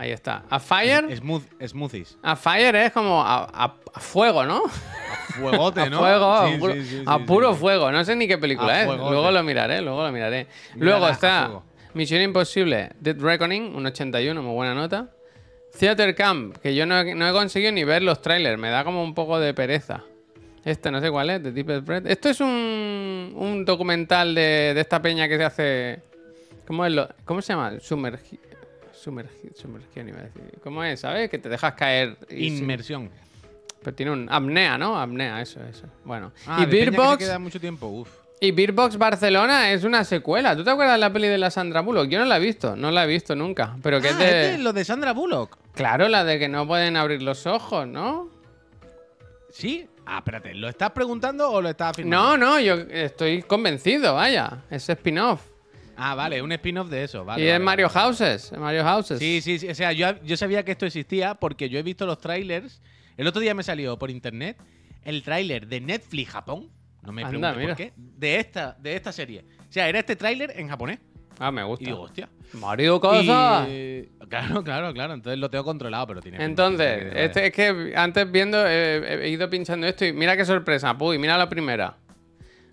Ahí 0.00 0.12
está. 0.12 0.44
A 0.48 0.58
Fire. 0.58 1.14
Smooth, 1.14 1.42
smoothies. 1.66 2.16
A 2.22 2.34
Fire 2.34 2.74
es 2.76 2.92
como 2.92 3.20
a, 3.22 3.44
a- 3.44 3.74
a 3.92 4.00
fuego, 4.00 4.46
¿no? 4.46 4.62
Fuegote, 5.38 5.80
A 5.82 5.90
¿no? 5.90 5.98
fuego, 5.98 6.32
a 6.32 6.58
puro, 6.58 6.72
sí, 6.72 6.84
sí, 6.84 7.02
a 7.04 7.18
puro 7.18 7.54
fuego. 7.54 7.92
No 7.92 8.02
sé 8.04 8.16
ni 8.16 8.26
qué 8.26 8.38
película 8.38 8.80
es. 8.80 8.86
fuegote. 8.86 9.10
Luego 9.10 9.30
lo 9.30 9.42
miraré, 9.42 9.82
luego 9.82 10.02
lo 10.02 10.10
miraré. 10.10 10.46
Luego 10.76 11.06
está. 11.06 11.50
Misión 11.92 12.22
Imposible, 12.22 12.92
Dead 12.98 13.16
Reckoning, 13.20 13.74
un 13.74 13.84
81, 13.84 14.42
muy 14.42 14.54
buena 14.54 14.74
nota. 14.74 15.10
Theater 15.78 16.14
Camp, 16.14 16.56
que 16.58 16.74
yo 16.74 16.86
no, 16.86 16.98
he- 17.00 17.14
no 17.14 17.28
he 17.28 17.32
conseguido 17.32 17.72
ni 17.72 17.84
ver 17.84 18.02
los 18.02 18.22
trailers, 18.22 18.58
me 18.58 18.70
da 18.70 18.84
como 18.84 19.02
un 19.04 19.12
poco 19.14 19.38
de 19.38 19.52
pereza. 19.52 20.02
Este 20.64 20.90
no 20.90 21.00
sé 21.00 21.10
cuál 21.10 21.28
es, 21.30 21.42
The 21.42 21.52
Deepest 21.52 21.84
Breath. 21.86 22.06
Esto 22.06 22.28
es 22.30 22.40
un, 22.40 23.32
un 23.36 23.64
documental 23.66 24.34
de, 24.34 24.72
de 24.74 24.80
esta 24.80 25.02
peña 25.02 25.28
que 25.28 25.36
se 25.36 25.44
hace. 25.44 26.00
¿Cómo 26.66 26.86
es 26.86 26.92
lo, 26.92 27.08
¿Cómo 27.24 27.42
se 27.42 27.52
llama? 27.52 27.72
Sumergi, 27.80 28.38
sumergi, 29.00 29.50
sumergión, 29.54 30.08
iba 30.08 30.18
a 30.18 30.22
decir. 30.22 30.42
¿Cómo 30.62 30.84
es? 30.84 31.00
¿Sabes? 31.00 31.30
Que 31.30 31.38
te 31.38 31.48
dejas 31.48 31.74
caer. 31.74 32.16
y 32.28 32.48
Inmersión. 32.58 33.10
pero 33.82 33.96
tiene 33.96 34.12
un 34.12 34.28
apnea, 34.30 34.76
¿no? 34.78 35.00
Apnea, 35.00 35.40
eso, 35.40 35.60
eso. 35.64 35.86
Bueno. 36.04 36.32
Ah, 36.46 36.58
y 36.62 36.66
peña 36.66 36.70
que 36.70 36.90
Beerbox. 36.90 37.18
queda 37.18 37.38
mucho 37.38 37.58
tiempo. 37.60 37.86
Uf. 37.88 38.10
Y 38.42 38.52
Beerbox 38.52 38.96
Barcelona 38.96 39.70
es 39.72 39.84
una 39.84 40.02
secuela. 40.04 40.56
¿Tú 40.56 40.64
te 40.64 40.70
acuerdas 40.70 40.94
de 40.94 41.00
la 41.00 41.12
peli 41.12 41.28
de 41.28 41.36
la 41.38 41.50
Sandra 41.50 41.80
Bullock? 41.82 42.08
Yo 42.08 42.18
no 42.18 42.24
la 42.24 42.38
he 42.38 42.40
visto, 42.40 42.74
no 42.74 42.90
la 42.90 43.04
he 43.04 43.06
visto 43.06 43.34
nunca. 43.36 43.76
Pero 43.82 44.00
que 44.00 44.08
Ah, 44.08 44.10
es 44.12 44.18
de. 44.18 44.46
es 44.52 44.56
de 44.56 44.62
lo 44.62 44.72
de 44.72 44.84
Sandra 44.84 45.12
Bullock. 45.12 45.58
Claro, 45.74 46.08
la 46.08 46.24
de 46.24 46.38
que 46.38 46.48
no 46.48 46.66
pueden 46.66 46.96
abrir 46.96 47.20
los 47.22 47.46
ojos, 47.46 47.86
¿no? 47.86 48.28
¿Sí? 49.50 49.86
Ah, 50.06 50.18
espérate, 50.18 50.54
¿lo 50.54 50.68
estás 50.68 50.90
preguntando 50.92 51.50
o 51.50 51.60
lo 51.60 51.68
estás 51.68 51.90
afirmando? 51.90 52.36
No, 52.36 52.52
no, 52.52 52.60
yo 52.60 52.74
estoy 52.90 53.42
convencido, 53.42 54.14
vaya. 54.14 54.62
Es 54.70 54.88
spin-off. 54.88 55.42
Ah, 56.02 56.14
vale, 56.14 56.40
un 56.42 56.50
spin-off 56.52 56.88
de 56.88 57.04
eso. 57.04 57.24
Vale, 57.24 57.42
y 57.42 57.46
vale, 57.46 57.56
es 57.56 57.60
Mario 57.62 57.88
vale. 57.88 58.00
Houses. 58.00 58.52
Mario 58.58 58.84
Houses. 58.84 59.18
Sí, 59.18 59.40
sí, 59.42 59.58
sí. 59.58 59.68
O 59.68 59.74
sea, 59.74 59.92
yo, 59.92 60.20
yo 60.22 60.36
sabía 60.36 60.64
que 60.64 60.72
esto 60.72 60.86
existía 60.86 61.34
porque 61.34 61.68
yo 61.68 61.78
he 61.78 61.82
visto 61.82 62.06
los 62.06 62.18
trailers. 62.18 62.80
El 63.16 63.26
otro 63.26 63.40
día 63.40 63.54
me 63.54 63.62
salió 63.62 63.98
por 63.98 64.10
internet 64.10 64.56
el 65.04 65.22
tráiler 65.22 65.66
de 65.66 65.80
Netflix 65.80 66.30
Japón. 66.30 66.70
No 67.02 67.12
me 67.12 67.22
Anda, 67.22 67.52
preguntes 67.54 67.66
por 67.66 67.76
qué. 67.76 67.92
De 67.96 68.36
esta, 68.36 68.76
de 68.80 68.96
esta 68.96 69.12
serie. 69.12 69.44
O 69.68 69.72
sea, 69.72 69.88
era 69.88 69.98
este 69.98 70.16
tráiler 70.16 70.52
en 70.56 70.68
japonés. 70.68 70.98
Ah, 71.38 71.50
me 71.50 71.62
gusta. 71.64 71.82
Y 71.82 71.86
digo, 71.86 72.02
hostia. 72.02 72.28
Mario 72.52 73.00
Cosa. 73.00 73.66
Y- 73.68 74.08
Claro, 74.28 74.62
claro, 74.62 74.92
claro. 74.92 75.14
Entonces 75.14 75.38
lo 75.38 75.50
tengo 75.50 75.64
controlado, 75.64 76.06
pero 76.06 76.20
tiene. 76.20 76.44
Entonces, 76.44 77.12
este, 77.14 77.46
es 77.46 77.52
que 77.52 77.94
antes 77.96 78.30
viendo, 78.30 78.58
eh, 78.66 79.24
he 79.24 79.28
ido 79.30 79.48
pinchando 79.50 79.86
esto 79.86 80.04
y 80.04 80.12
mira 80.12 80.36
qué 80.36 80.44
sorpresa. 80.44 80.96
Puy, 80.96 81.18
mira 81.18 81.36
la 81.38 81.48
primera. 81.48 81.96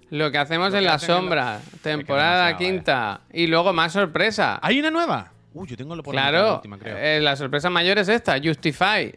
Lo 0.10 0.32
que 0.32 0.38
hacemos 0.38 0.72
Lo 0.72 0.78
en 0.78 0.84
que 0.84 0.88
la 0.88 0.94
hacen 0.96 1.10
en 1.10 1.16
la- 1.16 1.22
sombra, 1.22 1.60
temporada 1.82 2.48
demasiado, 2.48 2.64
eh. 2.64 2.74
quinta. 2.76 3.22
Y 3.34 3.48
luego 3.48 3.74
más 3.74 3.92
sorpresa. 3.94 4.60
¿Hay 4.62 4.80
una 4.80 4.92
nueva? 4.92 5.32
Uy, 5.54 5.68
yo 5.68 5.76
tengo 5.76 5.96
lo 5.96 6.04
por 6.04 6.14
la 6.16 6.22
mitad, 6.22 6.32
la 6.34 6.40
Claro, 6.40 6.56
última, 6.56 6.78
creo. 6.78 6.98
eh, 6.98 7.20
la 7.20 7.36
sorpresa 7.36 7.70
mayor 7.70 7.98
es 7.98 8.08
esta, 8.10 8.38
Justify. 8.42 9.14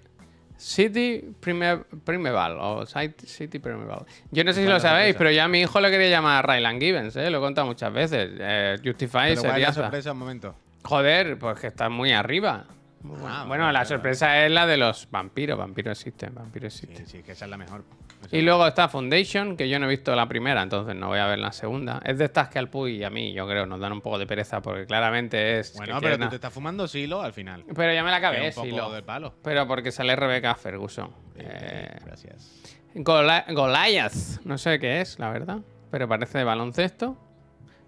City 0.56 1.22
Prime- 1.40 1.84
Primeval 2.04 2.58
o 2.60 2.84
City 2.84 3.26
City 3.26 3.58
Primeval. 3.58 4.04
Yo 4.30 4.44
no 4.44 4.52
sé 4.52 4.60
si 4.60 4.64
¿Cuál 4.66 4.74
lo 4.74 4.80
sabéis, 4.80 5.14
sorpresa? 5.14 5.18
pero 5.18 5.30
ya 5.30 5.44
a 5.44 5.48
mi 5.48 5.60
hijo 5.60 5.80
le 5.80 5.90
quería 5.90 6.10
llamar 6.10 6.46
Ryland 6.46 6.80
Gibbons, 6.82 7.16
¿eh? 7.16 7.30
lo 7.30 7.38
he 7.38 7.40
contado 7.40 7.66
muchas 7.66 7.90
veces. 7.92 8.30
Eh, 8.38 8.76
Justify 8.84 9.30
Pero 9.30 9.40
¿cuál 9.40 9.46
es 9.46 9.52
sería. 9.52 9.66
la 9.68 9.72
sorpresa? 9.72 10.12
Un 10.12 10.18
momento. 10.18 10.54
Joder, 10.84 11.38
pues 11.38 11.58
que 11.60 11.66
está 11.68 11.88
muy 11.88 12.12
arriba. 12.12 12.64
Muy 13.02 13.16
Ah, 13.26 13.44
bueno, 13.48 13.64
vale, 13.64 13.78
la 13.78 13.84
sorpresa 13.86 14.44
es 14.44 14.52
la 14.52 14.66
de 14.66 14.76
los 14.76 15.08
vampiros. 15.10 15.58
Vampiros 15.58 15.98
existen, 15.98 16.34
vampiros 16.34 16.74
Sí, 16.74 16.84
existen. 16.90 17.06
sí, 17.06 17.22
que 17.22 17.32
esa 17.32 17.46
es 17.46 17.50
la 17.50 17.56
mejor. 17.56 17.82
Y 18.30 18.42
luego 18.42 18.66
está 18.66 18.88
Foundation, 18.88 19.56
que 19.56 19.68
yo 19.68 19.78
no 19.78 19.86
he 19.86 19.88
visto 19.88 20.14
la 20.14 20.26
primera, 20.28 20.62
entonces 20.62 20.94
no 20.94 21.08
voy 21.08 21.18
a 21.18 21.26
ver 21.26 21.38
la 21.38 21.52
segunda. 21.52 22.00
Es 22.04 22.18
de 22.18 22.26
estas 22.26 22.48
que 22.48 22.58
al 22.58 22.68
Puy 22.68 22.96
y 22.98 23.04
a 23.04 23.10
mí, 23.10 23.32
yo 23.32 23.46
creo, 23.48 23.66
nos 23.66 23.80
dan 23.80 23.92
un 23.92 24.00
poco 24.00 24.18
de 24.18 24.26
pereza, 24.26 24.60
porque 24.60 24.86
claramente 24.86 25.58
es. 25.58 25.74
Bueno, 25.76 25.98
pero 26.00 26.18
tú 26.18 26.28
te 26.28 26.34
estás 26.36 26.52
fumando 26.52 26.86
silo 26.86 27.22
al 27.22 27.32
final. 27.32 27.64
Pero 27.74 27.92
ya 27.92 28.04
me 28.04 28.10
la 28.10 28.16
acabé, 28.16 28.48
es 28.48 28.56
un 28.56 28.64
sí, 28.64 28.70
poco 28.70 28.82
lo- 28.88 28.92
del 28.94 29.02
palo. 29.04 29.34
Pero 29.42 29.66
porque 29.66 29.90
sale 29.90 30.14
Rebecca 30.16 30.54
Ferguson. 30.54 31.10
Eh, 31.36 31.88
Gracias. 32.04 32.60
Goliath. 32.94 34.12
No 34.44 34.58
sé 34.58 34.78
qué 34.78 35.00
es, 35.00 35.18
la 35.18 35.30
verdad. 35.30 35.58
Pero 35.90 36.08
parece 36.08 36.38
de 36.38 36.44
baloncesto. 36.44 37.16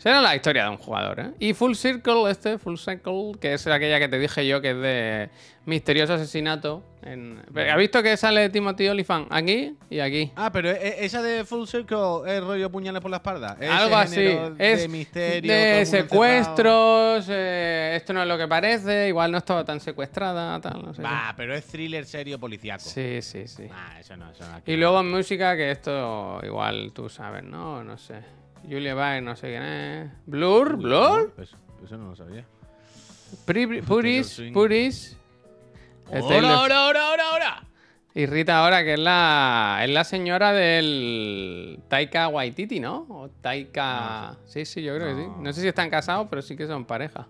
Será 0.03 0.21
la 0.21 0.35
historia 0.35 0.65
de 0.65 0.71
un 0.71 0.79
jugador, 0.79 1.21
¿eh? 1.21 1.31
Y 1.39 1.55
Full 1.55 1.75
Circle, 1.75 2.29
este, 2.29 2.59
Full 2.59 2.77
Circle, 2.77 3.33
que 3.41 3.55
es 3.55 3.65
aquella 3.69 4.01
que 4.01 4.09
te 4.09 4.19
dije 4.19 4.45
yo 4.49 4.61
que 4.61 4.71
es 4.71 4.77
de 4.77 5.31
misterioso 5.65 6.15
asesinato. 6.15 6.83
En... 7.05 7.41
¿Has 7.71 7.77
visto 7.77 8.03
que 8.03 8.17
sale 8.17 8.49
Timothy 8.51 8.89
Olyphant 8.89 9.29
aquí 9.31 9.77
y 9.91 10.01
aquí? 10.01 10.33
Ah, 10.35 10.51
pero 10.53 10.71
e- 10.71 11.05
esa 11.05 11.23
de 11.23 11.45
Full 11.45 11.67
Circle 11.67 12.23
es 12.27 12.43
rollo 12.43 12.69
puñales 12.71 13.01
por 13.01 13.13
la 13.13 13.19
espalda. 13.19 13.57
Ese 13.61 13.69
Algo 13.71 13.95
así. 13.95 14.17
género 14.17 14.55
Es 14.59 14.81
de 14.83 14.89
misterio. 14.89 15.53
de 15.53 15.87
secuestros. 15.87 17.27
eh, 17.29 17.93
esto 17.95 18.13
no 18.13 18.23
es 18.23 18.29
lo 18.29 18.37
que 18.37 18.49
parece. 18.49 19.07
Igual 19.07 19.31
no 19.31 19.39
estaba 19.39 19.65
tan 19.65 19.79
secuestrada, 19.79 20.61
tal, 20.61 20.83
no 20.85 20.93
sé. 20.95 21.03
Va, 21.03 21.33
pero 21.37 21.55
es 21.55 21.65
thriller 21.67 22.05
serio 22.07 22.41
policiaco. 22.41 22.83
Sí, 22.83 23.23
sí, 23.23 23.47
sí. 23.47 23.69
Ah, 23.73 24.01
eso 24.01 24.17
no, 24.17 24.31
eso 24.33 24.45
no. 24.51 24.61
Y 24.67 24.77
luego 24.77 24.99
en 25.01 25.11
música, 25.13 25.57
que 25.57 25.71
esto 25.71 26.41
igual 26.43 26.91
tú 26.93 27.09
sabes, 27.09 27.45
¿no? 27.45 27.85
No 27.85 27.97
sé. 27.99 28.15
Julia 28.69 28.95
Baer, 28.95 29.23
no 29.23 29.35
sé 29.37 29.49
quién 29.49 29.63
es. 29.63 30.11
Blur, 30.27 30.77
Blur. 30.77 31.35
Eso 31.85 31.97
no 31.99 32.11
lo 32.11 32.17
sabía. 32.17 32.45
Pri- 33.45 33.83
Puris. 33.83 34.43
Puris. 34.53 35.17
El 36.11 36.23
¡Ahora, 36.23 36.55
ahora, 36.55 36.77
ahora, 36.85 37.09
ahora, 37.09 37.29
ahora! 37.31 37.65
Y 38.15 38.27
Rita 38.27 38.59
ahora, 38.63 38.85
que 38.85 38.93
es 38.95 38.99
la, 38.99 39.81
es 39.83 39.89
la 39.91 40.05
señora 40.05 40.53
del 40.53 41.81
Taika 41.89 42.29
Waititi, 42.29 42.79
¿no? 42.79 43.07
O 43.09 43.31
Taika... 43.41 44.37
Sí, 44.45 44.67
sí, 44.67 44.83
yo 44.83 44.95
creo 44.97 45.17
que 45.17 45.23
sí. 45.23 45.29
No. 45.41 45.53
Sé 45.55 45.63
si 45.63 45.69
están 45.69 45.89
casados, 45.89 46.27
pero 46.29 46.43
sí 46.43 46.55
que 46.55 46.67
son 46.67 46.85
pareja. 46.85 47.27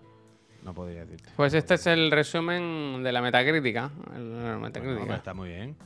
no 0.61 0.73
podría 0.73 1.05
decirte. 1.05 1.29
Pues 1.37 1.53
este 1.53 1.75
es 1.75 1.87
el 1.87 2.11
resumen 2.11 3.01
de 3.01 3.11
la 3.13 3.21
metacrítica. 3.21 3.91
la 4.13 5.15
está 5.15 5.33
muy 5.33 5.49
bien. 5.49 5.77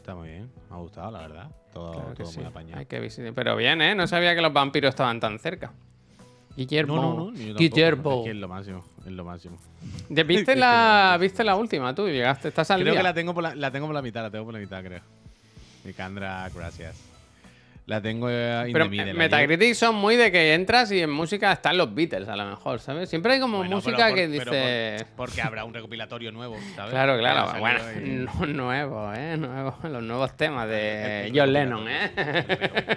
Está 0.00 0.14
muy 0.14 0.28
bien. 0.28 0.50
Me 0.70 0.76
ha 0.76 0.78
gustado, 0.78 1.10
la 1.10 1.20
verdad. 1.20 1.50
Todo, 1.72 1.92
Claro 1.92 2.14
todo 2.14 2.26
sí. 2.26 2.38
muy 2.38 2.48
apañado. 2.48 2.78
Hay 2.80 2.86
que 2.86 2.98
visitar. 3.00 3.32
Pero 3.34 3.54
bien, 3.56 3.80
¿eh? 3.82 3.94
No 3.94 4.06
sabía 4.06 4.34
que 4.34 4.40
los 4.40 4.52
vampiros 4.52 4.88
estaban 4.90 5.20
tan 5.20 5.38
cerca. 5.38 5.72
Guillermo. 6.56 6.96
No, 6.96 7.14
no, 7.30 7.32
yo. 7.34 7.54
Guillermo. 7.54 8.18
Es 8.20 8.24
que 8.24 8.30
es 8.30 8.36
lo 8.36 8.48
máximo. 8.48 8.84
Es 9.06 9.12
lo 9.12 9.24
máximo. 9.24 9.58
¿Viste, 10.08 10.56
la, 10.56 11.16
¿Viste 11.20 11.44
la 11.44 11.54
última 11.56 11.94
tú? 11.94 12.08
Llegaste, 12.08 12.48
estás 12.48 12.70
al 12.70 12.80
Creo 12.80 12.92
día. 12.94 13.00
que 13.00 13.04
la 13.04 13.14
tengo, 13.14 13.34
por 13.34 13.42
la, 13.42 13.54
la 13.54 13.70
tengo 13.70 13.86
por 13.86 13.94
la 13.94 14.02
mitad, 14.02 14.22
la 14.22 14.30
tengo 14.30 14.44
por 14.46 14.54
la 14.54 14.60
mitad, 14.60 14.82
creo. 14.82 15.00
Nicandra, 15.84 16.48
gracias. 16.54 17.09
La 17.90 18.00
tengo 18.00 18.28
eh, 18.30 18.66
in 18.68 18.72
Pero 18.72 18.84
the 18.84 18.90
middle, 18.92 19.14
Metacritic 19.14 19.74
son 19.74 19.96
muy 19.96 20.14
de 20.14 20.30
que 20.30 20.54
entras 20.54 20.92
y 20.92 21.00
en 21.00 21.10
música 21.10 21.50
están 21.50 21.76
los 21.76 21.92
Beatles, 21.92 22.28
a 22.28 22.36
lo 22.36 22.44
mejor, 22.46 22.78
¿sabes? 22.78 23.10
Siempre 23.10 23.32
hay 23.32 23.40
como 23.40 23.56
Bueno, 23.58 23.74
música 23.76 24.06
por- 24.06 24.14
que 24.14 24.28
por- 24.28 24.32
dice... 24.52 25.06
porque 25.16 25.42
habrá 25.42 25.64
un 25.64 25.74
recopilatorio 25.74 26.30
nuevo, 26.30 26.56
¿sabes? 26.76 26.92
Claro, 26.92 27.18
claro. 27.18 27.58
Bueno, 27.58 27.80
no, 28.38 28.46
nuevo, 28.46 29.12
¿eh? 29.12 29.36
Nuevo, 29.36 29.76
los 29.88 30.02
nuevos 30.04 30.36
temas 30.36 30.68
de 30.68 31.26
El 31.26 31.32
John 31.36 31.52
Lennon. 31.52 31.86
¿eh? 31.88 32.12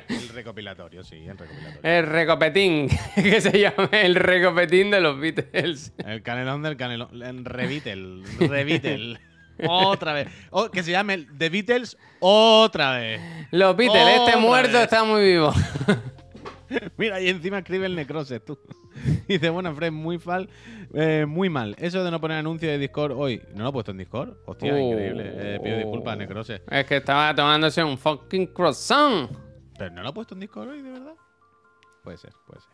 El 0.10 0.30
recopilatorio, 0.30 1.04
sí, 1.04 1.26
el 1.26 1.40
recopilatorio. 1.40 1.80
El 1.82 2.06
recopetín, 2.06 2.88
que 3.16 3.42
se 3.42 3.60
llama 3.60 3.90
el 3.94 4.14
recopetín 4.14 4.92
de 4.92 5.02
los 5.02 5.20
Beatles. 5.20 5.92
El 6.06 6.22
canelón 6.22 6.62
del 6.62 6.78
canelón. 6.78 7.20
El 7.20 7.46
Revitel. 7.46 8.24
Revitel. 8.40 9.18
Otra 9.68 10.14
vez. 10.14 10.28
O 10.52 10.70
que 10.70 10.84
se 10.84 10.92
llame 10.92 11.28
The 11.38 11.50
Beatles 11.50 11.98
otra 12.20 12.98
vez. 12.98 13.22
Los 13.52 13.76
Beatles, 13.76 14.20
este 14.26 14.38
muerto 14.38 14.74
vez. 14.74 14.84
está 14.84 15.04
muy 15.04 15.22
vivo. 15.24 15.54
Mira, 16.98 17.22
y 17.22 17.30
encima 17.30 17.60
escribe 17.60 17.86
el 17.86 17.96
necroses, 17.96 18.44
tú. 18.44 18.58
Dice, 19.28 19.50
bueno, 19.50 19.76
Fred, 19.76 19.92
muy, 19.92 20.18
fal, 20.18 20.50
eh, 20.94 21.26
muy 21.28 21.50
mal. 21.50 21.76
Eso 21.78 22.04
de 22.04 22.10
no 22.12 22.20
poner 22.20 22.38
anuncio 22.38 22.70
de 22.70 22.78
Discord 22.78 23.12
hoy. 23.16 23.42
¿No 23.54 23.64
lo 23.64 23.70
he 23.70 23.74
puesto 23.74 23.92
en 23.92 23.98
Discord? 23.98 24.34
Hostia, 24.46 24.74
Oh. 24.74 24.78
increíble. 24.78 25.32
Eh, 25.36 25.60
pido 25.64 25.78
disculpas, 25.78 26.18
necroses. 26.18 26.62
Es 26.70 26.86
que 26.86 26.98
estaba 26.98 27.34
tomándose 27.36 27.84
un 27.84 27.98
fucking 27.98 28.48
croissant. 28.48 29.30
¿Pero 29.78 29.92
no 29.92 30.02
lo 30.04 30.10
he 30.10 30.14
puesto 30.14 30.34
en 30.34 30.40
Discord 30.42 30.70
hoy, 30.70 30.82
de 30.82 30.92
verdad? 30.92 31.14
Puede 32.04 32.18
ser, 32.18 32.34
puede 32.48 32.62
ser. 32.62 32.70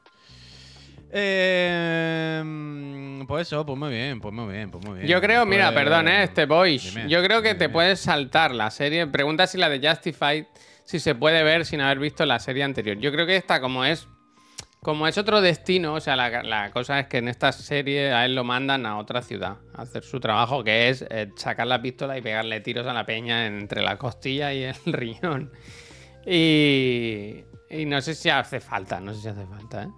Eh, 1.12 2.43
pues 3.28 3.47
eso, 3.47 3.66
pues 3.66 3.78
muy 3.78 3.89
bien, 3.89 4.20
pues 4.20 4.34
muy 4.34 4.51
bien, 4.51 4.72
pues 4.72 4.86
muy 4.86 4.97
bien. 4.99 5.07
Yo 5.07 5.22
creo, 5.22 5.45
mira, 5.45 5.74
perdón, 5.74 6.07
¿eh? 6.07 6.24
este 6.24 6.45
boys. 6.45 6.84
Dime, 6.93 7.10
Yo 7.10 7.24
creo 7.24 7.41
que 7.41 7.49
dime, 7.49 7.60
te 7.60 7.70
puedes 7.70 7.99
saltar 7.99 8.51
la 8.53 8.72
serie. 8.72 9.07
Pregunta 9.07 9.47
si 9.47 9.57
la 9.57 9.70
de 9.70 9.88
Justified, 9.88 10.45
si 10.84 10.99
se 10.99 11.16
puede 11.16 11.43
ver 11.43 11.66
sin 11.66 11.82
haber 11.82 11.99
visto 11.99 12.26
la 12.26 12.39
serie 12.39 12.64
anterior. 12.64 12.97
Yo 12.97 13.12
creo 13.12 13.26
que 13.26 13.36
esta, 13.36 13.62
como 13.62 13.86
es. 13.86 14.07
Como 14.82 15.07
es 15.07 15.18
otro 15.18 15.41
destino, 15.41 15.95
o 15.95 15.99
sea, 15.99 16.16
la, 16.16 16.41
la 16.41 16.72
cosa 16.72 17.01
es 17.01 17.07
que 17.07 17.18
en 17.18 17.28
esta 17.28 17.51
serie 17.51 18.14
a 18.14 18.24
él 18.24 18.34
lo 18.34 18.45
mandan 18.45 18.86
a 18.86 18.97
otra 18.97 19.22
ciudad 19.22 19.57
a 19.76 19.82
hacer 19.82 20.03
su 20.03 20.22
trabajo, 20.22 20.64
que 20.64 20.88
es 20.88 21.05
eh, 21.10 21.30
sacar 21.36 21.68
la 21.68 21.82
pistola 21.82 22.18
y 22.18 22.22
pegarle 22.22 22.62
tiros 22.62 22.88
a 22.88 22.93
la 22.93 23.05
peña 23.05 23.45
entre 23.45 23.82
la 23.82 23.97
costilla 23.97 24.53
y 24.53 24.64
el 24.64 24.76
riñón. 24.86 25.51
Y, 26.26 27.43
y 27.70 27.86
no 27.86 27.99
sé 27.99 28.16
si 28.16 28.30
hace 28.30 28.62
falta, 28.62 29.01
no 29.01 29.14
sé 29.14 29.22
si 29.22 29.28
hace 29.28 29.45
falta, 29.45 29.84
¿eh? 29.84 29.89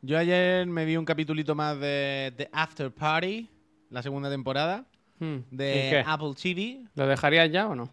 Yo 0.00 0.18
ayer 0.18 0.66
me 0.66 0.84
vi 0.84 0.96
un 0.96 1.04
capitulito 1.04 1.54
más 1.54 1.78
de 1.80 2.32
The 2.36 2.48
After 2.52 2.90
Party, 2.90 3.48
la 3.90 4.02
segunda 4.02 4.30
temporada, 4.30 4.84
Hmm. 5.20 5.38
¿Y 5.50 5.56
de? 5.56 6.04
Apple 6.06 6.30
TV. 6.40 6.84
¿Lo 6.94 7.08
dejarías 7.08 7.50
ya 7.50 7.66
o 7.66 7.74
no? 7.74 7.90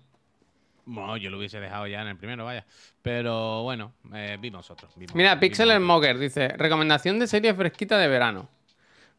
Bueno, 0.85 1.17
yo 1.17 1.31
lo 1.31 1.39
hubiese 1.39 1.59
dejado 1.59 1.87
ya 1.87 2.03
en 2.03 2.09
el 2.09 2.17
primero, 2.17 2.45
vaya. 2.45 2.63
Pero 3.01 3.63
bueno, 3.63 3.93
eh, 4.13 4.37
vimos 4.39 4.69
otro. 4.69 4.87
vimos- 4.95 5.15
Mira, 5.15 5.39
Pixel. 5.39 5.71
Smoker 5.75 6.19
dice: 6.19 6.49
Recomendación 6.49 7.17
de 7.17 7.25
serie 7.25 7.55
fresquita 7.55 7.97
de 7.97 8.07
verano. 8.07 8.47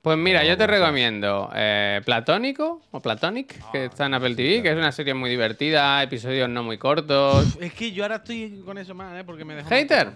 Pues 0.03 0.17
mira, 0.17 0.43
Oh, 0.43 0.45
yo 0.45 0.57
te 0.57 0.69
recomiendo 0.69 1.51
eh, 1.53 2.01
Platónico 2.05 2.81
o 2.93 3.01
Platonic, 3.01 3.59
Ah, 3.61 3.69
que 3.73 3.87
está 3.87 4.07
en 4.07 4.15
Apple 4.15 4.37
TV, 4.37 4.63
que 4.63 4.71
es 4.71 4.77
una 4.77 4.93
serie 4.93 5.15
muy 5.15 5.29
divertida, 5.29 6.01
episodios 6.05 6.49
no 6.49 6.63
muy 6.63 6.79
cortos. 6.79 7.59
Es 7.61 7.73
que 7.75 7.91
yo 7.91 8.05
ahora 8.05 8.17
estoy 8.17 8.63
con 8.65 8.79
eso 8.79 8.95
más, 8.95 9.19
¿eh? 9.19 9.25
Porque 9.25 9.45
me 9.45 9.57
dejó 9.57 9.69
¿Hater? 9.69 10.13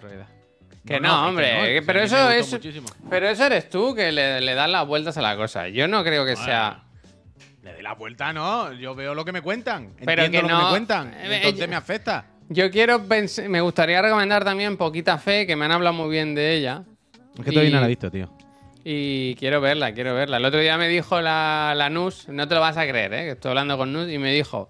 Que 0.85 0.99
no, 0.99 1.27
hombre, 1.27 1.75
que- 1.75 1.81
pero 1.85 2.01
eso 2.01 2.29
es- 2.31 2.51
muchísimo. 2.51 2.87
Pero 3.09 3.29
eso 3.29 3.45
eres 3.45 3.69
tú 3.69 3.93
que 3.93 4.11
le, 4.11 4.41
le 4.41 4.53
das 4.55 4.69
las 4.69 4.85
vueltas 4.87 5.15
a 5.17 5.21
la 5.21 5.35
cosa. 5.35 5.67
Yo 5.69 5.87
no 5.87 6.03
creo 6.03 6.25
que 6.25 6.35
sea. 6.35 6.83
Le 7.63 7.73
doy 7.73 7.83
la 7.83 7.93
vuelta, 7.93 8.33
no. 8.33 8.73
Yo 8.73 8.95
veo 8.95 9.13
lo 9.13 9.23
que 9.23 9.31
me 9.31 9.41
cuentan. 9.41 9.93
Pero 10.03 10.23
Entiendo 10.23 10.47
que 10.47 10.53
lo 10.53 10.59
que 10.59 10.63
me 10.65 10.69
cuentan. 10.71 11.13
Eh, 11.13 11.35
Entonces 11.37 11.61
eh, 11.61 11.67
me 11.67 11.75
afecta. 11.75 12.25
Yo 12.49 12.69
quiero 12.71 12.99
me 13.47 13.61
gustaría 13.61 14.01
recomendar 14.01 14.43
también 14.43 14.75
Poquita 14.77 15.17
Fe, 15.19 15.45
que 15.45 15.55
me 15.55 15.65
han 15.65 15.71
hablado 15.71 15.93
muy 15.93 16.09
bien 16.09 16.33
de 16.35 16.55
ella. 16.55 16.83
Es 17.37 17.45
que 17.45 17.51
todavía 17.51 17.71
no 17.75 17.79
la 17.79 17.85
he 17.85 17.89
visto, 17.89 18.09
tío. 18.11 18.29
Y 18.83 19.35
quiero 19.35 19.61
verla, 19.61 19.93
quiero 19.93 20.15
verla. 20.15 20.37
El 20.37 20.45
otro 20.45 20.59
día 20.59 20.75
me 20.77 20.87
dijo 20.89 21.21
la, 21.21 21.73
la 21.77 21.89
Nus, 21.91 22.27
no 22.29 22.47
te 22.47 22.55
lo 22.55 22.61
vas 22.61 22.75
a 22.77 22.87
creer, 22.87 23.13
¿eh? 23.13 23.23
que 23.25 23.29
estoy 23.31 23.49
hablando 23.49 23.77
con 23.77 23.93
Nus, 23.93 24.09
y 24.11 24.17
me 24.17 24.33
dijo 24.33 24.67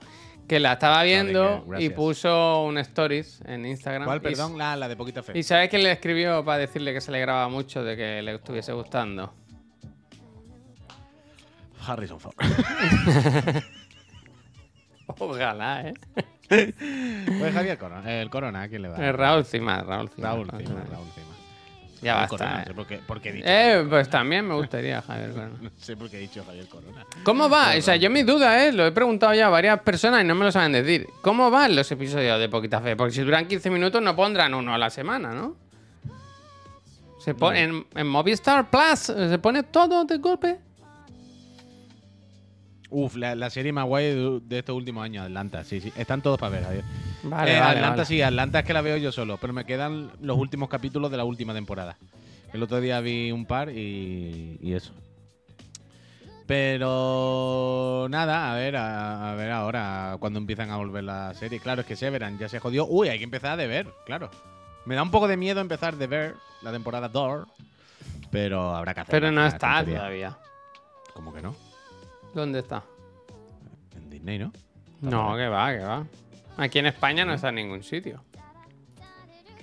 que 0.52 0.60
la 0.60 0.74
estaba 0.74 1.02
viendo 1.04 1.66
y 1.80 1.92
puso 1.92 2.64
un 2.66 2.78
stories 2.78 3.40
en 3.46 3.66
Instagram. 3.66 4.04
¿Cuál, 4.04 4.18
Y- 4.18 4.20
perdón? 4.20 4.58
La, 4.58 4.76
la 4.76 4.90
de 4.90 4.98
poquita 4.98 5.24
fe. 5.24 5.32
¿Y 5.40 5.44
sabes 5.44 5.70
quién 5.70 5.82
le 5.82 5.94
escribió 5.94 6.44
para 6.44 6.58
decirle 6.58 6.94
que 6.94 7.00
se 7.00 7.10
le 7.10 7.22
grababa 7.22 7.48
mucho 7.48 7.86
de 7.86 7.96
que 7.96 8.22
le 8.22 8.36
estuviese 8.36 8.74
gustando? 8.74 9.34
Harrison 11.88 12.20
Ford. 12.20 12.36
Ojalá, 15.08 15.88
¿eh? 15.88 15.94
pues 16.50 17.54
Javier 17.54 17.78
Corona. 17.78 18.22
El 18.22 18.30
Corona, 18.30 18.64
¿a 18.64 18.68
quién 18.68 18.82
le 18.82 18.90
va? 18.90 18.98
Eh, 18.98 19.14
Raúl 19.14 19.46
Cima, 19.46 19.82
Raúl 19.84 20.10
Cima. 20.10 20.28
Raúl 20.34 20.48
Cima. 20.48 20.84
Raúl 20.92 21.08
Cima. 21.16 21.31
Ya 22.02 22.14
Javier 22.14 22.30
basta, 22.30 22.38
Corona, 22.38 22.58
no 22.58 22.66
sé 22.66 22.74
por 22.74 22.88
qué, 22.88 22.98
por 22.98 23.22
qué 23.22 23.30
he 23.30 23.32
dicho. 23.34 23.48
Eh, 23.48 23.86
pues 23.88 24.10
también 24.10 24.48
me 24.48 24.56
gustaría, 24.56 25.02
Javier. 25.02 25.32
Corona. 25.32 25.52
No 25.62 25.70
sé 25.78 25.96
por 25.96 26.10
qué 26.10 26.18
he 26.18 26.20
dicho 26.22 26.44
Javier 26.44 26.68
Corona. 26.68 27.06
¿Cómo 27.24 27.50
va? 27.50 27.76
O 27.78 27.82
sea, 27.82 27.96
yo 27.96 28.10
mi 28.10 28.24
duda 28.24 28.66
es, 28.66 28.74
lo 28.74 28.86
he 28.86 28.92
preguntado 28.92 29.34
ya 29.34 29.48
a 29.48 29.50
varias 29.50 29.80
personas 29.82 30.24
y 30.24 30.28
no 30.28 30.34
me 30.34 30.46
lo 30.46 30.52
saben 30.52 30.72
decir. 30.72 31.08
¿Cómo 31.22 31.52
van 31.52 31.76
los 31.76 31.92
episodios 31.92 32.40
de 32.40 32.50
Poquita 32.50 32.82
Fe? 32.82 32.96
Porque 32.96 33.14
si 33.14 33.22
duran 33.22 33.48
15 33.48 33.70
minutos 33.70 34.02
no 34.02 34.16
pondrán 34.16 34.54
uno 34.54 34.74
a 34.74 34.78
la 34.78 34.90
semana, 34.90 35.34
¿no? 35.34 35.56
Se 37.20 37.36
pone 37.36 37.62
en, 37.62 37.86
en 37.94 38.08
Movistar 38.08 38.72
Plus, 38.72 39.10
eh, 39.10 39.30
se 39.30 39.38
pone 39.38 39.62
todo 39.62 40.04
de 40.06 40.18
golpe. 40.18 40.58
Uf, 42.92 43.16
la, 43.16 43.36
la 43.36 43.50
serie 43.50 43.72
más 43.74 43.86
guay 43.86 44.14
de, 44.14 44.40
de 44.44 44.60
estos 44.60 44.76
últimos 44.76 45.04
años, 45.04 45.26
Atlanta. 45.26 45.64
Sí, 45.64 45.80
sí. 45.82 45.92
Están 45.96 46.22
todos 46.22 46.38
para 46.38 46.60
ver. 46.60 46.84
Vale, 47.24 47.56
Eh, 47.56 47.60
vale, 47.60 47.78
Atlanta 47.78 47.90
vale. 47.90 48.06
sí, 48.06 48.22
Atlanta 48.22 48.60
es 48.60 48.66
que 48.66 48.74
la 48.74 48.82
veo 48.82 48.98
yo 48.98 49.12
solo, 49.12 49.38
pero 49.38 49.54
me 49.54 49.66
quedan 49.66 50.12
los 50.22 50.38
últimos 50.38 50.70
capítulos 50.70 51.10
de 51.10 51.18
la 51.18 51.24
última 51.24 51.54
temporada. 51.54 51.98
El 52.54 52.62
otro 52.64 52.82
día 52.82 53.00
vi 53.00 53.32
un 53.32 53.46
par 53.46 53.70
y, 53.70 54.58
y 54.62 54.74
eso. 54.74 54.94
Pero 56.48 58.08
nada, 58.10 58.52
a 58.52 58.56
ver, 58.56 58.76
a, 58.76 59.32
a 59.32 59.36
ver 59.36 59.52
ahora 59.52 60.18
cuando 60.20 60.38
empiezan 60.40 60.70
a 60.70 60.76
volver 60.78 61.04
la 61.06 61.34
serie. 61.34 61.60
Claro, 61.62 61.82
es 61.82 61.88
que 61.88 61.96
Severan 61.96 62.38
ya 62.38 62.50
se 62.50 62.60
jodió. 62.60 62.86
Uy, 62.88 63.08
hay 63.08 63.18
que 63.18 63.24
empezar 63.24 63.58
de 63.58 63.68
ver, 63.68 63.88
claro. 64.06 64.30
Me 64.86 64.96
da 64.96 65.04
un 65.04 65.12
poco 65.12 65.30
de 65.30 65.38
miedo 65.38 65.62
empezar 65.62 65.96
de 65.96 66.08
ver 66.08 66.36
la 66.62 66.72
temporada 66.74 67.08
Door, 67.08 67.48
pero 68.32 68.76
habrá 68.76 68.94
que 68.94 69.00
hacer. 69.00 69.12
Pero 69.12 69.32
no 69.32 69.46
está 69.46 69.86
todavía. 69.86 70.38
¿Cómo 71.14 71.34
que 71.34 71.42
no? 71.42 71.56
¿Dónde 72.34 72.60
está? 72.60 72.84
En 73.96 74.10
Disney, 74.10 74.40
¿no? 74.40 74.52
No, 75.02 75.36
que 75.36 75.48
va, 75.48 75.72
que 75.74 75.80
va. 75.84 76.06
Aquí 76.58 76.80
en 76.80 76.86
España 76.88 77.26
no 77.26 77.34
está 77.34 77.50
en 77.50 77.56
ningún 77.56 77.84
sitio. 77.84 78.24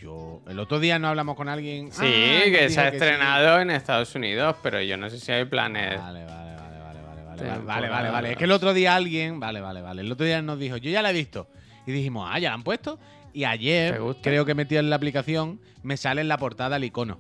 Yo, 0.01 0.43
el 0.49 0.59
otro 0.59 0.79
día 0.79 0.99
no 0.99 1.09
hablamos 1.09 1.37
con 1.37 1.49
alguien. 1.49 1.91
Sí, 1.93 2.05
Ah, 2.05 2.45
que 2.45 2.69
se 2.71 2.81
ha 2.81 2.91
sí. 2.91 2.97
estrenado 2.97 3.61
en 3.61 3.71
Estados 3.71 4.15
Unidos, 4.15 4.57
pero 4.63 4.81
yo 4.81 4.97
no 4.97 5.11
sé 5.11 5.19
si 5.19 5.33
hay 5.33 5.45
planes. 5.45 5.99
Vale, 6.01 6.25
vale, 6.25 6.55
vale, 6.57 6.83
vale, 6.83 7.03
vale, 7.03 7.43
vale, 7.43 7.59
vale, 7.65 7.89
vale, 7.89 8.11
vale. 8.11 8.31
Es 8.33 8.37
que 8.37 8.45
el 8.45 8.53
otro 8.53 8.73
día 8.75 8.95
alguien, 8.95 9.41
vale, 9.41 9.61
vale, 9.61 9.81
vale. 9.83 10.03
El 10.03 10.13
otro 10.13 10.25
día 10.25 10.41
nos 10.41 10.59
dijo, 10.59 10.77
yo 10.77 10.91
ya 10.91 11.03
la 11.03 11.11
he 11.11 11.15
visto. 11.15 11.49
Y 11.87 11.93
dijimos, 11.93 12.29
ah, 12.31 12.39
ya 12.39 12.51
la 12.51 12.55
han 12.55 12.63
puesto. 12.63 12.99
Y 13.33 13.41
¿Te 13.41 13.47
ayer, 13.47 14.01
creo 14.23 14.45
que 14.45 14.55
metí 14.55 14.77
en 14.77 14.89
la 14.89 14.97
aplicación, 14.97 15.61
me 15.83 15.97
sale 15.97 16.21
en 16.21 16.29
la 16.29 16.39
portada 16.39 16.77
el 16.77 16.85
icono. 16.85 17.19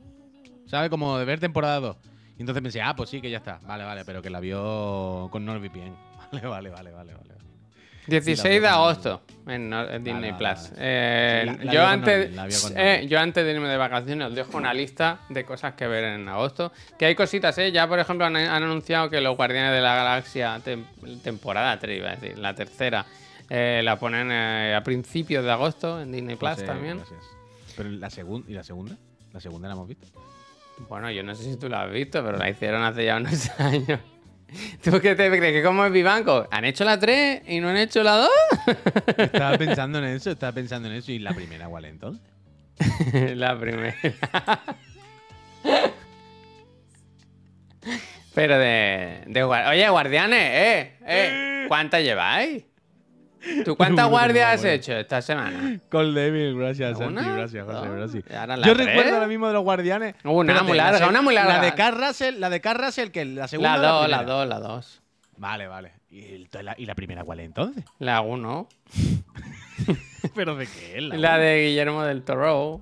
¿Sabes? 0.67 0.89
Como 0.91 1.19
de 1.19 1.25
ver 1.25 1.41
temporada 1.41 1.81
2. 1.81 1.97
Y 2.39 2.43
entonces 2.43 2.63
pensé, 2.63 2.81
ah, 2.81 2.95
pues 2.97 3.11
sí, 3.11 3.21
que 3.21 3.29
ya 3.31 3.39
está. 3.39 3.59
Vale, 3.67 3.85
vale, 3.85 4.05
pero 4.05 4.23
que 4.23 4.31
la 4.31 4.41
vio 4.41 5.29
con 5.31 5.45
NordVPN. 5.45 5.95
Vale, 6.33 6.47
vale, 6.49 6.71
vale, 6.71 6.93
vale, 6.93 7.15
vale. 7.15 7.35
16 8.07 8.39
Sí, 8.41 8.49
la 8.61 8.61
de 8.61 8.69
agosto 8.69 9.23
en, 9.47 9.71
Disney 10.03 10.33
Plus. 10.33 10.73
Eh, 10.79 11.59
yo, 11.71 11.87
antes, 11.87 12.31
eh, 12.75 13.07
yo 13.09 13.19
antes 13.21 13.45
de 13.45 13.53
irme 13.53 13.69
de 13.69 13.77
vacaciones 13.77 14.29
os 14.29 14.35
dejo 14.35 14.57
una 14.57 14.73
lista 14.73 15.21
de 15.29 15.45
cosas 15.45 15.75
que 15.75 15.87
ver 15.87 16.05
en 16.05 16.27
agosto. 16.29 16.73
Que 16.99 17.05
hay 17.07 17.15
cositas, 17.15 17.57
¿eh? 17.59 17.71
Ya, 17.73 17.87
por 17.87 17.99
ejemplo, 17.99 18.25
han, 18.27 18.37
han 18.37 18.63
anunciado 18.63 19.11
que 19.11 19.21
los 19.21 19.37
Guardianes 19.37 19.73
de 19.73 19.81
la 19.83 19.95
Galaxia, 19.95 20.59
tem- 20.65 20.85
temporada 21.23 21.79
3, 21.79 21.99
iba 21.99 22.09
a 22.11 22.17
decir, 22.17 22.39
la 22.39 22.55
tercera, 22.55 23.05
eh, 23.51 23.83
la 23.85 23.99
ponen 23.99 24.31
eh, 24.31 24.75
a 24.75 24.83
principios 24.83 25.45
de 25.45 25.51
agosto 25.53 26.01
en 26.01 26.13
Disney 26.13 26.37
Plus 26.37 26.65
también. 26.65 26.97
gracias. 26.99 27.21
Pero 27.77 27.91
la 27.91 28.09
segunda, 28.11 28.51
¿y 28.51 28.55
la 28.55 28.65
segunda? 28.65 28.97
¿La 29.33 29.41
segunda 29.41 29.69
la 29.69 29.75
hemos 29.75 29.89
visto? 29.89 30.07
Bueno, 30.89 31.11
yo 31.11 31.23
no 31.23 31.35
sé 31.35 31.45
si 31.45 31.57
tú 31.57 31.69
la 31.69 31.83
has 31.83 31.93
visto, 31.93 32.25
pero 32.25 32.39
la 32.39 32.49
hicieron 32.49 32.83
hace 32.83 33.05
ya 33.05 33.17
unos 33.17 33.51
años. 33.61 34.01
¿Tú 34.83 34.99
qué 35.01 35.15
te 35.15 35.29
crees? 35.29 35.53
¿Que 35.53 35.63
cómo 35.63 35.85
es 35.85 35.93
Vivanco? 35.93 36.47
¿Han 36.51 36.65
hecho 36.65 36.85
la 36.85 36.99
3 36.99 37.43
y 37.49 37.61
no 37.61 37.69
han 37.69 37.77
hecho 37.77 38.03
la 38.03 38.17
2? 38.17 38.31
Estaba 39.19 39.59
pensando 39.59 39.99
en 39.99 40.05
eso, 40.05 40.31
estaba 40.31 40.53
pensando 40.53 40.89
en 40.89 40.95
eso. 40.95 41.13
¿Y 41.13 41.19
la 41.19 41.35
primera 41.35 41.69
cuál 41.69 41.85
entonces? 41.85 42.23
la 43.37 43.59
primera. 43.59 43.95
Pero 48.35 48.59
de, 48.59 49.43
Oye, 49.69 49.89
guardianes, 49.91 50.41
¿eh? 50.41 50.97
¿eh? 51.07 51.65
¿Cuántas 51.69 52.03
lleváis? 52.03 52.65
¿Tú 53.65 53.77
cuántas 53.77 54.05
Uno 54.07 54.11
guardias 54.11 54.55
has 54.61 54.65
hecho 54.65 54.93
esta 54.95 55.23
semana? 55.23 55.79
Con 55.91 56.15
Devil, 56.15 56.57
gracias. 56.59 56.99
Santi, 56.99 57.23
gracias, 57.25 57.65
José, 57.65 57.79
Dos. 57.89 57.97
gracias. 57.97 58.25
La 58.49 58.57
Yo 58.67 58.75
tres. 58.75 58.87
recuerdo 58.87 59.15
ahora 59.15 59.27
mismo 59.29 59.47
de 59.47 59.53
los 59.53 59.63
guardianes. 59.63 60.15
Una 60.25 60.53
Espérate, 60.53 60.65
muy 60.69 60.77
la 60.77 60.85
larga, 60.85 60.99
se- 60.99 61.09
una 61.11 61.23
muy 61.23 61.35
larga. 61.35 61.57
La 61.59 61.63
de 61.63 61.75
Carl 61.75 61.97
Russell, 62.07 62.39
la 62.41 62.51
de 62.51 62.61
Carl 62.61 62.85
Russell, 62.85 63.09
que 63.11 63.25
la 63.25 63.49
segunda. 63.49 63.77
La 63.77 63.89
2, 63.89 64.09
la 64.09 64.17
primera? 64.19 64.37
2, 64.39 64.49
la 64.49 64.61
2. 64.61 65.03
Vale, 65.39 65.67
vale. 65.69 65.93
¿Y, 66.11 66.49
la, 66.63 66.75
y 66.79 66.87
la 66.87 66.95
primera 66.95 67.23
cuál 67.25 67.41
es 67.41 67.47
entonces? 67.47 67.85
La 67.99 68.21
1. 68.23 68.69
¿Pero 70.35 70.57
de 70.57 70.67
qué 70.67 70.99
es? 70.99 71.03
La 71.05 71.35
uno? 71.35 71.39
de 71.39 71.67
Guillermo 71.69 72.03
del 72.03 72.23
Toro. 72.23 72.81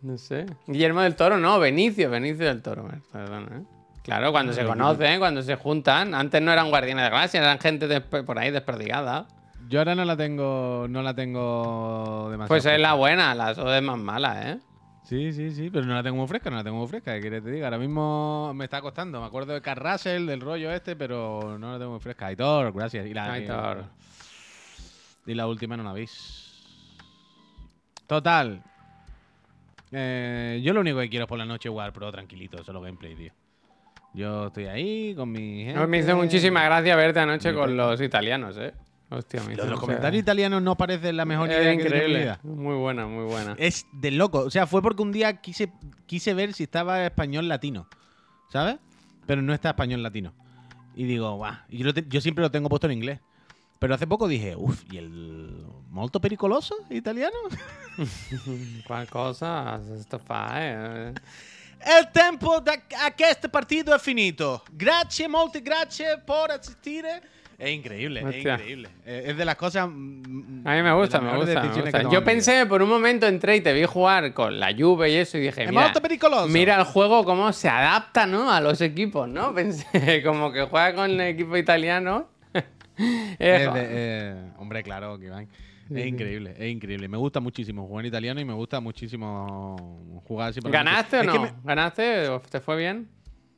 No 0.00 0.18
sé. 0.18 0.46
Guillermo 0.66 1.00
del 1.02 1.14
Toro, 1.16 1.38
no, 1.38 1.58
Benicio, 1.60 2.10
Benicio 2.10 2.46
del 2.46 2.60
Toro. 2.62 2.88
Perdona, 3.12 3.56
¿eh? 3.58 3.62
Claro, 4.02 4.32
cuando 4.32 4.52
se 4.52 4.64
conocen, 4.64 5.18
cuando 5.20 5.42
se 5.42 5.54
juntan. 5.56 6.14
Antes 6.14 6.42
no 6.42 6.52
eran 6.52 6.70
guardianes 6.70 7.04
de 7.04 7.10
galaxia, 7.10 7.40
eran 7.40 7.58
gente 7.60 8.00
por 8.00 8.38
ahí 8.38 8.50
desperdigada. 8.50 9.26
Yo 9.68 9.78
ahora 9.78 9.94
no 9.94 10.04
la 10.04 10.16
tengo. 10.16 10.86
No 10.88 11.02
la 11.02 11.14
tengo 11.14 12.28
demasiado. 12.30 12.48
Pues 12.48 12.66
es 12.66 12.80
la 12.80 12.94
buena, 12.94 13.34
la 13.34 13.54
SOD 13.54 13.76
es 13.76 13.82
más 13.82 13.98
mala, 13.98 14.50
¿eh? 14.50 14.58
Sí, 15.04 15.32
sí, 15.32 15.50
sí, 15.50 15.70
pero 15.70 15.84
no 15.84 15.94
la 15.94 16.02
tengo 16.02 16.16
muy 16.16 16.26
fresca, 16.26 16.50
no 16.50 16.56
la 16.56 16.64
tengo 16.64 16.78
muy 16.78 16.88
fresca. 16.88 17.14
¿Qué 17.14 17.20
quieres 17.20 17.44
te 17.44 17.50
diga? 17.50 17.66
Ahora 17.66 17.78
mismo 17.78 18.52
me 18.54 18.64
está 18.64 18.80
costando. 18.80 19.20
Me 19.20 19.26
acuerdo 19.26 19.52
de 19.52 19.60
Carl 19.60 19.80
Russell, 19.80 20.26
del 20.26 20.40
rollo 20.40 20.70
este, 20.70 20.96
pero 20.96 21.58
no 21.58 21.72
la 21.72 21.78
tengo 21.78 21.92
muy 21.92 22.00
fresca. 22.00 22.26
Aitor, 22.26 22.72
gracias. 22.72 23.06
Y 23.06 23.14
la, 23.14 23.32
Aitor. 23.32 23.84
Y 25.26 25.34
la 25.34 25.46
última 25.46 25.76
no 25.76 25.82
la 25.82 25.92
veis. 25.92 26.64
Total. 28.06 28.62
Eh, 29.90 30.60
yo 30.64 30.72
lo 30.72 30.80
único 30.80 30.98
que 30.98 31.10
quiero 31.10 31.24
es 31.24 31.28
por 31.28 31.38
la 31.38 31.44
noche 31.44 31.68
jugar 31.68 31.92
pro 31.92 32.10
tranquilito, 32.10 32.62
solo 32.64 32.80
gameplay, 32.80 33.14
tío. 33.14 33.32
Yo 34.14 34.48
estoy 34.48 34.66
ahí 34.66 35.14
con 35.14 35.32
mi 35.32 35.64
gente. 35.64 35.80
No, 35.80 35.88
me 35.88 35.98
hizo 35.98 36.16
muchísima 36.16 36.64
gracia 36.64 36.96
verte 36.96 37.20
anoche 37.20 37.54
con 37.54 37.76
los 37.76 38.00
italianos, 38.00 38.56
¿eh? 38.58 38.74
Hostia, 39.08 39.42
me 39.42 39.52
hizo 39.52 39.66
los 39.66 39.78
comentarios 39.78 40.22
italianos 40.22 40.62
no 40.62 40.74
parece 40.76 41.12
la 41.12 41.26
mejor 41.26 41.50
Era 41.50 41.62
idea 41.62 41.76
que 41.76 41.82
increíble. 41.82 42.18
vida. 42.20 42.40
Muy 42.42 42.76
buena, 42.76 43.06
muy 43.06 43.24
buena. 43.24 43.54
Es 43.58 43.86
de 43.92 44.10
loco. 44.10 44.40
O 44.40 44.50
sea, 44.50 44.66
fue 44.66 44.80
porque 44.80 45.02
un 45.02 45.12
día 45.12 45.40
quise, 45.40 45.70
quise 46.06 46.32
ver 46.32 46.54
si 46.54 46.62
estaba 46.62 47.04
español 47.04 47.46
latino. 47.46 47.88
¿Sabes? 48.48 48.76
Pero 49.26 49.42
no 49.42 49.52
está 49.52 49.70
español 49.70 50.02
latino. 50.02 50.32
Y 50.94 51.04
digo, 51.04 51.36
guau. 51.36 51.54
Yo, 51.68 52.20
siempre 52.20 52.42
lo 52.42 52.50
tengo 52.50 52.68
puesto 52.68 52.86
en 52.86 52.94
inglés. 52.94 53.20
Pero 53.78 53.94
hace 53.94 54.06
poco 54.06 54.28
dije, 54.28 54.54
uff, 54.56 54.82
¿y 54.90 54.98
el 54.98 55.66
molto 55.90 56.20
pericoloso 56.20 56.74
italiano? 56.88 57.36
¿Cuál 58.86 59.08
cosa? 59.08 59.80
Esto 59.98 60.18
fa, 60.18 60.52
eh. 60.54 61.14
El 61.84 62.10
tempo 62.12 62.60
da, 62.60 62.74
a 63.04 63.10
que 63.10 63.30
este 63.30 63.48
partido 63.48 63.94
es 63.94 64.02
finito. 64.02 64.62
Gracias, 64.72 65.28
molte 65.28 65.60
gracias 65.60 66.18
por 66.24 66.50
asistir. 66.50 67.04
Es 67.58 67.70
increíble, 67.70 68.20
es 68.28 68.36
increíble. 68.38 68.88
Eh, 69.06 69.24
Es 69.28 69.36
de 69.36 69.44
las 69.44 69.54
cosas. 69.54 69.86
mm, 69.88 70.66
A 70.66 70.74
mí 70.74 70.82
me 70.82 70.92
gusta, 70.94 71.20
me 71.20 71.36
gusta, 71.36 71.62
me 71.62 71.80
gusta. 71.82 72.02
Yo 72.10 72.24
pensé, 72.24 72.66
por 72.66 72.82
un 72.82 72.88
momento 72.88 73.26
entré 73.26 73.56
y 73.56 73.60
te 73.60 73.72
vi 73.72 73.84
jugar 73.84 74.32
con 74.34 74.58
la 74.58 74.74
Juve 74.76 75.10
y 75.10 75.16
eso 75.16 75.38
y 75.38 75.42
dije, 75.42 75.66
mira, 75.68 75.82
molto 75.82 76.02
pericoloso. 76.02 76.48
mira 76.48 76.74
el 76.76 76.84
juego 76.84 77.24
cómo 77.24 77.52
se 77.52 77.68
adapta, 77.68 78.26
¿no? 78.26 78.50
A 78.50 78.60
los 78.60 78.80
equipos, 78.80 79.28
¿no? 79.28 79.54
Pensé, 79.54 80.22
como 80.24 80.50
que 80.50 80.62
juega 80.62 80.94
con 80.94 81.10
el 81.10 81.20
equipo 81.20 81.56
italiano. 81.56 82.28
Eh, 82.98 83.68
de- 83.72 83.86
eh, 83.90 84.34
hombre, 84.58 84.82
claro, 84.82 85.18
que 85.18 85.30
van. 85.30 85.48
Es 85.90 86.06
increíble, 86.06 86.54
es 86.58 86.70
increíble. 86.72 87.08
Me 87.08 87.16
gusta 87.16 87.40
muchísimo 87.40 87.86
jugar 87.86 88.04
en 88.04 88.08
italiano 88.08 88.40
y 88.40 88.44
me 88.44 88.52
gusta 88.54 88.80
muchísimo 88.80 90.22
jugar 90.26 90.50
así. 90.50 90.60
¿Ganaste 90.62 91.18
o 91.20 91.22
no? 91.24 91.42
me- 91.42 91.52
¿Ganaste? 91.64 92.28
¿O 92.28 92.40
¿Te 92.40 92.60
fue 92.60 92.76
bien? 92.76 93.08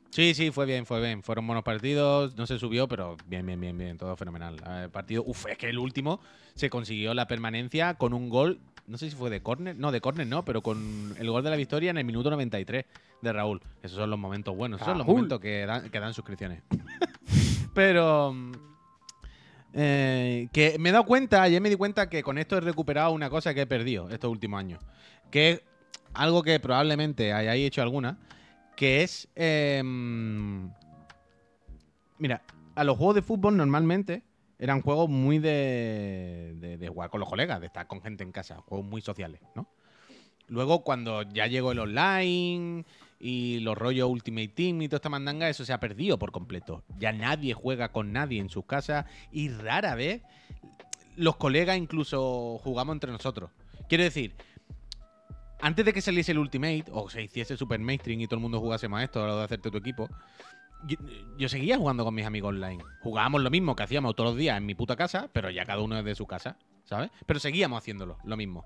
Sí, 0.09 0.33
sí, 0.33 0.49
fue 0.51 0.65
bien, 0.65 0.85
fue 0.85 1.01
bien. 1.01 1.23
Fueron 1.23 1.45
buenos 1.45 1.63
partidos, 1.63 2.37
no 2.37 2.45
se 2.47 2.57
subió, 2.57 2.87
pero 2.87 3.17
bien, 3.27 3.45
bien, 3.45 3.59
bien, 3.59 3.77
bien, 3.77 3.97
todo 3.97 4.15
fenomenal. 4.15 4.55
El 4.83 4.89
partido, 4.89 5.23
uf, 5.25 5.45
es 5.47 5.57
que 5.57 5.69
el 5.69 5.77
último 5.77 6.21
se 6.55 6.69
consiguió 6.69 7.13
la 7.13 7.27
permanencia 7.27 7.95
con 7.95 8.13
un 8.13 8.29
gol, 8.29 8.59
no 8.87 8.97
sé 8.97 9.09
si 9.09 9.15
fue 9.15 9.29
de 9.29 9.41
córner, 9.41 9.75
no, 9.75 9.91
de 9.91 9.99
córner 9.99 10.27
no, 10.27 10.45
pero 10.45 10.61
con 10.61 11.13
el 11.19 11.29
gol 11.29 11.43
de 11.43 11.49
la 11.49 11.57
victoria 11.57 11.89
en 11.91 11.97
el 11.97 12.05
minuto 12.05 12.29
93 12.29 12.85
de 13.21 13.33
Raúl. 13.33 13.61
Esos 13.83 13.97
son 13.97 14.09
los 14.09 14.17
momentos 14.19 14.55
buenos, 14.55 14.79
esos 14.79 14.87
son 14.91 14.97
los 14.99 15.07
momentos 15.15 15.39
que 15.41 15.65
dan, 15.65 15.89
que 15.89 15.99
dan 15.99 16.13
suscripciones. 16.13 16.61
pero 17.73 18.31
mm, 18.33 18.51
eh, 19.77 20.47
que 20.53 20.77
me 20.79 20.89
he 20.89 20.91
dado 20.93 21.05
cuenta, 21.05 21.41
ayer 21.41 21.61
me 21.61 21.69
di 21.69 21.75
cuenta 21.75 22.09
que 22.09 22.23
con 22.23 22.37
esto 22.37 22.57
he 22.57 22.61
recuperado 22.61 23.11
una 23.11 23.29
cosa 23.29 23.53
que 23.53 23.61
he 23.61 23.67
perdido 23.67 24.09
estos 24.09 24.31
últimos 24.31 24.57
años, 24.57 24.79
que 25.29 25.51
es 25.51 25.61
algo 26.13 26.43
que 26.43 26.59
probablemente 26.61 27.33
hayáis 27.33 27.67
hecho 27.67 27.81
alguna, 27.81 28.17
que 28.77 29.03
es... 29.03 29.27
em, 29.35 30.71
mira, 32.17 32.41
a 32.73 32.83
los 32.85 32.97
juegos 32.97 33.15
de 33.15 33.21
fútbol 33.21 33.57
normalmente 33.57 34.23
eran 34.59 34.81
juegos 34.81 35.09
muy 35.09 35.39
de, 35.39 36.53
de, 36.55 36.77
de 36.77 36.87
jugar 36.87 37.09
con 37.09 37.19
los 37.19 37.27
colegas, 37.27 37.59
de 37.59 37.67
estar 37.67 37.85
con 37.85 38.01
gente 38.01 38.23
en 38.23 38.31
casa, 38.31 38.61
juegos 38.61 38.87
muy 38.87 39.01
sociales, 39.01 39.41
¿no? 39.55 39.67
Luego, 40.47 40.83
cuando 40.83 41.23
ya 41.23 41.47
llegó 41.47 41.73
el 41.73 41.79
online 41.79 42.85
y 43.25 43.59
los 43.61 43.75
rollos 43.75 44.07
Ultimate 44.07 44.49
Team 44.49 44.83
y 44.83 44.87
toda 44.87 44.97
esta 44.97 45.09
mandanga, 45.09 45.49
eso 45.49 45.65
se 45.65 45.73
ha 45.73 45.79
perdido 45.79 46.19
por 46.19 46.31
completo. 46.31 46.83
Ya 46.99 47.11
nadie 47.11 47.55
juega 47.55 47.91
con 47.91 48.13
nadie 48.13 48.39
en 48.39 48.49
sus 48.49 48.65
casas 48.65 49.07
y 49.31 49.49
rara 49.49 49.95
vez 49.95 50.21
los 51.15 51.35
colegas 51.37 51.75
incluso 51.75 52.59
jugamos 52.63 52.93
entre 52.93 53.11
nosotros. 53.11 53.49
Quiero 53.89 54.03
decir, 54.03 54.35
antes 55.59 55.83
de 55.83 55.91
que 55.91 56.01
saliese 56.01 56.33
el 56.33 56.37
Ultimate 56.37 56.85
o 56.91 57.09
se 57.09 57.23
hiciese 57.23 57.57
Super 57.57 57.79
Mainstream 57.79 58.21
y 58.21 58.27
todo 58.27 58.35
el 58.35 58.43
mundo 58.43 58.59
jugase 58.59 58.87
más 58.87 59.03
esto 59.03 59.23
a 59.23 59.27
lo 59.27 59.37
de 59.39 59.45
hacerte 59.45 59.71
tu 59.71 59.77
equipo, 59.79 60.07
yo, 60.87 60.97
yo 61.39 61.49
seguía 61.49 61.79
jugando 61.79 62.05
con 62.05 62.13
mis 62.13 62.27
amigos 62.27 62.49
online. 62.49 62.83
Jugábamos 63.01 63.41
lo 63.41 63.49
mismo 63.49 63.75
que 63.75 63.81
hacíamos 63.81 64.15
todos 64.15 64.31
los 64.31 64.37
días 64.37 64.55
en 64.55 64.67
mi 64.67 64.75
puta 64.75 64.95
casa, 64.95 65.31
pero 65.33 65.49
ya 65.49 65.65
cada 65.65 65.81
uno 65.81 65.95
desde 65.95 66.13
su 66.13 66.27
casa, 66.27 66.59
¿sabes? 66.83 67.09
Pero 67.25 67.39
seguíamos 67.39 67.79
haciéndolo, 67.79 68.19
lo 68.23 68.37
mismo. 68.37 68.65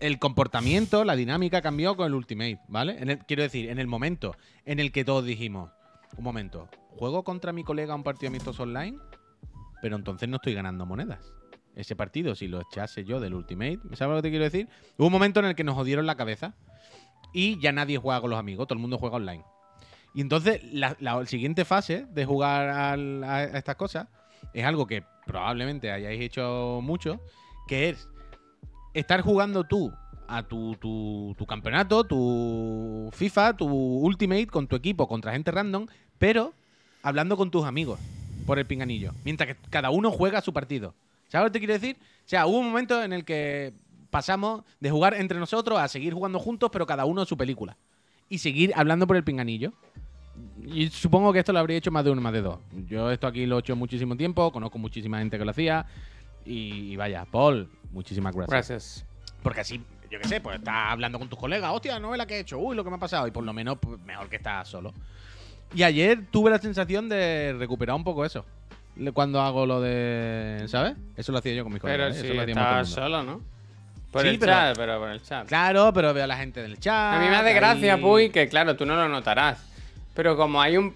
El 0.00 0.18
comportamiento, 0.18 1.04
la 1.04 1.16
dinámica 1.16 1.60
cambió 1.60 1.96
con 1.96 2.06
el 2.06 2.14
Ultimate, 2.14 2.60
¿vale? 2.68 3.18
Quiero 3.26 3.42
decir, 3.42 3.68
en 3.68 3.78
el 3.78 3.86
momento 3.86 4.36
en 4.64 4.78
el 4.80 4.92
que 4.92 5.04
todos 5.04 5.24
dijimos, 5.24 5.70
un 6.16 6.24
momento, 6.24 6.68
¿juego 6.90 7.24
contra 7.24 7.52
mi 7.52 7.64
colega 7.64 7.94
un 7.94 8.04
partido 8.04 8.28
amistoso 8.28 8.62
online? 8.62 8.98
Pero 9.82 9.96
entonces 9.96 10.28
no 10.28 10.36
estoy 10.36 10.54
ganando 10.54 10.86
monedas. 10.86 11.32
Ese 11.74 11.96
partido, 11.96 12.34
si 12.34 12.48
lo 12.48 12.60
echase 12.60 13.04
yo 13.04 13.20
del 13.20 13.34
Ultimate, 13.34 13.80
¿sabes 13.94 14.10
lo 14.10 14.16
que 14.16 14.22
te 14.22 14.30
quiero 14.30 14.44
decir? 14.44 14.68
Hubo 14.96 15.06
un 15.06 15.12
momento 15.12 15.40
en 15.40 15.46
el 15.46 15.54
que 15.54 15.64
nos 15.64 15.74
jodieron 15.74 16.06
la 16.06 16.16
cabeza 16.16 16.54
y 17.32 17.58
ya 17.60 17.72
nadie 17.72 17.98
juega 17.98 18.20
con 18.20 18.30
los 18.30 18.38
amigos, 18.38 18.66
todo 18.66 18.76
el 18.76 18.80
mundo 18.80 18.98
juega 18.98 19.16
online. 19.16 19.44
Y 20.14 20.20
entonces 20.20 20.60
la, 20.72 20.96
siguiente 21.26 21.64
fase 21.64 22.06
de 22.10 22.24
jugar 22.24 22.68
a 23.24 23.44
estas 23.44 23.76
cosas 23.76 24.08
es 24.52 24.64
algo 24.64 24.86
que 24.86 25.04
probablemente 25.26 25.92
hayáis 25.92 26.20
hecho 26.20 26.80
mucho, 26.82 27.20
que 27.68 27.90
es 27.90 28.08
estar 28.98 29.20
jugando 29.20 29.64
tú 29.64 29.92
a 30.26 30.42
tu, 30.42 30.74
tu- 30.76 31.34
tu 31.38 31.46
campeonato, 31.46 32.04
tu 32.04 33.08
FIFA, 33.12 33.56
tu 33.56 33.66
Ultimate 33.66 34.46
con 34.46 34.66
tu 34.66 34.76
equipo 34.76 35.06
contra 35.08 35.32
gente 35.32 35.50
random, 35.50 35.86
pero 36.18 36.52
hablando 37.02 37.36
con 37.36 37.50
tus 37.50 37.64
amigos 37.64 37.98
por 38.46 38.58
el 38.58 38.66
pinganillo, 38.66 39.12
mientras 39.24 39.46
que 39.48 39.56
cada 39.70 39.90
uno 39.90 40.10
juega 40.10 40.40
su 40.40 40.52
partido. 40.52 40.94
¿Sabes 41.28 41.46
lo 41.46 41.52
que 41.52 41.52
te 41.52 41.58
quiero 41.60 41.74
decir? 41.74 41.96
O 42.00 42.28
sea, 42.28 42.46
hubo 42.46 42.58
un 42.58 42.66
momento 42.68 43.02
en 43.02 43.12
el 43.12 43.24
que 43.24 43.72
pasamos 44.10 44.62
de 44.80 44.90
jugar 44.90 45.14
entre 45.14 45.38
nosotros 45.38 45.78
a 45.78 45.86
seguir 45.88 46.14
jugando 46.14 46.38
juntos, 46.38 46.70
pero 46.72 46.86
cada 46.86 47.04
uno 47.04 47.24
su 47.26 47.36
película. 47.36 47.76
Y 48.30 48.38
seguir 48.38 48.72
hablando 48.76 49.06
por 49.06 49.16
el 49.16 49.24
pinganillo. 49.24 49.72
Y 50.64 50.88
supongo 50.88 51.32
que 51.32 51.40
esto 51.40 51.52
lo 51.52 51.58
habría 51.58 51.76
hecho 51.78 51.90
más 51.90 52.04
de 52.04 52.10
uno, 52.10 52.20
más 52.20 52.32
de 52.32 52.42
dos. 52.42 52.58
Yo 52.86 53.10
esto 53.10 53.26
aquí 53.26 53.44
lo 53.46 53.56
he 53.56 53.60
hecho 53.60 53.74
muchísimo 53.76 54.16
tiempo, 54.16 54.50
conozco 54.52 54.78
muchísima 54.78 55.18
gente 55.18 55.38
que 55.38 55.44
lo 55.44 55.50
hacía. 55.50 55.86
Y, 56.48 56.92
y 56.92 56.96
vaya, 56.96 57.26
Paul, 57.30 57.68
muchísimas 57.92 58.34
gracias. 58.34 58.50
Gracias. 58.50 59.04
Porque 59.42 59.60
así, 59.60 59.82
yo 60.10 60.18
qué 60.18 60.26
sé, 60.26 60.40
pues 60.40 60.58
estás 60.58 60.74
hablando 60.92 61.18
con 61.18 61.28
tus 61.28 61.38
colegas, 61.38 61.70
hostia, 61.72 61.98
no 61.98 62.14
es 62.14 62.18
la 62.18 62.26
que 62.26 62.36
he 62.36 62.40
hecho, 62.40 62.58
uy, 62.58 62.74
lo 62.74 62.82
que 62.84 62.90
me 62.90 62.96
ha 62.96 63.00
pasado. 63.00 63.26
Y 63.26 63.30
por 63.30 63.44
lo 63.44 63.52
menos, 63.52 63.78
pues, 63.80 64.00
mejor 64.00 64.28
que 64.28 64.36
estás 64.36 64.66
solo. 64.66 64.92
Y 65.74 65.82
ayer 65.82 66.20
tuve 66.30 66.50
la 66.50 66.58
sensación 66.58 67.08
de 67.08 67.54
recuperar 67.58 67.94
un 67.96 68.04
poco 68.04 68.24
eso. 68.24 68.44
Cuando 69.12 69.40
hago 69.42 69.66
lo 69.66 69.80
de. 69.80 70.64
¿Sabes? 70.66 70.96
Eso 71.16 71.30
lo 71.30 71.38
hacía 71.38 71.52
yo 71.54 71.62
con 71.62 71.72
mis 71.72 71.82
Pero 71.82 71.94
colegas. 71.94 72.16
¿eh? 72.16 72.20
si 72.20 72.26
Eso 72.26 72.34
lo 72.34 72.46
mundo. 72.46 72.84
solo, 72.86 73.22
¿no? 73.22 73.40
Por 74.10 74.22
Sí, 74.22 74.28
el 74.28 74.38
pero- 74.38 74.52
chat, 74.52 74.76
pero 74.76 74.98
por 74.98 75.08
el 75.10 75.22
chat. 75.22 75.46
Claro, 75.46 75.92
pero 75.92 76.14
veo 76.14 76.24
a 76.24 76.26
la 76.26 76.36
gente 76.38 76.62
del 76.62 76.80
chat. 76.80 77.14
A 77.14 77.20
mí 77.20 77.28
me 77.28 77.36
hace 77.36 77.52
gracia, 77.52 78.00
Puy, 78.00 78.30
que 78.30 78.48
claro, 78.48 78.74
tú 78.74 78.86
no 78.86 78.96
lo 78.96 79.06
notarás. 79.08 79.62
Pero 80.14 80.36
como 80.36 80.60
hay 80.62 80.78
un. 80.78 80.94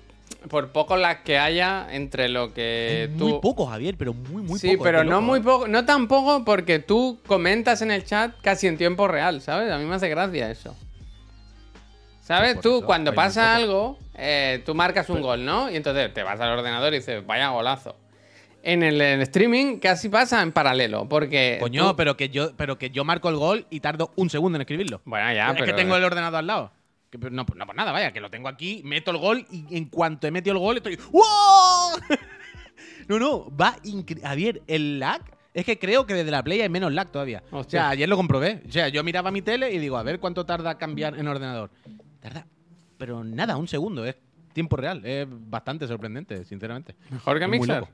Por 0.49 0.71
poco 0.73 0.97
las 0.97 1.19
que 1.19 1.39
haya 1.39 1.87
entre 1.91 2.29
lo 2.29 2.53
que 2.53 3.05
Es 3.05 3.17
tú. 3.17 3.29
Muy 3.29 3.41
poco, 3.41 3.67
Javier, 3.67 3.97
pero 3.97 4.13
muy, 4.13 4.43
muy 4.43 4.59
sí, 4.59 4.73
poco. 4.73 4.85
pero 4.85 4.99
es 4.99 5.05
de 5.05 5.11
no 5.11 5.17
loco, 5.21 5.27
muy 5.27 5.41
poco. 5.41 5.69
No 5.69 5.85
tan 5.85 6.09
poco 6.09 6.45
porque 6.45 6.79
tú 6.79 7.19
comentas 7.27 7.83
en 7.83 7.91
el 7.91 8.05
chat 8.05 8.35
casi 8.43 8.67
en 8.67 8.77
tiempo 8.77 9.09
real, 9.09 9.41
¿sabes? 9.41 9.71
A 9.71 9.79
mí 9.79 9.85
me 9.85 9.95
hace 9.95 10.09
gracia 10.09 10.51
eso. 10.51 10.77
¿Sabes? 12.23 12.55
Por 12.55 12.63
tú, 12.63 12.77
eso, 12.79 12.87
cuando 12.87 13.15
pasa 13.15 13.55
algo, 13.55 13.99
eh, 14.15 14.63
tú 14.65 14.75
marcas 14.75 15.09
un 15.11 15.21
gol, 15.21 15.45
¿no? 15.45 15.71
Y 15.71 15.77
entonces 15.77 16.13
te 16.15 16.23
vas 16.23 16.41
al 16.41 16.57
ordenador 16.59 16.93
y 16.95 16.99
dices, 16.99 17.27
vaya 17.27 17.49
golazo. 17.49 17.97
En 18.63 18.85
el, 18.85 19.01
streaming 19.23 19.79
casi 19.81 20.09
pasa 20.09 20.41
en 20.41 20.53
paralelo, 20.53 21.09
porque. 21.09 21.59
Coño, 21.61 21.91
tú- 21.91 21.97
pero 21.97 22.17
que 22.17 22.29
yo, 22.29 22.53
pero 22.57 22.79
que 22.79 22.91
yo 22.91 23.05
marco 23.05 23.29
el 23.29 23.37
gol 23.37 23.67
y 23.71 23.81
tardo 23.81 24.13
un 24.15 24.31
segundo 24.31 24.57
en 24.57 24.63
escribirlo. 24.63 25.01
Bueno, 25.05 25.33
ya, 25.33 25.49
es 25.49 25.55
pero. 25.55 25.67
que 25.67 25.73
tengo 25.73 25.97
el 25.97 26.05
ordenador 26.05 26.39
al 26.39 26.47
lado. 26.47 26.71
Que, 27.13 27.19
pero 27.19 27.31
no, 27.31 27.45
no 27.55 27.67
por 27.67 27.77
nada, 27.77 27.93
vaya, 27.93 28.11
que 28.11 28.23
lo 28.23 28.31
tengo 28.31 28.49
aquí, 28.49 28.81
meto 28.87 29.11
el 29.11 29.19
gol 29.19 29.45
y 29.51 29.77
en 29.77 29.85
cuanto 29.91 30.27
he 30.27 30.31
metido 30.31 30.55
el 30.55 30.59
gol 30.59 30.79
estoy. 30.79 30.97
¡Wow! 31.13 32.01
no, 33.09 33.19
no, 33.19 33.55
va 33.55 33.77
increíble. 33.85 34.27
Javier, 34.27 34.63
el 34.67 34.99
lag. 34.99 35.21
Es 35.53 35.67
que 35.67 35.79
creo 35.79 36.07
que 36.07 36.15
desde 36.15 36.31
la 36.31 36.43
Play 36.43 36.63
hay 36.63 36.71
menos 36.71 36.91
lag 36.91 37.13
todavía. 37.13 37.43
O 37.51 37.65
sea, 37.65 37.91
ayer 37.91 38.09
lo 38.09 38.17
comprobé. 38.17 38.63
O 38.67 38.73
sea, 38.73 38.89
yo 38.89 39.05
miraba 39.05 39.31
mi 39.31 39.43
tele 39.43 39.71
y 39.75 39.79
digo, 39.79 39.99
a 39.99 40.03
ver 40.03 40.21
cuánto 40.21 40.47
tarda 40.47 40.79
cambiar 40.79 41.19
en 41.19 41.29
ordenador. 41.29 41.71
Tarda, 42.19 42.47
pero 42.97 43.23
nada, 43.23 43.59
un 43.59 43.69
segundo. 43.69 44.07
Es 44.07 44.17
tiempo 44.55 44.77
real. 44.77 45.05
Es 45.05 45.27
bastante 45.29 45.87
sorprendente, 45.87 46.47
sinceramente. 46.47 46.97
Mejor 47.11 47.39
que 47.39 47.47
Mixer. 47.47 47.85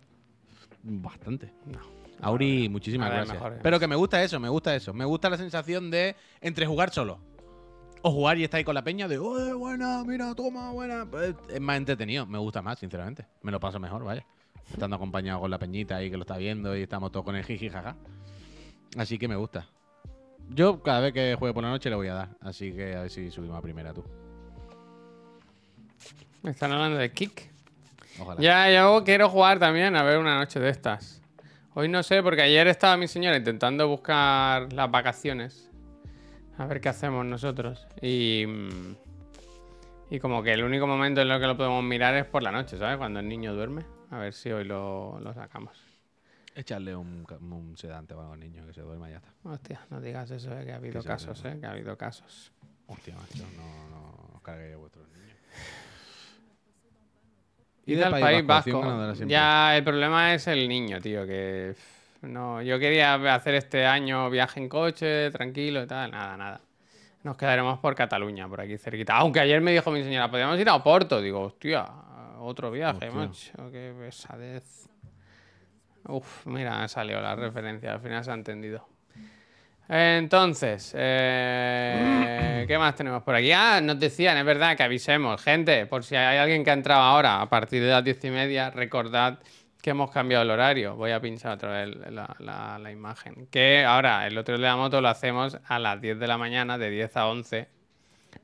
Bastante. 0.85 1.53
Auri, 2.21 2.69
muchísimas 2.69 3.09
ver, 3.09 3.17
gracias. 3.17 3.35
mejor 3.35 3.59
Pero 3.65 3.81
que 3.81 3.89
me 3.89 3.97
gusta 3.97 4.23
eso, 4.23 4.39
me 4.39 4.49
gusta 4.49 4.77
eso. 4.77 4.95
Me 4.95 5.05
gusta 5.05 5.29
la 5.29 5.37
sensación 5.37 5.91
de 5.91 6.15
entre 6.41 6.67
jugar 6.67 6.91
solo 6.91 7.19
o 8.03 8.11
jugar 8.11 8.39
y 8.39 8.45
estar 8.45 8.59
ahí 8.59 8.65
con 8.65 8.75
la 8.75 8.83
peña 8.83 9.09
de, 9.09 9.19
¡Oye, 9.19 9.53
buena, 9.53 10.05
mira, 10.05 10.35
toma, 10.35 10.71
buena! 10.71 11.07
Pues, 11.11 11.35
es 11.49 11.61
más 11.61 11.77
entretenido, 11.77 12.27
me 12.27 12.39
gusta 12.39 12.63
más, 12.63 12.79
sinceramente. 12.79 13.27
Me 13.43 13.51
lo 13.51 13.61
paso 13.61 13.79
mejor, 13.79 14.05
vaya. 14.05 14.25
Estando 14.71 14.97
acompañado 14.97 15.41
con 15.41 15.51
la 15.51 15.59
peñita 15.59 15.97
ahí 15.97 16.11
que 16.11 16.17
lo 16.17 16.23
está 16.23 16.37
viendo 16.37 16.77
y 16.77 16.83
estamos 16.83 17.11
todos 17.11 17.25
con 17.25 17.37
el 17.37 17.45
jiji 17.45 17.71
jaja. 17.71 17.97
Así 18.97 19.19
que 19.19 19.29
me 19.29 19.37
gusta. 19.37 19.67
Yo 20.51 20.83
cada 20.83 21.01
vez 21.01 21.13
que 21.13 21.37
juegue 21.39 21.55
por 21.55 21.63
la 21.63 21.71
noche 21.71 21.91
le 21.91 21.97
voy 21.97 22.09
a 22.09 22.15
dar. 22.15 22.29
Así 22.41 22.73
que 22.73 22.97
a 22.97 23.03
ver 23.03 23.11
si 23.11 23.31
subimos 23.31 23.57
a 23.57 23.63
primera 23.63 23.93
tú. 23.93 24.05
Me 26.43 26.51
están 26.51 26.73
hablando 26.73 26.99
de 26.99 27.13
Kick. 27.13 27.51
Ojalá. 28.21 28.41
Ya, 28.41 28.71
yo 28.71 29.05
quiero 29.05 29.29
jugar 29.29 29.59
también 29.59 29.97
a 29.97 30.03
ver 30.03 30.19
una 30.19 30.39
noche 30.39 30.61
de 30.61 30.71
estas. 30.71 31.21
Hoy 31.75 31.89
no 31.89 32.03
sé, 32.03 32.23
porque 32.23 32.43
ayer 32.43 32.67
estaba 32.67 32.97
mi 32.97 33.07
señora 33.07 33.37
intentando 33.37 33.87
buscar 33.87 34.73
las 34.73 34.91
vacaciones. 34.91 35.68
A 36.59 36.67
ver 36.67 36.81
qué 36.81 36.89
hacemos 36.89 37.25
nosotros. 37.25 37.87
Y. 38.03 38.45
mm, 38.47 38.97
Y 40.11 40.19
como 40.21 40.43
que 40.43 40.53
el 40.53 40.65
único 40.65 40.87
momento 40.87 41.21
en 41.21 41.29
lo 41.29 41.39
que 41.39 41.47
lo 41.47 41.57
podemos 41.57 41.85
mirar 41.85 42.15
es 42.17 42.25
por 42.25 42.43
la 42.43 42.51
noche, 42.51 42.79
¿sabes? 42.79 42.97
Cuando 42.97 43.21
el 43.21 43.29
niño 43.29 43.55
duerme. 43.55 43.85
A 44.11 44.19
ver 44.19 44.33
si 44.33 44.51
hoy 44.51 44.65
lo, 44.65 45.21
lo 45.21 45.35
sacamos. 45.35 45.79
Echarle 46.55 46.97
un, 46.97 47.25
sedante 47.77 48.15
o 48.15 48.21
algo 48.21 48.33
al 48.33 48.41
niño 48.41 48.67
que 48.67 48.73
se 48.73 48.81
duerma 48.81 49.09
y 49.09 49.13
ya 49.13 49.19
está. 49.19 49.31
Hostia, 49.45 49.81
no 49.91 50.01
digas 50.01 50.31
eso, 50.31 50.59
eh, 50.59 50.65
que 50.65 50.73
ha 50.73 50.77
habido 50.77 51.01
Que 51.01 51.07
casos, 51.07 51.45
eh, 51.45 51.59
que 51.61 51.67
ha 51.67 51.71
habido 51.71 51.97
casos. 51.97 52.53
Hostia, 52.87 53.15
macho, 53.15 53.45
no, 53.57 53.91
no 53.91 54.35
os 54.35 54.43
carguéis 54.43 54.75
a 54.75 54.79
vuestros 54.79 55.07
niños. 55.11 55.37
Y 57.87 57.95
del 57.95 58.11
País, 58.11 58.45
Vasco. 58.45 59.15
Ya, 59.27 59.77
el 59.77 59.85
problema 59.85 60.35
es 60.35 60.47
el 60.49 60.69
niño, 60.69 61.01
tío, 61.01 61.25
que... 61.27 61.77
No, 62.23 62.61
yo 62.63 62.79
quería 62.79 63.15
hacer 63.35 63.55
este 63.55 63.87
año 63.87 64.29
viaje 64.31 64.59
en 64.61 64.69
coche, 64.69 65.31
tranquilo 65.31 65.83
y 65.83 65.87
tal. 65.87 66.11
Nada, 66.11 66.37
nada. 66.37 66.61
Nos 67.23 67.37
quedaremos 67.37 67.79
por 67.79 67.95
Cataluña, 67.95 68.49
por 68.49 68.61
aquí 68.61 68.77
cerquita. 68.79 69.15
Aunque 69.17 69.41
ayer 69.41 69.61
me 69.61 69.73
dijo 69.73 69.91
mi 69.91 70.03
señora, 70.03 70.29
podríamos 70.31 70.59
ir 70.59 70.69
a 70.69 70.75
Oporto. 70.75 71.21
Digo, 71.21 71.43
hostia, 71.43 71.85
otro 72.41 72.71
viaje, 72.71 73.09
Hostia. 73.09 73.13
macho. 73.13 73.71
Qué 73.71 73.93
pesadez. 73.99 74.89
Uf, 76.09 76.47
mira, 76.47 76.83
ha 76.83 76.89
salido 76.89 77.21
la 77.21 77.37
referencia. 77.37 77.93
Al 77.93 78.01
final 78.01 78.25
se 78.25 78.31
ha 78.31 78.35
entendido. 78.35 78.89
Entonces, 79.91 80.93
eh, 80.99 82.65
¿qué 82.69 82.77
más 82.79 82.95
tenemos 82.95 83.23
por 83.23 83.35
aquí? 83.35 83.53
Ah, 83.53 83.81
nos 83.83 83.99
decían, 83.99 84.37
es 84.37 84.45
verdad 84.45 84.77
que 84.77 84.83
avisemos, 84.83 85.43
gente, 85.43 85.87
por 85.87 86.05
si 86.05 86.15
hay 86.15 86.37
alguien 86.37 86.63
que 86.63 86.71
ha 86.71 86.75
entrado 86.75 87.01
ahora 87.01 87.41
a 87.41 87.49
partir 87.49 87.83
de 87.83 87.89
las 87.89 88.05
diez 88.05 88.23
y 88.23 88.31
media, 88.31 88.71
recordad 88.71 89.39
que 89.83 89.91
hemos 89.91 90.11
cambiado 90.11 90.43
el 90.43 90.51
horario. 90.51 90.97
Voy 90.97 91.13
a 91.13 91.21
pinchar 91.21 91.53
otra 91.53 91.71
vez 91.85 91.97
la, 92.11 92.79
la- 92.79 92.91
imagen. 92.91 93.47
Que 93.51 93.85
ahora, 93.85 94.27
el 94.27 94.37
otro 94.39 94.57
de 94.57 94.61
la 94.63 94.77
moto 94.77 95.01
lo 95.01 95.09
hacemos 95.09 95.59
a 95.67 95.79
las 95.79 96.01
10 96.01 96.19
de 96.19 96.27
la 96.27 96.39
mañana, 96.39 96.79
de 96.79 96.91
10 96.91 97.17
a 97.17 97.29
11, 97.29 97.69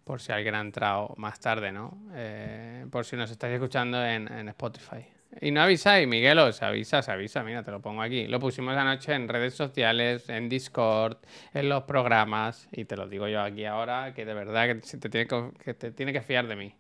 por 0.05 0.21
si 0.21 0.33
alguien 0.33 0.55
ha 0.55 0.61
entrado 0.61 1.15
más 1.17 1.41
tarde, 1.41 1.73
¿no? 1.73 1.99
Eh, 2.15 2.87
por 2.91 3.05
si 3.05 3.17
nos 3.17 3.31
estáis 3.31 3.55
escuchando 3.55 4.05
en, 4.05 4.49
Spotify. 4.49 5.07
Y 5.41 5.51
no 5.51 5.63
avisáis, 5.63 6.07
Miguelo, 6.07 6.53
se 6.53 6.65
avisa, 6.65 7.03
se 7.03 7.11
avisa, 7.11 7.43
mira, 7.43 7.65
te 7.65 7.73
lo 7.73 7.81
pongo 7.81 8.03
aquí. 8.03 8.29
Lo 8.29 8.39
pusimos 8.39 8.77
anoche 8.77 9.15
en 9.15 9.29
redes 9.29 9.55
sociales, 9.55 10.29
en 10.29 10.49
Discord, 10.49 11.17
en 11.53 11.69
los 11.69 11.83
programas, 11.83 12.69
y 12.71 12.85
te 12.85 12.97
lo 12.97 13.09
digo 13.09 13.27
yo 13.27 13.43
aquí 13.43 13.65
ahora, 13.65 14.15
que 14.15 14.25
de 14.25 14.35
verdad 14.35 14.67
que 14.69 14.75
te 14.77 15.09
tiene 15.09 15.27
que, 15.27 15.51
que 15.65 15.75
te 15.75 15.91
tiene 15.91 16.13
que 16.13 16.21
fiar 16.23 16.47
de 16.47 16.55
mí. 16.55 16.75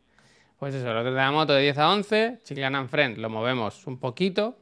Pues 0.58 0.74
eso, 0.74 0.86
de 0.86 1.10
la 1.10 1.30
moto 1.30 1.52
de 1.52 1.62
10 1.62 1.78
a 1.78 1.92
11, 1.92 2.38
Chiclana 2.44 2.78
and 2.78 2.88
Friend, 2.88 3.18
lo 3.18 3.28
movemos 3.28 3.86
un 3.86 3.98
poquito, 3.98 4.56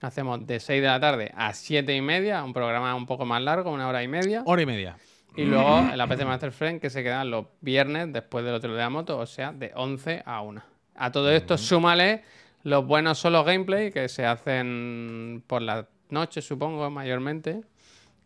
hacemos 0.00 0.46
de 0.46 0.60
6 0.60 0.82
de 0.82 0.86
la 0.86 1.00
tarde 1.00 1.32
a 1.34 1.52
7 1.52 1.94
y 1.94 2.00
media, 2.00 2.44
un 2.44 2.52
programa 2.52 2.94
un 2.94 3.06
poco 3.06 3.24
más 3.24 3.42
largo, 3.42 3.70
una 3.70 3.88
hora 3.88 4.02
y 4.02 4.08
media. 4.08 4.42
Hora 4.44 4.62
y 4.62 4.66
media. 4.66 4.96
Y 5.36 5.44
luego 5.44 5.88
el 5.92 6.00
APC 6.00 6.24
Master 6.24 6.52
Friend 6.52 6.80
que 6.80 6.90
se 6.90 7.02
quedan 7.02 7.30
los 7.30 7.46
viernes 7.60 8.12
después 8.12 8.44
del 8.44 8.54
otro 8.54 8.72
de 8.72 8.78
la 8.78 8.90
moto, 8.90 9.18
o 9.18 9.26
sea, 9.26 9.52
de 9.52 9.70
11 9.74 10.22
a 10.26 10.42
1. 10.42 10.62
A 10.96 11.12
todo 11.12 11.30
esto 11.30 11.56
súmale 11.56 12.24
los 12.64 12.84
buenos 12.84 13.18
solo 13.18 13.44
gameplay 13.44 13.92
que 13.92 14.08
se 14.08 14.26
hacen 14.26 15.44
por 15.46 15.62
las 15.62 15.86
noches, 16.10 16.44
supongo, 16.44 16.90
mayormente. 16.90 17.62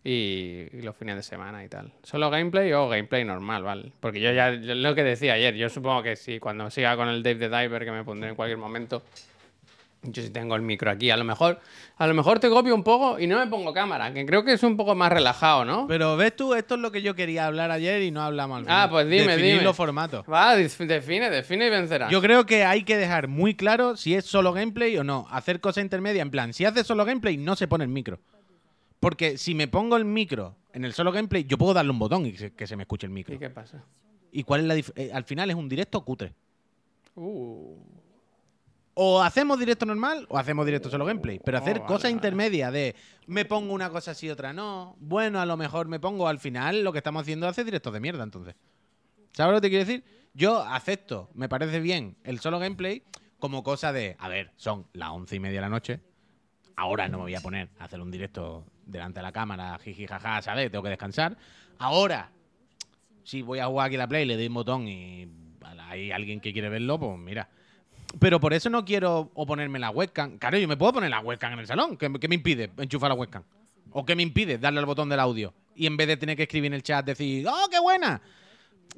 Y, 0.05 0.66
y 0.72 0.82
los 0.82 0.96
fines 0.96 1.14
de 1.14 1.22
semana 1.22 1.64
y 1.64 1.68
tal. 1.68 1.92
¿Solo 2.03 2.28
gameplay 2.28 2.72
o 2.72 2.88
gameplay 2.88 3.24
normal, 3.24 3.62
vale? 3.62 3.92
Porque 4.00 4.20
yo 4.20 4.32
ya, 4.32 4.53
yo 4.53 4.74
lo 4.74 4.94
que 4.96 5.05
decía 5.05 5.34
ayer, 5.34 5.55
yo 5.55 5.68
supongo 5.68 6.03
que 6.03 6.16
sí, 6.16 6.40
cuando 6.40 6.68
siga 6.70 6.96
con 6.96 7.09
el 7.09 7.22
Dave 7.22 7.36
the 7.48 7.48
Diver, 7.48 7.84
que 7.84 7.92
me 7.92 8.03
pondré 8.03 8.30
en 8.30 8.34
cualquier 8.34 8.59
momento, 8.59 9.03
yo 10.03 10.20
sí 10.20 10.30
tengo 10.30 10.57
el 10.57 10.62
micro 10.62 10.90
aquí. 10.90 11.11
A 11.11 11.16
lo 11.16 11.22
mejor, 11.22 11.61
a 11.98 12.07
lo 12.09 12.14
mejor 12.14 12.40
te 12.40 12.48
copio 12.48 12.74
un 12.74 12.82
poco 12.82 13.20
y 13.20 13.28
no 13.28 13.38
me 13.38 13.46
pongo 13.46 13.72
cámara, 13.72 14.12
que 14.12 14.26
creo 14.26 14.42
que 14.44 14.55
es 14.55 14.62
un 14.64 14.76
poco 14.76 14.96
más 14.96 15.12
relajado, 15.12 15.64
¿no? 15.64 15.86
Pero 15.86 16.16
ves 16.16 16.34
tú, 16.34 16.55
esto 16.55 16.74
es 16.74 16.80
lo 16.80 16.90
que 16.90 17.00
yo 17.03 17.14
quería 17.14 17.46
hablar 17.46 17.70
ayer 17.70 18.03
y 18.03 18.11
no 18.11 18.22
hablamos 18.22 18.59
al 18.59 18.64
Ah, 18.64 18.88
final. 18.88 18.90
pues 18.90 19.09
dime, 19.09 19.32
Definir 19.34 19.53
dime. 19.53 19.62
los 19.62 19.76
formatos. 19.76 20.24
Va, 20.28 20.57
define, 20.57 21.30
define 21.30 21.66
y 21.68 21.70
vencerás. 21.70 22.11
Yo 22.11 22.20
creo 22.20 22.44
que 22.44 22.64
hay 22.64 22.82
que 22.82 22.96
dejar 22.96 23.28
muy 23.28 23.55
claro 23.55 23.96
si 23.96 24.16
es 24.16 24.24
solo 24.24 24.53
gameplay 24.53 24.98
o 24.98 25.05
no. 25.05 25.28
Hacer 25.30 25.61
cosa 25.61 25.80
intermedia. 25.80 26.22
En 26.22 26.32
plan, 26.32 26.53
si 26.53 26.64
haces 26.64 26.88
solo 26.88 27.05
gameplay, 27.05 27.36
no 27.36 27.55
se 27.55 27.68
pone 27.68 27.84
el 27.84 27.90
micro. 27.90 28.18
Porque 29.03 29.36
si 29.36 29.57
me 29.57 29.66
pongo 29.66 29.96
el 29.96 30.05
micro 30.05 30.55
en 30.72 30.84
el 30.84 30.92
solo 30.92 31.11
gameplay, 31.11 31.42
yo 31.42 31.59
puedo 31.59 31.74
darle 31.74 31.90
un 31.90 31.98
botón 31.98 32.24
y 32.24 32.32
que 32.34 32.66
se 32.68 32.76
me 32.76 32.84
escuche 32.84 33.05
el 33.05 33.12
micro. 33.12 33.34
¿Y 33.34 33.38
qué 33.40 33.50
pasa? 33.50 33.84
¿Y 34.30 34.44
cuál 34.44 34.61
es 34.61 34.66
la 34.68 34.76
dif- 34.76 34.92
eh, 34.94 35.11
Al 35.12 35.24
final 35.24 35.50
es 35.50 35.57
un 35.57 35.68
directo 35.68 36.05
cutre. 36.05 36.32
Uh, 37.16 37.74
O 38.94 39.20
hacemos 39.20 39.59
directo 39.59 39.86
normal 39.86 40.24
o 40.28 40.38
hacemos 40.38 40.64
directo 40.66 40.88
solo 40.88 41.05
gameplay. 41.05 41.40
Pero 41.44 41.59
hacer 41.59 41.78
Oh, 41.78 41.80
vale, 41.80 41.88
cosa 41.88 42.03
vale. 42.05 42.12
intermedia 42.14 42.70
de 42.70 42.94
me 43.26 43.44
pongo 43.44 43.72
una 43.74 43.90
cosa 43.90 44.12
así 44.12 44.30
otra 44.30 44.53
no. 44.53 44.94
Bueno, 45.00 45.40
a 45.40 45.46
lo 45.46 45.57
mejor 45.57 45.88
me 45.88 45.98
pongo 45.98 46.28
al 46.28 46.38
final. 46.38 46.84
Lo 46.84 46.92
que 46.92 46.98
estamos 46.98 47.22
haciendo 47.22 47.46
es 47.46 47.50
hacer 47.50 47.64
directos 47.64 47.92
de 47.92 47.98
mierda 48.00 48.22
entonces. 48.22 48.55
¿Sabes 49.32 49.53
lo 49.55 49.61
que 49.61 49.66
te 49.66 49.70
quiero 49.70 49.84
decir? 49.84 50.05
Yo 50.34 50.61
acepto, 50.62 51.28
me 51.34 51.48
parece 51.48 51.80
bien 51.80 52.16
el 52.22 52.38
solo 52.38 52.59
gameplay 52.61 53.03
como 53.40 53.64
cosa 53.64 53.92
de, 53.92 54.14
a 54.20 54.28
ver, 54.28 54.53
son 54.57 54.86
las 54.92 55.11
once 55.11 55.34
y 55.34 55.40
media 55.40 55.57
de 55.59 55.62
la 55.62 55.68
noche. 55.70 56.00
Ahora 56.76 57.09
no 57.09 57.18
me 57.18 57.24
voy 57.24 57.34
a 57.34 57.40
poner 57.40 57.68
a 57.78 57.84
hacer 57.84 58.00
un 58.00 58.11
directo 58.11 58.64
delante 58.86 59.20
de 59.20 59.22
la 59.22 59.32
cámara, 59.32 59.78
jiji, 59.78 60.06
jaja, 60.06 60.42
¿sabes? 60.42 60.70
Tengo 60.70 60.82
que 60.84 60.90
descansar. 60.90 61.36
Ahora, 61.78 62.30
si 63.24 63.42
voy 63.42 63.58
a 63.58 63.66
jugar 63.66 63.86
aquí 63.86 63.96
la 63.96 64.08
Play, 64.08 64.24
le 64.24 64.36
doy 64.36 64.46
un 64.46 64.54
botón 64.54 64.88
y 64.88 65.28
hay 65.88 66.10
alguien 66.10 66.40
que 66.40 66.52
quiere 66.52 66.68
verlo, 66.68 66.98
pues 66.98 67.18
mira. 67.18 67.48
Pero 68.18 68.40
por 68.40 68.52
eso 68.52 68.68
no 68.68 68.84
quiero 68.84 69.30
o 69.34 69.46
ponerme 69.46 69.78
la 69.78 69.90
webcam. 69.90 70.38
Claro, 70.38 70.58
yo 70.58 70.68
me 70.68 70.76
puedo 70.76 70.92
poner 70.94 71.10
la 71.10 71.20
webcam 71.20 71.54
en 71.54 71.60
el 71.60 71.66
salón. 71.66 71.96
¿Qué, 71.96 72.12
qué 72.20 72.28
me 72.28 72.34
impide 72.34 72.70
enchufar 72.76 73.10
la 73.10 73.14
webcam? 73.14 73.42
¿O 73.90 74.04
qué 74.04 74.16
me 74.16 74.22
impide 74.22 74.58
darle 74.58 74.80
al 74.80 74.86
botón 74.86 75.08
del 75.08 75.20
audio? 75.20 75.54
Y 75.74 75.86
en 75.86 75.96
vez 75.96 76.08
de 76.08 76.16
tener 76.16 76.36
que 76.36 76.42
escribir 76.42 76.68
en 76.68 76.74
el 76.74 76.82
chat 76.82 77.04
decir, 77.04 77.46
¡oh, 77.48 77.68
qué 77.70 77.80
buena! 77.80 78.20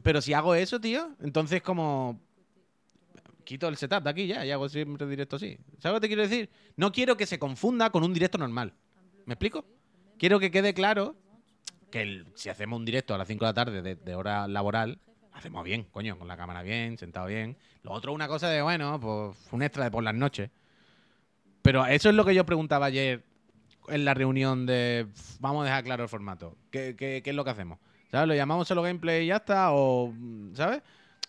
Pero 0.02 0.20
si 0.20 0.32
hago 0.32 0.54
eso, 0.54 0.80
tío, 0.80 1.10
entonces 1.22 1.62
como... 1.62 2.20
Quito 3.44 3.68
el 3.68 3.76
setup 3.76 4.02
de 4.02 4.10
aquí 4.10 4.26
ya 4.26 4.44
y 4.46 4.50
hago 4.50 4.68
siempre 4.70 5.06
directo 5.06 5.36
así. 5.36 5.58
¿Sabes 5.78 5.94
lo 5.96 6.00
que 6.00 6.00
te 6.00 6.08
quiero 6.08 6.22
decir? 6.22 6.48
No 6.76 6.90
quiero 6.90 7.16
que 7.16 7.26
se 7.26 7.38
confunda 7.38 7.90
con 7.90 8.02
un 8.02 8.14
directo 8.14 8.38
normal. 8.38 8.72
¿Me 9.26 9.34
explico? 9.34 9.64
Quiero 10.18 10.38
que 10.40 10.50
quede 10.50 10.74
claro 10.74 11.16
que 11.90 12.02
el- 12.02 12.26
si 12.34 12.48
hacemos 12.48 12.78
un 12.78 12.84
directo 12.84 13.14
a 13.14 13.18
las 13.18 13.28
5 13.28 13.44
de 13.44 13.48
la 13.50 13.54
tarde 13.54 13.82
de, 13.82 13.96
de 13.96 14.14
hora 14.14 14.46
laboral, 14.48 14.98
hacemos 15.32 15.64
bien, 15.64 15.84
coño, 15.92 16.18
con 16.18 16.28
la 16.28 16.36
cámara 16.36 16.62
bien, 16.62 16.98
sentado 16.98 17.26
bien. 17.26 17.56
Lo 17.82 17.92
otro 17.92 18.12
es 18.12 18.14
una 18.14 18.28
cosa 18.28 18.48
de, 18.48 18.62
bueno, 18.62 18.98
pues 19.00 19.36
un 19.52 19.62
extra 19.62 19.84
de 19.84 19.90
por 19.90 20.02
las 20.04 20.14
noches. 20.14 20.50
Pero 21.62 21.86
eso 21.86 22.08
es 22.08 22.14
lo 22.14 22.24
que 22.24 22.34
yo 22.34 22.44
preguntaba 22.44 22.86
ayer 22.86 23.24
en 23.88 24.04
la 24.04 24.14
reunión 24.14 24.66
de 24.66 25.06
"Pf, 25.12 25.36
vamos 25.40 25.62
a 25.62 25.64
dejar 25.66 25.84
claro 25.84 26.02
el 26.02 26.08
formato. 26.08 26.56
¿Qué, 26.70 26.94
qué- 26.96 27.22
qué 27.22 27.30
es 27.30 27.36
lo 27.36 27.44
que 27.44 27.50
hacemos? 27.50 27.78
¿Sabes? 28.10 28.28
¿Lo 28.28 28.34
llamamos 28.34 28.68
solo 28.68 28.82
gameplay 28.82 29.24
y 29.24 29.28
ya 29.28 29.36
está? 29.36 29.72
¿O, 29.72 30.12
¿sabes? 30.54 30.82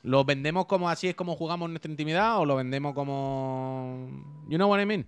¿Lo 0.03 0.23
vendemos 0.23 0.65
como 0.67 0.89
así 0.89 1.07
es 1.07 1.15
como 1.15 1.35
jugamos 1.35 1.69
nuestra 1.69 1.89
intimidad? 1.89 2.39
¿O 2.39 2.45
lo 2.45 2.55
vendemos 2.55 2.93
como... 2.93 4.07
You 4.47 4.57
know 4.57 4.69
what 4.69 4.79
I 4.81 4.85
mean? 4.85 5.05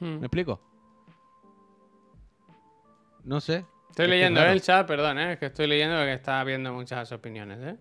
hmm. 0.00 0.18
¿Me 0.20 0.26
explico? 0.26 0.60
No 3.28 3.42
sé. 3.42 3.66
Estoy 3.90 4.06
Es 4.06 4.10
leyendo 4.10 4.40
claro. 4.40 4.52
el 4.54 4.62
chat, 4.62 4.86
perdón, 4.86 5.18
¿eh? 5.18 5.32
es 5.32 5.38
que 5.38 5.46
estoy 5.46 5.66
leyendo 5.66 5.98
que 5.98 6.14
está 6.14 6.42
viendo 6.44 6.72
muchas 6.72 7.12
opiniones. 7.12 7.58
¿eh? 7.60 7.76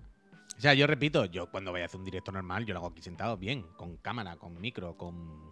O 0.57 0.59
sea, 0.59 0.73
yo 0.73 0.85
repito, 0.87 1.23
yo 1.23 1.49
cuando 1.49 1.71
voy 1.71 1.79
a 1.81 1.85
hacer 1.85 1.97
un 1.97 2.03
directo 2.03 2.33
normal, 2.33 2.65
yo 2.65 2.73
lo 2.73 2.81
hago 2.81 2.89
aquí 2.89 3.01
sentado 3.01 3.37
bien, 3.37 3.61
con 3.77 3.95
cámara, 3.95 4.35
con 4.35 4.59
micro, 4.59 4.97
con... 4.97 5.49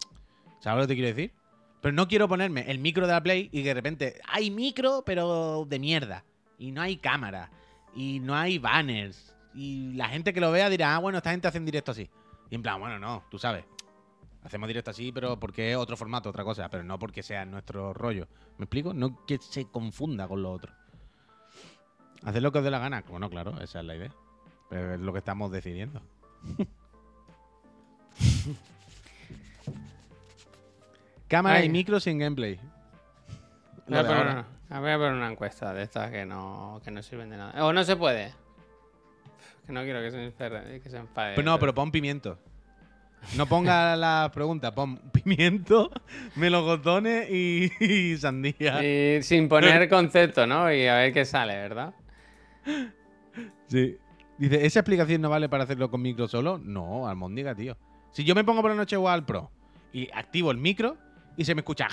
¿Sabes 0.60 0.82
lo 0.82 0.82
que 0.82 0.88
te 0.88 0.94
quiero 0.96 1.16
decir? 1.16 1.32
Pero 1.80 1.94
no 1.94 2.08
quiero 2.08 2.28
ponerme 2.28 2.70
el 2.70 2.78
micro 2.78 3.06
de 3.06 3.14
la 3.14 3.22
Play 3.22 3.48
y 3.50 3.62
que 3.62 3.68
de 3.68 3.74
repente 3.74 4.20
hay 4.28 4.50
micro, 4.50 5.02
pero 5.06 5.64
de 5.66 5.78
mierda. 5.78 6.24
Y 6.58 6.72
no 6.72 6.82
hay 6.82 6.98
cámara. 6.98 7.50
Y 7.94 8.20
no 8.20 8.34
hay 8.34 8.58
banners. 8.58 9.34
y 9.54 9.94
la 9.94 10.08
gente 10.10 10.34
que 10.34 10.40
lo 10.42 10.52
vea 10.52 10.68
dirá, 10.68 10.96
ah, 10.96 10.98
bueno, 10.98 11.16
esta 11.16 11.30
gente 11.30 11.48
hace 11.48 11.56
en 11.56 11.64
directo 11.64 11.92
así. 11.92 12.10
Y 12.50 12.54
en 12.54 12.62
plan, 12.62 12.78
bueno, 12.78 12.98
no, 12.98 13.24
tú 13.30 13.38
sabes. 13.38 13.64
Hacemos 14.46 14.68
directo 14.68 14.92
así, 14.92 15.10
pero 15.10 15.40
porque 15.40 15.72
es 15.72 15.76
otro 15.76 15.96
formato, 15.96 16.30
otra 16.30 16.44
cosa, 16.44 16.68
pero 16.68 16.84
no 16.84 17.00
porque 17.00 17.24
sea 17.24 17.44
nuestro 17.44 17.92
rollo. 17.92 18.28
¿Me 18.58 18.64
explico? 18.66 18.94
No 18.94 19.26
que 19.26 19.38
se 19.38 19.64
confunda 19.68 20.28
con 20.28 20.40
lo 20.40 20.52
otro. 20.52 20.72
Hacer 22.24 22.42
lo 22.42 22.52
que 22.52 22.58
os 22.58 22.64
dé 22.64 22.70
la 22.70 22.78
gana. 22.78 23.02
Bueno, 23.08 23.28
claro, 23.28 23.60
esa 23.60 23.80
es 23.80 23.84
la 23.84 23.96
idea. 23.96 24.12
Pero 24.70 24.94
es 24.94 25.00
lo 25.00 25.12
que 25.12 25.18
estamos 25.18 25.50
decidiendo. 25.50 26.00
Cámara 31.26 31.56
Ay. 31.56 31.66
y 31.66 31.68
micro 31.68 31.98
sin 31.98 32.18
gameplay. 32.20 32.60
Voy 33.88 33.98
a, 33.98 34.06
poner 34.06 34.22
una, 34.22 34.46
voy 34.80 34.90
a 34.90 34.96
poner 34.96 35.12
una 35.12 35.30
encuesta 35.30 35.74
de 35.74 35.82
estas 35.82 36.12
que 36.12 36.24
no, 36.24 36.80
que 36.84 36.92
no 36.92 37.02
sirven 37.02 37.30
de 37.30 37.36
nada. 37.36 37.64
O 37.64 37.72
no 37.72 37.82
se 37.82 37.96
puede. 37.96 38.32
Que 39.66 39.72
no 39.72 39.82
quiero 39.82 40.00
que 40.00 40.12
se, 40.12 40.32
enfade- 40.32 40.80
que 40.80 40.88
se 40.88 40.98
enfade. 40.98 41.34
Pero 41.34 41.50
no, 41.50 41.58
pero 41.58 41.74
pon 41.74 41.90
pimiento. 41.90 42.38
No 43.36 43.46
ponga 43.46 43.96
la 43.96 44.30
pregunta, 44.32 44.74
pon 44.74 44.98
pimiento, 45.12 45.90
melocotones 46.36 47.28
y, 47.30 47.70
y 47.80 48.16
sandía. 48.16 48.82
Y 48.82 49.22
sin 49.22 49.48
poner 49.48 49.88
concepto, 49.90 50.46
¿no? 50.46 50.72
Y 50.72 50.86
a 50.86 50.96
ver 50.96 51.12
qué 51.12 51.24
sale, 51.24 51.54
¿verdad? 51.54 51.94
Sí. 53.68 53.96
Dice, 54.38 54.66
¿esa 54.66 54.80
explicación 54.80 55.22
no 55.22 55.30
vale 55.30 55.48
para 55.48 55.64
hacerlo 55.64 55.90
con 55.90 56.02
micro 56.02 56.28
solo? 56.28 56.58
No, 56.58 57.08
almóndiga, 57.08 57.54
tío. 57.54 57.76
Si 58.12 58.24
yo 58.24 58.34
me 58.34 58.44
pongo 58.44 58.62
por 58.62 58.70
la 58.70 58.76
noche 58.76 58.96
igual 58.96 59.24
Pro 59.24 59.50
y 59.92 60.10
activo 60.12 60.50
el 60.50 60.58
micro 60.58 60.96
y 61.36 61.44
se 61.44 61.54
me 61.54 61.60
escucha 61.60 61.88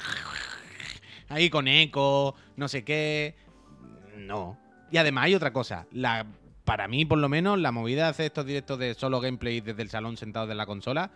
ahí 1.29 1.49
con 1.49 1.67
eco, 1.67 2.35
no 2.55 2.67
sé 2.67 2.83
qué. 2.83 3.35
No. 4.17 4.57
Y 4.91 4.97
además 4.97 5.25
hay 5.25 5.35
otra 5.35 5.53
cosa. 5.53 5.87
La, 5.91 6.25
para 6.65 6.87
mí, 6.87 7.05
por 7.05 7.17
lo 7.17 7.29
menos, 7.29 7.59
la 7.59 7.71
movida 7.71 8.03
de 8.03 8.09
hacer 8.09 8.25
estos 8.27 8.45
directos 8.45 8.79
de 8.79 8.93
solo 8.93 9.19
gameplay 9.19 9.61
desde 9.61 9.81
el 9.81 9.89
salón 9.89 10.17
sentado 10.17 10.47
de 10.47 10.55
la 10.55 10.65
consola 10.65 11.11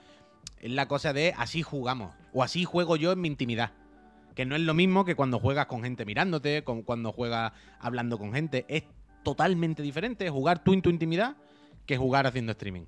es 0.60 0.72
la 0.72 0.88
cosa 0.88 1.14
de 1.14 1.34
así 1.38 1.62
jugamos. 1.62 2.14
O 2.34 2.44
así 2.44 2.66
juego 2.66 2.96
yo 2.96 3.12
en 3.12 3.22
mi 3.22 3.28
intimidad. 3.28 3.72
Que 4.36 4.46
no 4.46 4.56
es 4.56 4.62
lo 4.62 4.74
mismo 4.74 5.06
que 5.06 5.16
cuando 5.16 5.40
juegas 5.40 5.66
con 5.68 5.84
gente 5.84 6.06
mirándote, 6.06 6.64
con 6.64 6.84
cuando 6.84 7.12
juegas 7.12 7.54
hablando 7.80 8.18
con 8.18 8.34
gente. 8.34 8.66
Es 8.68 8.84
totalmente 9.24 9.82
diferente 9.82 10.30
jugar 10.30 10.64
tú 10.64 10.74
en 10.74 10.82
tu 10.82 10.90
intimidad 10.90 11.38
que 11.86 11.98
jugar 11.98 12.28
haciendo 12.28 12.52
streaming. 12.52 12.86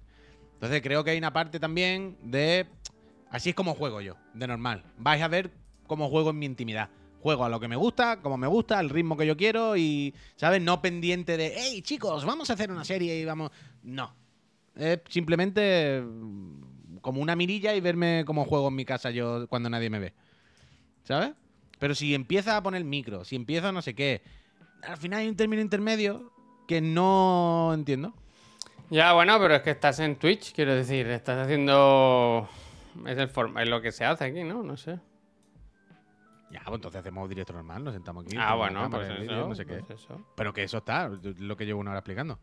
Entonces 0.54 0.82
creo 0.82 1.04
que 1.04 1.12
hay 1.12 1.18
una 1.18 1.34
parte 1.34 1.60
también 1.60 2.18
de... 2.22 2.68
Así 3.30 3.50
es 3.50 3.56
como 3.56 3.76
juego 3.76 4.02
yo, 4.02 4.16
de 4.34 4.48
normal. 4.48 4.84
Vais 4.98 5.22
a 5.22 5.28
ver 5.28 5.52
cómo 5.88 6.10
juego 6.10 6.32
en 6.32 6.40
mi 6.40 6.46
intimidad. 6.46 6.90
Juego 7.22 7.44
a 7.44 7.50
lo 7.50 7.60
que 7.60 7.68
me 7.68 7.76
gusta, 7.76 8.22
como 8.22 8.38
me 8.38 8.48
gusta, 8.48 8.80
al 8.80 8.90
ritmo 8.90 9.18
que 9.18 9.28
yo 9.28 9.36
quiero 9.36 9.76
y, 9.76 10.14
¿sabes? 10.36 10.62
No 10.62 10.82
pendiente 10.82 11.36
de, 11.36 11.54
hey 11.56 11.82
chicos, 11.82 12.26
vamos 12.26 12.50
a 12.50 12.54
hacer 12.54 12.72
una 12.72 12.86
serie 12.86 13.20
y 13.20 13.26
vamos... 13.26 13.52
No. 13.84 14.14
Es 14.76 15.00
simplemente 15.10 16.02
mm, 16.02 16.98
como 17.02 17.22
una 17.22 17.36
mirilla 17.36 17.76
y 17.76 17.82
verme 17.82 18.24
cómo 18.26 18.46
juego 18.46 18.70
en 18.70 18.76
mi 18.76 18.86
casa 18.86 19.12
yo 19.12 19.48
cuando 19.48 19.70
nadie 19.70 19.90
me 19.90 20.00
ve. 20.00 20.14
¿Sabes? 21.04 21.32
Pero 21.80 21.96
si 21.96 22.14
empieza 22.14 22.56
a 22.56 22.64
poner 22.64 22.84
micro, 22.84 23.26
si 23.26 23.36
empieza 23.36 23.72
no 23.72 23.82
sé 23.82 23.96
qué, 23.96 24.22
al 24.84 24.98
final 24.98 25.20
hay 25.20 25.30
un 25.30 25.36
término 25.36 25.62
intermedio 25.62 26.32
que 26.68 26.82
no 26.82 27.72
entiendo. 27.74 28.14
Ya, 28.90 29.14
bueno, 29.14 29.38
pero 29.40 29.56
es 29.56 29.62
que 29.62 29.72
estás 29.72 30.00
en 30.00 30.16
Twitch, 30.16 30.54
quiero 30.54 30.74
decir, 30.74 31.08
estás 31.08 31.46
haciendo. 31.46 32.48
Es, 33.06 33.18
el 33.18 33.30
es 33.60 33.70
lo 33.70 33.82
que 33.82 33.92
se 33.92 34.04
hace 34.06 34.26
aquí, 34.26 34.44
¿no? 34.44 34.64
No 34.64 34.78
sé. 34.78 35.00
Ya, 36.52 36.62
pues 36.66 36.76
entonces 36.76 37.00
hacemos 37.00 37.30
directo 37.30 37.54
normal, 37.54 37.84
nos 37.84 37.94
sentamos 37.94 38.26
aquí. 38.26 38.36
Ah, 38.40 38.56
bueno, 38.56 38.82
cámara, 38.82 39.04
pues 39.06 39.10
eso. 39.12 39.22
vídeo, 39.22 39.48
no 39.48 39.56
sé 39.56 39.66
qué. 39.66 39.76
pues 39.86 40.02
eso. 40.02 40.26
Pero 40.36 40.52
que 40.54 40.64
eso 40.64 40.78
está, 40.80 41.10
lo 41.40 41.56
que 41.56 41.66
llevo 41.66 41.80
una 41.80 41.92
hora 41.92 42.00
explicando. 42.00 42.40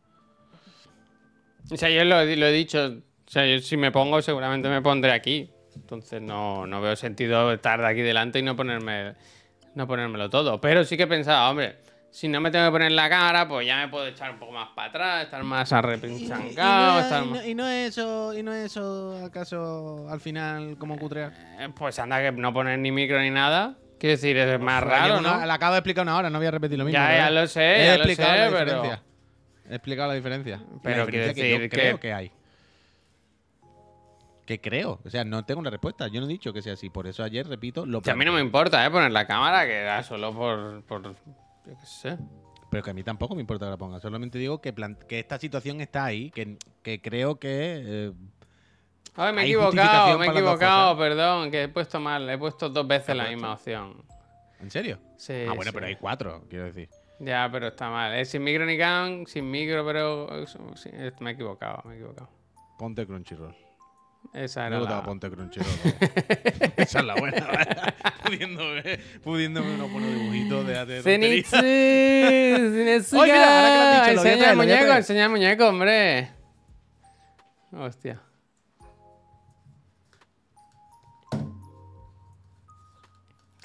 O 1.71 1.77
sea, 1.77 1.91
yo 1.91 2.05
lo, 2.05 2.21
he- 2.21 2.37
lo 2.37 2.47
he 2.47 2.53
dicho. 2.53 2.79
O 2.87 3.29
sea, 3.31 3.45
yo 3.47 3.59
si 3.61 3.77
me 3.77 3.91
pongo, 3.91 4.23
seguramente 4.23 4.69
me 4.69 4.81
pondré 4.83 5.13
aquí. 5.13 5.51
Entonces 5.75 6.23
no, 6.23 6.67
no 6.67 6.81
veo 6.81 6.95
sentido 6.97 7.53
estar 7.53 7.81
de 7.81 7.87
aquí 7.87 8.01
delante 8.01 8.39
y 8.39 8.43
no 8.43 8.55
ponerme 8.57 9.15
no 9.75 9.87
ponérmelo 9.87 10.31
todo. 10.31 10.61
Pero 10.61 10.85
sí 10.85 10.97
que 10.97 11.03
he 11.03 11.07
pensado, 11.07 11.51
hombre, 11.51 11.77
si 12.11 12.29
no 12.29 12.41
me 12.41 12.51
tengo 12.51 12.65
que 12.67 12.71
poner 12.71 12.93
la 12.93 13.11
cámara, 13.11 13.47
pues 13.47 13.67
ya 13.67 13.77
me 13.79 13.89
puedo 13.89 14.07
echar 14.07 14.31
un 14.31 14.39
poco 14.39 14.53
más 14.53 14.69
para 14.75 14.89
atrás, 14.89 15.25
estar 15.25 15.43
más 15.45 15.71
arrepinchancado, 15.73 17.01
estar 17.01 17.25
más- 17.27 17.45
y 17.47 17.55
no 17.55 17.69
es 17.69 17.91
eso, 17.91 18.33
y 18.33 18.43
no 18.43 18.55
es 18.55 18.67
eso, 18.67 19.23
acaso 19.23 20.09
al 20.09 20.19
final 20.21 20.79
como 20.79 20.97
cutrear. 20.97 21.33
Eh, 21.59 21.69
Pues 21.77 21.99
anda 21.99 22.23
que 22.23 22.33
no 22.33 22.55
poner 22.55 22.79
ni 22.79 22.91
micro 22.91 23.21
ni 23.21 23.29
nada. 23.31 23.77
Quiero 23.99 24.13
decir, 24.13 24.37
es 24.37 24.61
más 24.61 24.83
raro, 24.83 25.21
¿no? 25.21 25.45
La 25.47 25.55
acabo 25.55 25.73
de 25.73 25.79
explicar 25.79 26.03
una 26.03 26.17
hora, 26.17 26.29
no 26.31 26.39
voy 26.39 26.47
a 26.47 26.51
repetir 26.51 26.79
lo 26.79 26.85
mismo. 26.85 26.99
Ya, 26.99 27.17
ya 27.17 27.31
lo 27.31 27.47
sé, 27.47 27.83
He 27.83 27.87
ya 27.87 27.97
lo 27.97 28.05
explicado 28.05 28.33
sé, 28.33 28.39
la 28.39 28.45
pero- 28.51 28.59
diferencia. 28.83 29.03
He 29.69 29.75
explicado 29.75 30.09
la 30.09 30.15
diferencia. 30.15 30.57
Pero 30.83 31.05
La 31.05 31.07
quiero 31.11 31.27
diferencia 31.27 31.43
que 31.43 31.51
yo 31.51 31.57
decir 31.57 31.71
creo 31.71 31.95
que- 31.97 32.01
que 32.01 32.13
hay. 32.13 32.33
Que 34.45 34.61
creo. 34.61 35.01
O 35.05 35.11
sea, 35.11 35.25
no 35.25 35.45
tengo 35.45 35.61
una 35.61 35.71
respuesta. 35.71 36.07
Yo 36.07 36.21
no 36.21 36.27
he 36.27 36.31
dicho 36.31 36.53
que 36.53 36.63
sea 36.63 36.75
así. 36.75 36.89
Por 36.89 37.07
eso 37.09 37.25
ayer, 37.25 37.47
repito, 37.49 37.85
lo 37.85 38.01
Que 38.01 38.13
a 38.13 38.15
mí 38.17 38.25
no 38.25 38.33
me 38.33 38.41
importa, 38.41 38.85
¿eh? 38.87 38.91
Poner 38.91 39.11
la 39.11 39.27
cámara, 39.27 39.67
que 39.67 39.73
era 39.75 40.03
solo 40.05 40.33
por... 40.33 40.83
por 40.85 41.03
yo 41.03 41.15
qué 41.65 41.75
sé. 41.87 42.17
Pero 42.71 42.83
que 42.85 42.91
a 42.91 42.95
mí 42.95 43.03
tampoco 43.03 43.35
me 43.35 43.41
importa 43.41 43.65
que 43.67 43.71
la 43.71 43.77
ponga. 43.77 43.99
Solamente 43.99 44.39
digo 44.39 44.61
que, 44.61 44.73
esta 45.11 45.39
situación 45.39 45.81
está 45.81 46.05
ahí. 46.05 46.31
Que, 46.31 46.59
que 46.83 47.01
creo 47.01 47.41
que. 47.41 47.49
eh, 47.85 48.13
Ay, 49.17 49.33
me 49.33 49.43
he 49.43 49.45
equivocado, 49.47 50.19
me 50.19 50.27
he 50.27 50.31
equivocado, 50.31 50.95
cosas. 50.95 51.09
perdón, 51.09 51.51
que 51.51 51.63
he 51.65 51.69
puesto 51.69 52.01
mal, 52.01 52.29
he 52.29 52.37
puesto 52.37 52.69
dos 52.69 52.87
veces 52.87 53.07
¿Qué 53.07 53.15
la 53.15 53.29
misma 53.29 53.55
opción. 53.55 54.05
¿En 54.61 54.71
serio? 54.71 54.99
Sí, 55.17 55.45
ah, 55.49 55.53
bueno, 55.55 55.71
sí. 55.71 55.75
pero 55.75 55.87
hay 55.87 55.97
cuatro, 55.97 56.45
quiero 56.49 56.67
decir. 56.67 56.89
Ya, 57.19 57.49
pero 57.51 57.69
está 57.69 57.89
mal. 57.89 58.15
Es 58.15 58.31
sin 58.31 58.45
micro 58.45 58.67
ni 58.67 58.77
cam, 58.77 59.25
sin 59.27 59.51
micro, 59.51 59.85
pero 59.87 60.47
sí, 60.47 60.91
me 61.21 61.31
he 61.31 61.33
equivocado, 61.33 61.83
me 61.87 61.95
he 61.95 61.97
equivocado. 61.97 62.29
Ponte 62.79 63.07
Crunchyroll. 63.07 63.55
Esa 64.35 64.67
era 64.67 64.81
la... 64.81 65.03
ponte 65.03 65.31
Crunchyroll. 65.31 65.71
Esa 66.77 66.99
es 66.99 67.05
la 67.05 67.15
buena. 67.15 67.47
¿verdad? 67.47 67.95
pudiéndome, 68.25 68.99
pudiéndome 69.23 69.75
unos 69.75 69.93
buenos 69.93 70.11
dibujitos 70.13 70.67
de 70.67 70.75
tontería. 70.75 71.03
Zenitsu, 71.03 71.57
Zenitsu, 71.57 73.19
Oye, 73.21 73.33
mira, 73.33 73.57
ahora 73.57 73.71
que 73.71 73.79
lo 73.79 73.87
has 73.87 73.99
dicho, 74.01 74.15
lo 74.15 74.21
voy 74.21 74.29
a 74.29 74.33
enseña 74.33 74.51
el 74.51 74.57
muñeco, 74.57 74.93
enseña 74.93 75.25
el 75.25 75.31
muñeco, 75.31 75.69
hombre. 75.69 76.31
Hostia. 77.73 78.26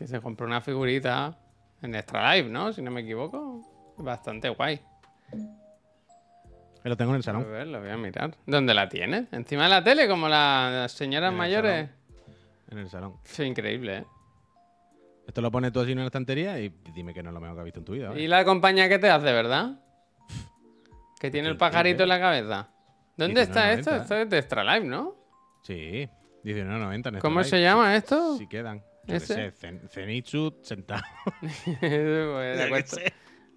Que 0.02 0.08
se 0.08 0.20
compró 0.20 0.48
una 0.48 0.62
figurita 0.62 1.38
en 1.84 1.94
Extra 1.94 2.34
Life, 2.36 2.50
¿no? 2.50 2.74
Si 2.74 2.82
no 2.82 2.90
me 2.90 3.02
equivoco. 3.02 3.94
Bastante 4.00 4.50
guay. 4.50 4.80
Lo 6.84 6.98
tengo 6.98 7.12
en 7.12 7.18
el 7.18 7.20
A 7.20 7.24
salón. 7.24 7.46
ver, 7.52 7.68
lo 7.68 7.80
voy 7.82 7.90
a 7.92 7.98
mirar. 7.98 8.36
¿Dónde 8.48 8.74
la 8.74 8.90
tienes? 8.90 9.32
¿Encima 9.32 9.66
de 9.66 9.70
la 9.70 9.84
tele? 9.84 10.08
Como 10.08 10.28
la- 10.28 10.72
las 10.74 10.92
señoras 10.94 11.30
En 11.32 11.38
mayores. 11.38 11.88
En 12.72 12.80
el 12.80 12.90
salón. 12.90 13.18
Es 13.24 13.40
increíble, 13.42 13.98
¿eh? 14.00 14.06
Esto 15.28 15.40
lo 15.42 15.52
pones 15.52 15.72
tú 15.72 15.82
así 15.82 15.92
en 15.92 16.00
la 16.00 16.06
estantería 16.08 16.60
y 16.60 16.74
dime 16.96 17.14
que 17.14 17.22
no 17.22 17.30
es 17.30 17.36
lo 17.36 17.40
mejor 17.40 17.58
que 17.58 17.60
has 17.60 17.66
visto 17.66 17.80
en 17.82 17.86
tu 17.86 17.92
vida. 17.94 18.10
¿vale? 18.10 18.22
Y 18.24 18.28
la 18.28 18.44
compañía 18.44 18.90
que 18.90 18.98
te 18.98 19.08
hace, 19.08 19.32
¿verdad? 19.32 19.80
Que 21.20 21.30
tiene 21.30 21.48
el 21.50 21.58
pajarito 21.58 22.02
en 22.02 22.10
la 22.10 22.20
cabeza. 22.20 22.70
¿Dónde 23.18 23.44
está 23.44 23.72
esto? 23.72 23.92
19.90. 23.92 24.02
Esto 24.02 24.16
es 24.16 24.30
de 24.32 24.38
Extra 24.40 24.64
Life, 24.64 24.88
¿no? 24.88 25.14
Sí, 25.62 26.10
19.90 26.44 27.10
en 27.10 27.20
¿Cómo 27.20 27.44
se 27.44 27.62
llama 27.62 27.92
Sí- 27.92 27.98
esto? 27.98 28.38
Sí 28.40 28.48
quedan. 28.48 28.84
Yo 29.06 29.16
¿Ese? 29.16 29.34
sé, 29.34 29.52
Zen- 29.52 29.90
Zenitsu 29.90 30.60
sentado. 30.62 31.02
Pues. 32.70 32.96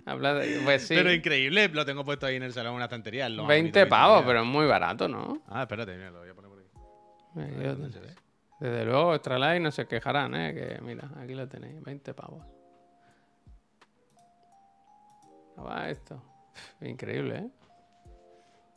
Habla 0.06 0.34
de- 0.34 0.60
Pues 0.64 0.86
sí. 0.86 0.94
Pero 0.94 1.12
increíble, 1.12 1.68
lo 1.68 1.84
tengo 1.84 2.04
puesto 2.04 2.26
ahí 2.26 2.36
en 2.36 2.42
el 2.42 2.52
salón 2.52 2.72
en 2.72 2.76
una 2.76 2.84
estantería. 2.84 3.26
es 3.26 3.32
lo 3.32 3.42
más 3.42 3.48
20 3.48 3.70
bonito 3.80 3.84
que 3.84 3.90
pavos, 3.90 4.22
pero 4.26 4.40
es 4.40 4.46
muy 4.46 4.66
barato, 4.66 5.08
¿no? 5.08 5.42
Ah, 5.48 5.62
espérate, 5.62 5.94
mira, 5.96 6.10
lo 6.10 6.20
voy 6.20 6.28
a 6.30 6.34
poner 6.34 6.50
por 6.50 6.58
aquí. 6.60 6.68
A 7.66 7.72
dónde 7.72 7.90
se 7.90 8.00
ve. 8.00 8.14
Desde 8.60 8.84
luego, 8.84 9.14
Extra 9.14 9.38
Life 9.38 9.60
no 9.60 9.70
se 9.70 9.86
quejarán, 9.86 10.34
¿eh? 10.34 10.54
Que 10.54 10.80
mira, 10.82 11.10
aquí 11.18 11.34
lo 11.34 11.46
tenéis, 11.48 11.82
20 11.82 12.14
pavos. 12.14 12.44
¿Cómo 15.54 15.68
va 15.68 15.88
esto? 15.88 16.22
Increíble, 16.80 17.36
¿eh? 17.36 17.48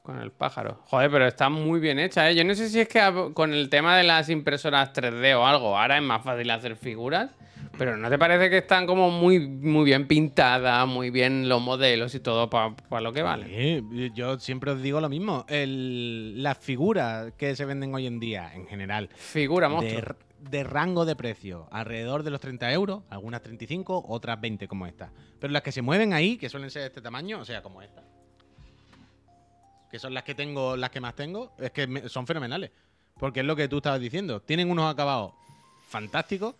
Con 0.07 0.21
el 0.21 0.31
pájaro. 0.31 0.79
Joder, 0.85 1.11
pero 1.11 1.27
está 1.27 1.49
muy 1.49 1.81
bien 1.81 1.99
hecha, 1.99 2.29
¿eh? 2.29 2.33
Yo 2.35 2.45
no 2.45 2.55
sé 2.55 2.69
si 2.69 2.79
es 2.79 2.87
que 2.87 3.01
con 3.33 3.51
el 3.53 3.69
tema 3.69 3.97
de 3.97 4.03
las 4.05 4.29
impresoras 4.29 4.93
3D 4.93 5.35
o 5.37 5.45
algo, 5.45 5.77
ahora 5.77 5.97
es 5.97 6.01
más 6.03 6.23
fácil 6.23 6.49
hacer 6.49 6.77
figuras, 6.77 7.31
pero 7.77 7.97
¿no 7.97 8.09
te 8.09 8.17
parece 8.17 8.49
que 8.49 8.59
están 8.59 8.87
como 8.87 9.11
muy, 9.11 9.45
muy 9.49 9.83
bien 9.83 10.07
pintadas, 10.07 10.87
muy 10.87 11.09
bien 11.09 11.49
los 11.49 11.61
modelos 11.61 12.15
y 12.15 12.21
todo 12.21 12.49
para 12.49 13.01
lo 13.01 13.11
que 13.11 13.21
vale? 13.21 13.47
Sí, 13.83 14.09
yo 14.15 14.39
siempre 14.39 14.71
os 14.71 14.81
digo 14.81 15.01
lo 15.01 15.09
mismo. 15.09 15.45
El- 15.49 16.41
las 16.41 16.57
figuras 16.57 17.33
que 17.37 17.53
se 17.57 17.65
venden 17.65 17.93
hoy 17.93 18.07
en 18.07 18.21
día, 18.21 18.53
en 18.55 18.65
general, 18.65 19.09
Figura, 19.13 19.67
de, 19.67 19.73
monstruo. 19.73 19.99
r- 19.99 20.15
de 20.39 20.63
rango 20.63 21.03
de 21.03 21.17
precio, 21.17 21.67
alrededor 21.69 22.23
de 22.23 22.31
los 22.31 22.39
30 22.39 22.71
euros, 22.71 23.03
algunas 23.09 23.41
35, 23.41 24.05
otras 24.07 24.39
20 24.39 24.69
como 24.69 24.87
esta. 24.87 25.11
Pero 25.37 25.51
las 25.51 25.63
que 25.63 25.73
se 25.73 25.81
mueven 25.81 26.13
ahí, 26.13 26.37
que 26.37 26.47
suelen 26.47 26.69
ser 26.69 26.83
de 26.83 26.87
este 26.87 27.01
tamaño, 27.01 27.39
o 27.41 27.45
sea, 27.45 27.61
como 27.61 27.81
esta, 27.81 28.03
que 29.91 29.99
son 29.99 30.13
las 30.13 30.23
que 30.23 30.35
tengo, 30.35 30.75
las 30.77 30.89
que 30.89 30.99
más 31.01 31.15
tengo, 31.15 31.51
es 31.59 31.71
que 31.71 31.87
me- 31.87 32.09
son 32.09 32.25
fenomenales. 32.27 32.71
Porque 33.19 33.39
es 33.39 33.45
lo 33.45 33.55
que 33.55 33.67
tú 33.67 33.77
estabas 33.77 33.99
diciendo. 33.99 34.41
Tienen 34.41 34.69
unos 34.69 34.91
acabados 34.91 35.33
fantásticos 35.87 36.55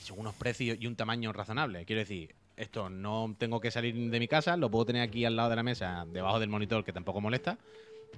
y 0.00 0.04
son 0.06 0.18
unos 0.20 0.34
precios 0.34 0.76
y 0.80 0.86
un 0.86 0.96
tamaño 0.96 1.32
razonable. 1.32 1.84
Quiero 1.84 2.00
decir, 2.00 2.34
esto 2.56 2.88
no 2.90 3.34
tengo 3.38 3.60
que 3.60 3.70
salir 3.70 3.94
de 4.10 4.18
mi 4.20 4.28
casa, 4.28 4.56
lo 4.56 4.70
puedo 4.70 4.86
tener 4.86 5.02
aquí 5.02 5.24
al 5.24 5.36
lado 5.36 5.50
de 5.50 5.56
la 5.56 5.62
mesa, 5.62 6.04
debajo 6.12 6.38
del 6.40 6.48
monitor, 6.48 6.84
que 6.84 6.92
tampoco 6.92 7.20
molesta. 7.20 7.58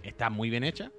Está 0.02 0.30
muy 0.30 0.50
bien 0.50 0.64
hecha. 0.64 0.90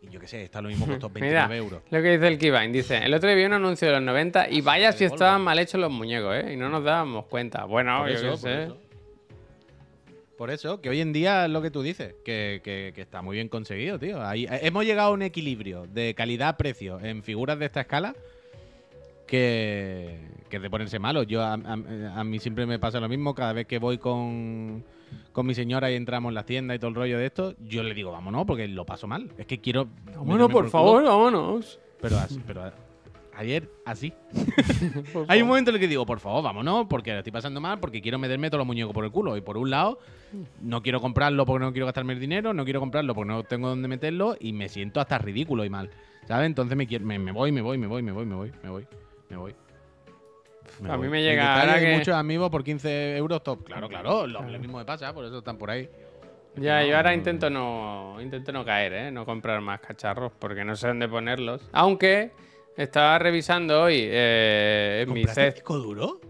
Y 0.00 0.10
yo 0.10 0.20
qué 0.20 0.28
sé, 0.28 0.44
está 0.44 0.62
lo 0.62 0.68
mismo 0.68 0.86
costó 0.86 1.08
29 1.10 1.48
Mira, 1.48 1.56
euros. 1.56 1.82
lo 1.90 2.02
que 2.02 2.10
dice 2.12 2.28
el 2.28 2.38
Keyvine. 2.38 2.68
Dice, 2.72 2.98
el 2.98 3.12
otro 3.14 3.28
día 3.28 3.36
vi 3.36 3.44
un 3.44 3.54
anuncio 3.54 3.88
de 3.88 3.94
los 3.94 4.02
90 4.02 4.48
y 4.48 4.60
vaya 4.60 4.92
si 4.92 5.04
estaban 5.04 5.42
mal 5.42 5.58
hechos 5.58 5.80
los 5.80 5.90
muñecos, 5.90 6.36
¿eh? 6.36 6.52
Y 6.52 6.56
no 6.56 6.68
nos 6.68 6.84
dábamos 6.84 7.26
cuenta. 7.26 7.64
Bueno, 7.64 7.98
Por 7.98 8.10
yo 8.10 8.14
eso, 8.14 8.30
qué 8.32 8.36
sé. 8.36 8.62
eso. 8.64 8.78
Por 10.38 10.50
eso, 10.50 10.80
que 10.80 10.88
hoy 10.88 11.00
en 11.00 11.12
día 11.12 11.44
es 11.46 11.50
lo 11.50 11.60
que 11.60 11.70
tú 11.70 11.82
dices, 11.82 12.14
que, 12.24 12.60
que- 12.62 12.92
que 12.94 13.02
está 13.02 13.20
muy 13.22 13.34
bien 13.36 13.48
conseguido, 13.48 13.98
tío. 13.98 14.24
Ahí, 14.24 14.44
eh, 14.44 14.60
hemos 14.62 14.84
llegado 14.84 15.08
a 15.10 15.12
un 15.12 15.22
equilibrio 15.22 15.86
de 15.88 16.14
calidad-precio 16.14 17.00
en 17.00 17.22
figuras 17.24 17.58
de 17.58 17.66
esta 17.66 17.80
escala 17.80 18.14
que, 19.26 20.18
que 20.48 20.56
es 20.56 20.62
de 20.62 20.70
ponerse 20.70 20.98
malo. 20.98 21.22
Yo 21.22 21.42
a, 21.42 21.54
a- 21.54 22.20
a 22.20 22.24
mí 22.24 22.38
siempre 22.38 22.66
me 22.66 22.78
pasa 22.78 23.00
lo 23.00 23.08
mismo, 23.08 23.34
cada 23.34 23.52
vez 23.52 23.66
que 23.66 23.78
voy 23.78 23.98
con, 23.98 24.84
con 25.32 25.46
mi 25.46 25.54
señora 25.54 25.90
y 25.90 25.94
entramos 25.96 26.30
en 26.30 26.34
la 26.34 26.46
tienda 26.46 26.74
y 26.74 26.78
todo 26.78 26.88
el 26.90 26.94
rollo 26.94 27.18
de 27.18 27.26
esto, 27.26 27.54
yo 27.64 27.82
le 27.82 27.94
digo, 27.94 28.12
vámonos, 28.12 28.44
porque 28.46 28.68
lo 28.68 28.86
paso 28.86 29.06
mal. 29.06 29.28
Es 29.38 29.46
que 29.46 29.58
quiero... 29.60 29.86
Bueno, 29.86 30.24
meterme 30.24 30.52
por 30.52 30.64
el 30.64 30.70
favor, 30.70 31.02
vámonos. 31.04 31.78
Pero, 32.00 32.16
así- 32.16 32.40
pero 32.46 32.72
ayer, 33.38 33.68
así. 33.84 34.12
Hay 35.28 35.42
un 35.42 35.48
momento 35.48 35.70
en 35.70 35.76
el 35.76 35.80
que 35.80 35.88
digo, 35.88 36.04
por 36.04 36.20
favor, 36.20 36.42
vámonos, 36.42 36.86
porque 36.88 37.12
lo 37.12 37.18
estoy 37.18 37.32
pasando 37.32 37.60
mal, 37.60 37.78
porque 37.80 38.00
quiero 38.02 38.18
meterme 38.18 38.50
todos 38.50 38.58
los 38.60 38.66
muñecos 38.66 38.92
por 38.92 39.04
el 39.04 39.10
culo. 39.10 39.36
Y 39.36 39.40
por 39.40 39.56
un 39.56 39.70
lado, 39.70 39.98
no 40.60 40.82
quiero 40.82 41.00
comprarlo 41.00 41.46
porque 41.46 41.64
no 41.64 41.72
quiero 41.72 41.86
gastarme 41.86 42.12
el 42.14 42.20
dinero, 42.20 42.52
no 42.52 42.64
quiero 42.64 42.80
comprarlo 42.80 43.14
porque 43.14 43.28
no 43.32 43.44
tengo 43.44 43.68
dónde 43.68 43.88
meterlo 43.88 44.36
y 44.38 44.52
me 44.52 44.68
siento 44.68 45.00
hasta 45.00 45.18
ridículo 45.18 45.64
y 45.64 45.70
mal. 45.70 45.90
¿Sabes? 46.26 46.46
Entonces 46.46 46.76
me, 46.76 46.86
quiero- 46.86 47.04
me, 47.06 47.18
me 47.18 47.32
voy, 47.32 47.52
me 47.52 47.62
voy, 47.62 47.78
me 47.78 47.86
voy, 47.86 48.02
me 48.02 48.12
voy, 48.12 48.26
me 48.26 48.34
voy, 48.34 48.52
me 48.62 48.68
voy, 48.70 48.86
me 49.30 49.36
voy. 49.36 49.54
A 50.88 50.96
mí 50.96 51.08
me 51.08 51.22
llega 51.22 51.60
ahora 51.60 51.80
que- 51.80 51.96
muchos 51.96 52.14
amigos 52.14 52.50
por 52.50 52.62
15 52.62 53.16
euros 53.16 53.42
top. 53.42 53.64
Claro, 53.64 53.88
claro, 53.88 54.26
lo, 54.26 54.42
lo 54.42 54.58
mismo 54.58 54.78
me 54.78 54.84
pasa, 54.84 55.12
por 55.14 55.24
eso 55.24 55.38
están 55.38 55.56
por 55.56 55.70
ahí. 55.70 55.88
Ya, 56.56 56.84
yo 56.84 56.96
ahora 56.96 57.14
intento 57.14 57.48
no, 57.50 58.16
intento 58.20 58.52
no 58.52 58.64
caer, 58.64 58.92
¿eh? 58.92 59.10
No 59.12 59.24
comprar 59.24 59.60
más 59.60 59.80
cacharros 59.80 60.32
porque 60.38 60.64
no 60.64 60.74
sé 60.76 60.88
dónde 60.88 61.08
ponerlos. 61.08 61.68
Aunque 61.72 62.32
estaba 62.78 63.18
revisando 63.18 63.82
hoy 63.82 64.00
eh, 64.02 65.04
mi 65.08 65.14
¿Compraste 65.22 65.40
set. 65.44 65.54
disco 65.56 65.76
duro? 65.78 66.20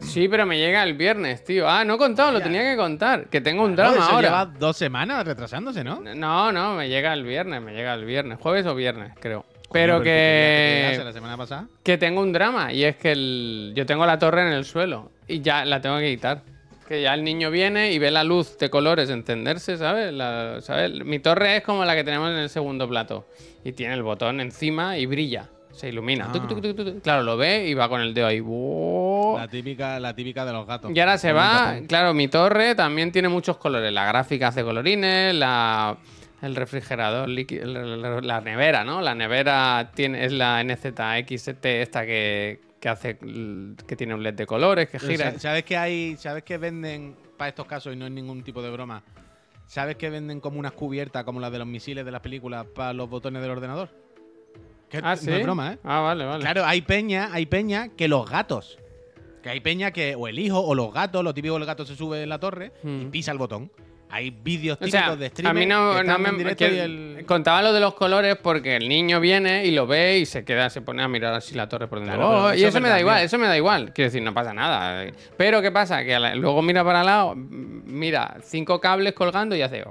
Sí, 0.00 0.28
pero 0.28 0.46
me 0.46 0.58
llega 0.58 0.82
el 0.82 0.94
viernes, 0.94 1.44
tío. 1.44 1.68
Ah, 1.68 1.84
no 1.84 1.94
he 1.94 1.98
contado, 1.98 2.32
lo 2.32 2.40
tenía 2.40 2.62
que 2.62 2.76
contar. 2.76 3.28
Que 3.28 3.40
tengo 3.40 3.64
un 3.64 3.74
Claro, 3.74 3.92
drama 3.92 4.06
ahora. 4.08 4.28
lleva 4.28 4.46
dos 4.46 4.76
semanas 4.76 5.24
retrasándose, 5.24 5.84
¿no? 5.84 6.00
No, 6.00 6.50
no, 6.50 6.74
me 6.74 6.88
llega 6.88 7.12
el 7.12 7.22
viernes, 7.24 7.62
me 7.62 7.72
llega 7.72 7.94
el 7.94 8.04
viernes. 8.04 8.38
Jueves 8.40 8.66
o 8.66 8.74
viernes, 8.74 9.12
creo. 9.20 9.44
Pero 9.72 9.94
Coño, 9.94 10.04
te 10.04 10.10
que, 10.10 10.78
llegase 10.82 11.04
la 11.04 11.12
semana 11.12 11.36
pasada. 11.36 11.68
que 11.84 11.96
tengo 11.98 12.20
un 12.20 12.32
drama 12.32 12.72
y 12.72 12.84
es 12.84 12.96
que 12.96 13.12
el- 13.12 13.72
yo 13.76 13.86
tengo 13.86 14.04
la 14.04 14.18
torre 14.18 14.42
en 14.46 14.52
el 14.52 14.64
suelo 14.64 15.12
y 15.28 15.40
ya 15.40 15.64
la 15.64 15.80
tengo 15.80 15.98
que 15.98 16.10
quitar. 16.10 16.42
Que 16.88 17.00
ya 17.00 17.14
el 17.14 17.22
niño 17.24 17.50
viene 17.50 17.92
y 17.92 17.98
ve 17.98 18.10
la 18.10 18.24
luz 18.24 18.58
de 18.58 18.68
colores 18.68 19.08
encenderse, 19.08 19.78
¿sabes? 19.78 20.12
La- 20.12 20.58
¿sabes? 20.60 20.92
Mi 21.04 21.20
torre 21.20 21.58
es 21.58 21.62
como 21.62 21.84
la 21.84 21.94
que 21.94 22.02
tenemos 22.04 22.28
en 22.30 22.36
el 22.38 22.48
segundo 22.50 22.86
plato 22.88 23.24
y 23.64 23.72
tiene 23.72 23.94
el 23.94 24.02
botón 24.02 24.40
encima 24.40 24.98
y 24.98 25.06
brilla, 25.06 25.48
se 25.72 25.88
ilumina. 25.88 26.26
Ah. 26.28 26.32
Tuc, 26.32 26.48
tuc, 26.48 26.60
tuc, 26.62 26.76
tuc. 26.76 27.02
Claro, 27.02 27.22
lo 27.22 27.36
ve 27.36 27.66
y 27.66 27.74
va 27.74 27.88
con 27.88 28.00
el 28.00 28.14
dedo 28.14 28.26
ahí. 28.26 28.40
La 29.38 29.48
típica, 29.48 29.98
la 29.98 30.14
típica 30.14 30.44
de 30.44 30.52
los 30.52 30.66
gatos. 30.66 30.92
Y 30.94 31.00
ahora 31.00 31.18
se 31.18 31.32
va, 31.32 31.76
claro, 31.88 32.14
mi 32.14 32.28
torre 32.28 32.74
también 32.74 33.10
tiene 33.12 33.28
muchos 33.28 33.56
colores. 33.56 33.92
La 33.92 34.04
gráfica 34.06 34.48
hace 34.48 34.62
colorines, 34.62 35.34
la, 35.34 35.96
el 36.42 36.54
refrigerador 36.54 37.28
líquido, 37.28 37.66
la, 38.20 38.40
nevera, 38.40 38.84
¿no? 38.84 39.00
La 39.00 39.14
nevera 39.14 39.90
tiene, 39.94 40.24
es 40.24 40.32
la 40.32 40.62
NZXT 40.62 41.64
esta 41.66 42.04
que, 42.04 42.60
que 42.80 42.88
hace 42.88 43.18
que 43.18 43.96
tiene 43.96 44.14
un 44.14 44.22
LED 44.22 44.34
de 44.34 44.46
colores, 44.46 44.88
que 44.90 44.98
gira. 44.98 45.32
sa- 45.32 45.38
¿Sabes 45.38 45.64
que 45.64 45.76
hay, 45.76 46.16
sabes 46.16 46.42
que 46.42 46.58
venden 46.58 47.16
para 47.36 47.48
estos 47.48 47.66
casos 47.66 47.92
y 47.94 47.96
no 47.96 48.06
es 48.06 48.12
ningún 48.12 48.42
tipo 48.42 48.60
de 48.62 48.70
broma? 48.70 49.02
¿Sabes 49.66 49.96
que 49.96 50.10
venden 50.10 50.40
como 50.40 50.58
unas 50.58 50.72
cubiertas 50.72 51.24
como 51.24 51.40
las 51.40 51.50
de 51.50 51.58
los 51.58 51.66
misiles 51.66 52.04
de 52.04 52.10
las 52.10 52.20
películas 52.20 52.66
para 52.74 52.92
los 52.92 53.08
botones 53.08 53.40
del 53.40 53.50
ordenador? 53.52 53.88
Que 54.92 54.98
Ah, 54.98 55.14
no 55.14 55.16
sí. 55.16 55.30
es 55.30 55.42
broma, 55.42 55.72
¿eh? 55.72 55.78
Ah, 55.82 56.00
vale, 56.00 56.24
vale. 56.26 56.42
Claro, 56.42 56.66
hay 56.66 56.82
peña, 56.82 57.30
hay 57.32 57.46
peña 57.46 57.88
que 57.96 58.08
los 58.08 58.28
gatos. 58.30 58.78
Que 59.42 59.48
hay 59.48 59.60
peña 59.60 59.90
que, 59.90 60.14
o 60.14 60.28
el 60.28 60.38
hijo, 60.38 60.60
o 60.60 60.74
los 60.74 60.92
gatos, 60.92 61.24
lo 61.24 61.32
típico 61.32 61.56
el 61.56 61.64
gato 61.64 61.86
se 61.86 61.96
sube 61.96 62.22
en 62.22 62.28
la 62.28 62.38
torre 62.38 62.72
y 62.84 62.86
Hmm. 62.86 63.10
pisa 63.10 63.32
el 63.32 63.38
botón. 63.38 63.72
Hay 64.14 64.28
vídeos 64.28 64.76
O 64.76 64.84
típicos 64.84 65.00
sea, 65.00 65.16
de 65.16 65.24
a 65.26 65.28
streamers 65.30 65.58
mí 65.58 65.64
no, 65.66 65.88
que 65.88 65.94
no 65.94 66.00
están 66.12 66.22
me 66.22 66.28
en 66.50 66.54
que 66.56 66.82
el... 66.84 67.24
contaba 67.26 67.62
lo 67.62 67.72
de 67.72 67.80
los 67.80 67.94
colores 67.94 68.36
porque 68.36 68.76
el 68.76 68.86
niño 68.86 69.20
viene 69.20 69.64
y 69.64 69.70
lo 69.70 69.86
ve 69.86 70.18
y 70.18 70.26
se 70.26 70.44
queda, 70.44 70.68
se 70.68 70.82
pone 70.82 71.02
a 71.02 71.08
mirar 71.08 71.32
así 71.32 71.54
la 71.54 71.66
torre 71.66 71.88
por 71.88 71.98
dentro. 72.00 72.16
Claro, 72.18 72.44
Oh, 72.44 72.52
y 72.52 72.58
eso 72.58 72.68
eso 72.68 72.78
es 72.78 72.82
me 72.82 72.90
da 72.90 73.00
igual, 73.00 73.22
eso 73.22 73.38
me 73.38 73.46
da 73.46 73.56
igual. 73.56 73.92
Quiero 73.94 74.08
decir, 74.08 74.22
no 74.22 74.34
pasa 74.34 74.52
nada. 74.52 75.06
Pero 75.38 75.62
¿qué 75.62 75.72
pasa? 75.72 76.04
Que 76.04 76.14
a 76.14 76.34
luego 76.34 76.60
mira 76.60 76.84
para 76.84 77.00
al 77.00 77.06
lado, 77.06 77.34
mira 77.36 78.36
cinco 78.42 78.80
cables 78.80 79.14
colgando 79.14 79.56
y 79.56 79.62
hace 79.62 79.82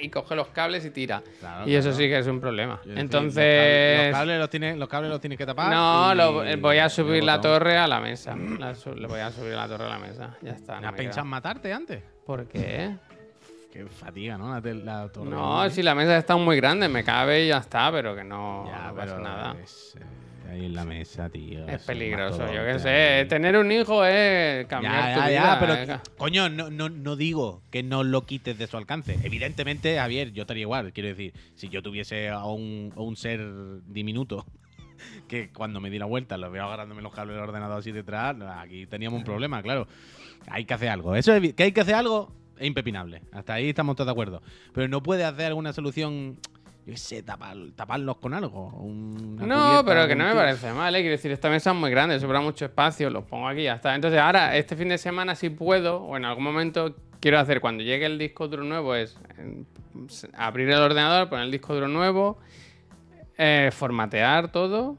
y 0.00 0.08
coge 0.08 0.34
los 0.34 0.48
cables 0.48 0.84
y 0.86 0.90
tira. 0.90 1.22
Claro, 1.40 1.68
y 1.68 1.74
eso 1.74 1.90
claro. 1.90 1.96
sí 1.98 2.08
que 2.08 2.18
es 2.18 2.26
un 2.26 2.40
problema. 2.40 2.80
Decir, 2.82 2.98
Entonces, 2.98 4.04
Los 4.08 4.12
cables 4.18 4.38
los 4.38 4.50
tienes, 4.50 4.76
los 4.78 4.88
cables 4.88 5.10
los 5.10 5.20
tienes 5.20 5.38
que 5.38 5.46
tapar. 5.46 5.70
no, 5.70 6.14
lo- 6.14 6.32
voy 6.60 6.78
a 6.78 6.84
el 6.84 6.90
subir 6.90 7.22
la 7.24 7.40
torre 7.40 7.76
a 7.76 7.86
la 7.86 8.00
mesa. 8.00 8.34
La 8.58 8.72
le 8.96 9.06
voy 9.06 9.20
a 9.20 9.30
subir 9.30 9.52
la 9.52 9.68
torre 9.68 9.84
a 9.84 9.88
la 9.90 9.98
mesa. 9.98 10.36
Ya 10.40 10.52
está. 10.52 10.80
no 10.80 10.88
¿Has 10.88 10.92
me 10.92 10.98
pensado 10.98 11.24
en 11.24 11.30
matarte 11.30 11.72
antes? 11.72 12.02
¿Por 12.24 12.46
qué? 12.48 12.96
Qué 13.74 13.84
fatiga, 13.86 14.38
¿no? 14.38 14.52
La, 14.54 14.62
tel- 14.62 14.84
la 14.84 15.08
torre. 15.08 15.28
No, 15.30 15.68
si 15.68 15.82
la 15.82 15.96
mesa 15.96 16.16
está 16.16 16.36
muy 16.36 16.54
grande, 16.58 16.88
me 16.88 17.02
cabe 17.02 17.44
y 17.44 17.48
ya 17.48 17.58
está, 17.58 17.90
pero 17.90 18.14
que 18.14 18.22
no, 18.22 18.66
Ya, 18.68 18.86
no 18.90 18.94
pasa 18.94 19.18
nada. 19.18 19.56
es, 19.60 19.96
eh, 19.98 20.48
ahí 20.48 20.66
en 20.66 20.74
la 20.76 20.84
mesa, 20.84 21.28
tío. 21.28 21.66
Es 21.66 21.82
peligroso, 21.82 22.46
yo 22.52 22.64
qué 22.64 22.78
sé. 22.78 22.88
ahí. 22.88 23.26
Tener 23.26 23.56
un 23.56 23.72
hijo 23.72 24.04
es 24.04 24.64
cambiar 24.68 24.94
Ya, 24.94 25.14
tu 25.14 25.20
ya, 25.22 25.26
vida. 25.28 25.56
pero 25.58 25.74
eh. 25.74 25.98
coño, 26.16 26.48
no, 26.48 26.70
no, 26.70 26.88
no 26.88 27.16
digo 27.16 27.62
que 27.72 27.82
no 27.82 28.04
lo 28.04 28.22
quites 28.22 28.56
de 28.56 28.68
su 28.68 28.76
alcance. 28.76 29.18
Evidentemente, 29.24 29.96
Javier, 29.96 30.30
yo 30.32 30.42
estaría 30.42 30.60
igual. 30.62 30.92
Quiero 30.92 31.08
decir, 31.08 31.32
si 31.56 31.68
yo 31.68 31.82
tuviese 31.82 32.28
a 32.28 32.44
un, 32.44 32.92
a 32.96 33.00
un 33.00 33.16
ser 33.16 33.40
diminuto 33.86 34.46
que 35.26 35.50
cuando 35.52 35.80
me 35.80 35.90
di 35.90 35.98
la 35.98 36.06
vuelta 36.06 36.36
lo 36.36 36.48
veo 36.48 36.62
agarrándome 36.64 37.02
los 37.02 37.12
cables 37.12 37.34
del 37.34 37.42
ordenador 37.42 37.80
así 37.80 37.90
detrás, 37.90 38.36
aquí 38.60 38.86
teníamos 38.86 39.18
un 39.18 39.24
problema, 39.24 39.60
claro. 39.64 39.88
Hay 40.46 40.64
que 40.64 40.74
hacer 40.74 40.90
algo. 40.90 41.16
Eso 41.16 41.34
es, 41.34 41.54
que 41.54 41.64
hay 41.64 41.72
que 41.72 41.80
hacer 41.80 41.96
algo 41.96 42.30
es 42.58 42.66
impepinable. 42.66 43.22
Hasta 43.32 43.54
ahí 43.54 43.68
estamos 43.70 43.96
todos 43.96 44.06
de 44.06 44.12
acuerdo. 44.12 44.42
Pero 44.72 44.88
no 44.88 45.02
puede 45.02 45.24
hacer 45.24 45.46
alguna 45.46 45.72
solución, 45.72 46.38
yo 46.86 46.92
qué 46.92 46.96
sé, 46.96 47.22
tapar, 47.22 47.56
taparlos 47.74 48.18
con 48.18 48.34
algo. 48.34 48.68
una 48.68 49.46
No, 49.46 49.84
pero 49.84 50.06
que 50.06 50.14
no 50.14 50.24
me 50.24 50.34
parece 50.34 50.72
mal, 50.72 50.94
¿eh? 50.94 51.00
Quiero 51.00 51.12
decir, 51.12 51.32
esta 51.32 51.48
mesa 51.50 51.70
es 51.70 51.76
muy 51.76 51.90
grande, 51.90 52.18
sobra 52.20 52.40
mucho 52.40 52.64
espacio, 52.64 53.10
los 53.10 53.24
pongo 53.24 53.48
aquí 53.48 53.64
ya 53.64 53.74
está. 53.74 53.94
Entonces, 53.94 54.20
ahora, 54.20 54.56
este 54.56 54.76
fin 54.76 54.88
de 54.88 54.98
semana, 54.98 55.34
si 55.34 55.50
puedo, 55.50 56.02
o 56.02 56.16
en 56.16 56.24
algún 56.24 56.44
momento, 56.44 56.94
quiero 57.20 57.38
hacer 57.38 57.60
cuando 57.60 57.82
llegue 57.82 58.06
el 58.06 58.18
disco 58.18 58.48
duro 58.48 58.64
nuevo, 58.64 58.94
es 58.94 59.16
abrir 60.36 60.68
el 60.70 60.78
ordenador, 60.78 61.28
poner 61.28 61.46
el 61.46 61.50
disco 61.50 61.74
duro 61.74 61.88
nuevo, 61.88 62.38
eh, 63.36 63.70
formatear 63.72 64.52
todo 64.52 64.96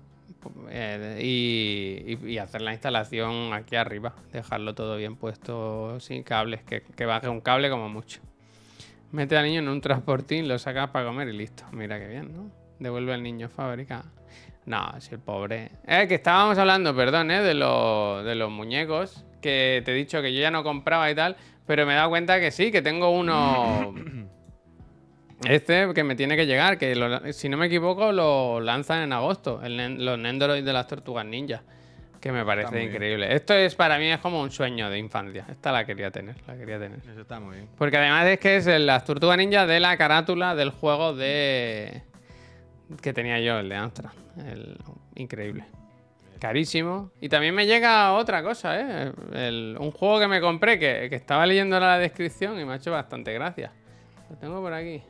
eh, 0.69 2.17
y, 2.23 2.37
hacer 2.37 2.61
la 2.61 2.73
instalación 2.73 3.53
aquí 3.53 3.75
arriba. 3.75 4.13
Dejarlo 4.31 4.73
todo 4.75 4.97
bien 4.97 5.15
puesto 5.15 5.99
sin 5.99 6.23
cables, 6.23 6.63
que, 6.63 6.81
que 6.81 7.05
baje 7.05 7.29
un 7.29 7.41
cable 7.41 7.69
como 7.69 7.89
mucho. 7.89 8.21
Mete 9.11 9.37
al 9.37 9.45
niño 9.45 9.59
en 9.59 9.69
un 9.69 9.81
transportín, 9.81 10.47
lo 10.47 10.59
sacas 10.59 10.89
para 10.89 11.05
comer 11.05 11.29
y 11.29 11.37
listo. 11.37 11.63
Mira 11.71 11.99
qué 11.99 12.07
bien, 12.07 12.33
¿no? 12.35 12.51
Devuelve 12.79 13.13
al 13.13 13.23
niño 13.23 13.47
fábrica. 13.49 14.03
No, 14.65 14.99
si 14.99 15.13
el 15.13 15.21
pobre. 15.21 15.71
Eh, 15.87 16.07
que 16.07 16.15
estábamos 16.15 16.57
hablando, 16.57 16.95
perdón, 16.95 17.31
¿eh? 17.31 17.41
De, 17.41 17.53
los- 17.53 18.25
de 18.25 18.35
los 18.35 18.49
muñecos. 18.51 19.25
Que 19.41 19.81
te 19.85 19.91
he 19.91 19.95
dicho 19.95 20.21
que 20.21 20.33
yo 20.33 20.41
ya 20.41 20.51
no 20.51 20.63
compraba 20.63 21.09
y 21.09 21.15
tal. 21.15 21.37
Pero 21.67 21.85
me 21.85 21.93
he 21.93 21.95
dado 21.95 22.09
cuenta 22.09 22.39
que 22.39 22.51
sí, 22.51 22.71
que 22.71 22.81
tengo 22.81 23.11
uno. 23.11 23.93
Este 25.49 25.93
que 25.93 26.03
me 26.03 26.15
tiene 26.15 26.35
que 26.35 26.45
llegar, 26.45 26.77
que 26.77 26.95
lo- 26.95 27.31
si 27.33 27.49
no 27.49 27.57
me 27.57 27.67
equivoco 27.67 28.11
lo 28.11 28.59
lanzan 28.61 29.03
en 29.03 29.13
agosto, 29.13 29.61
el 29.63 30.03
los 30.03 30.17
Nendoroid 30.19 30.63
de 30.63 30.73
las 30.73 30.87
tortugas 30.87 31.25
ninja, 31.25 31.61
que 32.21 32.31
me 32.31 32.43
parece 32.45 32.75
bien. 32.75 32.89
increíble. 32.91 33.33
Esto 33.35 33.53
es 33.53 33.75
para 33.75 33.97
mí 33.99 34.05
es 34.11 34.19
como 34.19 34.41
un 34.41 34.51
sueño 34.51 34.89
de 34.89 34.97
infancia. 34.97 35.45
Esta 35.49 35.71
la 35.71 35.85
quería 35.85 36.09
tener, 36.11 36.35
la 36.47 36.55
quería 36.57 36.79
tener. 36.79 36.99
Eso 36.99 37.21
está 37.21 37.39
muy 37.39 37.55
bien. 37.57 37.69
Porque 37.77 37.97
además 37.97 38.25
es 38.27 38.39
que 38.39 38.55
es 38.57 38.65
las 38.67 39.03
tortugas 39.05 39.37
ninja 39.37 39.65
de 39.67 39.79
la 39.79 39.95
carátula 39.97 40.55
del 40.55 40.69
juego 40.71 41.13
de 41.15 42.01
que 43.01 43.13
tenía 43.13 43.39
yo, 43.39 43.59
el 43.59 43.69
de 43.69 43.75
Amstrad. 43.75 44.11
El... 44.37 44.77
Increíble. 45.15 45.65
Carísimo. 46.39 47.11
Y 47.21 47.29
también 47.29 47.55
me 47.55 47.65
llega 47.65 48.11
otra 48.13 48.43
cosa, 48.43 48.79
¿eh? 48.79 49.11
El- 49.33 49.77
un 49.79 49.91
juego 49.91 50.19
que 50.19 50.27
me 50.27 50.41
compré 50.41 50.77
que, 50.77 51.07
que 51.09 51.15
estaba 51.15 51.45
leyendo 51.45 51.79
la 51.79 51.97
descripción 51.97 52.59
y 52.59 52.65
me 52.65 52.73
ha 52.73 52.75
hecho 52.75 52.91
bastante 52.91 53.33
gracia. 53.33 53.71
Lo 54.29 54.35
tengo 54.35 54.61
por 54.61 54.73
aquí. 54.73 55.01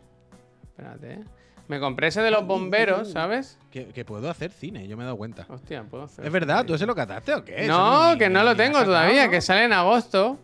Espérate, 0.77 1.13
¿eh? 1.13 1.23
Me 1.67 1.79
compré 1.79 2.07
ese 2.07 2.21
de 2.21 2.29
los 2.29 2.45
bomberos, 2.45 3.11
¿sabes? 3.11 3.57
Que, 3.71 3.87
que 3.87 4.05
puedo 4.05 4.29
hacer 4.29 4.51
cine, 4.51 4.87
yo 4.87 4.97
me 4.97 5.03
he 5.03 5.05
dado 5.05 5.17
cuenta. 5.17 5.45
Hostia, 5.49 5.83
puedo 5.83 6.03
hacer. 6.03 6.25
¿Es 6.25 6.31
verdad? 6.31 6.63
¿Tú 6.65 6.75
ese 6.75 6.85
lo 6.85 6.93
cataste 6.93 7.33
o 7.33 7.43
qué? 7.43 7.65
No, 7.65 8.15
que 8.19 8.29
no 8.29 8.43
lo 8.43 8.55
tengo 8.55 8.73
sacado, 8.73 8.91
todavía, 8.91 9.25
¿no? 9.25 9.31
que 9.31 9.41
sale 9.41 9.63
en 9.63 9.73
agosto. 9.73 10.37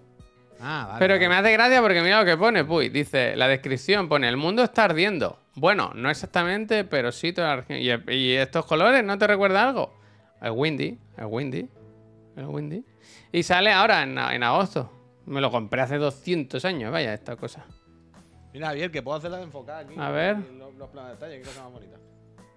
Ah, 0.60 0.86
vale. 0.88 1.00
Pero 1.00 1.20
que 1.20 1.30
me 1.30 1.36
hace 1.36 1.52
gracia 1.52 1.82
porque 1.82 2.02
mira 2.02 2.20
lo 2.20 2.26
que 2.26 2.38
pone, 2.38 2.64
Puy. 2.66 2.90
Dice, 2.90 3.36
la 3.36 3.48
descripción 3.48 4.10
pone, 4.10 4.30
el 4.30 4.38
mundo 4.38 4.64
está 4.64 4.86
ardiendo. 4.86 5.40
Bueno, 5.56 5.92
no 5.94 6.10
exactamente, 6.10 6.86
pero 6.86 7.12
sí 7.12 7.34
toda 7.34 7.58
la. 7.58 7.78
¿Y, 7.78 7.92
y 8.14 8.32
estos 8.34 8.66
colores 8.66 9.04
no 9.04 9.18
te 9.18 9.28
recuerda 9.28 9.68
algo? 9.68 9.94
El 10.42 10.52
windy, 10.52 10.98
el 11.18 11.26
windy, 11.26 11.70
el 12.36 12.46
windy. 12.46 12.84
Y 13.32 13.44
sale 13.44 13.72
ahora 13.72 14.02
en, 14.02 14.18
en 14.18 14.44
agosto. 14.44 14.92
Me 15.28 15.40
lo 15.40 15.52
compré 15.52 15.82
hace 15.82 15.98
200 15.98 16.66
años, 16.66 16.92
vaya, 16.92 17.14
esta 17.14 17.36
cosa. 17.36 17.66
Mira, 18.54 18.68
Javier, 18.68 18.92
que 18.92 19.02
puedo 19.02 19.18
hacerla 19.18 19.38
de 19.38 19.44
enfocar 19.44 19.86
aquí. 19.86 19.96
A 19.98 20.10
ver. 20.10 20.38
Los, 20.54 20.74
los 20.76 20.90
planos 20.90 21.10
de 21.12 21.16
detalle, 21.16 21.38
que 21.40 21.46
cosa 21.48 21.64
más 21.64 21.72
bonita. 21.72 21.98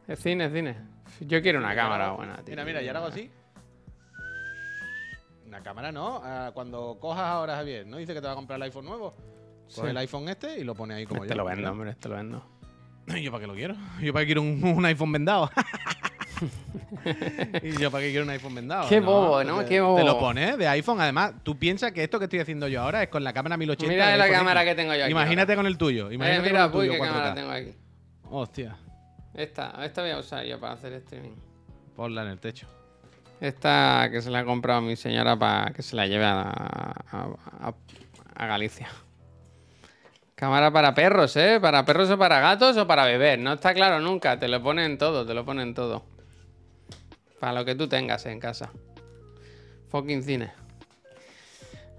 Es 0.08 0.18
cine, 0.20 0.46
es 0.46 0.52
cine. 0.52 0.76
Yo 1.20 1.40
quiero 1.40 1.58
una 1.60 1.70
Sí, 1.70 1.76
cámara 1.76 2.10
buena, 2.12 2.36
tío. 2.36 2.46
Mira, 2.52 2.64
mira, 2.64 2.82
y 2.82 2.88
ahora 2.88 2.98
hago 3.00 3.08
así. 3.08 3.30
Una 5.46 5.62
cámara 5.62 5.92
no. 5.92 6.20
Ah, 6.24 6.50
cuando 6.52 6.98
cojas 7.00 7.24
ahora, 7.24 7.56
Javier, 7.56 7.86
¿no 7.86 7.96
dice 7.98 8.12
que 8.12 8.20
te 8.20 8.26
va 8.26 8.32
a 8.32 8.36
comprar 8.36 8.56
el 8.56 8.62
iPhone 8.64 8.84
nuevo? 8.86 9.14
Coge 9.74 9.80
Sí. 9.82 9.86
el 9.86 9.96
iPhone 9.98 10.28
este 10.28 10.58
y 10.58 10.64
lo 10.64 10.74
pone 10.74 10.94
ahí 10.94 11.06
como 11.06 11.22
Este 11.24 11.34
yo. 11.34 11.38
lo 11.42 11.44
vendo, 11.48 11.70
hombre, 11.70 11.90
este 11.90 12.08
lo 12.08 12.16
vendo. 12.16 12.44
¿Y 13.06 13.22
yo 13.22 13.30
para 13.30 13.40
qué 13.42 13.46
lo 13.46 13.54
quiero? 13.54 13.74
¿Yo 14.02 14.12
para 14.12 14.22
qué 14.24 14.26
quiero 14.26 14.42
un, 14.42 14.62
un 14.62 14.84
iPhone 14.84 15.12
vendado? 15.12 15.50
¿Y 17.62 17.72
yo 17.78 17.90
para 17.90 18.02
qué 18.04 18.10
quiero 18.10 18.24
un 18.24 18.30
iPhone 18.30 18.54
vendado? 18.54 18.88
Qué 18.88 19.00
bobo, 19.00 19.42
¿no? 19.44 19.60
te- 19.60 19.66
Qué 19.66 19.80
bobo. 19.80 19.96
Te 19.96 20.04
lo 20.04 20.18
pones 20.18 20.56
de 20.58 20.66
iPhone. 20.68 21.00
Además, 21.00 21.32
tú 21.42 21.58
piensas 21.58 21.92
que 21.92 22.02
esto 22.04 22.18
que 22.18 22.24
estoy 22.24 22.40
haciendo 22.40 22.68
yo 22.68 22.82
ahora 22.82 23.02
es 23.02 23.08
con 23.08 23.22
la 23.24 23.32
cámara 23.32 23.56
1080. 23.56 23.92
Mira 23.92 24.16
la 24.16 24.28
cámara 24.30 24.62
X. 24.62 24.70
que 24.72 24.74
tengo 24.76 24.94
yo 24.94 25.04
aquí. 25.04 25.12
Imagínate 25.12 25.56
con 25.56 25.66
el 25.66 25.78
tuyo. 25.78 26.10
Eh, 26.10 26.14
Imagínate 26.14 26.48
mira, 26.50 26.70
con 26.70 26.82
el 26.84 26.90
uy, 26.90 26.96
tuyo 26.96 27.02
qué 27.04 27.08
cámara 27.10 27.30
4K. 27.30 27.34
tengo 27.34 27.50
aquí. 27.50 27.74
Hostia. 28.30 28.76
Esta, 29.34 29.84
esta 29.84 30.02
voy 30.02 30.10
a 30.12 30.18
usar 30.18 30.44
yo 30.44 30.58
para 30.60 30.74
hacer 30.74 30.92
streaming. 30.94 31.34
Ponla 31.96 32.22
en 32.22 32.28
el 32.28 32.38
techo. 32.40 32.66
Esta 33.40 34.08
que 34.10 34.22
se 34.22 34.30
la 34.30 34.40
ha 34.40 34.44
comprado 34.44 34.80
mi 34.80 34.96
señora 34.96 35.36
para 35.36 35.72
que 35.72 35.82
se 35.82 35.96
la 35.96 36.06
lleve 36.06 36.24
a, 36.24 36.42
a- 36.42 37.28
a- 37.60 37.74
a 38.36 38.46
Galicia. 38.46 38.88
Cámara 40.34 40.72
para 40.72 40.94
perros, 40.94 41.36
¿eh? 41.36 41.58
Para 41.60 41.84
perros 41.84 42.10
o 42.10 42.18
para 42.18 42.40
gatos 42.40 42.76
o 42.76 42.86
para 42.86 43.04
beber. 43.04 43.38
No 43.38 43.52
está 43.52 43.72
claro 43.72 44.00
nunca. 44.00 44.38
Te 44.38 44.48
lo 44.48 44.62
ponen 44.62 44.98
todo, 44.98 45.24
te 45.24 45.32
lo 45.34 45.44
ponen 45.44 45.74
todo. 45.74 46.04
Para 47.44 47.60
lo 47.60 47.64
que 47.66 47.74
tú 47.74 47.86
tengas 47.86 48.24
en 48.24 48.40
casa. 48.40 48.72
Fucking 49.90 50.22
cine. 50.22 50.50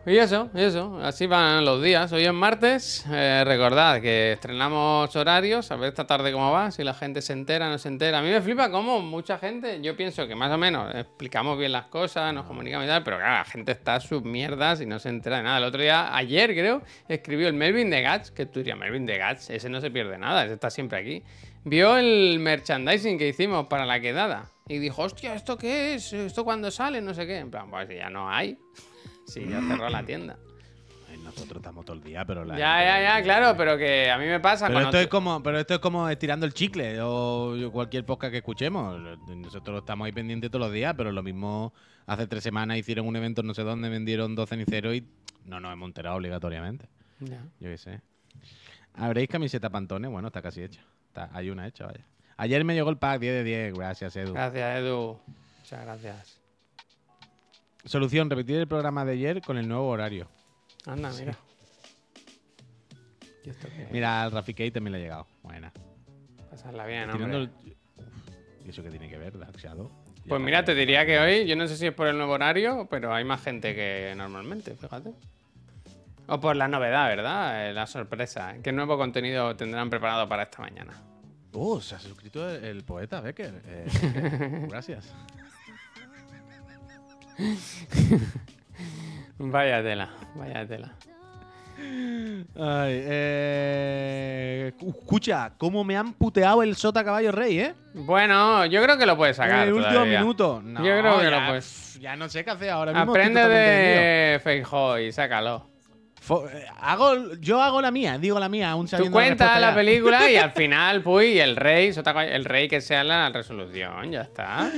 Y 0.07 0.17
eso, 0.17 0.49
y 0.55 0.61
eso. 0.63 0.99
Así 1.03 1.27
van 1.27 1.63
los 1.63 1.83
días. 1.83 2.11
Hoy 2.13 2.25
es 2.25 2.33
martes. 2.33 3.05
Eh, 3.11 3.43
recordad 3.45 4.01
que 4.01 4.31
estrenamos 4.31 5.15
horarios. 5.15 5.69
A 5.69 5.75
ver 5.75 5.89
esta 5.89 6.07
tarde 6.07 6.31
cómo 6.31 6.51
va. 6.51 6.71
Si 6.71 6.83
la 6.83 6.95
gente 6.95 7.21
se 7.21 7.33
entera, 7.33 7.69
no 7.69 7.77
se 7.77 7.89
entera. 7.89 8.17
A 8.17 8.21
mí 8.23 8.29
me 8.31 8.41
flipa 8.41 8.71
cómo 8.71 9.01
mucha 9.01 9.37
gente. 9.37 9.79
Yo 9.83 9.95
pienso 9.95 10.27
que 10.27 10.33
más 10.33 10.51
o 10.51 10.57
menos 10.57 10.95
explicamos 10.95 11.59
bien 11.59 11.73
las 11.73 11.85
cosas, 11.85 12.33
nos 12.33 12.47
comunicamos 12.47 12.85
y 12.85 12.89
tal. 12.89 13.03
Pero 13.03 13.17
claro, 13.17 13.33
la 13.35 13.45
gente 13.45 13.71
está 13.73 13.93
a 13.93 13.99
sus 13.99 14.23
mierdas 14.23 14.81
y 14.81 14.87
no 14.87 14.97
se 14.97 15.09
entera 15.09 15.37
de 15.37 15.43
nada. 15.43 15.59
El 15.59 15.65
otro 15.65 15.79
día, 15.79 16.15
ayer 16.15 16.55
creo, 16.55 16.81
escribió 17.07 17.47
el 17.49 17.53
Melvin 17.53 17.91
de 17.91 18.01
Gats. 18.01 18.31
Que 18.31 18.47
tú 18.47 18.61
dirías, 18.61 18.79
Melvin 18.79 19.05
de 19.05 19.19
Gats, 19.19 19.51
ese 19.51 19.69
no 19.69 19.79
se 19.79 19.91
pierde 19.91 20.17
nada. 20.17 20.43
Ese 20.43 20.55
está 20.55 20.71
siempre 20.71 20.97
aquí. 20.97 21.23
Vio 21.65 21.97
el 21.97 22.39
merchandising 22.39 23.19
que 23.19 23.27
hicimos 23.27 23.67
para 23.67 23.85
la 23.85 23.99
quedada. 23.99 24.49
Y 24.67 24.79
dijo, 24.79 25.03
hostia, 25.03 25.35
¿esto 25.35 25.57
qué 25.59 25.93
es? 25.93 26.11
¿Esto 26.11 26.43
cuándo 26.43 26.71
sale? 26.71 26.99
No 26.99 27.13
sé 27.13 27.27
qué. 27.27 27.37
En 27.37 27.51
plan, 27.51 27.69
pues 27.69 27.87
ya 27.89 28.09
no 28.09 28.29
hay. 28.29 28.57
Sí, 29.27 29.43
ya 29.49 29.59
cerró 29.59 29.89
la 29.89 30.05
tienda. 30.05 30.37
Nosotros 31.23 31.57
estamos 31.57 31.83
todo 31.83 31.95
el 31.95 32.03
día, 32.03 32.23
pero 32.25 32.45
la 32.45 32.55
Ya, 32.55 32.83
ya, 32.83 33.01
ya, 33.01 33.23
claro, 33.23 33.57
pero 33.57 33.75
que 33.75 34.11
a 34.11 34.19
mí 34.19 34.25
me 34.27 34.39
pasa 34.39 34.67
Pero 34.67 34.81
esto, 34.81 34.99
es 34.99 35.07
como, 35.07 35.41
pero 35.41 35.57
esto 35.57 35.73
es 35.73 35.79
como 35.79 36.07
estirando 36.07 36.45
el 36.45 36.53
chicle 36.53 36.99
o 37.01 37.55
cualquier 37.71 38.05
podcast 38.05 38.29
que 38.31 38.37
escuchemos. 38.37 39.01
Nosotros 39.27 39.79
estamos 39.79 40.05
ahí 40.05 40.11
pendientes 40.11 40.51
todos 40.51 40.65
los 40.67 40.71
días, 40.73 40.93
pero 40.95 41.11
lo 41.11 41.23
mismo 41.23 41.73
hace 42.05 42.27
tres 42.27 42.43
semanas 42.43 42.77
hicieron 42.77 43.07
un 43.07 43.15
evento 43.15 43.41
no 43.41 43.55
sé 43.55 43.63
dónde, 43.63 43.89
vendieron 43.89 44.35
dos 44.35 44.47
ceniceros 44.47 44.93
y 44.93 45.07
no 45.45 45.59
nos 45.59 45.73
hemos 45.73 45.87
enterado 45.87 46.17
obligatoriamente. 46.17 46.87
Ya. 47.19 47.41
Yo 47.59 47.69
qué 47.71 47.77
sé. 47.79 48.01
¿Habréis 48.93 49.27
camiseta 49.27 49.71
Pantone? 49.71 50.07
Bueno, 50.07 50.27
está 50.27 50.43
casi 50.43 50.61
hecha. 50.61 50.81
Está- 51.07 51.31
hay 51.33 51.49
una 51.49 51.65
hecha, 51.65 51.87
vaya. 51.87 52.05
Ayer 52.37 52.63
me 52.65 52.73
llegó 52.73 52.89
el 52.89 52.97
pack 52.97 53.19
10 53.19 53.33
de 53.33 53.43
10, 53.43 53.73
gracias 53.73 54.15
Edu. 54.15 54.33
Gracias, 54.33 54.79
Edu. 54.79 55.19
Muchas 55.59 55.81
gracias. 55.85 56.41
Solución, 57.85 58.29
repetir 58.29 58.57
el 58.57 58.67
programa 58.67 59.05
de 59.05 59.13
ayer 59.13 59.41
con 59.41 59.57
el 59.57 59.67
nuevo 59.67 59.87
horario. 59.87 60.27
Anda, 60.85 61.11
mira. 61.17 61.37
Mira, 63.91 64.23
al 64.23 64.31
Rafikey 64.31 64.71
también 64.71 64.93
le 64.93 64.97
ha 64.99 65.01
llegado. 65.01 65.27
Buena. 65.43 65.71
Pasarla 66.49 66.85
bien, 66.85 67.03
Tirando 67.11 67.37
hombre. 67.37 67.53
el- 67.65 67.75
¿Y 68.65 68.69
eso 68.69 68.81
qué 68.81 68.89
tiene 68.89 69.07
que 69.07 69.17
ver, 69.17 69.37
Dark 69.37 69.55
Shadow? 69.57 69.91
Pues 70.27 70.41
mira, 70.41 70.65
te 70.65 70.73
diría 70.73 71.05
que 71.05 71.19
hoy, 71.19 71.45
yo 71.45 71.55
no 71.55 71.67
sé 71.67 71.77
si 71.77 71.85
es 71.85 71.93
por 71.93 72.07
el 72.07 72.17
nuevo 72.17 72.33
horario, 72.33 72.87
pero 72.89 73.13
hay 73.13 73.23
más 73.23 73.43
gente 73.43 73.75
que 73.75 74.13
normalmente, 74.17 74.75
fíjate. 74.75 75.11
O 76.27 76.39
por 76.39 76.55
la 76.55 76.67
novedad, 76.67 77.07
¿verdad? 77.07 77.69
Eh, 77.69 77.73
La 77.73 77.85
sorpresa. 77.85 78.55
¿Qué 78.63 78.71
nuevo 78.71 78.97
contenido 78.97 79.55
tendrán 79.55 79.91
preparado 79.91 80.27
para 80.27 80.43
esta 80.43 80.63
mañana? 80.63 80.93
Oh, 81.57 81.79
se 81.79 81.95
ha 81.95 81.99
suscrito 81.99 82.49
el, 82.49 82.63
el 82.63 82.83
poeta 82.83 83.21
Becker. 83.21 83.61
Eh, 83.65 84.67
gracias. 84.69 85.13
Vaya 89.37 89.81
tela, 89.83 90.09
vaya 90.35 90.67
tela. 90.67 90.93
Ay, 91.77 93.01
eh, 93.05 94.73
escucha, 94.79 95.53
cómo 95.57 95.83
me 95.83 95.97
han 95.97 96.13
puteado 96.13 96.63
el 96.63 96.75
sota 96.75 97.03
caballo 97.03 97.31
rey, 97.31 97.59
¿eh? 97.59 97.73
Bueno, 97.93 98.65
yo 98.65 98.81
creo 98.81 98.97
que 98.97 99.05
lo 99.05 99.17
puedes 99.17 99.35
sacar. 99.35 99.63
en 99.63 99.67
el 99.69 99.73
último 99.73 99.93
todavía. 99.93 100.19
minuto. 100.19 100.61
No, 100.63 100.79
Yo 100.79 100.99
creo 100.99 101.17
que 101.19 101.25
ya, 101.25 101.31
lo 101.31 101.47
puedes. 101.47 101.99
Ya 101.99 102.15
no 102.15 102.29
sé 102.29 102.45
qué 102.45 102.51
hacer 102.51 102.69
ahora 102.69 102.93
mismo. 102.93 103.11
Aprende 103.11 103.47
de 103.47 104.39
Feijóo 104.39 104.99
y 104.99 105.11
sácalo. 105.11 105.74
Eh, 106.29 106.65
hago, 106.81 107.33
yo 107.39 107.61
hago 107.61 107.81
la 107.81 107.91
mía, 107.91 108.17
digo 108.17 108.39
la 108.39 108.49
mía, 108.49 108.71
aún 108.71 108.87
Tú 108.87 109.11
cuentas 109.11 109.59
la 109.61 109.69
ya. 109.69 109.75
película 109.75 110.29
y 110.31 110.35
al 110.37 110.51
final, 110.53 111.01
pues, 111.03 111.37
el 111.39 111.55
rey, 111.55 111.91
el 112.31 112.45
rey 112.45 112.67
que 112.67 112.81
sea 112.81 113.03
la 113.03 113.29
resolución, 113.29 114.11
ya 114.11 114.21
está. 114.21 114.69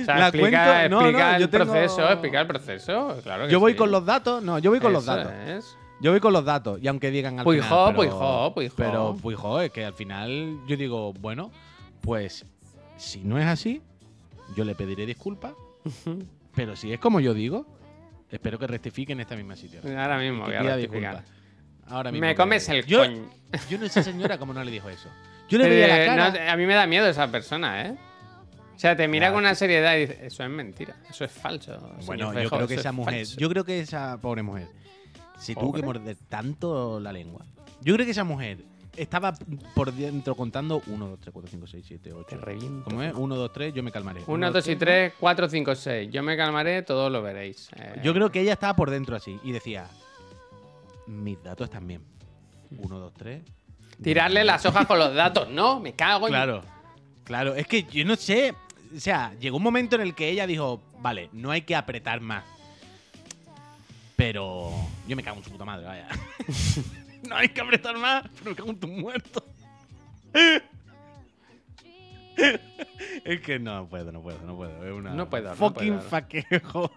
O 0.00 0.04
sea, 0.04 0.18
La 0.18 0.28
explica, 0.28 0.64
cuento- 0.64 0.88
no, 0.90 1.00
explica 1.00 1.30
no, 1.30 1.36
el 1.44 1.50
tengo- 1.50 1.64
proceso, 1.64 2.08
explica 2.10 2.40
el 2.40 2.46
proceso. 2.46 3.16
Claro 3.22 3.46
que 3.46 3.52
Yo 3.52 3.60
voy 3.60 3.72
sí. 3.72 3.78
con 3.78 3.90
los 3.90 4.04
datos, 4.04 4.42
no, 4.42 4.58
yo 4.58 4.70
voy 4.70 4.80
con 4.80 4.92
los 4.92 5.04
datos. 5.04 5.32
es. 5.46 5.76
Yo 6.00 6.10
voy 6.10 6.20
con 6.20 6.32
los 6.32 6.44
datos, 6.44 6.80
y 6.82 6.88
aunque 6.88 7.10
digan 7.12 7.38
al 7.38 7.44
Puijó, 7.44 7.62
final. 7.92 7.94
pero- 7.96 8.52
puijó. 8.54 8.74
Pero 8.76 9.16
puijó, 9.22 9.60
es 9.60 9.70
que 9.70 9.84
al 9.84 9.94
final 9.94 10.58
yo 10.66 10.76
digo, 10.76 11.12
bueno, 11.14 11.50
pues 12.00 12.44
si 12.96 13.20
no 13.20 13.38
es 13.38 13.46
así, 13.46 13.80
yo 14.56 14.64
le 14.64 14.74
pediré 14.74 15.06
disculpas. 15.06 15.52
pero 16.54 16.76
si 16.76 16.92
es 16.92 16.98
como 17.00 17.20
yo 17.20 17.34
digo, 17.34 17.66
espero 18.32 18.58
que 18.58 18.66
rectifiquen 18.66 19.20
esta 19.20 19.36
misma 19.36 19.54
situación. 19.54 19.96
Ahora 19.98 20.18
mismo 20.18 20.44
voy 20.44 20.54
a 20.54 20.76
disculpas. 20.76 21.24
Ahora 21.86 22.10
mismo 22.10 22.26
Me 22.26 22.34
comes 22.34 22.68
el 22.68 22.84
yo, 22.86 23.00
coño. 23.00 23.28
Yo 23.70 23.78
no 23.78 23.88
sé, 23.88 24.02
señora, 24.02 24.38
cómo 24.38 24.52
no 24.54 24.64
le 24.64 24.70
dijo 24.70 24.88
eso. 24.88 25.08
Yo 25.48 25.58
le 25.58 25.68
veía 25.68 25.86
Eh, 25.86 26.06
la 26.06 26.16
cara. 26.30 26.44
no, 26.46 26.50
a 26.52 26.56
mí 26.56 26.64
me 26.66 26.74
da 26.74 26.86
miedo 26.86 27.06
esa 27.06 27.30
persona, 27.30 27.82
¿eh? 27.86 27.96
O 28.74 28.78
sea, 28.78 28.96
te 28.96 29.06
mira 29.06 29.30
con 29.30 29.40
una 29.40 29.54
seriedad 29.54 29.94
y 29.96 30.00
dice, 30.00 30.18
eso 30.26 30.42
es 30.42 30.50
mentira, 30.50 30.96
eso 31.08 31.24
es 31.24 31.30
falso. 31.30 31.78
Bueno, 32.06 32.30
señor 32.30 32.42
yo 32.44 32.50
creo 32.50 32.66
que 32.68 32.74
esa 32.74 32.88
es 32.88 32.94
mujer, 32.94 33.14
falso". 33.14 33.36
yo 33.38 33.48
creo 33.50 33.64
que 33.64 33.80
esa 33.80 34.18
pobre 34.20 34.42
mujer 34.42 34.68
se 35.38 35.54
tuvo 35.54 35.72
que 35.72 35.82
¿Pobre? 35.82 35.98
morder 36.00 36.16
tanto 36.28 36.98
la 36.98 37.12
lengua. 37.12 37.44
Yo 37.82 37.94
creo 37.94 38.06
que 38.06 38.12
esa 38.12 38.24
mujer 38.24 38.58
estaba 38.96 39.32
por 39.74 39.92
dentro 39.92 40.34
contando 40.34 40.82
1, 40.86 41.08
2, 41.08 41.20
3, 41.20 41.32
4, 41.32 41.50
5, 41.50 41.66
6, 41.66 41.84
7, 41.88 42.10
Te 42.10 42.14
8. 42.14 42.36
reviento. 42.38 42.84
¿Cómo 42.84 43.02
es? 43.02 43.12
1, 43.14 43.36
2, 43.36 43.52
3, 43.52 43.74
yo 43.74 43.82
me 43.82 43.90
calmaré. 43.92 44.22
1, 44.26 44.50
2 44.52 44.68
y 44.68 44.76
3, 44.76 45.12
4, 45.18 45.48
5, 45.48 45.74
6. 45.74 46.10
Yo 46.12 46.22
me 46.22 46.36
calmaré, 46.36 46.82
todos 46.82 47.10
lo 47.10 47.22
veréis. 47.22 47.68
Eh, 47.76 48.00
Yo 48.02 48.12
creo 48.14 48.30
que 48.30 48.40
ella 48.40 48.52
estaba 48.52 48.74
por 48.76 48.90
dentro 48.90 49.16
así 49.16 49.38
y 49.42 49.52
decía, 49.52 49.86
mis 51.06 51.42
datos 51.42 51.64
están 51.66 51.86
bien. 51.86 52.02
1, 52.78 52.98
2, 52.98 53.12
3. 53.14 53.42
Tirarle 54.02 54.44
las 54.44 54.64
hojas 54.66 54.86
con 54.86 54.98
los 54.98 55.14
datos, 55.14 55.48
no, 55.48 55.78
me 55.80 55.92
cago 55.94 56.26
en. 56.26 56.32
Claro, 56.32 56.62
claro. 57.24 57.54
Es 57.54 57.66
que 57.66 57.84
yo 57.84 58.04
no 58.04 58.16
sé. 58.16 58.54
O 58.94 59.00
sea, 59.00 59.32
llegó 59.40 59.56
un 59.56 59.62
momento 59.62 59.96
en 59.96 60.02
el 60.02 60.14
que 60.14 60.28
ella 60.28 60.46
dijo, 60.46 60.82
vale, 61.00 61.30
no 61.32 61.50
hay 61.50 61.62
que 61.62 61.74
apretar 61.74 62.20
más. 62.20 62.44
Pero 64.16 64.70
yo 65.08 65.16
me 65.16 65.22
cago 65.22 65.38
en 65.38 65.44
su 65.44 65.50
puta 65.50 65.64
madre, 65.64 65.86
vaya. 65.86 66.08
no 67.28 67.36
hay 67.36 67.48
que 67.48 67.60
apretar 67.60 67.96
más, 67.96 68.24
pero 68.38 68.50
me 68.50 68.56
cago 68.56 68.70
en 68.70 68.80
tu 68.80 68.88
muerto. 68.88 69.44
es 73.24 73.40
que 73.40 73.58
no 73.58 73.86
puedo, 73.88 74.12
no 74.12 74.22
puedo, 74.22 74.38
no 74.46 74.56
puedo. 74.56 74.84
Es 74.86 74.92
una 74.92 75.10
No 75.14 75.28
puedo, 75.28 75.50
no 75.50 75.56
fucking 75.56 75.94
puedo. 75.96 76.08
faquejo. 76.08 76.90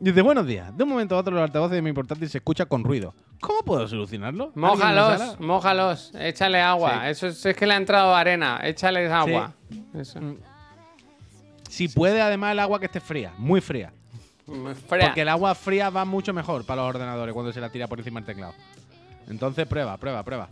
Dice, 0.00 0.22
buenos 0.22 0.46
días. 0.46 0.76
De 0.76 0.84
un 0.84 0.90
momento 0.90 1.16
a 1.16 1.18
otro 1.18 1.34
los 1.34 1.42
altavoces 1.42 1.74
de 1.76 1.82
mi 1.82 1.92
portátil 1.92 2.28
se 2.28 2.38
escucha 2.38 2.66
con 2.66 2.84
ruido. 2.84 3.14
¿Cómo 3.40 3.60
puedo 3.62 3.86
solucionarlo? 3.88 4.52
¿Alguien 4.54 4.88
en 4.88 4.96
la 4.96 5.02
Mójalos, 5.02 5.40
mójalos, 5.40 6.12
échale 6.18 6.60
agua. 6.60 7.00
Sí. 7.02 7.08
Eso 7.10 7.26
es, 7.28 7.44
es 7.46 7.56
que 7.56 7.66
le 7.66 7.74
ha 7.74 7.76
entrado 7.76 8.14
arena, 8.14 8.60
échale 8.62 9.10
agua. 9.12 9.54
Eso. 9.94 10.20
Si 11.68 11.88
puede, 11.88 12.20
además, 12.20 12.52
el 12.52 12.60
agua 12.60 12.80
que 12.80 12.86
esté 12.86 13.00
fría, 13.00 13.32
muy 13.38 13.60
fría. 13.60 13.92
Porque 14.88 15.22
el 15.22 15.28
agua 15.28 15.54
fría 15.54 15.90
va 15.90 16.04
mucho 16.04 16.32
mejor 16.32 16.64
para 16.64 16.82
los 16.82 16.88
ordenadores 16.94 17.32
cuando 17.34 17.52
se 17.52 17.60
la 17.60 17.70
tira 17.70 17.86
por 17.86 17.98
encima 17.98 18.20
del 18.20 18.26
teclado. 18.26 18.54
Entonces, 19.28 19.66
prueba, 19.66 19.96
prueba, 19.98 20.22
prueba. 20.22 20.48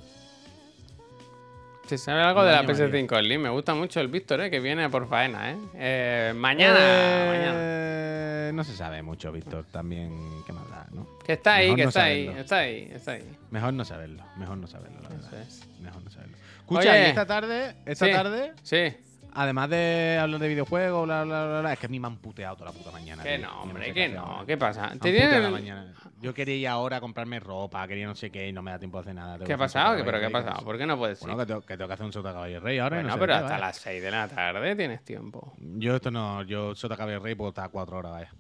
Si 1.87 1.97
sabe 1.99 2.21
algo 2.21 2.43
de 2.45 2.51
la 2.51 2.59
año 2.61 2.69
PS5 2.69 3.19
Slim, 3.21 3.43
me 3.43 3.49
gusta 3.49 3.73
mucho 3.75 4.01
el 4.01 4.09
Víctor, 4.09 4.41
eh, 4.41 4.51
que 4.51 4.59
viene 4.59 4.91
por 4.91 5.09
faena, 5.09 5.53
¿eh? 5.53 5.57
Eh, 5.75 6.33
mañana, 6.35 6.77
Eh, 6.81 7.27
mañana. 7.31 8.53
No 8.57 8.65
se 8.65 8.77
sabe 8.77 9.03
mucho, 9.03 9.31
Víctor, 9.31 9.65
también. 9.71 10.11
Qué 10.45 10.53
maldad, 10.53 10.87
¿no? 10.93 11.07
Que 11.25 11.35
está 11.35 11.55
ahí, 11.57 11.67
mejor 11.67 11.77
que 11.77 11.83
no 11.85 11.89
está 11.91 12.03
ahí, 12.05 12.29
está 12.37 12.59
ahí, 12.59 12.91
está 12.93 13.11
ahí. 13.13 13.37
Mejor 13.51 13.73
no 13.75 13.85
saberlo, 13.85 14.25
mejor 14.37 14.57
no 14.59 14.67
saberlo, 14.67 15.01
la 15.01 15.09
verdad. 15.11 15.41
es. 15.43 15.69
Mejor 15.81 16.03
no 16.03 16.11
saberlo. 16.11 16.37
Escucha, 16.59 16.81
Oye. 16.81 17.09
esta 17.09 17.27
tarde, 17.27 17.75
esta 17.87 18.07
Sí. 18.07 18.13
tarde 18.13 18.53
Sí. 18.63 18.97
Además 19.37 19.71
de 19.71 20.19
hablar 20.21 20.41
de 20.41 20.49
videojuegos, 20.49 21.05
bla, 21.07 21.23
bla, 21.25 21.47
bla, 21.47 21.61
bla, 21.61 21.73
es 21.75 21.79
que 21.79 21.87
a 21.87 21.89
mí 21.89 22.01
me 22.01 22.07
han 22.09 22.17
puteado 22.17 22.57
toda 22.57 22.73
la 22.73 22.77
puta 22.77 22.91
mañana. 22.91 23.23
Que 23.23 23.39
no, 23.39 23.63
hombre, 23.63 23.93
que 23.93 24.09
no. 24.09 24.45
¿Qué 24.47 24.57
pasa? 24.57 24.81
Me 24.81 24.87
han 24.89 24.99
¿Te 24.99 25.11
puteado 25.11 25.31
tienen- 25.31 25.43
la 25.43 25.51
mañana. 25.51 25.95
Yo 26.21 26.33
quería 26.35 26.57
ir 26.57 26.69
ahora 26.69 26.97
a 26.97 27.01
comprarme 27.01 27.39
ropa, 27.39 27.87
quería 27.87 28.07
no 28.07 28.15
sé 28.15 28.31
qué 28.31 28.49
y 28.49 28.53
no 28.53 28.63
me 28.63 28.71
da 28.71 28.79
tiempo 28.79 28.97
de 28.99 29.03
hacer 29.03 29.15
nada. 29.15 29.39
¿Qué 29.45 29.53
ha 29.53 29.59
pasado? 29.59 30.03
¿Pero 30.05 30.19
qué 30.19 30.27
ha 30.27 30.31
pasado? 30.31 30.65
¿Por 30.65 30.79
qué 30.79 30.87
no 30.87 30.97
puedes 30.97 31.21
ir? 31.21 31.29
Bueno, 31.29 31.39
que 31.65 31.77
tengo, 31.77 31.87
que 31.89 31.93
hacer 31.95 32.07
un 32.07 32.13
Sota 32.13 32.33
Caballo 32.33 32.59
Rey 32.61 32.79
ahora. 32.79 33.03
no 33.03 33.19
pero 33.19 33.35
hasta 33.35 33.59
las 33.59 33.77
6 33.77 34.03
de 34.03 34.11
la 34.11 34.27
tarde 34.27 34.75
tienes 34.75 35.05
tiempo. 35.05 35.53
Yo 35.59 35.97
esto 35.97 36.11
no, 36.11 36.43
yo 36.43 36.75
Sota 36.75 36.97
Caballo 36.97 37.21
Rey 37.21 37.35
puedo 37.35 37.51
estar 37.51 37.71
cuatro 37.71 37.99
horas, 37.99 38.13
vaya. 38.13 38.31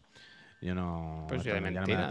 Yo 0.62 0.74
no. 0.74 1.26
Pues 1.28 1.42
sí, 1.42 1.49
esto 1.51 1.62
de 1.62 1.70
mentira. 1.70 2.11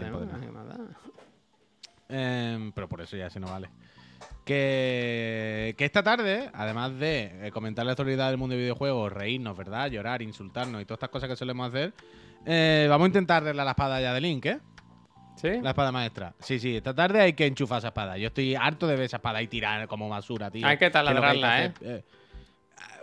Em, 2.08 2.70
pero 2.72 2.88
por 2.88 3.00
eso 3.00 3.16
ya 3.16 3.28
se 3.28 3.40
no 3.40 3.48
vale. 3.48 3.68
Que, 4.46 5.74
que 5.76 5.84
esta 5.84 6.04
tarde, 6.04 6.50
además 6.54 6.96
de 7.00 7.48
eh, 7.48 7.50
comentar 7.50 7.84
la 7.84 7.92
actualidad 7.92 8.28
del 8.28 8.38
mundo 8.38 8.54
de 8.54 8.60
videojuegos, 8.60 9.12
reírnos, 9.12 9.56
¿verdad? 9.56 9.90
Llorar, 9.90 10.22
insultarnos 10.22 10.80
y 10.80 10.84
todas 10.84 10.98
estas 10.98 11.10
cosas 11.10 11.28
que 11.28 11.34
solemos 11.34 11.68
hacer, 11.68 11.92
eh, 12.46 12.86
vamos 12.88 13.06
a 13.06 13.08
intentar 13.08 13.42
arreglar 13.42 13.64
la 13.64 13.72
espada 13.72 14.00
ya 14.00 14.14
de 14.14 14.20
Link, 14.20 14.46
¿eh? 14.46 14.60
¿Sí? 15.34 15.48
La 15.60 15.70
espada 15.70 15.90
maestra. 15.90 16.32
Sí, 16.38 16.60
sí, 16.60 16.76
esta 16.76 16.94
tarde 16.94 17.20
hay 17.22 17.32
que 17.32 17.44
enchufar 17.44 17.78
esa 17.78 17.88
espada. 17.88 18.18
Yo 18.18 18.28
estoy 18.28 18.54
harto 18.54 18.86
de 18.86 18.94
ver 18.94 19.06
esa 19.06 19.16
espada 19.16 19.42
y 19.42 19.48
tirar 19.48 19.88
como 19.88 20.08
basura, 20.08 20.48
tío. 20.48 20.64
Hay 20.64 20.78
que 20.78 20.90
taladrarla, 20.90 21.54
hacer, 21.56 21.74
eh, 21.80 22.04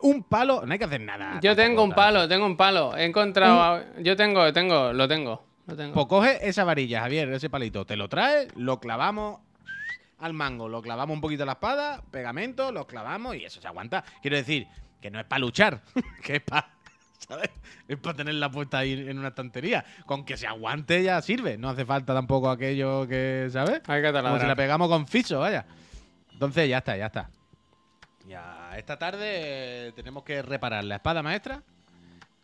un 0.02 0.24
palo, 0.24 0.64
no 0.66 0.72
hay 0.72 0.80
que 0.80 0.86
hacer 0.86 1.02
nada. 1.02 1.42
Yo 1.42 1.58
tengo 1.58 1.84
un 1.84 1.90
tal. 1.90 1.96
palo, 1.96 2.28
tengo 2.30 2.46
un 2.46 2.56
palo. 2.56 2.96
He 2.96 3.04
encontrado. 3.04 3.84
Yo 4.00 4.16
tengo, 4.16 4.54
tengo, 4.54 4.94
lo 4.94 5.10
tengo. 5.10 5.44
Lo 5.68 5.76
tengo. 5.76 5.94
Pues 5.94 6.06
coge 6.08 6.48
esa 6.48 6.64
varilla, 6.64 7.02
Javier, 7.02 7.30
ese 7.34 7.50
palito, 7.50 7.86
te 7.86 7.98
lo 7.98 8.08
traes, 8.08 8.48
lo 8.56 8.80
clavamos 8.80 9.42
al 10.24 10.34
mango, 10.34 10.70
lo 10.70 10.82
clavamos 10.82 11.14
un 11.14 11.22
poquito 11.22 11.44
a 11.44 11.46
la 11.46 11.54
espada, 11.54 12.02
pegamento, 12.10 12.72
lo 12.72 12.88
clavamos 12.88 13.36
y 13.36 13.44
eso 13.44 13.62
se 13.62 13.68
aguanta. 13.68 14.04
Quiero 14.22 14.38
decir, 14.38 14.68
que 15.02 15.12
no 15.12 15.20
es 15.20 15.26
para 15.26 15.40
luchar, 15.40 15.82
que 16.24 16.38
es 16.38 16.42
para. 16.42 16.70
¿Sabes? 17.18 17.50
Es 17.88 17.98
para 17.98 18.18
tenerla 18.18 18.52
puesta 18.52 18.80
ahí 18.80 18.94
en 18.94 19.18
una 19.18 19.30
estantería. 19.30 19.86
Con 20.06 20.26
que 20.26 20.36
se 20.36 20.46
aguante 20.46 21.04
ya 21.04 21.22
sirve. 21.22 21.58
No 21.58 21.70
hace 21.70 21.86
falta 21.86 22.14
tampoco 22.14 22.50
aquello 22.50 23.08
que, 23.08 23.48
¿sabes? 23.50 23.82
Hay 23.88 24.02
que 24.02 24.12
Como 24.12 24.40
si 24.40 24.46
la 24.46 24.56
pegamos 24.56 24.90
con 24.90 25.08
fiso, 25.08 25.40
vaya. 25.40 25.66
Entonces 26.34 26.68
ya 26.68 26.80
está, 26.80 26.98
ya 26.98 27.06
está. 27.06 27.30
Ya 28.28 28.78
esta 28.78 28.98
tarde 28.98 29.94
tenemos 29.96 30.24
que 30.24 30.42
reparar 30.42 30.84
la 30.84 30.96
espada 30.96 31.24
maestra. 31.24 31.64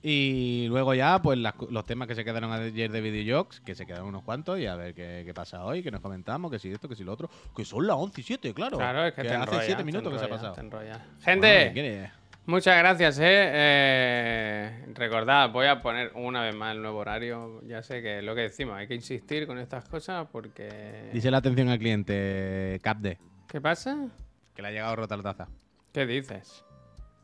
Y 0.01 0.67
luego 0.69 0.93
ya, 0.93 1.21
pues 1.21 1.37
las- 1.37 1.55
los 1.69 1.85
temas 1.85 2.07
que 2.07 2.15
se 2.15 2.23
quedaron 2.23 2.51
ayer 2.53 2.89
de 2.89 3.01
videojuegos, 3.01 3.59
que 3.59 3.75
se 3.75 3.85
quedaron 3.85 4.07
unos 4.07 4.23
cuantos, 4.23 4.57
y 4.59 4.65
a 4.65 4.75
ver 4.75 4.93
qué, 4.93 5.23
qué 5.25 5.33
pasa 5.33 5.65
hoy, 5.65 5.83
que 5.83 5.91
nos 5.91 5.99
comentamos, 5.99 6.49
que 6.49 6.57
si 6.57 6.71
esto, 6.71 6.87
que 6.87 6.95
si 6.95 7.03
lo 7.03 7.11
otro. 7.11 7.29
Que 7.55 7.65
son 7.65 7.85
las 7.85 7.97
11 7.97 8.21
y 8.21 8.23
7, 8.23 8.53
claro. 8.53 8.77
Claro, 8.77 9.05
es 9.05 9.13
que, 9.13 9.23
te 9.23 9.27
hace 9.27 9.35
enrolla, 9.35 9.61
7 9.61 9.75
te 9.77 9.83
minutos 9.83 10.13
que 10.13 10.19
se 10.19 10.25
ha 10.25 10.29
pasado. 10.29 10.53
te 10.53 10.61
enrolla. 10.61 10.97
Bueno, 10.99 11.21
Gente, 11.21 12.11
muchas 12.45 12.77
gracias, 12.77 13.19
eh. 13.19 13.23
Eh, 13.25 14.85
Recordad, 14.95 15.49
voy 15.51 15.67
a 15.67 15.81
poner 15.81 16.11
una 16.15 16.43
vez 16.43 16.55
más 16.55 16.75
el 16.75 16.81
nuevo 16.81 16.99
horario. 16.99 17.61
Ya 17.67 17.83
sé 17.83 18.01
que 18.01 18.19
es 18.19 18.23
lo 18.23 18.35
que 18.35 18.41
decimos, 18.41 18.75
hay 18.77 18.87
que 18.87 18.95
insistir 18.95 19.45
con 19.47 19.59
estas 19.59 19.83
cosas 19.89 20.27
porque. 20.31 21.09
Dice 21.11 21.29
la 21.29 21.37
atención 21.39 21.67
al 21.67 21.77
cliente, 21.77 22.79
Capde, 22.81 23.17
¿Qué 23.49 23.59
pasa? 23.59 24.07
que 24.55 24.61
le 24.61 24.69
ha 24.69 24.71
llegado 24.71 24.95
rota 24.95 25.17
la 25.17 25.23
taza. 25.23 25.47
¿Qué 25.91 26.05
dices? 26.05 26.63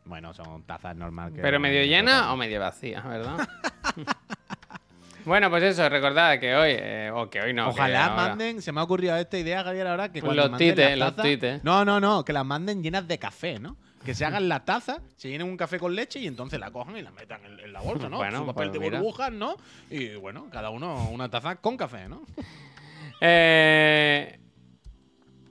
Bueno, 0.06 0.34
son 0.34 0.64
tazas 0.64 0.96
normales. 0.96 1.40
¿Pero 1.42 1.60
medio 1.60 1.84
llena 1.84 2.32
o 2.32 2.38
medio 2.38 2.60
vacía, 2.60 3.02
verdad? 3.02 3.48
bueno, 5.26 5.50
pues 5.50 5.64
eso, 5.64 5.90
recordad 5.90 6.40
que 6.40 6.56
hoy, 6.56 6.76
eh, 6.78 7.12
o 7.14 7.30
que 7.30 7.42
hoy 7.42 7.54
no. 7.54 7.66
que 7.66 7.72
Ojalá 7.72 8.10
manden, 8.12 8.62
se 8.62 8.72
me 8.72 8.82
ha 8.82 8.84
ocurrido 8.84 9.16
esta 9.18 9.38
idea, 9.38 9.64
Javier, 9.64 9.88
ahora 9.88 10.12
que 10.12 10.22
cuando 10.22 10.44
los 10.44 10.52
manden 10.52 10.76
tites, 10.76 10.98
las 10.98 11.16
los 11.16 11.26
tites. 11.26 11.64
No, 11.64 11.84
no, 11.84 12.00
no, 12.00 12.24
que 12.24 12.34
las 12.34 12.46
manden 12.46 12.84
llenas 12.84 13.08
de 13.08 13.18
café, 13.18 13.60
¿no? 13.60 13.78
Que 14.06 14.14
se 14.14 14.24
hagan 14.24 14.48
la 14.48 14.64
taza, 14.64 15.02
se 15.16 15.30
llenen 15.30 15.48
un 15.48 15.58
café 15.58 15.80
con 15.80 15.96
leche 15.96 16.20
y 16.20 16.28
entonces 16.28 16.60
la 16.60 16.70
cojan 16.70 16.96
y 16.96 17.02
la 17.02 17.10
metan 17.10 17.44
en, 17.44 17.60
en 17.60 17.74
la 17.74 17.82
bolsa, 17.82 18.08
¿no? 18.08 18.18
Bueno, 18.18 18.38
Su 18.38 18.46
papel 18.46 18.70
pues 18.70 18.80
de 18.80 18.90
burbujas, 18.90 19.32
¿no? 19.32 19.58
Y 19.90 20.14
bueno, 20.16 20.48
cada 20.52 20.70
uno 20.70 21.10
una 21.10 21.30
taza 21.30 21.56
con 21.56 21.76
café, 21.76 22.08
¿no? 22.08 22.24
Eh, 23.22 24.38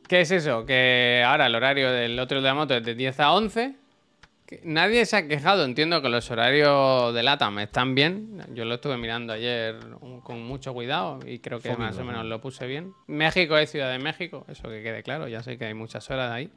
¿Qué 0.06 0.20
es 0.20 0.30
eso? 0.30 0.66
Que 0.66 1.24
ahora 1.26 1.46
el 1.46 1.54
horario 1.54 1.90
del 1.90 2.18
otro 2.18 2.42
de 2.42 2.46
la 2.46 2.54
moto 2.54 2.74
es 2.74 2.84
de 2.84 2.94
10 2.94 3.20
a 3.20 3.32
11. 3.32 3.74
Nadie 4.62 5.06
se 5.06 5.16
ha 5.16 5.26
quejado. 5.26 5.64
Entiendo 5.64 6.02
que 6.02 6.08
los 6.08 6.30
horarios 6.30 7.14
de 7.14 7.22
LATAM 7.22 7.60
están 7.60 7.94
bien. 7.94 8.42
Yo 8.52 8.64
lo 8.64 8.74
estuve 8.74 8.96
mirando 8.96 9.32
ayer 9.32 9.76
con 10.22 10.42
mucho 10.42 10.74
cuidado 10.74 11.20
y 11.26 11.38
creo 11.38 11.60
que 11.60 11.74
más 11.76 11.96
o 11.96 12.00
¿no? 12.00 12.06
menos 12.06 12.26
lo 12.26 12.40
puse 12.40 12.66
bien. 12.66 12.92
México 13.06 13.56
es 13.56 13.70
Ciudad 13.70 13.90
de 13.90 13.98
México, 13.98 14.44
eso 14.48 14.68
que 14.68 14.82
quede 14.82 15.02
claro. 15.02 15.28
Ya 15.28 15.42
sé 15.42 15.56
que 15.56 15.64
hay 15.66 15.74
muchas 15.74 16.08
horas 16.10 16.30
ahí. 16.30 16.50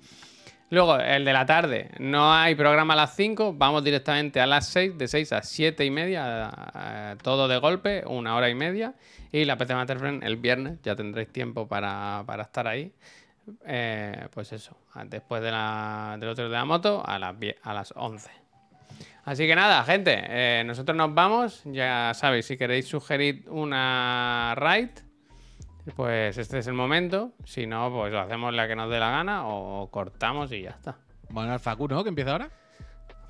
Luego, 0.70 0.98
el 1.00 1.24
de 1.24 1.32
la 1.32 1.46
tarde. 1.46 1.92
No 2.00 2.34
hay 2.34 2.56
programa 2.56 2.94
a 2.94 2.98
las 2.98 3.16
5. 3.16 3.54
Vamos 3.54 3.86
directamente 3.86 4.42
a 4.42 4.46
las 4.46 4.68
6. 4.68 4.98
De 4.98 5.08
6 5.08 5.32
a 5.32 5.42
7 5.42 5.86
y 5.86 5.90
media. 5.92 7.16
todo 7.24 7.48
de 7.48 7.58
golpe. 7.58 8.04
Una 8.06 8.36
hora 8.36 8.50
y 8.50 8.56
media. 8.56 8.94
Y 9.32 9.46
la 9.46 9.58
PC 9.58 9.76
Master 9.76 9.98
Friend 9.98 10.24
el 10.26 10.36
viernes. 10.36 10.80
Ya 10.84 10.96
tendréis 10.98 11.30
tiempo 11.32 11.70
para, 11.70 12.24
para 12.26 12.44
estar 12.44 12.68
ahí. 12.68 12.92
Eh, 13.66 14.28
pues 14.32 14.52
eso. 14.54 14.78
Después 15.06 15.41
de 15.41 15.52
la, 15.52 16.18
del 16.20 16.30
otro 16.30 16.45
de 16.50 16.56
la 16.56 16.66
moto. 16.66 17.04
A 17.06 17.18
las, 17.20 17.36
a 17.64 17.74
las 17.74 17.93
11. 17.95 18.30
Así 19.26 19.45
que 19.45 19.56
nada, 19.56 19.84
gente. 19.84 20.16
eh, 20.28 20.64
nosotros 20.66 20.95
nos 20.98 21.14
vamos. 21.14 21.62
Ya 21.66 22.12
sabéis, 22.14 22.45
si 22.45 22.58
queréis 22.58 22.88
sugerir 22.88 23.43
una 23.50 24.54
raid. 24.56 24.89
Pues 25.95 26.38
este 26.38 26.60
es 26.60 26.68
el 26.68 26.74
momento. 26.74 27.32
Si 27.45 27.66
no, 27.66 27.89
pues 27.91 28.14
hacemos 28.14 28.54
la 28.54 28.68
que 28.68 28.76
nos 28.76 28.89
dé 28.89 29.00
la 29.00 29.10
gana 29.10 29.48
o 29.48 29.89
cortamos 29.89 30.52
y 30.52 30.64
ya 30.64 30.72
está. 30.72 30.98
Bueno, 31.30 31.54
el 31.54 31.60
Facu, 31.60 31.88
¿no? 31.88 32.04
Que 32.04 32.10
empieza 32.10 32.32
ahora. 32.34 32.50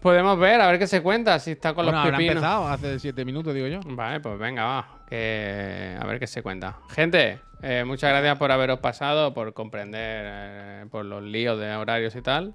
Podemos 0.01 0.38
ver, 0.39 0.61
a 0.61 0.68
ver 0.68 0.78
qué 0.80 0.86
se 0.88 1.01
cuenta, 1.01 1.39
si 1.39 1.51
está 1.51 1.74
con 1.74 1.86
bueno, 1.86 1.97
los 1.97 2.05
habrá 2.05 2.18
pepinos. 2.18 2.36
empezado 2.36 2.68
hace 2.68 2.99
7 2.99 3.26
minutos, 3.26 3.53
digo 3.53 3.68
yo. 3.68 3.80
Vale, 3.84 4.20
pues 4.20 4.38
venga, 4.38 4.63
va. 4.63 4.88
Que... 5.09 5.97
A 5.99 6.05
ver 6.05 6.20
qué 6.20 6.28
se 6.28 6.43
cuenta. 6.43 6.78
Gente, 6.89 7.39
eh, 7.62 7.84
muchas 7.86 8.10
gracias 8.12 8.38
por 8.38 8.51
haberos 8.51 8.80
pasado, 8.80 9.34
por 9.34 9.53
comprender 9.53 10.24
eh, 10.28 10.86
por 10.91 11.05
los 11.05 11.24
líos 11.24 11.60
de 11.60 11.74
horarios 11.76 12.16
y 12.16 12.22
tal. 12.22 12.53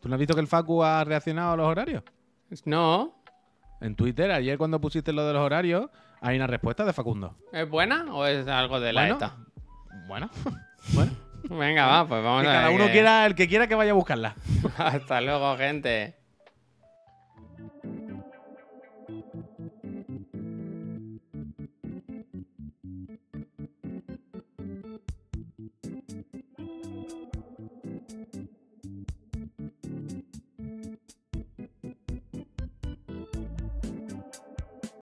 ¿Tú 0.00 0.08
no 0.08 0.14
has 0.14 0.18
visto 0.18 0.34
que 0.34 0.40
el 0.40 0.46
Facu 0.48 0.82
ha 0.84 1.02
reaccionado 1.04 1.52
a 1.52 1.56
los 1.56 1.66
horarios? 1.66 2.02
No, 2.64 3.14
En 3.80 3.96
Twitter, 3.96 4.30
ayer 4.30 4.56
cuando 4.58 4.80
pusiste 4.80 5.12
lo 5.12 5.26
de 5.26 5.32
los 5.32 5.42
horarios, 5.42 5.90
hay 6.20 6.36
una 6.36 6.46
respuesta 6.46 6.84
de 6.84 6.92
Facundo. 6.92 7.36
¿es 7.52 7.68
buena 7.68 8.04
o 8.14 8.24
es 8.26 8.46
algo 8.48 8.80
de 8.80 8.92
la 8.92 9.00
Bueno, 9.02 9.16
ETA? 9.16 9.36
Bueno, 10.06 10.30
bueno. 10.94 11.12
Venga, 11.50 11.86
va, 11.86 12.06
pues 12.08 12.22
vamos 12.24 12.42
que 12.42 12.48
a 12.48 12.52
ver. 12.52 12.60
cada 12.60 12.70
uno 12.74 12.86
que- 12.86 12.92
quiera, 12.92 13.26
el 13.26 13.34
que 13.34 13.48
quiera 13.48 13.66
que 13.66 13.74
vaya 13.74 13.90
a 13.90 13.94
buscarla. 13.94 14.34
Hasta 14.78 15.20
luego, 15.20 15.56
gente. 15.58 16.16